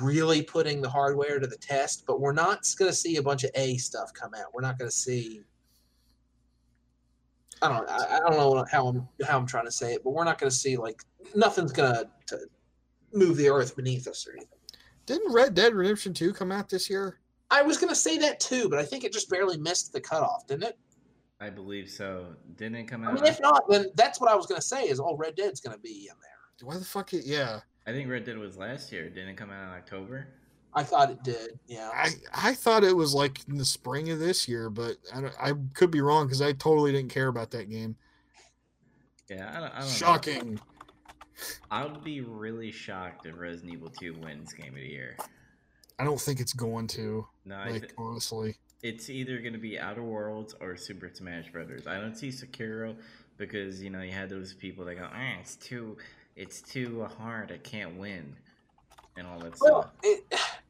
really 0.00 0.42
putting 0.42 0.80
the 0.80 0.88
hardware 0.88 1.38
to 1.38 1.46
the 1.46 1.56
test, 1.56 2.04
but 2.06 2.20
we're 2.20 2.32
not 2.32 2.66
going 2.78 2.90
to 2.90 2.96
see 2.96 3.16
a 3.16 3.22
bunch 3.22 3.44
of 3.44 3.50
A 3.54 3.76
stuff 3.78 4.12
come 4.12 4.32
out. 4.34 4.52
We're 4.52 4.60
not 4.60 4.78
going 4.78 4.90
to 4.90 4.96
see. 4.96 5.42
I 7.62 7.68
don't. 7.68 7.88
I, 7.88 8.16
I 8.16 8.20
don't 8.20 8.36
know 8.36 8.64
how 8.70 8.86
I'm 8.86 9.08
how 9.26 9.38
I'm 9.38 9.46
trying 9.46 9.64
to 9.64 9.72
say 9.72 9.94
it, 9.94 10.04
but 10.04 10.10
we're 10.10 10.24
not 10.24 10.38
going 10.38 10.50
to 10.50 10.56
see 10.56 10.76
like 10.76 11.02
nothing's 11.34 11.72
going 11.72 12.04
to 12.26 12.38
move 13.12 13.36
the 13.36 13.48
earth 13.48 13.74
beneath 13.74 14.06
us 14.06 14.26
or 14.28 14.32
anything. 14.32 14.58
didn't 15.06 15.32
Red 15.32 15.54
Dead 15.54 15.74
Redemption 15.74 16.12
Two 16.14 16.32
come 16.32 16.52
out 16.52 16.68
this 16.68 16.88
year? 16.88 17.18
I 17.50 17.62
was 17.62 17.78
going 17.78 17.88
to 17.88 17.96
say 17.96 18.18
that 18.18 18.40
too, 18.40 18.68
but 18.68 18.78
I 18.78 18.84
think 18.84 19.04
it 19.04 19.12
just 19.12 19.30
barely 19.30 19.56
missed 19.56 19.92
the 19.92 20.00
cutoff, 20.00 20.46
didn't 20.46 20.64
it? 20.64 20.78
I 21.40 21.50
believe 21.50 21.88
so. 21.88 22.26
Didn't 22.56 22.76
it 22.76 22.84
come 22.84 23.04
I 23.04 23.08
out? 23.08 23.14
mean, 23.14 23.24
if 23.24 23.40
not, 23.40 23.64
then 23.70 23.86
that's 23.94 24.20
what 24.20 24.30
I 24.30 24.34
was 24.34 24.46
going 24.46 24.60
to 24.60 24.66
say. 24.66 24.88
Is 24.88 25.00
all 25.00 25.16
Red 25.16 25.34
Dead's 25.34 25.60
going 25.60 25.74
to 25.74 25.80
be 25.80 26.08
in 26.10 26.16
there? 26.20 26.68
Why 26.68 26.76
the 26.76 26.84
fuck? 26.84 27.14
It, 27.14 27.24
yeah, 27.24 27.60
I 27.88 27.92
think 27.92 28.10
Red 28.10 28.24
Dead 28.24 28.36
was 28.36 28.58
last 28.58 28.92
year. 28.92 29.08
Didn't 29.08 29.30
it 29.30 29.36
come 29.38 29.50
out 29.50 29.62
in 29.62 29.70
October? 29.70 30.28
I 30.74 30.82
thought 30.82 31.10
it 31.10 31.22
did. 31.24 31.58
Yeah. 31.66 31.90
I 31.94 32.10
I 32.34 32.52
thought 32.52 32.84
it 32.84 32.94
was 32.94 33.14
like 33.14 33.40
in 33.48 33.56
the 33.56 33.64
spring 33.64 34.10
of 34.10 34.18
this 34.18 34.46
year, 34.46 34.68
but 34.68 34.98
I 35.14 35.22
don't, 35.22 35.32
I 35.40 35.52
could 35.72 35.90
be 35.90 36.02
wrong 36.02 36.26
because 36.26 36.42
I 36.42 36.52
totally 36.52 36.92
didn't 36.92 37.10
care 37.10 37.28
about 37.28 37.50
that 37.52 37.70
game. 37.70 37.96
Yeah, 39.30 39.48
I 39.50 39.60
don't, 39.60 39.70
I 39.70 39.78
don't 39.78 39.88
know. 39.88 39.94
Shocking. 39.94 40.60
I 41.70 41.86
would 41.86 42.04
be 42.04 42.20
really 42.20 42.70
shocked 42.70 43.24
if 43.24 43.38
Resident 43.38 43.72
Evil 43.72 43.88
2 43.88 44.16
wins 44.22 44.52
Game 44.52 44.74
of 44.74 44.80
the 44.80 44.88
Year. 44.88 45.16
I 45.98 46.04
don't 46.04 46.20
think 46.20 46.40
it's 46.40 46.52
going 46.52 46.88
to. 46.88 47.26
No, 47.46 47.56
I 47.56 47.70
Like 47.70 47.82
th- 47.82 47.94
honestly, 47.96 48.56
it's 48.82 49.08
either 49.08 49.38
going 49.38 49.54
to 49.54 49.58
be 49.58 49.78
Outer 49.78 50.02
Worlds 50.02 50.54
or 50.60 50.76
Super 50.76 51.10
Smash 51.12 51.50
Brothers. 51.50 51.86
I 51.86 51.98
don't 51.98 52.16
see 52.16 52.28
Sekiro 52.28 52.96
because 53.38 53.82
you 53.82 53.88
know 53.88 54.02
you 54.02 54.12
had 54.12 54.28
those 54.28 54.52
people 54.52 54.84
that 54.84 54.96
go, 54.96 55.08
ah, 55.10 55.34
it's 55.40 55.56
too, 55.56 55.96
it's 56.38 56.62
too 56.62 57.04
hard. 57.18 57.50
I 57.52 57.58
can't 57.58 57.96
win, 57.98 58.34
and 59.16 59.26
all 59.26 59.38
that 59.40 59.54
Well, 59.60 59.82
stuff. 59.82 59.92
it 60.02 60.24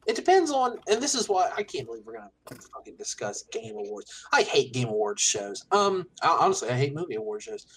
it 0.07 0.15
depends 0.15 0.49
on, 0.51 0.79
and 0.89 1.01
this 1.01 1.13
is 1.15 1.29
why 1.29 1.51
I 1.55 1.63
can't 1.63 1.85
believe 1.85 2.03
we're 2.05 2.13
gonna 2.17 2.31
fucking 2.73 2.95
discuss 2.97 3.43
Game 3.51 3.75
Awards. 3.77 4.25
I 4.33 4.41
hate 4.41 4.73
Game 4.73 4.87
Awards 4.89 5.21
shows. 5.21 5.65
Um, 5.71 6.07
I- 6.21 6.37
honestly, 6.41 6.69
I 6.69 6.73
hate 6.77 6.93
movie 6.93 7.15
award 7.15 7.43
shows. 7.43 7.67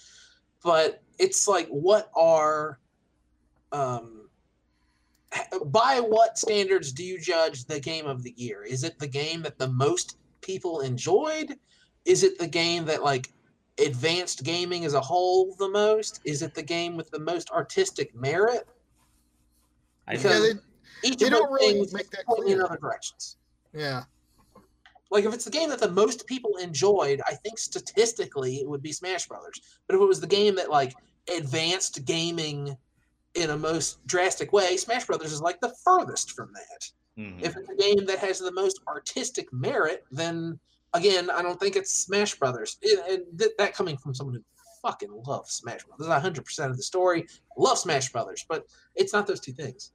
But 0.63 1.03
it's 1.19 1.47
like, 1.47 1.67
what 1.67 2.09
are, 2.15 2.79
um, 3.73 4.29
by 5.65 5.99
what 5.99 6.37
standards 6.37 6.91
do 6.93 7.03
you 7.03 7.19
judge 7.19 7.65
the 7.65 7.79
game 7.79 8.05
of 8.07 8.23
the 8.23 8.33
year? 8.37 8.63
Is 8.63 8.83
it 8.83 8.97
the 8.97 9.07
game 9.07 9.41
that 9.43 9.57
the 9.59 9.67
most 9.67 10.17
people 10.41 10.79
enjoyed? 10.81 11.57
Is 12.05 12.23
it 12.23 12.37
the 12.39 12.47
game 12.47 12.85
that 12.85 13.03
like 13.03 13.31
advanced 13.79 14.43
gaming 14.43 14.85
as 14.85 14.93
a 14.93 15.01
whole 15.01 15.55
the 15.55 15.69
most? 15.69 16.19
Is 16.25 16.41
it 16.41 16.53
the 16.53 16.61
game 16.63 16.95
with 16.95 17.09
the 17.11 17.19
most 17.19 17.49
artistic 17.51 18.13
merit? 18.15 18.67
I 20.07 20.13
because- 20.17 20.23
yeah, 20.41 20.47
think, 20.53 20.61
they, 21.01 21.09
Each 21.09 21.17
They 21.17 21.25
of 21.25 21.31
don't 21.31 21.49
those 21.49 21.59
really 21.59 21.73
things 21.73 21.93
make 21.93 22.09
that 22.11 22.25
point 22.25 22.49
in 22.49 22.61
other 22.61 22.77
directions. 22.77 23.37
yeah. 23.73 24.03
Like 25.11 25.25
if 25.25 25.33
it's 25.33 25.45
the 25.45 25.51
game 25.51 25.69
that 25.69 25.79
the 25.79 25.91
most 25.91 26.25
people 26.25 26.55
enjoyed, 26.57 27.21
I 27.27 27.35
think 27.35 27.59
statistically 27.59 28.55
it 28.61 28.67
would 28.67 28.81
be 28.81 28.91
Smash 28.91 29.27
Brothers. 29.27 29.61
But 29.85 29.95
if 29.95 30.01
it 30.01 30.05
was 30.05 30.19
the 30.19 30.25
game 30.27 30.55
that 30.55 30.71
like 30.71 30.95
advanced 31.35 32.03
gaming 32.05 32.75
in 33.35 33.49
a 33.51 33.57
most 33.57 34.05
drastic 34.07 34.51
way, 34.53 34.75
Smash 34.77 35.05
Brothers 35.05 35.31
is 35.31 35.41
like 35.41 35.59
the 35.59 35.73
furthest 35.83 36.31
from 36.31 36.51
that. 36.53 36.89
Mhm. 37.21 37.43
If 37.43 37.55
it's 37.55 37.69
a 37.69 37.75
game 37.75 38.05
that 38.07 38.17
has 38.19 38.39
the 38.39 38.51
most 38.53 38.79
artistic 38.87 39.51
merit, 39.53 40.03
then 40.09 40.59
again, 40.93 41.29
I 41.29 41.41
don't 41.41 41.59
think 41.59 41.75
it's 41.75 41.93
Smash 41.93 42.35
Brothers. 42.35 42.77
And- 43.09 43.25
th- 43.37 43.51
that 43.57 43.73
coming 43.73 43.97
from 43.97 44.13
someone 44.13 44.35
who 44.35 44.43
fucking 44.81 45.23
loves 45.25 45.51
Smash 45.53 45.83
Brothers, 45.83 46.07
not 46.07 46.21
100% 46.21 46.69
of 46.69 46.77
the 46.77 46.83
story, 46.83 47.27
love 47.57 47.77
Smash 47.77 48.11
Brothers, 48.11 48.45
but 48.47 48.65
it's 48.95 49.13
not 49.13 49.27
those 49.27 49.39
two 49.39 49.53
things. 49.53 49.91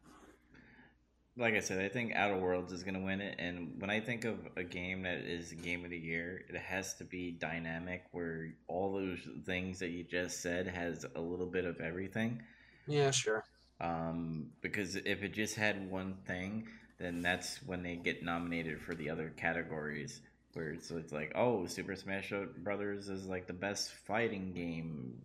like 1.36 1.54
I 1.54 1.60
said, 1.60 1.80
I 1.80 1.88
think 1.88 2.14
Outer 2.16 2.36
Worlds 2.36 2.72
is 2.72 2.82
gonna 2.82 2.98
win 2.98 3.20
it. 3.20 3.36
And 3.38 3.80
when 3.80 3.90
I 3.90 4.00
think 4.00 4.24
of 4.24 4.38
a 4.56 4.64
game 4.64 5.02
that 5.02 5.18
is 5.18 5.52
game 5.52 5.84
of 5.84 5.90
the 5.90 5.96
year, 5.96 6.42
it 6.48 6.56
has 6.56 6.94
to 6.94 7.04
be 7.04 7.30
dynamic, 7.30 8.06
where 8.10 8.54
all 8.66 8.92
those 8.92 9.20
things 9.46 9.78
that 9.78 9.90
you 9.90 10.02
just 10.02 10.40
said 10.40 10.66
has 10.66 11.06
a 11.14 11.20
little 11.20 11.46
bit 11.46 11.64
of 11.64 11.80
everything. 11.80 12.42
Yeah, 12.88 13.12
sure. 13.12 13.44
Um, 13.80 14.50
because 14.62 14.96
if 14.96 15.22
it 15.22 15.32
just 15.32 15.54
had 15.54 15.88
one 15.88 16.16
thing, 16.26 16.66
then 16.98 17.20
that's 17.22 17.62
when 17.62 17.84
they 17.84 17.94
get 17.94 18.24
nominated 18.24 18.80
for 18.80 18.96
the 18.96 19.08
other 19.08 19.32
categories. 19.36 20.20
Where 20.54 20.70
it's, 20.70 20.90
it's 20.90 21.12
like, 21.12 21.32
oh, 21.34 21.66
Super 21.66 21.94
Smash 21.94 22.32
Brothers 22.58 23.08
is 23.08 23.26
like 23.26 23.46
the 23.46 23.52
best 23.52 23.92
fighting 24.06 24.52
game, 24.52 25.22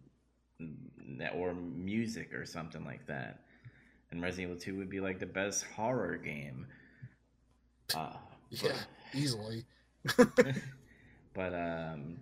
mm, 0.62 1.36
or 1.36 1.54
music 1.54 2.34
or 2.34 2.46
something 2.46 2.86
like 2.86 3.08
that. 3.08 3.42
And 4.12 4.22
Resident 4.22 4.52
Evil 4.52 4.62
Two 4.62 4.78
would 4.78 4.90
be 4.90 5.00
like 5.00 5.20
the 5.20 5.26
best 5.26 5.66
horror 5.76 6.18
game. 6.18 6.68
Uh, 7.96 8.14
Yeah, 8.50 8.78
easily. 9.16 9.66
but 11.34 11.54
um 11.54 12.18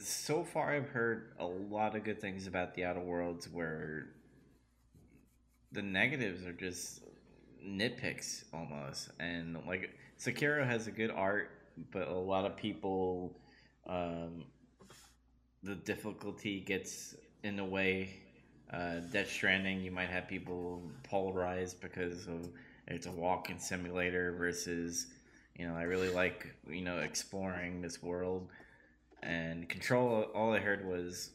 so 0.00 0.44
far 0.44 0.72
i've 0.74 0.88
heard 0.88 1.32
a 1.38 1.44
lot 1.44 1.96
of 1.96 2.04
good 2.04 2.20
things 2.20 2.46
about 2.46 2.74
the 2.74 2.84
outer 2.84 3.00
worlds 3.00 3.48
where 3.48 4.06
the 5.72 5.82
negatives 5.82 6.44
are 6.46 6.52
just 6.52 7.00
nitpicks 7.64 8.44
almost 8.52 9.10
and 9.20 9.58
like 9.66 9.90
sekiro 10.18 10.66
has 10.66 10.86
a 10.86 10.90
good 10.90 11.10
art 11.10 11.50
but 11.92 12.08
a 12.08 12.14
lot 12.14 12.44
of 12.44 12.56
people 12.56 13.36
um 13.86 14.44
the 15.62 15.74
difficulty 15.74 16.60
gets 16.60 17.14
in 17.42 17.56
the 17.56 17.64
way 17.64 18.10
uh 18.72 18.96
death 19.12 19.30
stranding 19.30 19.80
you 19.80 19.90
might 19.90 20.08
have 20.08 20.26
people 20.28 20.82
polarized 21.04 21.80
because 21.80 22.26
of 22.26 22.48
it's 22.88 23.06
a 23.06 23.10
walking 23.10 23.58
simulator 23.58 24.32
versus 24.32 25.08
you 25.58 25.66
know, 25.66 25.74
I 25.74 25.82
really 25.82 26.08
like 26.08 26.54
you 26.68 26.80
know 26.82 26.98
exploring 26.98 27.82
this 27.82 28.02
world. 28.02 28.48
And 29.22 29.68
Control, 29.68 30.22
all 30.34 30.52
I 30.54 30.60
heard 30.60 30.86
was 30.86 31.30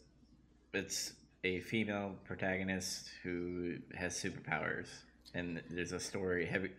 it's 0.73 1.14
a 1.43 1.60
female 1.60 2.15
protagonist 2.23 3.10
who 3.22 3.76
has 3.93 4.15
superpowers, 4.15 4.88
and 5.34 5.61
there's 5.69 5.91
a 5.91 5.99
story 5.99 6.45
heavy 6.45 6.69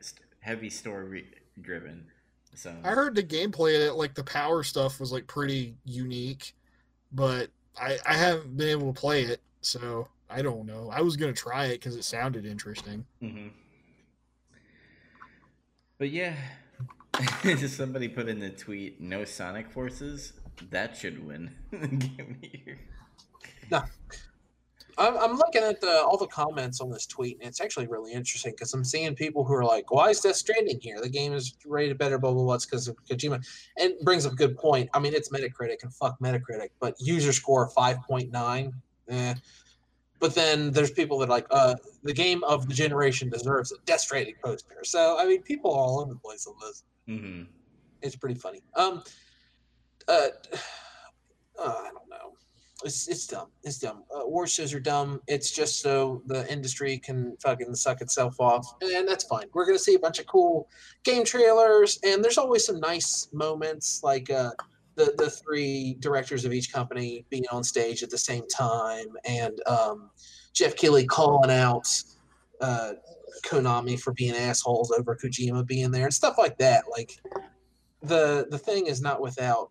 heavy 0.41 0.71
story 0.71 1.27
driven. 1.61 2.07
So 2.55 2.75
I 2.85 2.91
heard 2.91 3.15
the 3.15 3.23
gameplay 3.23 3.75
in 3.75 3.83
it, 3.83 3.95
like 3.95 4.15
the 4.15 4.25
power 4.25 4.63
stuff, 4.63 5.01
was 5.01 5.13
like 5.13 5.27
pretty 5.27 5.77
unique, 5.85 6.55
but 7.13 7.51
I 7.81 7.99
I 8.07 8.15
haven't 8.15 8.57
been 8.57 8.69
able 8.69 8.93
to 8.93 9.01
play 9.01 9.25
it, 9.25 9.41
so 9.61 10.09
I 10.31 10.43
don't 10.43 10.67
know. 10.67 10.91
I 10.93 11.01
was 11.01 11.17
gonna 11.17 11.33
try 11.33 11.67
it 11.67 11.81
because 11.81 11.97
it 11.97 12.05
sounded 12.05 12.47
interesting. 12.47 13.05
hmm 13.21 13.49
But 15.99 16.11
yeah, 16.11 16.35
somebody 17.67 18.09
put 18.09 18.29
in 18.29 18.39
the 18.39 18.51
tweet, 18.51 19.01
"No 19.01 19.25
Sonic 19.25 19.71
Forces." 19.71 20.33
That 20.71 20.97
should 20.97 21.27
win 21.27 21.51
the 21.73 21.79
game 21.89 22.37
of 22.37 22.41
the 22.41 22.51
year. 22.65 22.79
I'm, 24.99 25.17
I'm 25.17 25.37
looking 25.37 25.63
at 25.63 25.81
the, 25.81 26.03
all 26.03 26.17
the 26.17 26.27
comments 26.27 26.81
on 26.81 26.91
this 26.91 27.07
tweet, 27.07 27.39
and 27.41 27.49
it's 27.49 27.61
actually 27.61 27.87
really 27.87 28.13
interesting 28.13 28.53
because 28.53 28.73
I'm 28.75 28.85
seeing 28.85 29.15
people 29.15 29.45
who 29.45 29.55
are 29.55 29.65
like, 29.65 29.91
"Why 29.91 30.11
is 30.11 30.21
Death 30.21 30.37
Stranding 30.37 30.81
here? 30.81 31.01
The 31.01 31.09
game 31.09 31.33
is 31.33 31.57
rated 31.65 31.99
better, 31.99 32.19
blah 32.19 32.33
blah 32.33 32.45
blah." 32.45 32.55
It's 32.55 32.67
because 32.67 32.89
of 32.89 32.97
Kojima, 33.05 33.35
and 33.79 33.93
it 33.93 34.05
brings 34.05 34.27
up 34.27 34.33
a 34.33 34.37
good 34.37 34.57
point. 34.57 34.89
I 34.95 34.99
mean, 34.99 35.15
it's 35.15 35.31
Metacritic 35.31 35.83
and 35.83 35.93
fuck 35.95 36.19
Metacritic, 36.21 36.71
but 36.81 36.95
user 37.01 37.33
score 37.33 37.69
five 37.69 38.03
point 38.03 38.31
nine. 38.31 38.73
Eh. 39.09 39.35
But 40.21 40.35
then 40.35 40.71
there's 40.71 40.91
people 40.91 41.19
that 41.19 41.27
are 41.27 41.33
like, 41.33 41.47
uh, 41.51 41.75
the 42.03 42.13
game 42.13 42.43
of 42.45 42.67
the 42.69 42.75
generation 42.75 43.29
deserves 43.29 43.73
a 43.73 43.77
Death 43.85 44.01
Stranding 44.01 44.37
poster. 44.43 44.77
So 44.85 45.19
I 45.19 45.27
mean, 45.27 45.43
people 45.43 45.73
are 45.73 45.79
all 45.79 46.01
over 46.01 46.15
the 46.15 46.21
place 46.21 46.47
on 46.47 46.55
this. 46.61 46.85
hmm 47.07 47.43
It's 48.01 48.17
pretty 48.17 48.37
funny. 48.37 48.63
Um, 48.77 49.03
uh, 50.09 50.29
uh, 51.59 51.63
I 51.63 51.91
don't 51.93 51.95
know. 51.95 52.04
It's 52.85 53.09
it's 53.09 53.27
dumb. 53.27 53.49
It's 53.63 53.79
dumb. 53.79 54.05
Uh, 54.15 54.21
award 54.21 54.51
shows 54.51 54.75
are 54.75 54.81
dumb. 54.81 55.21
It's 55.27 55.51
just 55.51 55.81
so 55.81 56.23
the 56.27 56.51
industry 56.53 56.99
can 56.99 57.37
fucking 57.43 57.75
suck 57.75 58.03
itself 58.03 58.39
off, 58.39 58.67
and 58.83 59.09
that's 59.09 59.25
fine. 59.25 59.47
We're 59.55 59.65
gonna 59.65 59.79
see 59.79 59.95
a 59.95 59.99
bunch 59.99 60.19
of 60.19 60.27
cool 60.27 60.69
game 61.03 61.25
trailers, 61.25 61.99
and 62.05 62.23
there's 62.23 62.39
always 62.39 62.67
some 62.67 62.81
nice 62.81 63.29
moments, 63.33 64.03
like 64.03 64.31
uh, 64.31 64.51
the 64.97 65.15
the 65.17 65.31
three 65.31 65.97
directors 66.01 66.45
of 66.45 66.53
each 66.53 66.73
company 66.73 67.25
being 67.31 67.45
on 67.51 67.65
stage 67.65 68.03
at 68.03 68.11
the 68.11 68.19
same 68.19 68.47
time, 68.49 69.07
and 69.25 69.59
um, 69.67 70.11
Geoff 70.53 70.77
Keighley 70.77 71.07
calling 71.07 71.51
out 71.51 71.89
uh, 72.61 72.93
Konami 73.45 73.99
for 73.99 74.13
being 74.13 74.35
assholes 74.35 74.91
over 74.91 75.17
Kojima 75.17 75.67
being 75.67 75.91
there 75.91 76.05
and 76.05 76.15
stuff 76.15 76.37
like 76.37 76.59
that. 76.59 76.85
Like 76.91 77.19
the 78.03 78.47
the 78.51 78.59
thing 78.59 78.87
is 78.87 79.01
not 79.01 79.23
without 79.23 79.71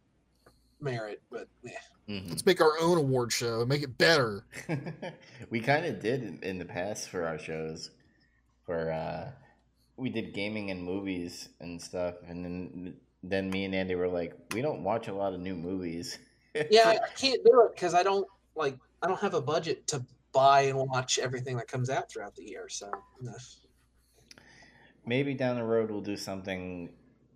merit, 0.81 1.21
but 1.31 1.47
yeah. 1.63 1.77
Hmm 2.07 2.29
Let's 2.29 2.45
make 2.45 2.61
our 2.61 2.79
own 2.79 2.97
award 2.97 3.31
show 3.31 3.61
and 3.61 3.69
make 3.69 3.83
it 3.83 3.97
better. 3.97 4.45
we 5.49 5.59
kind 5.59 5.85
of 5.85 6.01
did 6.01 6.23
in- 6.23 6.39
in 6.43 6.59
the 6.59 6.65
past 6.65 7.09
for 7.09 7.25
our 7.25 7.39
shows, 7.39 7.91
where 8.65 8.91
uh, 8.91 9.31
we 9.97 10.09
did 10.09 10.33
gaming 10.33 10.71
and 10.71 10.83
movies 10.83 11.49
and 11.59 11.81
stuff, 11.81 12.15
and 12.27 12.43
then 12.43 12.95
then 13.23 13.49
me 13.49 13.63
and 13.63 13.73
Andy 13.73 13.95
were 13.95 14.09
like, 14.09 14.37
we 14.53 14.61
don't 14.61 14.83
watch 14.83 15.07
a 15.07 15.13
lot 15.13 15.33
of 15.33 15.39
new 15.39 15.55
movies. 15.55 16.19
yeah, 16.69 16.89
I, 16.89 16.91
I 16.95 17.09
can't 17.17 17.43
do 17.43 17.61
it 17.65 17.73
because 17.73 17.93
I 17.93 18.03
don't 18.03 18.27
like 18.55 18.77
I 19.01 19.07
don't 19.07 19.19
have 19.19 19.33
a 19.33 19.41
budget 19.41 19.87
to 19.87 20.03
buy 20.33 20.61
and 20.63 20.77
watch 20.77 21.19
everything 21.19 21.57
that 21.57 21.67
comes 21.67 21.89
out 21.89 22.11
throughout 22.11 22.35
the 22.35 22.43
year. 22.43 22.67
So 22.69 22.91
no. 23.21 23.33
Maybe 25.05 25.33
down 25.33 25.55
the 25.55 25.63
road 25.63 25.91
we'll 25.91 26.01
do 26.01 26.17
something 26.17 26.89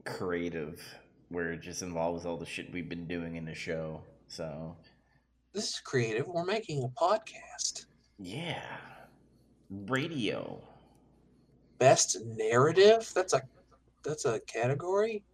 creative 0.05 0.81
where 1.29 1.51
it 1.53 1.61
just 1.61 1.81
involves 1.81 2.25
all 2.25 2.37
the 2.37 2.45
shit 2.45 2.71
we've 2.71 2.87
been 2.87 3.07
doing 3.07 3.35
in 3.35 3.45
the 3.45 3.53
show. 3.53 4.01
So 4.27 4.75
this 5.53 5.69
is 5.73 5.79
creative. 5.83 6.27
We're 6.27 6.45
making 6.45 6.83
a 6.83 6.87
podcast. 6.89 7.85
yeah, 8.19 8.63
radio. 9.87 10.61
Best 11.79 12.17
narrative. 12.25 13.09
That's 13.13 13.33
a 13.33 13.41
that's 14.03 14.25
a 14.25 14.39
category. 14.41 15.23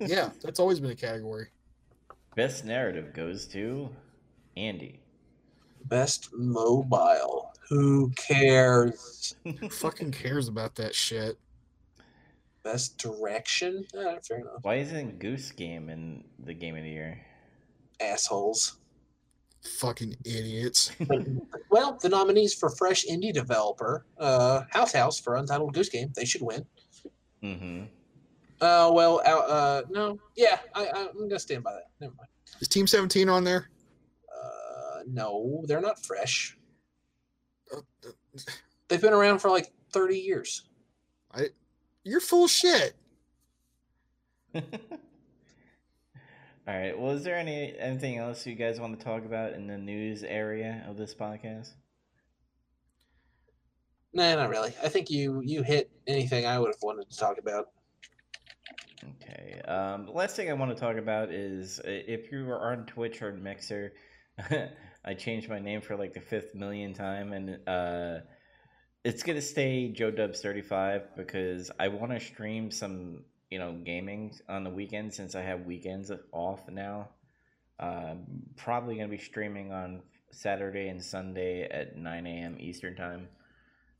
Yeah, 0.00 0.30
that's 0.42 0.58
always 0.58 0.80
been 0.80 0.92
a 0.92 0.96
category. 0.96 1.48
Best 2.36 2.64
narrative 2.64 3.12
goes 3.12 3.46
to 3.48 3.90
Andy. 4.56 5.00
Best 5.84 6.30
mobile. 6.32 7.52
Who 7.68 8.10
cares? 8.16 9.34
Who 9.44 9.68
fucking 9.68 10.12
cares 10.12 10.48
about 10.48 10.74
that 10.76 10.94
shit? 10.94 11.38
Best 12.64 12.96
direction. 12.96 13.84
Eh, 13.94 14.16
fair 14.26 14.38
enough. 14.38 14.60
Why 14.62 14.76
isn't 14.76 15.18
Goose 15.18 15.50
Game 15.52 15.90
in 15.90 16.24
the 16.42 16.54
game 16.54 16.76
of 16.76 16.82
the 16.84 16.88
year? 16.90 17.20
Assholes. 18.02 18.78
Fucking 19.78 20.16
idiots. 20.24 20.92
Well, 21.70 21.98
the 22.02 22.10
nominees 22.10 22.52
for 22.52 22.68
Fresh 22.68 23.06
Indie 23.06 23.32
Developer, 23.32 24.04
uh, 24.18 24.64
House 24.68 24.92
House 24.92 25.18
for 25.18 25.36
Untitled 25.36 25.72
Goose 25.72 25.88
Game, 25.88 26.12
they 26.14 26.26
should 26.26 26.42
win. 26.42 26.66
Mm-hmm. 27.42 27.84
Uh, 28.60 28.90
well, 28.92 29.22
uh, 29.24 29.30
uh 29.30 29.82
no, 29.88 30.18
yeah, 30.36 30.58
I, 30.74 30.90
I'm 30.94 31.28
gonna 31.30 31.38
stand 31.38 31.64
by 31.64 31.72
that. 31.72 31.86
Never 31.98 32.12
mind. 32.18 32.28
Is 32.60 32.68
Team 32.68 32.86
17 32.86 33.30
on 33.30 33.42
there? 33.42 33.70
Uh, 34.28 35.00
no, 35.06 35.64
they're 35.66 35.80
not 35.80 36.04
fresh. 36.04 36.58
Uh, 37.74 37.80
They've 38.88 39.00
been 39.00 39.14
around 39.14 39.38
for 39.38 39.48
like 39.50 39.72
30 39.92 40.18
years. 40.18 40.68
I, 41.32 41.46
you're 42.04 42.20
full 42.20 42.44
of 42.44 42.50
shit. 42.50 42.94
All 46.68 46.74
right. 46.74 46.96
Well, 46.96 47.10
is 47.10 47.24
there 47.24 47.36
any 47.36 47.74
anything 47.76 48.18
else 48.18 48.46
you 48.46 48.54
guys 48.54 48.78
want 48.78 48.96
to 48.96 49.04
talk 49.04 49.24
about 49.24 49.54
in 49.54 49.66
the 49.66 49.76
news 49.76 50.22
area 50.22 50.84
of 50.88 50.96
this 50.96 51.12
podcast? 51.12 51.70
Nah, 54.12 54.36
not 54.36 54.48
really. 54.48 54.72
I 54.82 54.88
think 54.88 55.10
you 55.10 55.40
you 55.44 55.64
hit 55.64 55.90
anything 56.06 56.46
I 56.46 56.60
would 56.60 56.68
have 56.68 56.82
wanted 56.82 57.10
to 57.10 57.16
talk 57.16 57.38
about. 57.38 57.70
Okay. 59.04 59.60
Um, 59.62 60.06
the 60.06 60.12
last 60.12 60.36
thing 60.36 60.50
I 60.50 60.52
want 60.52 60.72
to 60.72 60.80
talk 60.80 60.96
about 60.96 61.30
is 61.30 61.80
if 61.84 62.30
you 62.30 62.48
are 62.48 62.72
on 62.72 62.86
Twitch 62.86 63.22
or 63.22 63.32
Mixer, 63.32 63.94
I 65.04 65.14
changed 65.14 65.48
my 65.48 65.58
name 65.58 65.80
for 65.80 65.96
like 65.96 66.14
the 66.14 66.20
fifth 66.20 66.54
million 66.54 66.94
time, 66.94 67.32
and 67.32 67.58
uh, 67.68 68.20
it's 69.04 69.24
gonna 69.24 69.42
stay 69.42 69.88
Joe 69.88 70.12
Dubs 70.12 70.40
thirty 70.40 70.62
five 70.62 71.16
because 71.16 71.72
I 71.80 71.88
want 71.88 72.12
to 72.12 72.20
stream 72.20 72.70
some 72.70 73.24
you 73.52 73.58
know, 73.58 73.76
gaming 73.84 74.32
on 74.48 74.64
the 74.64 74.70
weekend 74.70 75.12
since 75.12 75.34
I 75.34 75.42
have 75.42 75.66
weekends 75.66 76.10
off 76.32 76.66
now. 76.70 77.10
Uh, 77.78 78.14
probably 78.56 78.96
gonna 78.96 79.08
be 79.08 79.18
streaming 79.18 79.72
on 79.72 80.00
Saturday 80.30 80.88
and 80.88 81.04
Sunday 81.04 81.64
at 81.64 81.98
9 81.98 82.26
a.m. 82.26 82.56
Eastern 82.58 82.96
time, 82.96 83.28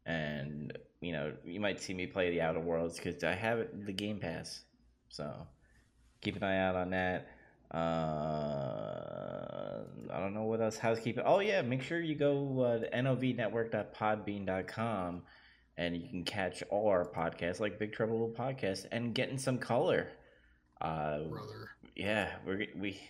and 0.07 0.79
you 1.03 1.12
know, 1.12 1.35
you 1.45 1.61
might 1.61 1.83
see 1.83 1.93
me 1.93 2.07
play 2.07 2.31
the 2.31 2.41
Outer 2.41 2.61
Worlds 2.61 2.97
because 2.97 3.23
I 3.23 3.35
have 3.35 3.66
the 3.85 3.93
Game 3.93 4.20
Pass. 4.20 4.65
So 5.11 5.47
keep 6.23 6.37
an 6.37 6.45
eye 6.45 6.66
out 6.66 6.74
on 6.74 6.89
that. 6.93 7.29
Uh, 7.74 9.83
I 10.15 10.19
don't 10.19 10.33
know 10.33 10.45
what 10.45 10.62
else 10.62 10.79
housekeeping. 10.79 11.24
Oh 11.27 11.41
yeah, 11.41 11.61
make 11.61 11.83
sure 11.83 12.01
you 12.01 12.15
go 12.15 12.62
uh, 12.62 12.79
novnetwork.podbean.com 12.97 15.23
and 15.77 15.97
you 15.97 16.09
can 16.09 16.24
catch 16.24 16.62
all 16.70 16.89
our 16.89 17.05
podcasts 17.05 17.61
like 17.61 17.78
Big 17.78 17.93
Trouble 17.93 18.20
Little 18.20 18.35
Podcast 18.35 18.86
and 18.93 19.15
getting 19.15 19.39
some 19.39 19.59
color. 19.59 20.09
Uh, 20.81 21.24
Brother. 21.24 21.70
yeah, 21.97 22.32
we're 22.47 22.66
we. 22.77 23.01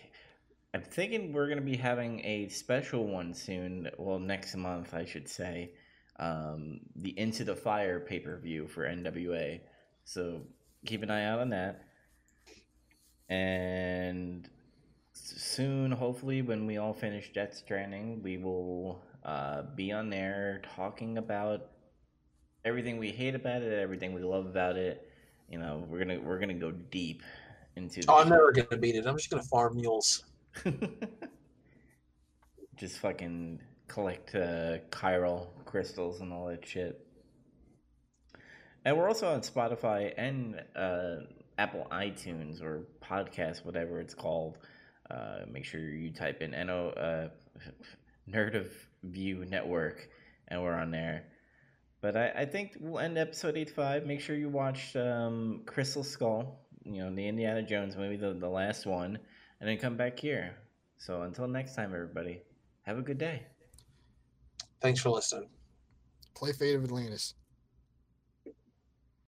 I'm 0.73 0.81
thinking 0.83 1.33
we're 1.33 1.49
gonna 1.49 1.61
be 1.61 1.77
having 1.77 2.23
a 2.25 2.49
special 2.49 3.05
one 3.07 3.33
soon. 3.33 3.89
Well, 3.97 4.19
next 4.19 4.55
month, 4.55 4.93
I 4.93 5.05
should 5.05 5.27
say. 5.27 5.71
Um, 6.19 6.79
the 6.95 7.17
Into 7.17 7.43
the 7.43 7.55
Fire 7.55 7.99
pay 7.99 8.19
per 8.19 8.37
view 8.37 8.67
for 8.67 8.83
NWA. 8.83 9.59
So 10.05 10.41
keep 10.85 11.03
an 11.03 11.11
eye 11.11 11.25
out 11.25 11.39
on 11.39 11.49
that. 11.49 11.85
And 13.29 14.47
soon, 15.13 15.91
hopefully, 15.91 16.41
when 16.41 16.65
we 16.65 16.77
all 16.77 16.93
finish 16.93 17.31
Death 17.33 17.55
Stranding, 17.55 18.21
we 18.21 18.37
will 18.37 19.03
uh, 19.23 19.63
be 19.75 19.91
on 19.91 20.09
there 20.09 20.61
talking 20.75 21.17
about 21.17 21.67
everything 22.65 22.97
we 22.97 23.11
hate 23.11 23.35
about 23.35 23.61
it, 23.61 23.79
everything 23.79 24.13
we 24.13 24.21
love 24.21 24.45
about 24.45 24.77
it. 24.77 25.09
You 25.49 25.59
know, 25.59 25.85
we're 25.87 25.99
gonna 25.99 26.19
we're 26.19 26.39
gonna 26.39 26.53
go 26.53 26.71
deep 26.71 27.21
into. 27.75 28.01
Oh, 28.07 28.21
I'm 28.21 28.29
never 28.29 28.51
gonna 28.51 28.77
beat 28.77 28.95
it. 28.95 29.05
I'm 29.05 29.17
just 29.17 29.29
gonna 29.29 29.43
farm 29.43 29.75
mules. 29.75 30.23
Just 32.75 32.97
fucking 32.99 33.59
collect 33.87 34.33
uh, 34.33 34.79
chiral 34.89 35.47
crystals 35.65 36.21
and 36.21 36.33
all 36.33 36.47
that 36.47 36.65
shit. 36.65 37.05
And 38.83 38.97
we're 38.97 39.07
also 39.07 39.31
on 39.31 39.41
Spotify 39.41 40.11
and 40.17 40.59
uh, 40.75 41.17
Apple 41.57 41.87
iTunes 41.91 42.61
or 42.61 42.87
podcast, 43.01 43.63
whatever 43.63 43.99
it's 43.99 44.15
called. 44.15 44.57
Uh, 45.09 45.41
make 45.51 45.65
sure 45.65 45.79
you 45.79 46.11
type 46.11 46.41
in 46.41 46.51
NO 46.51 46.89
uh, 46.89 47.27
Nerd 48.29 48.55
of 48.55 48.71
View 49.03 49.45
Network, 49.45 50.09
and 50.47 50.63
we're 50.63 50.73
on 50.73 50.89
there. 50.91 51.25
But 52.03 52.17
I, 52.17 52.33
I 52.39 52.45
think 52.45 52.75
we'll 52.81 52.99
end 52.99 53.17
episode 53.17 53.55
85. 53.55 54.05
Make 54.05 54.19
sure 54.19 54.35
you 54.35 54.49
watch 54.49 54.93
um, 54.97 55.61
Crystal 55.65 56.03
Skull, 56.03 56.59
you 56.83 57.01
know, 57.01 57.15
the 57.15 57.25
Indiana 57.25 57.63
Jones 57.63 57.95
movie, 57.95 58.17
the, 58.17 58.33
the 58.33 58.49
last 58.49 58.85
one, 58.85 59.17
and 59.61 59.69
then 59.69 59.77
come 59.77 59.95
back 59.95 60.19
here. 60.19 60.53
So 60.97 61.21
until 61.21 61.47
next 61.47 61.75
time, 61.75 61.93
everybody, 61.93 62.41
have 62.81 62.97
a 62.97 63.01
good 63.01 63.17
day. 63.17 63.43
Thanks 64.81 64.99
for 64.99 65.11
listening. 65.11 65.47
Play 66.35 66.51
Fate 66.51 66.75
of 66.75 66.83
Atlantis. 66.83 67.35